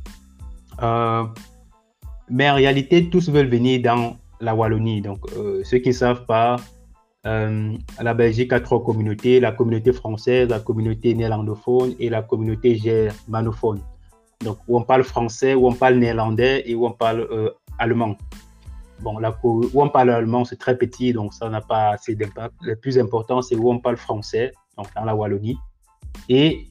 Euh, 0.82 1.24
mais 2.30 2.50
en 2.50 2.56
réalité, 2.56 3.10
tous 3.10 3.30
veulent 3.30 3.50
venir 3.50 3.82
dans 3.82 4.18
la 4.42 4.54
Wallonie. 4.56 5.02
Donc, 5.02 5.20
euh, 5.38 5.62
ceux 5.64 5.78
qui 5.80 5.90
ne 5.90 5.94
savent 5.94 6.26
pas, 6.26 6.58
euh, 7.26 7.72
la 8.02 8.14
Belgique 8.14 8.54
a 8.54 8.60
trois 8.60 8.84
communautés, 8.84 9.40
la 9.40 9.52
communauté 9.52 9.94
française, 9.94 10.50
la 10.50 10.60
communauté 10.60 11.14
néerlandophone 11.14 11.96
et 12.00 12.10
la 12.10 12.22
communauté 12.22 12.76
germanophone. 12.76 13.82
Donc, 14.44 14.58
où 14.68 14.78
on 14.78 14.84
parle 14.84 15.04
français, 15.04 15.56
où 15.56 15.68
on 15.68 15.74
parle 15.74 15.96
néerlandais 15.96 16.64
et 16.66 16.76
où 16.76 16.86
on 16.86 16.92
parle 16.92 17.28
euh, 17.32 17.50
allemand. 17.80 18.16
Bon, 19.02 19.18
co- 19.42 19.70
où 19.74 19.82
on 19.82 19.90
parle 19.90 20.10
allemand, 20.10 20.46
c'est 20.46 20.58
très 20.58 20.78
petit, 20.78 21.14
donc 21.14 21.34
ça 21.34 21.50
n'a 21.50 21.62
pas 21.62 21.90
assez 21.92 22.16
d'impact. 22.16 22.54
Le 22.62 22.76
plus 22.76 22.98
important, 22.98 23.42
c'est 23.42 23.56
où 23.56 23.70
on 23.72 23.80
parle 23.80 23.98
français, 23.98 24.52
donc 24.78 24.88
dans 24.96 25.04
la 25.06 25.16
Wallonie. 25.16 25.58
Et 26.30 26.68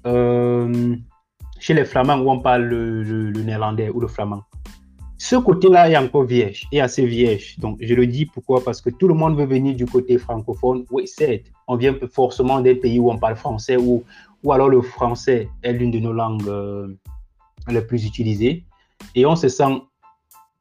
chez 1.59 1.74
les 1.74 1.85
Flamands, 1.85 2.18
où 2.20 2.31
on 2.31 2.40
parle 2.40 2.62
le, 2.62 3.02
le- 3.02 3.31
le 3.31 3.43
néerlandais 3.43 3.90
ou 3.90 4.01
le 4.01 4.09
flamand. 4.09 4.43
Ce 5.16 5.36
côté-là 5.36 5.89
est 5.91 5.97
encore 5.97 6.24
vierge, 6.24 6.66
est 6.73 6.81
assez 6.81 7.07
vierge. 7.07 7.57
Donc, 7.59 7.78
je 7.81 7.95
le 7.95 8.07
dis 8.07 8.27
pourquoi? 8.27 8.62
Parce 8.65 8.81
que 8.81 8.91
tout 8.91 9.09
le 9.09 9.15
monde 9.15 9.36
veut 9.36 9.47
venir 9.47 9.74
du 9.74 9.86
côté 9.86 10.19
francophone. 10.19 10.85
Oui, 10.91 11.07
certes, 11.07 11.45
on 11.69 11.77
vient 11.77 11.95
forcément 12.11 12.61
des 12.61 12.74
pays 12.74 12.99
où 12.99 13.11
on 13.11 13.19
parle 13.19 13.36
français, 13.36 13.77
ou, 13.77 14.03
ou 14.43 14.53
alors 14.53 14.69
le 14.69 14.82
français 14.82 15.49
est 15.62 15.73
l'une 15.73 15.93
de 15.93 16.01
nos 16.01 16.12
langues 16.12 16.49
euh, 16.49 16.89
les 17.69 17.81
plus 17.81 18.05
utilisées. 18.05 18.65
Et 19.15 19.24
on 19.24 19.36
se 19.36 19.49
sent 19.49 19.82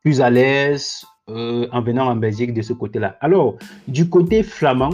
plus 0.02 0.22
à 0.22 0.30
l'aise 0.30 1.04
euh, 1.30 1.68
en 1.72 1.82
venant 1.82 2.08
en 2.08 2.16
Belgique 2.16 2.54
de 2.54 2.62
ce 2.62 2.74
côté-là. 2.74 3.18
Alors, 3.22 3.56
du 3.88 4.08
côté 4.08 4.44
flamand, 4.44 4.94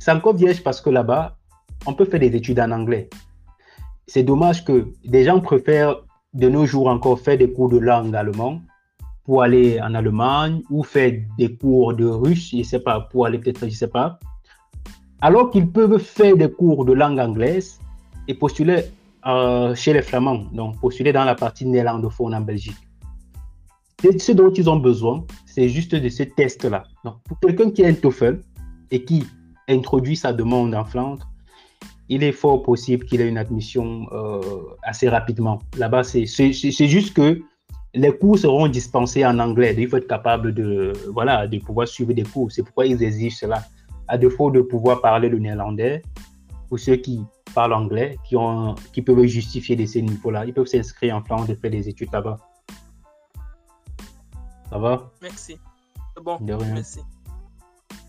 c'est 0.00 0.10
encore 0.10 0.34
vierge 0.34 0.62
parce 0.62 0.80
que 0.80 0.90
là-bas, 0.90 1.36
on 1.86 1.94
peut 1.94 2.04
faire 2.04 2.20
des 2.20 2.34
études 2.34 2.58
en 2.58 2.72
anglais. 2.72 3.08
C'est 4.06 4.24
dommage 4.24 4.64
que 4.64 4.88
des 5.04 5.24
gens 5.24 5.40
préfèrent 5.40 5.96
de 6.34 6.48
nos 6.48 6.66
jours 6.66 6.88
encore 6.88 7.20
faire 7.20 7.38
des 7.38 7.50
cours 7.50 7.68
de 7.68 7.78
langue 7.78 8.14
allemande 8.16 8.60
pour 9.32 9.42
aller 9.42 9.80
en 9.80 9.94
Allemagne 9.94 10.60
ou 10.68 10.82
faire 10.82 11.10
des 11.38 11.56
cours 11.56 11.94
de 11.94 12.04
russe, 12.04 12.50
je 12.54 12.62
sais 12.62 12.80
pas, 12.80 13.00
pour 13.00 13.24
aller 13.24 13.38
peut-être, 13.38 13.64
je 13.64 13.74
sais 13.74 13.88
pas. 13.88 14.18
Alors 15.22 15.50
qu'ils 15.50 15.70
peuvent 15.70 15.98
faire 15.98 16.36
des 16.36 16.50
cours 16.50 16.84
de 16.84 16.92
langue 16.92 17.18
anglaise 17.18 17.80
et 18.28 18.34
postuler 18.34 18.82
euh, 19.26 19.74
chez 19.74 19.94
les 19.94 20.02
Flamands, 20.02 20.44
donc 20.52 20.78
postuler 20.82 21.14
dans 21.14 21.24
la 21.24 21.34
partie 21.34 21.64
néerlandophone 21.64 22.34
en 22.34 22.42
Belgique. 22.42 22.76
Et 24.04 24.18
ce 24.18 24.32
dont 24.32 24.52
ils 24.52 24.68
ont 24.68 24.76
besoin, 24.76 25.24
c'est 25.46 25.70
juste 25.70 25.94
de 25.94 26.10
ce 26.10 26.24
test-là. 26.24 26.82
Donc, 27.02 27.14
pour 27.24 27.40
quelqu'un 27.40 27.70
qui 27.70 27.86
a 27.86 27.88
un 27.88 27.94
TOEFL 27.94 28.38
et 28.90 29.02
qui 29.02 29.24
introduit 29.66 30.16
sa 30.16 30.34
demande 30.34 30.74
en 30.74 30.84
Flandre, 30.84 31.26
il 32.10 32.22
est 32.22 32.32
fort 32.32 32.62
possible 32.62 33.06
qu'il 33.06 33.22
ait 33.22 33.28
une 33.30 33.38
admission 33.38 34.06
euh, 34.12 34.42
assez 34.82 35.08
rapidement. 35.08 35.58
Là-bas, 35.78 36.02
c'est 36.04 36.26
juste 36.26 37.14
que 37.14 37.40
les 37.94 38.16
cours 38.16 38.38
seront 38.38 38.68
dispensés 38.68 39.24
en 39.26 39.38
anglais. 39.38 39.74
Il 39.76 39.88
faut 39.88 39.98
être 39.98 40.08
capable 40.08 40.54
de, 40.54 40.92
voilà, 41.12 41.46
de 41.46 41.58
pouvoir 41.58 41.86
suivre 41.86 42.12
des 42.12 42.22
cours. 42.22 42.50
C'est 42.50 42.62
pourquoi 42.62 42.86
ils 42.86 43.02
exigent 43.02 43.36
cela. 43.36 43.64
À 44.08 44.18
défaut 44.18 44.50
de 44.50 44.60
pouvoir 44.62 45.00
parler 45.00 45.28
le 45.28 45.38
néerlandais, 45.38 46.02
pour 46.68 46.78
ceux 46.78 46.96
qui 46.96 47.22
parlent 47.54 47.74
anglais, 47.74 48.18
qui, 48.24 48.36
ont, 48.36 48.74
qui 48.92 49.02
peuvent 49.02 49.24
justifier 49.24 49.76
de 49.76 49.84
ces 49.86 50.02
niveaux-là, 50.02 50.46
ils 50.46 50.54
peuvent 50.54 50.66
s'inscrire 50.66 51.16
en 51.16 51.22
Flandre 51.22 51.50
et 51.50 51.54
faire 51.54 51.70
des 51.70 51.88
études 51.88 52.12
là-bas. 52.12 52.38
Ça 54.70 54.78
va? 54.78 55.10
Merci. 55.20 55.58
C'est 56.16 56.22
bon. 56.22 56.38
De 56.40 56.54
rien. 56.54 56.74
Merci. 56.74 57.00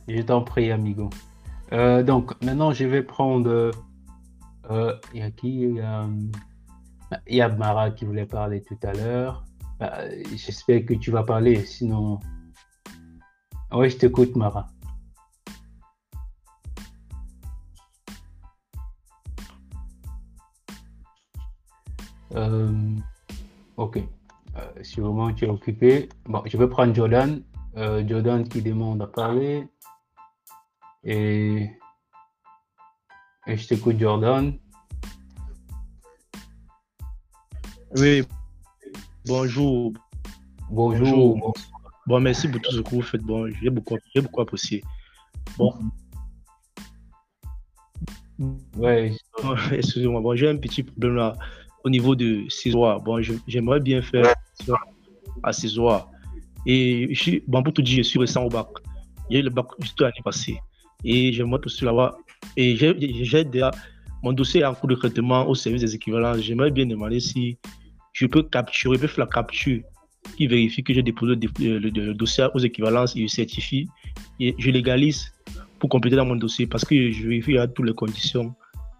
Je 0.07 0.22
t'en 0.22 0.41
prie, 0.41 0.72
amigo. 0.72 1.10
Euh, 1.73 2.03
donc, 2.03 2.41
maintenant, 2.41 2.72
je 2.72 2.85
vais 2.85 3.03
prendre. 3.03 3.72
euh, 4.69 4.95
Il 5.14 5.19
y 5.19 5.23
a 5.23 5.31
qui 5.31 5.61
Il 5.61 5.76
y 5.76 5.81
a, 5.81 6.07
y 7.27 7.41
a 7.41 7.49
Mara 7.49 7.91
qui 7.91 8.05
voulait 8.05 8.26
parler 8.26 8.61
tout 8.61 8.77
à 8.84 8.93
l'heure. 8.93 9.43
Bah, 9.80 10.10
J'espère 10.36 10.86
que 10.86 10.94
tu 10.94 11.12
vas 11.12 11.24
parler, 11.24 11.66
sinon. 11.66 12.20
Oui, 13.72 13.90
je 13.90 13.98
t'écoute, 13.98 14.36
Mara. 14.36 14.68
Euh, 22.36 22.72
ok. 23.78 23.98
Euh, 24.56 24.84
sûrement 24.84 25.34
tu 25.34 25.45
es 25.45 25.50
occupé. 25.50 26.10
Bon, 26.26 26.44
je 26.45 26.58
vais 26.58 26.68
prendre 26.68 26.94
Jordan. 26.94 27.41
Euh, 27.78 28.08
Jordan 28.08 28.48
qui 28.48 28.62
demande 28.62 29.02
à 29.02 29.08
parler. 29.08 29.68
Et, 31.04 31.70
et 33.48 33.58
je 33.58 33.68
t'écoute, 33.68 34.00
Jordan. 34.00 34.54
Oui. 37.98 38.24
Bonjour. 39.26 39.94
Bonjour. 40.70 41.36
Bonjour. 41.36 41.54
Bon, 42.06 42.20
merci 42.20 42.50
pour 42.50 42.60
tout 42.62 42.72
ce 42.72 42.82
que 42.82 42.90
vous 42.90 43.02
faites. 43.02 43.22
Bon, 43.22 43.48
j'ai 43.62 43.70
beaucoup, 43.70 43.98
j'ai 44.14 44.22
beaucoup 44.22 44.41
apprécié. 44.41 44.84
Bon. 45.58 45.74
Ouais, 48.76 49.14
Bon, 49.41 49.56
Excusez-moi, 49.72 50.20
bon, 50.20 50.36
j'ai 50.36 50.50
un 50.50 50.58
petit 50.58 50.84
problème 50.84 51.16
là 51.16 51.36
au 51.86 51.90
niveau 51.90 52.16
de 52.16 52.44
Cisoire. 52.50 53.00
Bon, 53.02 53.22
j'aimerais 53.48 53.80
bien 53.80 54.02
faire 54.02 54.34
à 55.44 55.54
Cisoire. 55.54 56.10
Et 56.66 57.08
je 57.14 57.22
suis, 57.22 57.44
bon, 57.48 57.64
pour 57.64 57.74
tout 57.74 57.82
dire, 57.82 58.04
je 58.04 58.10
suis 58.10 58.20
récent 58.20 58.44
au 58.44 58.50
bac. 58.50 58.68
J'ai 59.30 59.40
eu 59.40 59.44
le 59.44 59.50
bac 59.50 59.68
juste 59.80 60.00
l'année 60.02 60.22
passée. 60.24 60.58
Et 61.06 61.32
j'aimerais 61.32 61.62
aussi 61.66 61.86
l'avoir. 61.86 62.18
Et 62.58 62.76
j'ai 62.76 63.44
déjà, 63.45 63.72
mon 64.22 64.34
dossier 64.34 64.62
est 64.62 64.66
en 64.66 64.74
cours 64.74 64.90
de 64.90 64.95
traitement 64.95 65.48
au 65.48 65.56
service 65.56 65.82
des 65.82 65.95
équivalences. 65.95 66.40
J'aimerais 66.40 66.72
bien 66.72 66.86
demander 66.86 67.22
si 67.22 67.58
je 68.14 68.27
peux 68.27 68.44
capturer, 68.44 68.95
je 68.95 69.02
peux 69.02 69.07
faire 69.07 69.26
la 69.26 69.31
capture 69.31 69.81
qui 70.38 70.48
vérifie 70.48 70.84
que 70.84 70.94
j'ai 70.94 71.03
déposé 71.03 71.35
le, 71.35 72.14
dossier 72.14 72.48
aux 72.53 72.60
équivalences 72.60 73.15
et 73.15 73.23
je 73.23 73.27
certifie. 73.27 73.90
Et 74.40 74.56
je 74.57 74.72
légalise 74.72 75.34
pour 75.80 75.90
compléter 75.90 76.15
dans 76.15 76.26
mon 76.26 76.35
dossier 76.35 76.65
parce 76.65 76.85
que 76.85 77.11
je 77.11 77.27
vérifie 77.27 77.57
à 77.57 77.68
toutes 77.68 77.85
les 77.85 77.94
conditions. 77.94 78.53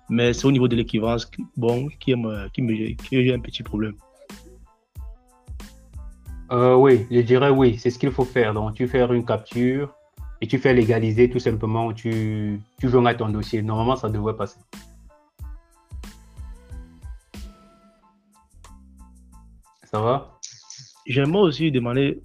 Mais 0.10 0.34
c'est 0.34 0.46
au 0.46 0.52
niveau 0.52 0.68
de 0.68 0.76
l'équivalence 0.76 1.26
qui- 1.26 1.46
bon, 1.56 1.88
qui, 2.00 2.14
me, 2.16 2.50
qui 2.50 2.62
me 2.62 2.74
qui 2.96 3.24
j'ai 3.24 3.34
un 3.34 3.40
petit 3.40 3.64
problème. 3.64 3.96
Euh, 6.52 6.76
oui, 6.76 7.08
je 7.10 7.22
dirais 7.22 7.50
oui, 7.50 7.78
c'est 7.78 7.90
ce 7.90 7.98
qu'il 7.98 8.12
faut 8.12 8.26
faire. 8.26 8.54
Donc, 8.54 8.76
tu 8.76 8.88
fais 8.88 9.02
une 9.06 9.26
capture 9.26 9.94
et 10.42 10.48
tu 10.48 10.58
fais 10.58 10.74
légaliser 10.74 11.30
tout 11.30 11.40
simplement, 11.40 11.94
tu, 11.94 12.60
tu 12.80 13.08
à 13.08 13.14
ton 13.16 13.30
dossier. 13.30 13.62
Normalement, 13.62 13.96
ça 13.96 14.10
devrait 14.10 14.36
passer. 14.36 14.60
Ça 19.94 20.02
va? 20.02 20.40
J'aimerais 21.06 21.44
aussi 21.44 21.72
demander, 21.72 22.20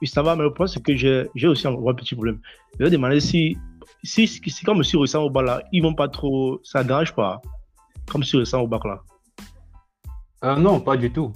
oui, 0.00 0.06
ça 0.06 0.22
va, 0.22 0.34
mais 0.34 0.44
le 0.44 0.50
problème 0.54 0.72
c'est 0.72 0.82
que 0.82 0.96
j'ai 0.96 1.46
aussi 1.46 1.66
un, 1.66 1.72
un 1.72 1.94
petit 1.94 2.14
problème. 2.14 2.40
Je 2.78 2.84
vais 2.84 2.90
demander 2.90 3.20
si, 3.20 3.58
si, 4.02 4.26
si, 4.26 4.40
si 4.46 4.64
comme 4.64 4.78
je 4.78 4.84
suis 4.84 4.98
récent 4.98 5.24
au 5.24 5.30
bac 5.30 5.44
là, 5.44 5.62
ils 5.72 5.82
vont 5.82 5.92
pas 5.94 6.08
trop, 6.08 6.58
ça 6.64 6.82
dérange 6.84 7.14
pas, 7.14 7.42
comme 8.10 8.22
suis 8.22 8.38
récent 8.38 8.62
au 8.62 8.66
bac 8.66 8.82
là. 8.86 9.02
Euh, 10.44 10.56
non, 10.56 10.80
pas 10.80 10.96
du 10.96 11.12
tout. 11.12 11.32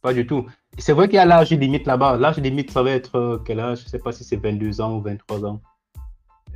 Pas 0.00 0.14
du 0.14 0.26
tout. 0.26 0.46
C'est 0.78 0.94
vrai 0.94 1.06
qu'il 1.06 1.16
y 1.16 1.18
a 1.18 1.26
l'âge 1.26 1.50
limite 1.50 1.86
là-bas. 1.86 2.16
L'âge 2.16 2.38
limite, 2.38 2.70
ça 2.70 2.82
va 2.82 2.92
être 2.92 3.16
euh, 3.16 3.38
quel 3.44 3.60
âge? 3.60 3.80
Je 3.80 3.84
ne 3.84 3.88
sais 3.90 3.98
pas 3.98 4.12
si 4.12 4.24
c'est 4.24 4.36
22 4.36 4.80
ans 4.80 4.96
ou 4.96 5.02
23 5.02 5.44
ans. 5.44 5.60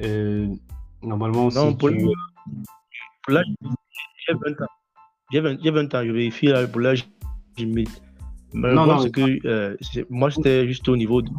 Euh, 0.00 0.48
normalement, 1.02 1.48
Non, 1.50 1.70
si 1.70 1.76
pour, 1.76 1.90
tu... 1.90 2.08
l'âge, 3.28 3.44
j'ai 4.26 4.32
20 4.32 4.62
ans. 4.62 4.68
J'ai 5.30 5.40
20, 5.40 5.56
j'ai 5.62 5.70
20 5.70 5.94
ans, 5.94 6.02
je 6.04 6.10
vérifie 6.10 6.46
là, 6.46 6.66
pour 6.66 6.80
l'âge 6.80 7.06
limite. 7.58 8.02
Mais 8.52 8.68
le 8.68 8.74
Non, 8.74 8.86
non, 8.86 8.98
c'est 9.00 9.10
que 9.10 9.46
euh, 9.46 9.76
c'est- 9.80 10.08
moi, 10.10 10.30
j'étais 10.30 10.66
juste 10.66 10.88
au 10.88 10.96
niveau 10.96 11.22
de, 11.22 11.30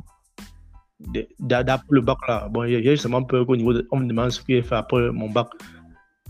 le 1.90 2.02
bac 2.02 2.18
là. 2.28 2.48
Bon, 2.50 2.68
j'ai 2.68 2.84
justement 2.84 3.24
peur 3.24 3.46
qu'au 3.46 3.56
niveau 3.56 3.74
de. 3.74 3.88
On 3.92 3.98
me 4.00 4.08
demande 4.08 4.32
ce 4.32 4.40
que 4.40 4.46
j'ai 4.50 4.62
fait 4.62 4.76
après 4.76 5.12
mon 5.12 5.30
bac. 5.30 5.48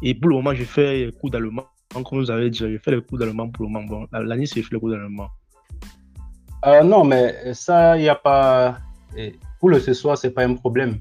Et 0.02 0.14
pour 0.14 0.30
le 0.30 0.36
moment, 0.36 0.54
j'ai 0.54 0.66
fait 0.66 1.06
les 1.06 1.12
cours 1.12 1.30
d'allemand. 1.32 1.66
Comme 1.94 2.20
vous 2.20 2.30
avez 2.30 2.50
dit, 2.50 2.58
j'ai 2.60 2.78
fait 2.78 2.92
les 2.92 3.02
cours 3.02 3.18
d'allemand 3.18 3.50
pour 3.50 3.66
le 3.66 3.72
moment. 3.72 3.88
Bon, 3.88 4.08
l'année, 4.12 4.46
c'est 4.46 4.62
fait 4.62 4.74
les 4.76 4.80
cours 4.80 4.90
d'allemand. 4.90 5.30
Euh, 6.66 6.84
non, 6.84 7.04
mais 7.04 7.54
ça, 7.54 7.98
il 7.98 8.02
n'y 8.02 8.10
a 8.10 8.16
pas. 8.16 8.78
Pour 9.60 9.70
le 9.70 9.80
ce 9.80 9.94
soir, 9.94 10.18
ce 10.18 10.28
n'est 10.28 10.34
pas 10.34 10.44
un 10.46 10.56
problème. 10.56 11.00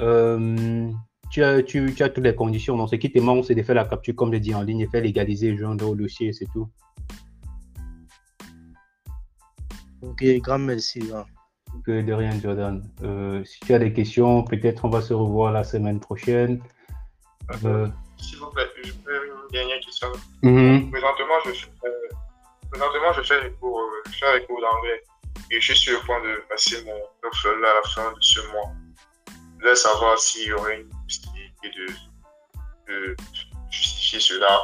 Euh, 0.00 0.90
tu, 1.30 1.42
as, 1.42 1.62
tu, 1.62 1.94
tu 1.94 2.02
as 2.02 2.08
toutes 2.08 2.24
les 2.24 2.34
conditions. 2.34 2.76
Donc, 2.76 2.88
ce 2.90 2.96
qui 2.96 3.10
te 3.10 3.18
manque, 3.18 3.44
c'est 3.44 3.54
de 3.54 3.62
faire 3.62 3.74
la 3.76 3.84
capture, 3.84 4.14
comme 4.14 4.32
je 4.32 4.38
dis, 4.38 4.54
en 4.54 4.62
ligne, 4.62 4.80
et 4.80 4.86
faire 4.86 5.02
légaliser, 5.02 5.56
joindre 5.56 5.88
au 5.88 5.94
dossier, 5.94 6.32
c'est 6.32 6.46
tout. 6.52 6.68
Ok, 10.02 10.22
grand 10.40 10.58
merci. 10.58 11.10
hein. 11.14 11.24
Que 11.84 12.00
de 12.02 12.12
rien, 12.12 12.32
Jordan. 12.40 12.82
Euh, 13.02 13.44
si 13.44 13.60
tu 13.60 13.74
as 13.74 13.78
des 13.78 13.92
questions, 13.92 14.42
peut-être 14.42 14.84
on 14.84 14.88
va 14.88 15.02
se 15.02 15.12
revoir 15.12 15.52
la 15.52 15.64
semaine 15.64 16.00
prochaine. 16.00 16.62
Euh, 17.64 17.86
S'il 18.16 18.38
vous 18.38 18.50
plaît, 18.50 18.64
je 18.82 18.92
peux 18.92 19.26
une 19.26 19.50
dernière 19.52 19.80
question. 19.80 20.08
mhm. 20.42 20.90
Présentement, 20.90 21.38
je 21.46 21.50
fais, 21.52 21.68
euh, 21.84 21.90
présentement, 22.70 23.12
je 23.16 23.22
fais 23.22 23.42
les 23.44 23.52
cours, 23.52 23.80
euh, 23.80 24.10
je 24.10 24.18
fais 24.18 24.38
les 24.38 24.46
cours 24.46 24.60
d'anglais 24.60 25.02
et 25.50 25.60
je 25.60 25.72
suis 25.72 25.76
sur 25.76 25.98
le 26.00 26.06
point 26.06 26.20
de 26.22 26.42
passer 26.48 26.82
mon 26.84 26.98
TOEFL 27.22 27.64
à 27.64 27.74
la 27.74 27.82
fin 27.90 28.10
de 28.12 28.18
ce 28.20 28.40
mois. 28.52 28.70
Je 29.28 29.62
voulais 29.64 29.76
savoir 29.76 30.18
s'il 30.18 30.48
y 30.48 30.52
aurait 30.52 30.80
une 30.80 30.88
possibilité 31.04 31.68
de, 31.78 32.92
de 32.92 33.16
justifier 33.70 34.20
cela 34.20 34.58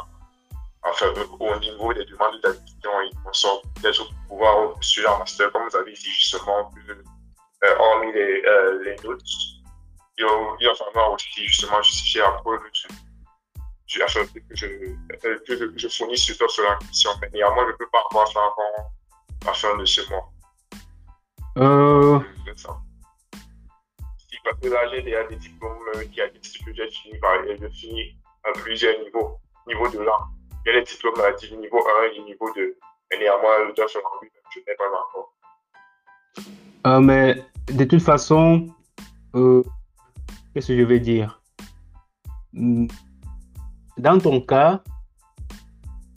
enfin, 0.85 1.13
au 1.41 1.59
niveau 1.59 1.93
des 1.93 2.05
demandes 2.05 2.41
d'admission 2.43 3.01
et 3.03 3.11
consorts, 3.25 3.63
peut-être 3.81 4.07
pour 4.07 4.15
pouvoir 4.29 4.75
postuler 4.75 5.07
en 5.07 5.19
master, 5.19 5.51
comme 5.53 5.69
vous 5.69 5.77
avez 5.77 5.93
dit 5.93 6.11
justement, 6.11 6.71
que, 6.71 6.93
euh, 6.93 7.77
hormis 7.79 8.13
les, 8.13 8.43
euh, 8.47 8.83
les 8.85 8.97
notes, 9.03 9.23
il 10.19 10.67
va 10.67 10.75
falloir 10.75 11.13
aussi 11.13 11.47
justement 11.47 11.83
justifier 11.83 12.21
la 12.21 12.33
preuve 12.33 12.61
du, 13.87 14.03
enfin, 14.03 14.21
que 14.27 14.57
je, 14.57 14.67
euh, 14.67 15.39
que 15.47 15.57
je, 15.57 15.65
je 15.77 15.89
fournis 15.89 16.17
sur 16.19 16.37
la 16.63 16.77
question. 16.77 17.11
Mais 17.21 17.31
néanmoins, 17.33 17.65
je 17.67 17.73
ne 17.73 17.77
peux 17.77 17.89
pas 17.91 18.03
avoir 18.11 18.29
ça 18.29 18.41
avant 18.41 18.91
la 19.47 19.53
fin 19.53 19.77
de 19.77 19.85
ce 19.85 20.09
mois. 20.11 20.31
Euh, 21.59 22.19
C'est 22.47 22.59
ça. 22.59 22.77
Si, 24.19 24.37
parce 24.45 24.59
que 24.61 24.69
là, 24.69 24.89
j'ai 24.91 25.03
déjà 25.03 25.25
des 25.25 25.37
diplômes 25.37 25.79
euh, 25.95 26.05
qui 26.07 26.21
attestent 26.21 26.65
que 26.65 26.75
j'ai 26.75 26.91
fini 26.91 27.19
par 27.19 27.35
j'ai 27.47 27.71
fini 27.71 28.17
à 28.45 28.53
plusieurs 28.53 28.99
niveaux. 29.01 29.39
Niveau 29.67 29.89
de 29.89 29.99
langue. 29.99 30.29
Il 30.67 30.73
y 30.73 30.77
a 30.77 30.79
les 30.79 30.85
diplômes 30.85 31.21
à 31.21 31.33
du 31.37 31.57
niveau 31.57 31.79
1 31.79 32.17
et 32.17 32.23
niveau 32.25 32.51
2. 32.55 32.77
Mais 33.11 33.19
néanmoins, 33.19 33.59
le 33.69 33.89
sur 33.89 34.01
lui, 34.23 34.31
je 34.55 34.61
n'ai 34.61 34.77
pas 34.77 34.85
encore. 34.89 35.33
euh, 36.87 37.01
mais 37.01 37.43
de 37.73 37.85
toute 37.85 38.03
façon, 38.03 38.67
euh, 39.35 39.63
qu'est-ce 40.55 40.69
que 40.69 40.79
je 40.79 40.83
vais 40.85 41.01
dire? 41.01 41.41
Hmm, 42.53 42.87
Dans 43.99 44.19
ton 44.19 44.41
cas, 44.41 44.81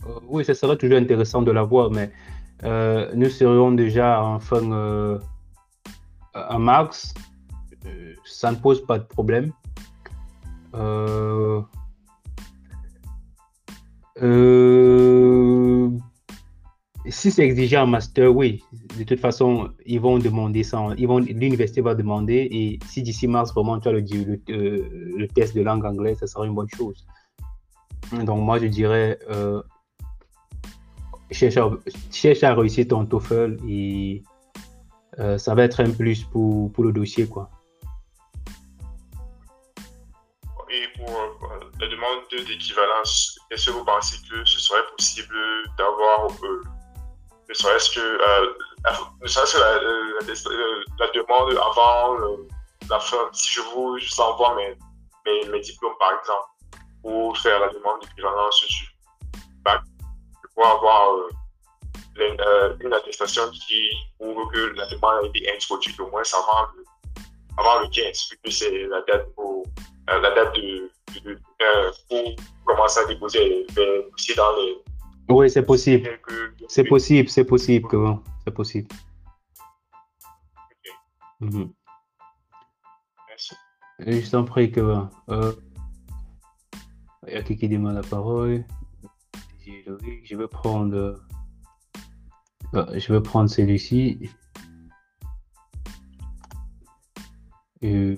euh, 0.08 0.20
oui, 0.24 0.46
ce 0.46 0.54
serait 0.54 0.78
toujours 0.78 0.98
intéressant 0.98 1.42
de 1.42 1.52
l'avoir, 1.52 1.92
mais 1.92 2.12
euh, 2.64 3.12
nous 3.16 3.30
serions 3.30 3.72
déjà 3.72 4.24
en 4.24 4.40
fin 4.40 4.72
euh, 4.72 5.20
en 6.34 6.60
mars. 6.60 7.14
Euh, 7.86 8.16
ça 8.26 8.52
ne 8.52 8.56
pose 8.56 8.86
pas 8.86 8.98
de 8.98 9.04
problème. 9.06 9.52
Euh, 14.22 15.90
si 17.08 17.32
c'est 17.32 17.44
exigé 17.44 17.78
en 17.78 17.88
master, 17.88 18.36
oui. 18.36 18.64
De 18.98 19.04
toute 19.04 19.20
façon, 19.20 19.72
ils 19.86 20.00
vont 20.00 20.18
demander 20.18 20.64
ça. 20.64 20.90
Ils 20.98 21.08
vont, 21.08 21.20
l'université 21.20 21.82
va 21.82 21.96
demander. 21.96 22.48
Et 22.52 22.80
si 22.88 23.02
d'ici 23.02 23.28
mars, 23.28 23.54
vraiment, 23.54 23.80
tu 23.80 23.88
as 23.88 23.92
le, 23.92 24.00
le, 24.00 24.42
euh, 24.50 25.14
le 25.18 25.28
test 25.28 25.56
de 25.56 25.62
langue 25.62 25.86
anglaise, 25.86 26.20
ça 26.20 26.28
sera 26.28 26.46
une 26.46 26.56
bonne 26.56 26.70
chose. 26.76 27.06
Donc, 28.12 28.42
moi, 28.42 28.60
je 28.60 28.68
dirais, 28.68 29.20
euh, 29.30 29.62
cherche, 31.32 31.58
à, 31.58 31.70
cherche 32.12 32.44
à 32.44 32.54
réussir 32.54 32.88
ton 32.88 33.06
TOEFL 33.06 33.58
et 33.68 34.24
ça 35.38 35.56
va 35.56 35.64
être 35.64 35.80
un 35.80 35.90
plus 35.90 36.24
pour, 36.24 36.72
pour 36.72 36.84
le 36.84 36.92
dossier, 36.92 37.28
quoi. 37.28 37.50
Et 40.70 40.98
pour 40.98 41.10
la 41.80 41.88
demande 41.88 42.48
d'équivalence, 42.48 43.37
est-ce 43.52 43.68
que 43.68 43.72
vous 43.72 43.86
pensez 43.86 44.18
que 44.30 44.44
ce 44.46 44.60
serait 44.60 44.86
possible 44.96 45.36
d'avoir, 45.78 46.28
euh, 46.44 46.64
ne 47.50 47.54
serait-ce 47.54 47.92
que, 47.92 48.00
euh, 48.00 48.54
la, 48.84 49.00
ne 49.22 49.28
serait-ce 49.28 49.58
que 49.58 50.50
la, 51.00 51.08
demande 51.14 51.58
avant 51.58 52.18
la 52.90 53.00
fin, 53.00 53.30
si 53.34 53.54
je 53.54 53.62
vous 53.62 53.98
envoie 54.20 54.56
mes, 54.56 54.78
mes, 55.26 55.48
mes, 55.50 55.60
diplômes 55.62 55.98
par 56.00 56.12
exemple, 56.20 56.50
pour 57.02 57.38
faire 57.38 57.60
la 57.60 57.70
demande 57.70 58.02
d'équivalence 58.02 58.64
du 58.68 58.88
bac, 59.64 59.82
pour 60.54 60.66
avoir 60.66 61.14
les, 62.16 62.38
une 62.82 62.94
attestation 62.94 63.50
qui 63.52 63.90
prouve 64.20 64.52
que 64.52 64.74
la 64.76 64.88
demande 64.88 65.24
a 65.24 65.28
été 65.28 65.54
introduite 65.54 66.00
au 66.00 66.10
moins 66.10 66.24
avant 66.34 66.68
le, 66.76 66.84
avant 67.58 67.80
le 67.80 67.88
15, 67.88 68.30
vu 68.32 68.40
que 68.44 68.52
c'est 68.52 68.88
la 68.88 69.02
date 69.02 69.28
la 70.08 70.32
date 70.32 70.56
de 70.56 70.90
euh, 71.62 71.92
pour 72.10 72.36
commencer 72.66 73.00
à 73.00 73.06
déposer 73.06 73.40
les 73.50 73.66
dossiers 74.12 74.36
dans 74.36 74.56
les. 74.58 74.78
Oui, 75.30 75.50
c'est 75.50 75.64
possible. 75.64 76.08
C'est 76.70 76.84
possible, 76.86 77.30
c'est 77.30 77.44
possible, 77.46 77.88
que 77.90 77.98
c'est 78.46 78.54
possible. 78.54 78.88
Okay. 80.72 80.94
Mm 81.42 81.50
-hmm. 81.50 81.70
Merci. 83.28 83.56
Je 84.00 84.30
t'en 84.32 84.46
prie, 84.46 84.72
que 84.72 84.80
euh, 85.30 85.54
il 87.28 87.34
y 87.34 87.38
a 87.38 87.44
qui 87.44 87.56
qui 87.58 87.68
demande 87.70 87.96
la 87.96 88.04
parole. 88.04 88.64
Je 90.30 90.36
vais 90.38 90.48
prendre. 90.48 90.96
euh, 92.74 93.00
je 93.00 93.14
vais 93.14 93.22
prendre 93.22 93.50
celui-ci. 93.50 94.30
Et- 97.82 98.18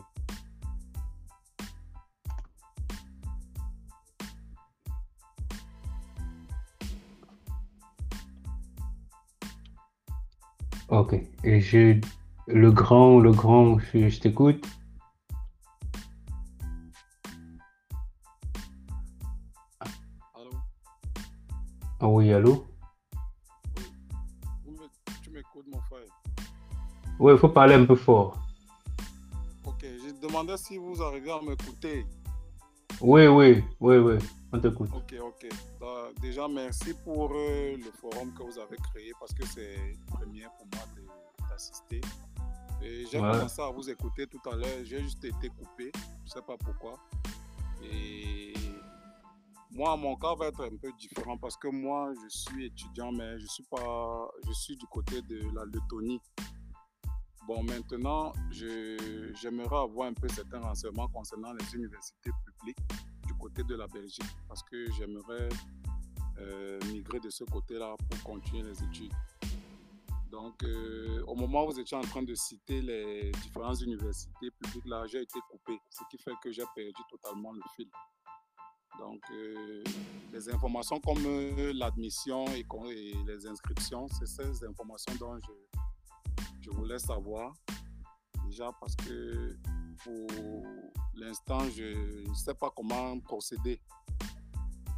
Ok. 10.89 11.13
Et 11.43 11.61
je. 11.61 11.99
Le 12.47 12.71
grand, 12.71 13.19
le 13.19 13.31
grand, 13.31 13.77
je, 13.77 14.09
je 14.09 14.19
t'écoute. 14.19 14.65
Allô? 20.35 20.49
Ah 21.99 22.07
oui, 22.07 22.33
allô? 22.33 22.65
Me- 24.65 24.89
Tu 25.23 25.29
m'écoutes, 25.29 25.67
mon 25.71 25.79
frère? 25.81 26.01
Oui, 27.19 27.33
il 27.33 27.37
faut 27.37 27.49
parler 27.49 27.75
un 27.75 27.85
peu 27.85 27.95
fort. 27.95 28.39
Ok, 29.65 29.83
je 29.83 30.27
demandais 30.27 30.57
si 30.57 30.77
vous 30.77 31.01
arrivez 31.03 31.31
à 31.31 31.39
m'écouter. 31.41 32.05
Oui, 33.01 33.27
oui, 33.27 33.63
oui, 33.79 33.97
oui, 33.97 34.15
on 34.51 34.59
t'écoute. 34.59 34.89
Ok, 34.93 35.13
ok. 35.21 35.49
Euh, 35.83 36.11
déjà, 36.19 36.47
merci 36.47 36.93
pour 37.05 37.31
euh, 37.33 37.77
le 37.77 37.91
forum 38.01 38.33
que 38.33 38.41
vous 38.43 38.57
avez 38.57 38.75
créé 38.91 39.11
parce 39.19 39.33
que 39.33 39.45
c'est 39.45 39.75
une 39.93 40.05
première 40.05 40.51
pour 40.57 40.65
moi 40.73 40.78
d'assister. 41.59 42.01
Et 42.81 43.05
j'ai 43.11 43.19
Ouais. 43.19 43.31
commencé 43.31 43.61
à 43.61 43.69
vous 43.69 43.89
écouter 43.89 44.25
tout 44.27 44.41
à 44.49 44.55
l'heure. 44.55 44.83
J'ai 44.85 45.01
juste 45.01 45.23
été 45.25 45.49
coupé. 45.49 45.91
Je 46.25 46.29
sais 46.31 46.41
pas 46.41 46.55
pourquoi. 46.57 46.97
Et 47.83 48.53
moi, 49.71 49.95
mon 49.97 50.15
cas 50.15 50.33
va 50.35 50.47
être 50.47 50.63
un 50.63 50.75
peu 50.77 50.91
différent 50.97 51.37
parce 51.37 51.57
que 51.57 51.67
moi, 51.67 52.13
je 52.23 52.29
suis 52.29 52.65
étudiant, 52.67 53.11
mais 53.11 53.37
je 53.39 53.45
suis 53.47 53.63
pas, 53.69 54.29
je 54.47 54.53
suis 54.53 54.77
du 54.77 54.85
côté 54.87 55.21
de 55.23 55.41
la 55.53 55.65
Lettonie. 55.65 56.21
Bon, 57.45 57.63
maintenant, 57.63 58.31
je- 58.51 59.33
j'aimerais 59.41 59.77
avoir 59.77 60.07
un 60.07 60.13
peu 60.13 60.29
certains 60.29 60.59
renseignements 60.61 61.07
concernant 61.09 61.51
les 61.53 61.75
universités 61.75 62.31
publiques 62.45 62.77
du 63.25 63.33
côté 63.35 63.63
de 63.63 63.75
la 63.75 63.87
Belgique 63.87 64.31
parce 64.47 64.63
que 64.63 64.89
j'aimerais 64.93 65.49
euh, 66.41 66.79
migrer 66.93 67.19
de 67.19 67.29
ce 67.29 67.43
côté-là 67.43 67.97
pour 68.09 68.23
continuer 68.23 68.63
les 68.63 68.81
études. 68.81 69.11
Donc, 70.31 70.63
euh, 70.63 71.23
au 71.25 71.35
moment 71.35 71.65
où 71.65 71.71
vous 71.71 71.79
étiez 71.79 71.97
en 71.97 72.01
train 72.01 72.21
de 72.21 72.35
citer 72.35 72.81
les 72.81 73.31
différentes 73.31 73.81
universités 73.81 74.51
publiques, 74.51 74.85
là, 74.85 75.05
j'ai 75.07 75.21
été 75.21 75.39
coupé, 75.49 75.79
ce 75.89 76.03
qui 76.11 76.21
fait 76.21 76.33
que 76.43 76.51
j'ai 76.51 76.63
perdu 76.75 77.01
totalement 77.09 77.51
le 77.51 77.61
fil. 77.75 77.89
Donc, 78.99 79.21
euh, 79.31 79.83
les 80.31 80.49
informations 80.49 80.99
comme 80.99 81.25
euh, 81.25 81.73
l'admission 81.73 82.45
et, 82.49 82.65
et 82.91 83.13
les 83.25 83.47
inscriptions, 83.47 84.07
c'est 84.07 84.27
ces 84.27 84.63
informations 84.65 85.15
dont 85.19 85.39
je, 85.39 85.79
je 86.61 86.69
voulais 86.71 86.99
savoir. 86.99 87.53
Déjà 88.45 88.71
parce 88.79 88.95
que 88.95 89.57
pour 90.03 90.63
l'instant, 91.15 91.61
je 91.69 92.27
ne 92.27 92.33
sais 92.33 92.53
pas 92.53 92.71
comment 92.75 93.19
procéder 93.19 93.81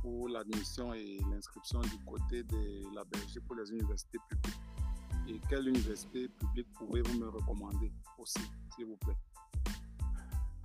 pour 0.01 0.29
l'admission 0.29 0.93
et 0.93 1.19
l'inscription 1.31 1.79
du 1.81 1.97
côté 2.05 2.43
de 2.43 2.95
la 2.95 3.03
Belgique 3.05 3.45
pour 3.45 3.55
les 3.55 3.69
universités 3.71 4.17
publiques. 4.29 4.70
Et 5.30 5.39
quelle 5.49 5.68
université 5.68 6.27
publique 6.39 6.68
pouvez-vous 6.77 7.19
me 7.19 7.30
recommander 7.30 7.91
aussi, 8.19 8.39
s'il 8.76 8.85
vous 8.85 8.98
plaît? 8.98 9.15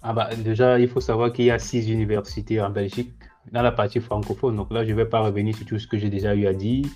Ah 0.03 0.13
bah, 0.13 0.31
déjà, 0.37 0.79
il 0.79 0.89
faut 0.89 1.01
savoir 1.01 1.33
qu'il 1.33 1.47
y 1.47 1.51
a 1.51 1.59
six 1.59 1.91
universités 1.91 2.61
en 2.61 2.71
Belgique 2.71 3.13
dans 3.53 3.63
la 3.63 3.73
partie 3.73 4.01
francophone. 4.01 4.57
Donc 4.57 4.73
là, 4.73 4.85
je 4.85 4.91
ne 4.91 4.97
vais 4.97 5.07
pas 5.07 5.21
revenir 5.21 5.57
sur 5.57 5.67
tout 5.67 5.79
ce 5.79 5.87
que 5.87 5.99
j'ai 5.99 6.11
déjà 6.11 6.35
eu 6.35 6.47
à 6.47 6.53
dire. 6.53 6.87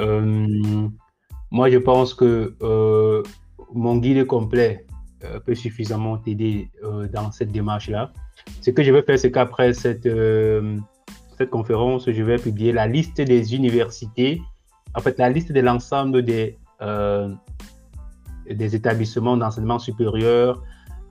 Euh, 0.00 0.88
moi, 1.50 1.70
je 1.70 1.78
pense 1.78 2.14
que 2.14 2.54
euh, 2.62 3.22
mon 3.72 3.96
guide 3.96 4.26
complet 4.26 4.86
euh, 5.24 5.40
peut 5.40 5.54
suffisamment 5.54 6.18
t'aider 6.18 6.70
dans 7.12 7.30
cette 7.30 7.52
démarche-là. 7.52 8.12
Ce 8.60 8.70
que 8.70 8.82
je 8.82 8.92
vais 8.92 9.02
faire, 9.02 9.18
c'est 9.18 9.32
qu'après 9.32 9.72
cette, 9.72 10.08
cette 11.38 11.50
conférence, 11.50 12.10
je 12.10 12.22
vais 12.22 12.36
publier 12.36 12.72
la 12.72 12.86
liste 12.86 13.20
des 13.20 13.54
universités, 13.54 14.40
en 14.94 15.00
fait, 15.00 15.18
la 15.18 15.30
liste 15.30 15.52
de 15.52 15.60
l'ensemble 15.60 16.22
des, 16.22 16.58
des 16.80 18.76
établissements 18.76 19.36
d'enseignement 19.36 19.78
supérieur 19.78 20.62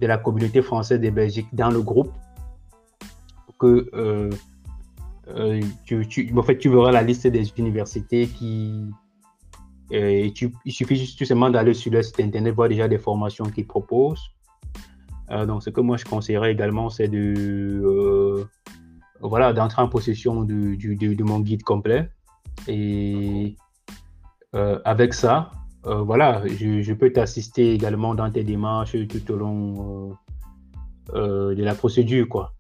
de 0.02 0.08
la 0.08 0.18
communauté 0.18 0.62
française 0.62 1.00
de 1.00 1.10
Belgique 1.10 1.48
dans 1.54 1.70
le 1.70 1.82
groupe 1.82 2.12
que 3.60 3.90
euh, 3.94 4.30
euh, 5.30 5.62
tu, 5.86 6.34
en 6.38 6.44
fait, 6.44 6.58
tu 6.58 6.70
verras 6.70 6.92
la 6.92 7.02
liste 7.02 7.28
des 7.28 7.52
universités 7.58 8.28
qui. 8.28 8.86
euh, 9.94 10.30
il 10.66 10.72
suffit 10.72 10.96
juste 10.96 11.18
tout 11.18 11.26
simplement 11.26 11.50
d'aller 11.50 11.74
sur 11.74 11.92
le 11.92 12.04
site 12.04 12.20
internet, 12.20 12.54
voir 12.54 12.70
déjà 12.70 12.88
des 12.88 12.98
formations 12.98 13.46
qu'ils 13.46 13.68
proposent. 13.68 14.32
Euh, 15.32 15.46
donc, 15.46 15.64
ce 15.64 15.70
que 15.72 15.82
moi 15.82 15.98
je 15.98 16.06
conseillerais 16.06 16.52
également, 16.52 16.90
c'est 16.90 17.08
de. 17.08 17.34
euh, 17.84 18.46
voilà, 19.22 19.54
d'entrer 19.54 19.82
en 19.82 19.88
possession 19.88 20.44
de- 20.44 20.76
de 20.76 21.24
mon 21.24 21.40
guide 21.40 21.64
complet. 21.64 22.10
Et 22.68 23.56
euh, 24.56 24.80
avec 24.86 25.14
ça, 25.14 25.52
euh, 25.86 26.02
voilà, 26.02 26.41
je, 26.48 26.82
je 26.82 26.94
peux 26.94 27.11
t'assister 27.11 27.73
également 27.73 28.15
dans 28.15 28.32
tes 28.32 28.44
démarches 28.44 28.95
tout 29.07 29.32
au 29.32 29.36
long 29.36 30.18
euh, 31.14 31.53
de 31.56 31.64
la 31.64 31.76
procédure, 31.76 32.27
quoi. 32.27 32.53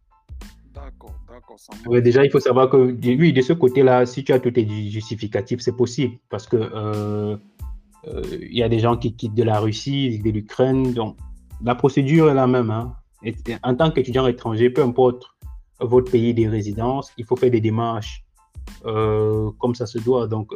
D'accord, 0.73 1.13
d'accord, 1.27 1.57
ça 1.57 1.73
Ouais, 1.87 2.01
déjà, 2.01 2.23
il 2.25 2.29
faut 2.31 2.39
savoir 2.39 2.69
que, 2.69 2.77
oui, 2.77 3.33
de 3.33 3.41
ce 3.41 3.53
côté-là, 3.53 4.05
si 4.05 4.23
tu 4.23 4.31
as 4.33 4.39
tous 4.39 4.51
tes 4.51 4.67
ju- 4.67 4.89
justificatifs, 4.91 5.61
c'est 5.61 5.75
possible. 5.75 6.15
Parce 6.29 6.47
que 6.47 7.37
il 8.07 8.55
y 8.55 8.61
a 8.61 8.69
des 8.69 8.77
gens 8.77 8.97
qui 8.97 9.15
quittent 9.15 9.33
de 9.33 9.41
la 9.43 9.59
Russie, 9.59 10.19
de 10.19 10.29
l'Ukraine. 10.29 10.93
Donc, 10.93 11.17
la 11.63 11.73
procédure 11.73 12.29
est 12.29 12.35
la 12.35 12.45
même. 12.45 12.69
hein. 12.69 12.93
Et- 13.23 13.33
en 13.63 13.73
tant 13.75 13.89
qu'étudiant 13.89 14.27
étranger, 14.27 14.69
peu 14.69 14.83
importe 14.83 15.23
votre 15.79 16.11
pays 16.11 16.33
de 16.35 16.47
résidence, 16.47 17.11
il 17.17 17.25
faut 17.25 17.35
faire 17.35 17.49
des 17.49 17.61
démarches 17.61 18.23
euh, 18.85 19.49
comme 19.59 19.73
ça 19.73 19.87
se 19.87 19.97
doit. 19.97 20.27
Donc, 20.27 20.53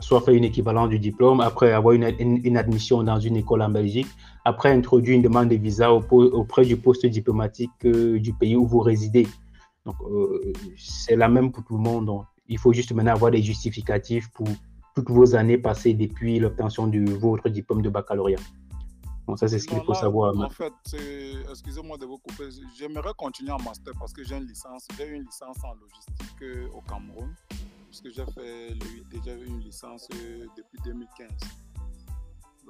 soit 0.00 0.20
faire 0.20 0.34
une 0.34 0.44
équivalence 0.44 0.88
du 0.90 0.98
diplôme, 0.98 1.40
après 1.40 1.72
avoir 1.72 1.94
une, 1.94 2.04
une- 2.18 2.40
une 2.44 2.56
admission 2.56 3.02
dans 3.02 3.18
une 3.18 3.36
école 3.36 3.62
en 3.62 3.68
Belgique, 3.68 4.06
après 4.44 4.70
introduire 4.72 5.16
une 5.16 5.22
demande 5.22 5.48
de 5.48 5.56
visa 5.56 5.92
auprès 5.92 6.64
du 6.64 6.76
poste 6.76 7.04
diplomatique 7.06 7.70
euh, 7.84 8.18
du 8.20 8.32
pays 8.32 8.54
où 8.56 8.66
vous 8.66 8.80
résidez. 8.80 9.26
Donc, 9.84 9.96
euh, 10.02 10.52
c'est 10.76 11.16
la 11.16 11.28
même 11.28 11.50
pour 11.50 11.64
tout 11.64 11.76
le 11.76 11.82
monde. 11.82 12.06
Donc, 12.06 12.24
il 12.48 12.58
faut 12.58 12.72
juste 12.72 12.92
maintenant 12.92 13.12
avoir 13.12 13.30
des 13.30 13.42
justificatifs 13.42 14.28
pour 14.30 14.46
toutes 14.94 15.10
vos 15.10 15.34
années 15.34 15.58
passées 15.58 15.94
depuis 15.94 16.38
l'obtention 16.38 16.86
de 16.86 17.10
votre 17.12 17.48
diplôme 17.48 17.82
de 17.82 17.88
baccalauréat. 17.90 18.38
Donc, 19.26 19.38
ça, 19.38 19.48
c'est 19.48 19.58
ce 19.58 19.66
qu'il 19.66 19.80
faut 19.80 19.92
là, 19.92 19.98
savoir. 20.00 20.38
En 20.38 20.48
fait, 20.48 20.72
excusez-moi 21.50 21.98
de 21.98 22.06
vous 22.06 22.18
couper. 22.18 22.48
J'aimerais 22.78 23.12
continuer 23.16 23.52
en 23.52 23.58
master 23.62 23.92
parce 23.98 24.12
que 24.12 24.24
j'ai 24.24 24.36
une 24.36 24.46
licence. 24.46 24.86
J'ai 24.96 25.06
eu 25.08 25.14
une 25.16 25.24
licence 25.24 25.58
en 25.64 25.74
logistique 25.74 26.42
euh, 26.42 26.66
au 26.74 26.80
Cameroun. 26.88 27.34
Parce 28.00 28.14
que 28.14 28.22
j'ai 28.22 28.32
fait 28.32 29.34
eu 29.34 29.46
une 29.46 29.58
licence 29.58 30.06
euh, 30.14 30.46
depuis 30.56 30.78
2015. 30.84 31.28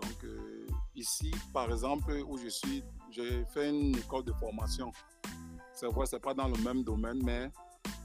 Donc, 0.00 0.24
euh, 0.24 0.66
ici, 0.94 1.30
par 1.52 1.70
exemple, 1.70 2.12
où 2.26 2.38
je 2.38 2.48
suis, 2.48 2.82
j'ai 3.10 3.44
fait 3.52 3.68
une 3.68 3.94
école 3.94 4.24
de 4.24 4.32
formation. 4.32 4.90
C'est 5.74 5.86
vrai, 5.88 6.06
c'est 6.06 6.20
pas 6.20 6.32
dans 6.32 6.48
le 6.48 6.56
même 6.62 6.82
domaine, 6.82 7.22
mais 7.22 7.50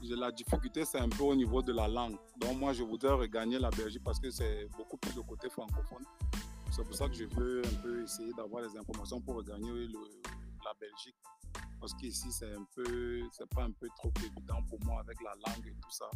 la 0.02 0.30
difficulté, 0.32 0.84
c'est 0.84 0.98
un 0.98 1.08
peu 1.08 1.22
au 1.22 1.34
niveau 1.34 1.62
de 1.62 1.72
la 1.72 1.88
langue. 1.88 2.18
Donc, 2.36 2.58
moi, 2.58 2.74
je 2.74 2.82
voudrais 2.82 3.14
regagner 3.14 3.58
la 3.58 3.70
Belgique 3.70 4.02
parce 4.04 4.20
que 4.20 4.30
c'est 4.30 4.68
beaucoup 4.76 4.98
plus 4.98 5.16
le 5.16 5.22
côté 5.22 5.48
francophone. 5.48 6.04
C'est 6.72 6.84
pour 6.84 6.94
ça 6.94 7.08
que 7.08 7.14
je 7.14 7.24
veux 7.24 7.62
un 7.64 7.82
peu 7.82 8.02
essayer 8.02 8.34
d'avoir 8.34 8.64
les 8.64 8.76
informations 8.76 9.22
pour 9.22 9.36
regagner 9.36 9.70
la 9.72 10.74
Belgique. 10.78 11.16
Parce 11.80 11.94
qu'ici, 11.94 12.30
c'est 12.30 12.52
un 12.52 12.66
peu, 12.74 13.22
c'est 13.32 13.48
pas 13.48 13.62
un 13.62 13.72
peu 13.72 13.88
trop 13.96 14.12
évident 14.26 14.62
pour 14.68 14.78
moi 14.84 15.00
avec 15.00 15.22
la 15.22 15.32
langue 15.46 15.66
et 15.66 15.74
tout 15.80 15.90
ça, 15.90 16.10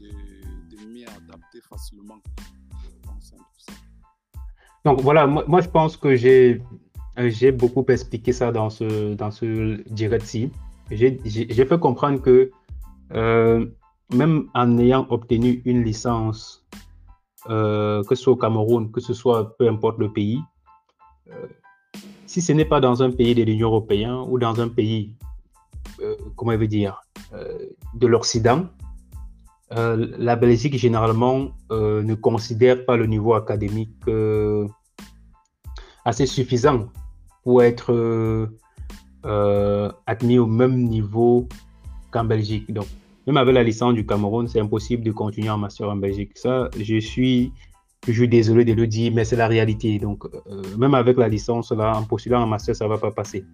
de, 0.00 0.76
de 0.76 0.84
m'y 0.86 1.04
adapter 1.04 1.60
facilement. 1.68 2.18
Donc, 4.84 5.00
voilà, 5.00 5.26
moi, 5.26 5.60
je 5.60 5.68
pense 5.68 5.96
que 5.96 6.14
j'ai 6.14 6.60
euh, 7.18 7.30
j'ai 7.30 7.52
beaucoup 7.52 7.84
expliqué 7.88 8.32
ça 8.32 8.50
dans 8.50 8.70
ce, 8.70 9.14
dans 9.14 9.30
ce 9.30 9.82
direct-ci. 9.90 10.50
J'ai 10.90 11.64
fait 11.64 11.78
comprendre 11.78 12.20
que 12.20 12.50
euh, 13.12 13.66
même 14.12 14.48
en 14.54 14.78
ayant 14.78 15.06
obtenu 15.10 15.62
une 15.64 15.82
licence, 15.82 16.66
euh, 17.48 18.02
que 18.04 18.14
ce 18.14 18.22
soit 18.24 18.32
au 18.32 18.36
Cameroun, 18.36 18.90
que 18.90 19.00
ce 19.00 19.14
soit 19.14 19.56
peu 19.56 19.68
importe 19.68 19.98
le 19.98 20.12
pays, 20.12 20.40
si 22.26 22.42
ce 22.42 22.52
n'est 22.52 22.64
pas 22.66 22.80
dans 22.80 23.02
un 23.02 23.10
pays 23.10 23.34
de 23.34 23.42
l'Union 23.42 23.68
européenne 23.68 24.24
ou 24.28 24.38
dans 24.38 24.60
un 24.60 24.68
pays, 24.68 25.16
comment 26.36 26.52
je 26.52 26.58
veux 26.58 26.66
dire, 26.66 27.00
de 27.94 28.06
l'Occident, 28.06 28.66
euh, 29.72 30.14
la 30.18 30.36
Belgique, 30.36 30.76
généralement, 30.76 31.48
euh, 31.72 32.02
ne 32.02 32.14
considère 32.14 32.84
pas 32.84 32.96
le 32.96 33.06
niveau 33.06 33.34
académique 33.34 33.96
euh, 34.08 34.68
assez 36.04 36.26
suffisant 36.26 36.88
pour 37.42 37.62
être 37.62 38.48
admis 40.06 40.38
au 40.38 40.46
même 40.46 40.76
niveau 40.76 41.48
qu'en 42.10 42.24
Belgique. 42.24 42.70
Donc, 42.72 42.86
même 43.26 43.38
avec 43.38 43.54
la 43.54 43.62
licence 43.62 43.94
du 43.94 44.04
Cameroun, 44.04 44.48
c'est 44.48 44.60
impossible 44.60 45.02
de 45.02 45.12
continuer 45.12 45.48
en 45.48 45.56
master 45.56 45.88
en 45.88 45.96
Belgique. 45.96 46.32
Ça, 46.34 46.68
je 46.78 46.98
suis 46.98 47.52
toujours 48.02 48.28
désolé 48.28 48.66
de 48.66 48.74
le 48.74 48.86
dire, 48.86 49.12
mais 49.14 49.24
c'est 49.24 49.36
la 49.36 49.48
réalité. 49.48 49.98
Donc, 49.98 50.24
même 50.78 50.94
avec 50.94 51.16
la 51.16 51.28
licence, 51.28 51.72
là, 51.72 51.96
en 51.96 52.02
postulant 52.04 52.42
en 52.42 52.46
master, 52.46 52.76
ça 52.76 52.84
ne 52.84 52.90
va 52.90 52.98
pas 52.98 53.10
passer. 53.10 53.44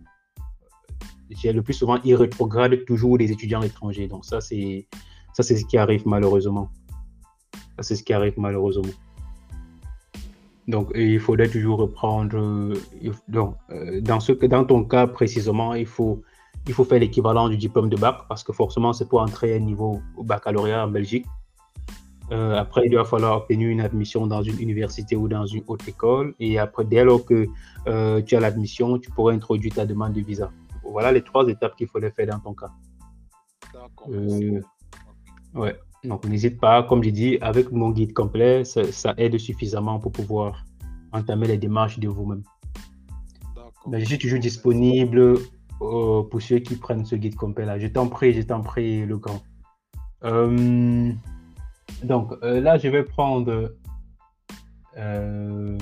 J'ai 1.30 1.52
le 1.52 1.62
plus 1.62 1.74
souvent, 1.74 1.98
ils 2.04 2.16
rétrogradent 2.16 2.84
toujours 2.84 3.16
des 3.16 3.30
étudiants 3.30 3.62
étrangers. 3.62 4.08
Donc, 4.08 4.24
ça, 4.24 4.40
c'est 4.40 4.88
ça, 5.32 5.42
c'est 5.42 5.56
ce 5.56 5.64
qui 5.64 5.78
arrive 5.78 6.06
malheureusement. 6.06 6.68
Ça, 7.76 7.82
c'est 7.82 7.96
ce 7.96 8.02
qui 8.02 8.12
arrive 8.12 8.34
malheureusement. 8.36 8.92
Donc, 10.70 10.92
il 10.94 11.18
faudrait 11.18 11.48
toujours 11.48 11.78
reprendre. 11.78 12.36
Euh, 12.36 12.74
donc, 13.28 13.56
euh, 13.70 14.00
dans, 14.00 14.20
ce, 14.20 14.32
dans 14.32 14.64
ton 14.64 14.84
cas 14.84 15.06
précisément, 15.06 15.74
il 15.74 15.86
faut, 15.86 16.22
il 16.66 16.74
faut 16.74 16.84
faire 16.84 17.00
l'équivalent 17.00 17.48
du 17.48 17.56
diplôme 17.56 17.88
de 17.88 17.96
bac 17.96 18.20
parce 18.28 18.44
que 18.44 18.52
forcément, 18.52 18.92
c'est 18.92 19.08
pour 19.08 19.20
entrer 19.20 19.54
à 19.54 19.56
un 19.56 19.60
niveau 19.60 20.00
au 20.16 20.22
baccalauréat 20.22 20.86
en 20.86 20.90
Belgique. 20.90 21.26
Euh, 22.30 22.56
après, 22.56 22.82
il 22.86 22.94
va 22.94 23.04
falloir 23.04 23.38
obtenir 23.38 23.68
une 23.68 23.80
admission 23.80 24.28
dans 24.28 24.42
une 24.42 24.60
université 24.60 25.16
ou 25.16 25.26
dans 25.26 25.46
une 25.46 25.64
haute 25.66 25.86
école. 25.88 26.34
Et 26.38 26.60
après, 26.60 26.84
dès 26.84 27.02
lors 27.02 27.24
que 27.24 27.48
tu 28.20 28.36
as 28.36 28.40
l'admission, 28.40 28.98
tu 28.98 29.10
pourras 29.10 29.32
introduire 29.32 29.74
ta 29.74 29.84
demande 29.86 30.12
de 30.12 30.20
visa. 30.20 30.52
Voilà 30.84 31.10
les 31.10 31.22
trois 31.22 31.48
étapes 31.48 31.74
qu'il 31.74 31.88
faudrait 31.88 32.12
faire 32.12 32.28
dans 32.28 32.38
ton 32.38 32.54
cas. 32.54 32.70
D'accord. 33.72 34.08
Ouais. 35.54 35.78
Donc, 36.04 36.24
n'hésite 36.24 36.58
pas, 36.58 36.82
comme 36.82 37.02
j'ai 37.02 37.12
dit, 37.12 37.38
avec 37.40 37.70
mon 37.72 37.90
guide 37.90 38.14
complet, 38.14 38.64
ça, 38.64 39.14
aide 39.18 39.36
suffisamment 39.38 39.98
pour 39.98 40.12
pouvoir 40.12 40.64
entamer 41.12 41.46
les 41.46 41.58
démarches 41.58 41.98
de 41.98 42.08
vous-même. 42.08 42.42
je 43.92 44.04
suis 44.04 44.18
toujours 44.18 44.38
disponible 44.38 45.34
euh, 45.82 46.22
pour 46.22 46.40
ceux 46.40 46.60
qui 46.60 46.76
prennent 46.76 47.04
ce 47.04 47.16
guide 47.16 47.34
complet-là. 47.34 47.78
Je 47.78 47.88
t'en 47.88 48.08
prie, 48.08 48.32
je 48.32 48.40
t'en 48.40 48.62
prie, 48.62 49.04
le 49.04 49.18
grand. 49.18 49.42
Euh, 50.24 51.12
donc, 52.02 52.32
euh, 52.42 52.60
là, 52.60 52.78
je 52.78 52.88
vais 52.88 53.02
prendre. 53.02 53.74
Il 54.96 55.76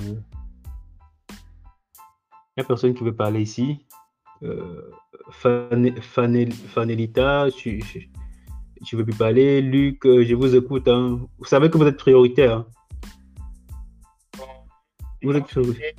n'y 2.57 2.57
a 2.57 2.63
personne 2.67 2.93
qui 2.93 3.05
veut 3.05 3.15
parler 3.15 3.41
ici. 3.41 3.85
Fanelita, 5.31 7.49
je, 7.49 7.79
je, 7.79 7.99
je 8.85 8.95
veux 8.95 9.03
plus 9.03 9.15
parler. 9.15 9.61
Luc, 9.61 10.05
euh, 10.05 10.23
je 10.25 10.35
vous 10.35 10.55
écoute. 10.55 10.87
Hein. 10.87 11.19
Vous 11.37 11.45
savez 11.45 11.69
que 11.69 11.77
vous 11.77 11.85
êtes 11.85 11.97
prioritaire. 11.97 12.57
Hein. 12.57 12.65
Vous 15.21 15.35
êtes 15.35 15.45
prioritaire. 15.45 15.93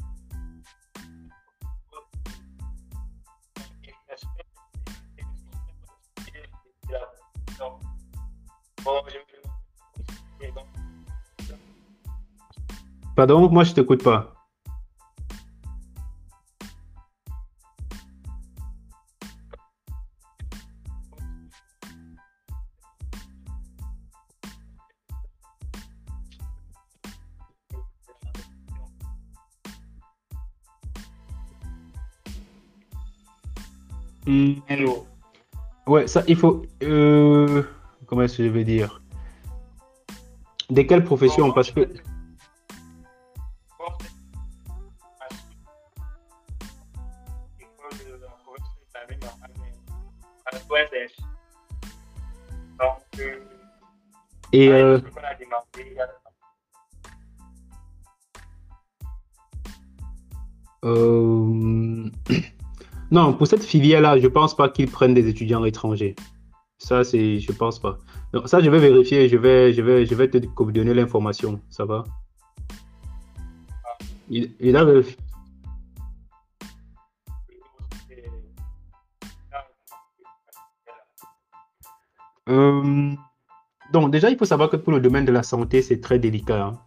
Pardon, 13.16 13.50
moi 13.50 13.64
je 13.64 13.74
t'écoute 13.74 14.02
pas. 14.02 14.39
Ouais, 35.86 36.06
ça, 36.06 36.22
il 36.28 36.36
faut. 36.36 36.62
Euh, 36.82 37.62
comment 38.06 38.22
est-ce 38.22 38.38
que 38.38 38.44
je 38.44 38.48
vais 38.48 38.64
dire? 38.64 39.02
De 40.68 40.82
quelle 40.82 41.04
profession? 41.04 41.52
Parce 41.52 41.70
que. 41.70 41.88
Et 54.52 54.68
euh... 54.68 55.00
euh... 60.84 61.19
Non, 63.12 63.32
pour 63.32 63.46
cette 63.48 63.64
filière-là, 63.64 64.18
je 64.20 64.28
pense 64.28 64.54
pas 64.54 64.68
qu'ils 64.68 64.88
prennent 64.88 65.14
des 65.14 65.28
étudiants 65.28 65.64
étrangers. 65.64 66.14
Ça, 66.78 67.02
c'est, 67.02 67.40
je 67.40 67.52
pense 67.52 67.78
pas. 67.80 67.98
Donc, 68.32 68.48
ça, 68.48 68.60
je 68.60 68.70
vais 68.70 68.78
vérifier, 68.78 69.28
je 69.28 69.36
vais, 69.36 69.72
je 69.72 69.82
vais, 69.82 70.06
je 70.06 70.14
vais 70.14 70.30
te 70.30 70.38
donner 70.38 70.94
l'information. 70.94 71.60
Ça 71.68 71.84
va? 71.84 72.04
Il, 74.28 74.52
il 74.60 74.76
a 74.76 74.84
vérifié. 74.84 75.16
Euh, 82.48 83.12
donc, 83.92 84.10
déjà, 84.12 84.30
il 84.30 84.36
faut 84.36 84.44
savoir 84.44 84.70
que 84.70 84.76
pour 84.76 84.92
le 84.92 85.00
domaine 85.00 85.24
de 85.24 85.32
la 85.32 85.42
santé, 85.42 85.82
c'est 85.82 86.00
très 86.00 86.18
délicat. 86.18 86.66
Hein. 86.66 86.78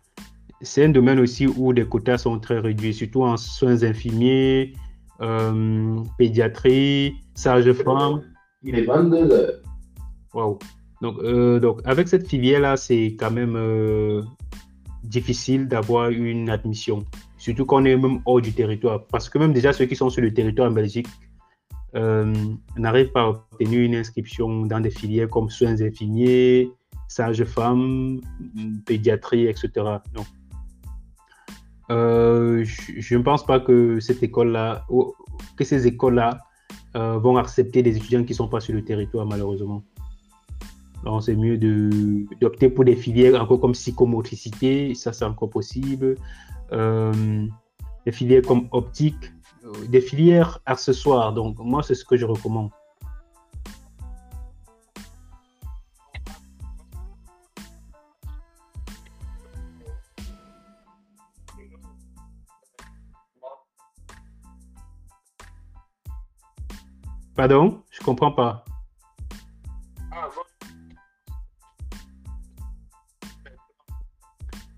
C'est 0.62 0.86
un 0.86 0.90
domaine 0.90 1.20
aussi 1.20 1.48
où 1.48 1.74
les 1.74 1.86
quotas 1.86 2.20
sont 2.20 2.40
très 2.40 2.60
réduits, 2.60 2.94
surtout 2.94 3.24
en 3.24 3.36
soins 3.36 3.84
infirmiers, 3.84 4.74
euh, 5.24 6.04
pédiatrie, 6.18 7.16
sage-femme. 7.34 8.22
Il 8.62 8.78
est 8.78 8.84
22 8.84 9.32
heures. 9.32 9.54
Wow. 10.34 10.60
Donc, 11.02 11.18
euh, 11.20 11.60
donc, 11.60 11.80
avec 11.86 12.08
cette 12.10 12.28
filière-là, 12.28 12.76
c'est 12.76 13.16
quand 13.18 13.32
même 13.32 13.56
euh, 13.56 14.22
difficile 15.04 15.68
d'avoir 15.68 16.10
une 16.10 16.50
admission, 16.50 17.06
surtout 17.38 17.66
quand 17.66 17.82
on 17.82 17.86
est 17.86 17.96
même 17.96 18.20
hors 18.26 18.42
du 18.42 18.52
territoire. 18.52 19.06
Parce 19.08 19.30
que 19.30 19.38
même 19.38 19.54
déjà 19.54 19.72
ceux 19.72 19.86
qui 19.86 19.96
sont 19.96 20.10
sur 20.10 20.22
le 20.22 20.34
territoire 20.34 20.70
en 20.70 20.74
Belgique 20.74 21.08
n'arrivent 22.76 23.12
pas 23.12 23.22
à 23.22 23.30
obtenir 23.30 23.82
une 23.82 23.96
inscription 23.96 24.66
dans 24.66 24.80
des 24.80 24.90
filières 24.90 25.30
comme 25.30 25.50
soins 25.52 25.80
infirmiers, 25.80 26.72
sage-femme, 27.08 28.20
pédiatrie, 28.86 29.46
etc. 29.46 29.70
Donc, 30.16 30.26
euh, 31.90 32.64
je, 32.64 33.16
ne 33.16 33.24
pense 33.24 33.46
pas 33.46 33.60
que 33.60 34.00
cette 34.00 34.24
école-là, 34.24 34.86
que 35.58 35.64
ces 35.64 35.86
écoles-là 35.88 36.40
euh, 36.96 37.18
vont 37.18 37.38
accepter 37.38 37.84
des 37.84 37.98
étudiants 37.98 38.24
qui 38.24 38.32
ne 38.32 38.38
sont 38.38 38.48
pas 38.48 38.60
sur 38.60 38.74
le 38.74 38.84
territoire, 38.84 39.26
malheureusement. 39.26 39.84
Donc, 41.04 41.24
c'est 41.24 41.36
mieux 41.36 41.58
d'opter 42.40 42.70
pour 42.70 42.86
des 42.86 42.96
filières 42.96 43.42
encore 43.42 43.60
comme 43.60 43.74
psychomotricité, 43.74 44.96
ça 44.96 45.12
c'est 45.12 45.26
encore 45.26 45.50
possible. 45.50 46.16
Euh, 46.72 47.46
des 48.06 48.12
filières 48.12 48.42
comme 48.44 48.68
optique, 48.72 49.34
des 49.90 50.02
filières 50.02 50.60
accessoires. 50.66 51.34
Donc, 51.34 51.58
moi, 51.60 51.84
c'est 51.84 51.96
ce 51.96 52.06
que 52.06 52.16
je 52.16 52.26
recommande. 52.26 52.70
Pardon? 67.36 67.82
Je 67.90 68.00
comprends 68.00 68.32
pas. 68.32 68.64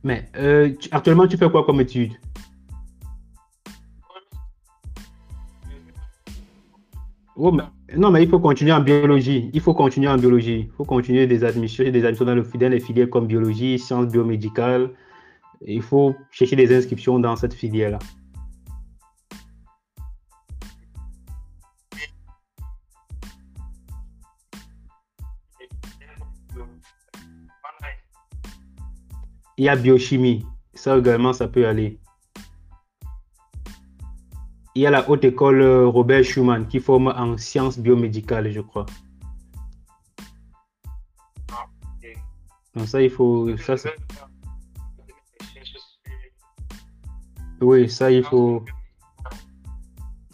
Mais 0.03 0.29
euh, 0.37 0.71
actuellement, 0.91 1.27
tu 1.27 1.35
fais 1.35 1.49
quoi 1.49 1.65
comme 1.65 1.81
étude? 1.81 2.13
Oh, 7.35 7.51
Non, 7.97 8.11
mais 8.11 8.23
il 8.23 8.29
faut 8.29 8.39
continuer 8.39 8.71
en 8.71 8.81
biologie. 8.81 9.49
Il 9.53 9.61
faut 9.61 9.73
continuer 9.73 10.07
en 10.07 10.17
biologie. 10.17 10.67
Il 10.69 10.71
faut 10.77 10.85
continuer 10.85 11.27
des 11.27 11.43
admissions, 11.43 11.83
des 11.83 12.05
admissions 12.05 12.25
dans, 12.25 12.35
le, 12.35 12.43
dans 12.43 12.71
les 12.71 12.79
filières 12.79 13.09
comme 13.09 13.27
biologie, 13.27 13.79
sciences 13.79 14.07
biomédicales. 14.07 14.91
Il 15.65 15.81
faut 15.81 16.15
chercher 16.31 16.55
des 16.55 16.73
inscriptions 16.73 17.19
dans 17.19 17.35
cette 17.35 17.53
filière-là. 17.53 17.99
Il 29.57 29.65
y 29.65 29.69
a 29.69 29.75
biochimie. 29.75 30.45
Ça 30.73 30.97
également, 30.97 31.33
ça 31.33 31.47
peut 31.47 31.67
aller. 31.67 31.99
Il 34.75 34.81
y 34.81 34.85
a 34.85 34.91
la 34.91 35.09
haute 35.09 35.23
école 35.23 35.61
euh, 35.61 35.87
Robert 35.87 36.23
Schumann 36.23 36.67
qui 36.67 36.79
forme 36.79 37.07
en 37.07 37.37
sciences 37.37 37.79
biomédicales, 37.79 38.51
je 38.51 38.59
crois. 38.59 38.85
Donc 42.75 42.87
ça, 42.87 43.01
il 43.01 43.09
faut... 43.09 43.55
Ça, 43.55 43.75
oui, 47.61 47.89
ça, 47.89 48.11
il 48.11 48.23
faut... 48.23 48.65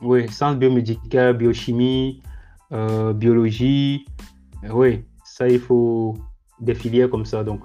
Oui, 0.01 0.27
sciences 0.31 0.57
biomédicales, 0.57 1.37
biochimie, 1.37 2.23
euh, 2.71 3.13
biologie. 3.13 4.05
Oui, 4.71 5.05
Ça, 5.23 5.47
il 5.47 5.59
faut 5.59 6.17
des 6.59 6.73
filières 6.73 7.11
comme 7.11 7.25
ça. 7.25 7.43
Donc, 7.43 7.61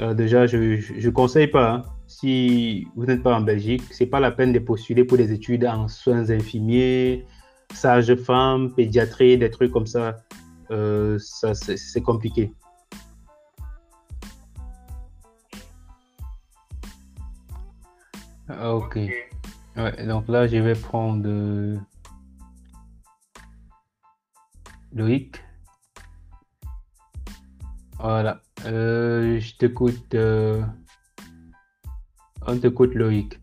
euh, 0.00 0.14
déjà, 0.14 0.46
je 0.46 0.56
ne 0.56 1.10
conseille 1.10 1.48
pas. 1.48 1.72
Hein. 1.72 1.82
Si 2.06 2.86
vous 2.94 3.06
n'êtes 3.06 3.22
pas 3.22 3.36
en 3.36 3.40
Belgique, 3.40 3.82
c'est 3.90 4.06
pas 4.06 4.20
la 4.20 4.30
peine 4.30 4.52
de 4.52 4.58
postuler 4.58 5.04
pour 5.04 5.18
des 5.18 5.32
études 5.32 5.64
en 5.66 5.88
soins 5.88 6.30
infirmiers, 6.30 7.26
sage-femme, 7.72 8.72
pédiatrie, 8.74 9.38
des 9.38 9.50
trucs 9.50 9.72
comme 9.72 9.86
ça. 9.86 10.16
Euh, 10.70 11.18
ça 11.18 11.54
c'est 11.54 12.00
compliqué. 12.02 12.52
Ah, 18.48 18.74
ok. 18.74 18.96
Ouais, 19.76 20.06
donc 20.06 20.28
là, 20.28 20.46
je 20.46 20.56
vais 20.56 20.74
prendre 20.74 21.28
Loïc. 24.92 25.42
Voilà. 27.98 28.40
Euh, 28.66 29.38
je 29.38 29.56
t'écoute. 29.56 30.14
Euh, 30.14 30.62
on 32.46 32.58
t'écoute, 32.58 32.94
Loïc. 32.94 33.38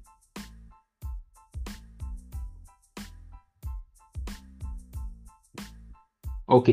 Ok. 6.48 6.72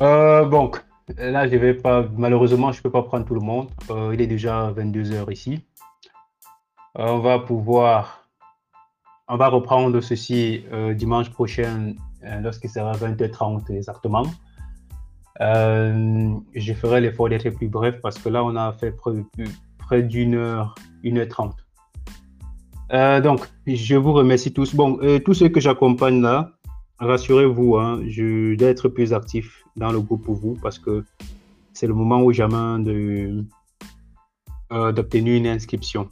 Euh, 0.00 0.48
donc, 0.48 0.82
là, 1.18 1.48
je 1.48 1.56
vais 1.56 1.74
pas. 1.74 2.06
Malheureusement, 2.16 2.72
je 2.72 2.82
peux 2.82 2.90
pas 2.90 3.02
prendre 3.02 3.26
tout 3.26 3.34
le 3.34 3.40
monde. 3.40 3.68
il 4.12 4.20
est 4.20 4.26
déjà 4.26 4.70
22 4.70 5.12
heures 5.12 5.30
ici. 5.32 5.64
on 6.94 7.18
va 7.18 7.38
pouvoir. 7.38 8.22
On 9.28 9.36
va 9.36 9.48
reprendre 9.48 10.00
ceci 10.00 10.64
dimanche 10.94 11.30
prochain, 11.30 11.94
lorsqu'il 12.22 12.70
sera 12.70 12.92
20h30 12.92 13.74
exactement. 13.74 14.26
Euh, 15.40 16.34
je 16.54 16.72
ferai 16.72 17.00
l'effort 17.00 17.28
d'être 17.28 17.50
plus 17.50 17.68
bref 17.68 18.00
parce 18.02 18.18
que 18.18 18.28
là, 18.28 18.44
on 18.44 18.56
a 18.56 18.72
fait 18.72 18.94
près, 19.78 20.02
d'une 20.02 20.34
heure, 20.34 20.74
une 21.02 21.18
heure 21.18 21.28
trente. 21.28 21.56
Euh, 22.92 23.20
donc, 23.20 23.48
je 23.66 23.96
vous 23.96 24.12
remercie 24.12 24.52
tous. 24.52 24.74
Bon, 24.74 24.98
euh, 25.02 25.18
tous 25.18 25.34
ceux 25.34 25.48
que 25.48 25.60
j'accompagne 25.60 26.20
là, 26.22 26.52
rassurez-vous, 26.98 27.76
hein, 27.76 28.00
je 28.06 28.54
dois 28.54 28.68
être 28.68 28.88
plus 28.88 29.12
actif 29.12 29.64
dans 29.76 29.92
le 29.92 30.00
groupe 30.00 30.24
pour 30.24 30.36
vous 30.36 30.56
parce 30.62 30.78
que 30.78 31.04
c'est 31.72 31.86
le 31.86 31.94
moment 31.94 32.22
où 32.22 32.32
j'amène 32.32 32.84
de, 32.84 33.44
d'obtenir 34.92 35.36
une 35.36 35.46
inscription. 35.46 36.08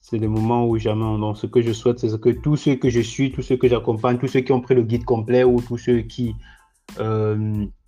C'est 0.00 0.18
le 0.18 0.28
moment 0.28 0.66
où 0.66 0.78
j'amène. 0.78 1.20
Donc, 1.20 1.36
ce 1.36 1.46
que 1.46 1.60
je 1.60 1.72
souhaite, 1.72 1.98
c'est 1.98 2.18
que 2.18 2.30
tous 2.30 2.56
ceux 2.56 2.76
que 2.76 2.88
je 2.88 3.00
suis, 3.00 3.30
tous 3.30 3.42
ceux 3.42 3.56
que 3.56 3.68
j'accompagne, 3.68 4.18
tous 4.18 4.28
ceux 4.28 4.40
qui 4.40 4.52
ont 4.52 4.60
pris 4.60 4.74
le 4.74 4.82
guide 4.82 5.04
complet 5.04 5.44
ou 5.44 5.60
tous 5.60 5.78
ceux 5.78 6.00
qui 6.00 6.34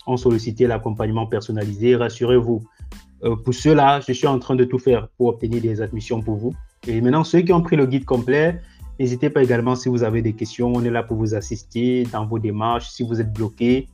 ont 0.07 0.17
sollicité 0.17 0.67
l'accompagnement 0.67 1.27
personnalisé. 1.27 1.97
Rassurez-vous, 1.97 2.63
euh, 3.25 3.37
pour 3.37 3.55
cela, 3.55 4.01
je 4.01 4.13
suis 4.13 4.27
en 4.27 4.39
train 4.39 4.57
de 4.57 4.65
tout 4.65 4.79
faire 4.79 5.09
pour 5.17 5.29
obtenir 5.29 5.63
des 5.63 5.81
admissions 5.81 6.21
pour 6.21 6.37
vous. 6.37 6.55
Et 6.87 7.01
maintenant, 7.01 7.25
ceux 7.25 7.43
qui 7.43 7.53
ont 7.53 7.63
pris 7.63 7.77
le 7.77 7.87
guide 7.87 8.05
complet, 8.05 8.61
n'hésitez 8.99 9.31
pas 9.31 9.43
également 9.43 9.77
si 9.77 9.89
vous 9.89 10.03
avez 10.03 10.23
des 10.23 10.33
questions. 10.33 10.73
On 10.75 10.83
est 10.85 10.91
là 10.91 11.03
pour 11.03 11.17
vous 11.17 11.35
assister 11.35 12.05
dans 12.13 12.27
vos 12.27 12.39
démarches. 12.39 12.89
Si 12.91 13.03
vous 13.03 13.21
êtes 13.21 13.33
bloqué, 13.33 13.87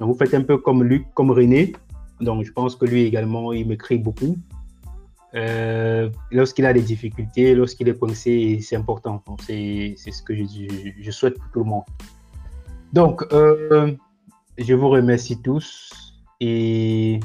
donc 0.00 0.08
vous 0.08 0.18
faites 0.18 0.34
un 0.34 0.42
peu 0.42 0.58
comme 0.58 0.82
Luc, 0.82 1.06
comme 1.14 1.30
René. 1.30 1.72
Donc, 2.20 2.44
je 2.44 2.52
pense 2.52 2.76
que 2.76 2.84
lui 2.84 3.02
également, 3.02 3.52
il 3.52 3.68
m'écrit 3.68 3.98
beaucoup. 3.98 4.36
Euh, 5.34 6.10
lorsqu'il 6.30 6.66
a 6.66 6.72
des 6.72 6.82
difficultés, 6.82 7.54
lorsqu'il 7.54 7.88
est 7.88 7.98
coincé, 7.98 8.58
c'est 8.62 8.76
important. 8.76 9.22
C'est 9.46 9.94
ce 9.96 10.22
que 10.22 10.34
je, 10.34 10.42
je, 11.00 11.10
souhaite 11.10 11.38
pour 11.38 11.50
tout 11.52 11.58
le 11.60 11.64
monde. 11.64 11.84
Donc, 12.92 13.24
euh, 13.32 13.92
je 14.58 14.74
vous 14.74 14.88
remercie 14.88 15.40
tous 15.40 15.90
et 16.40 17.20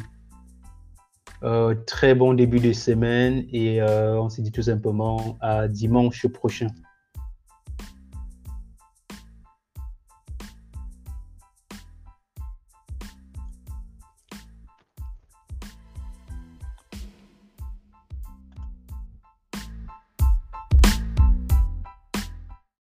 euh, 1.43 1.75
très 1.85 2.15
bon 2.15 2.33
début 2.33 2.59
de 2.59 2.73
semaine 2.73 3.45
et 3.51 3.81
euh, 3.81 4.19
on 4.19 4.29
se 4.29 4.41
dit 4.41 4.51
tout 4.51 4.63
simplement 4.63 5.37
à 5.41 5.67
dimanche 5.67 6.27
prochain. 6.27 6.67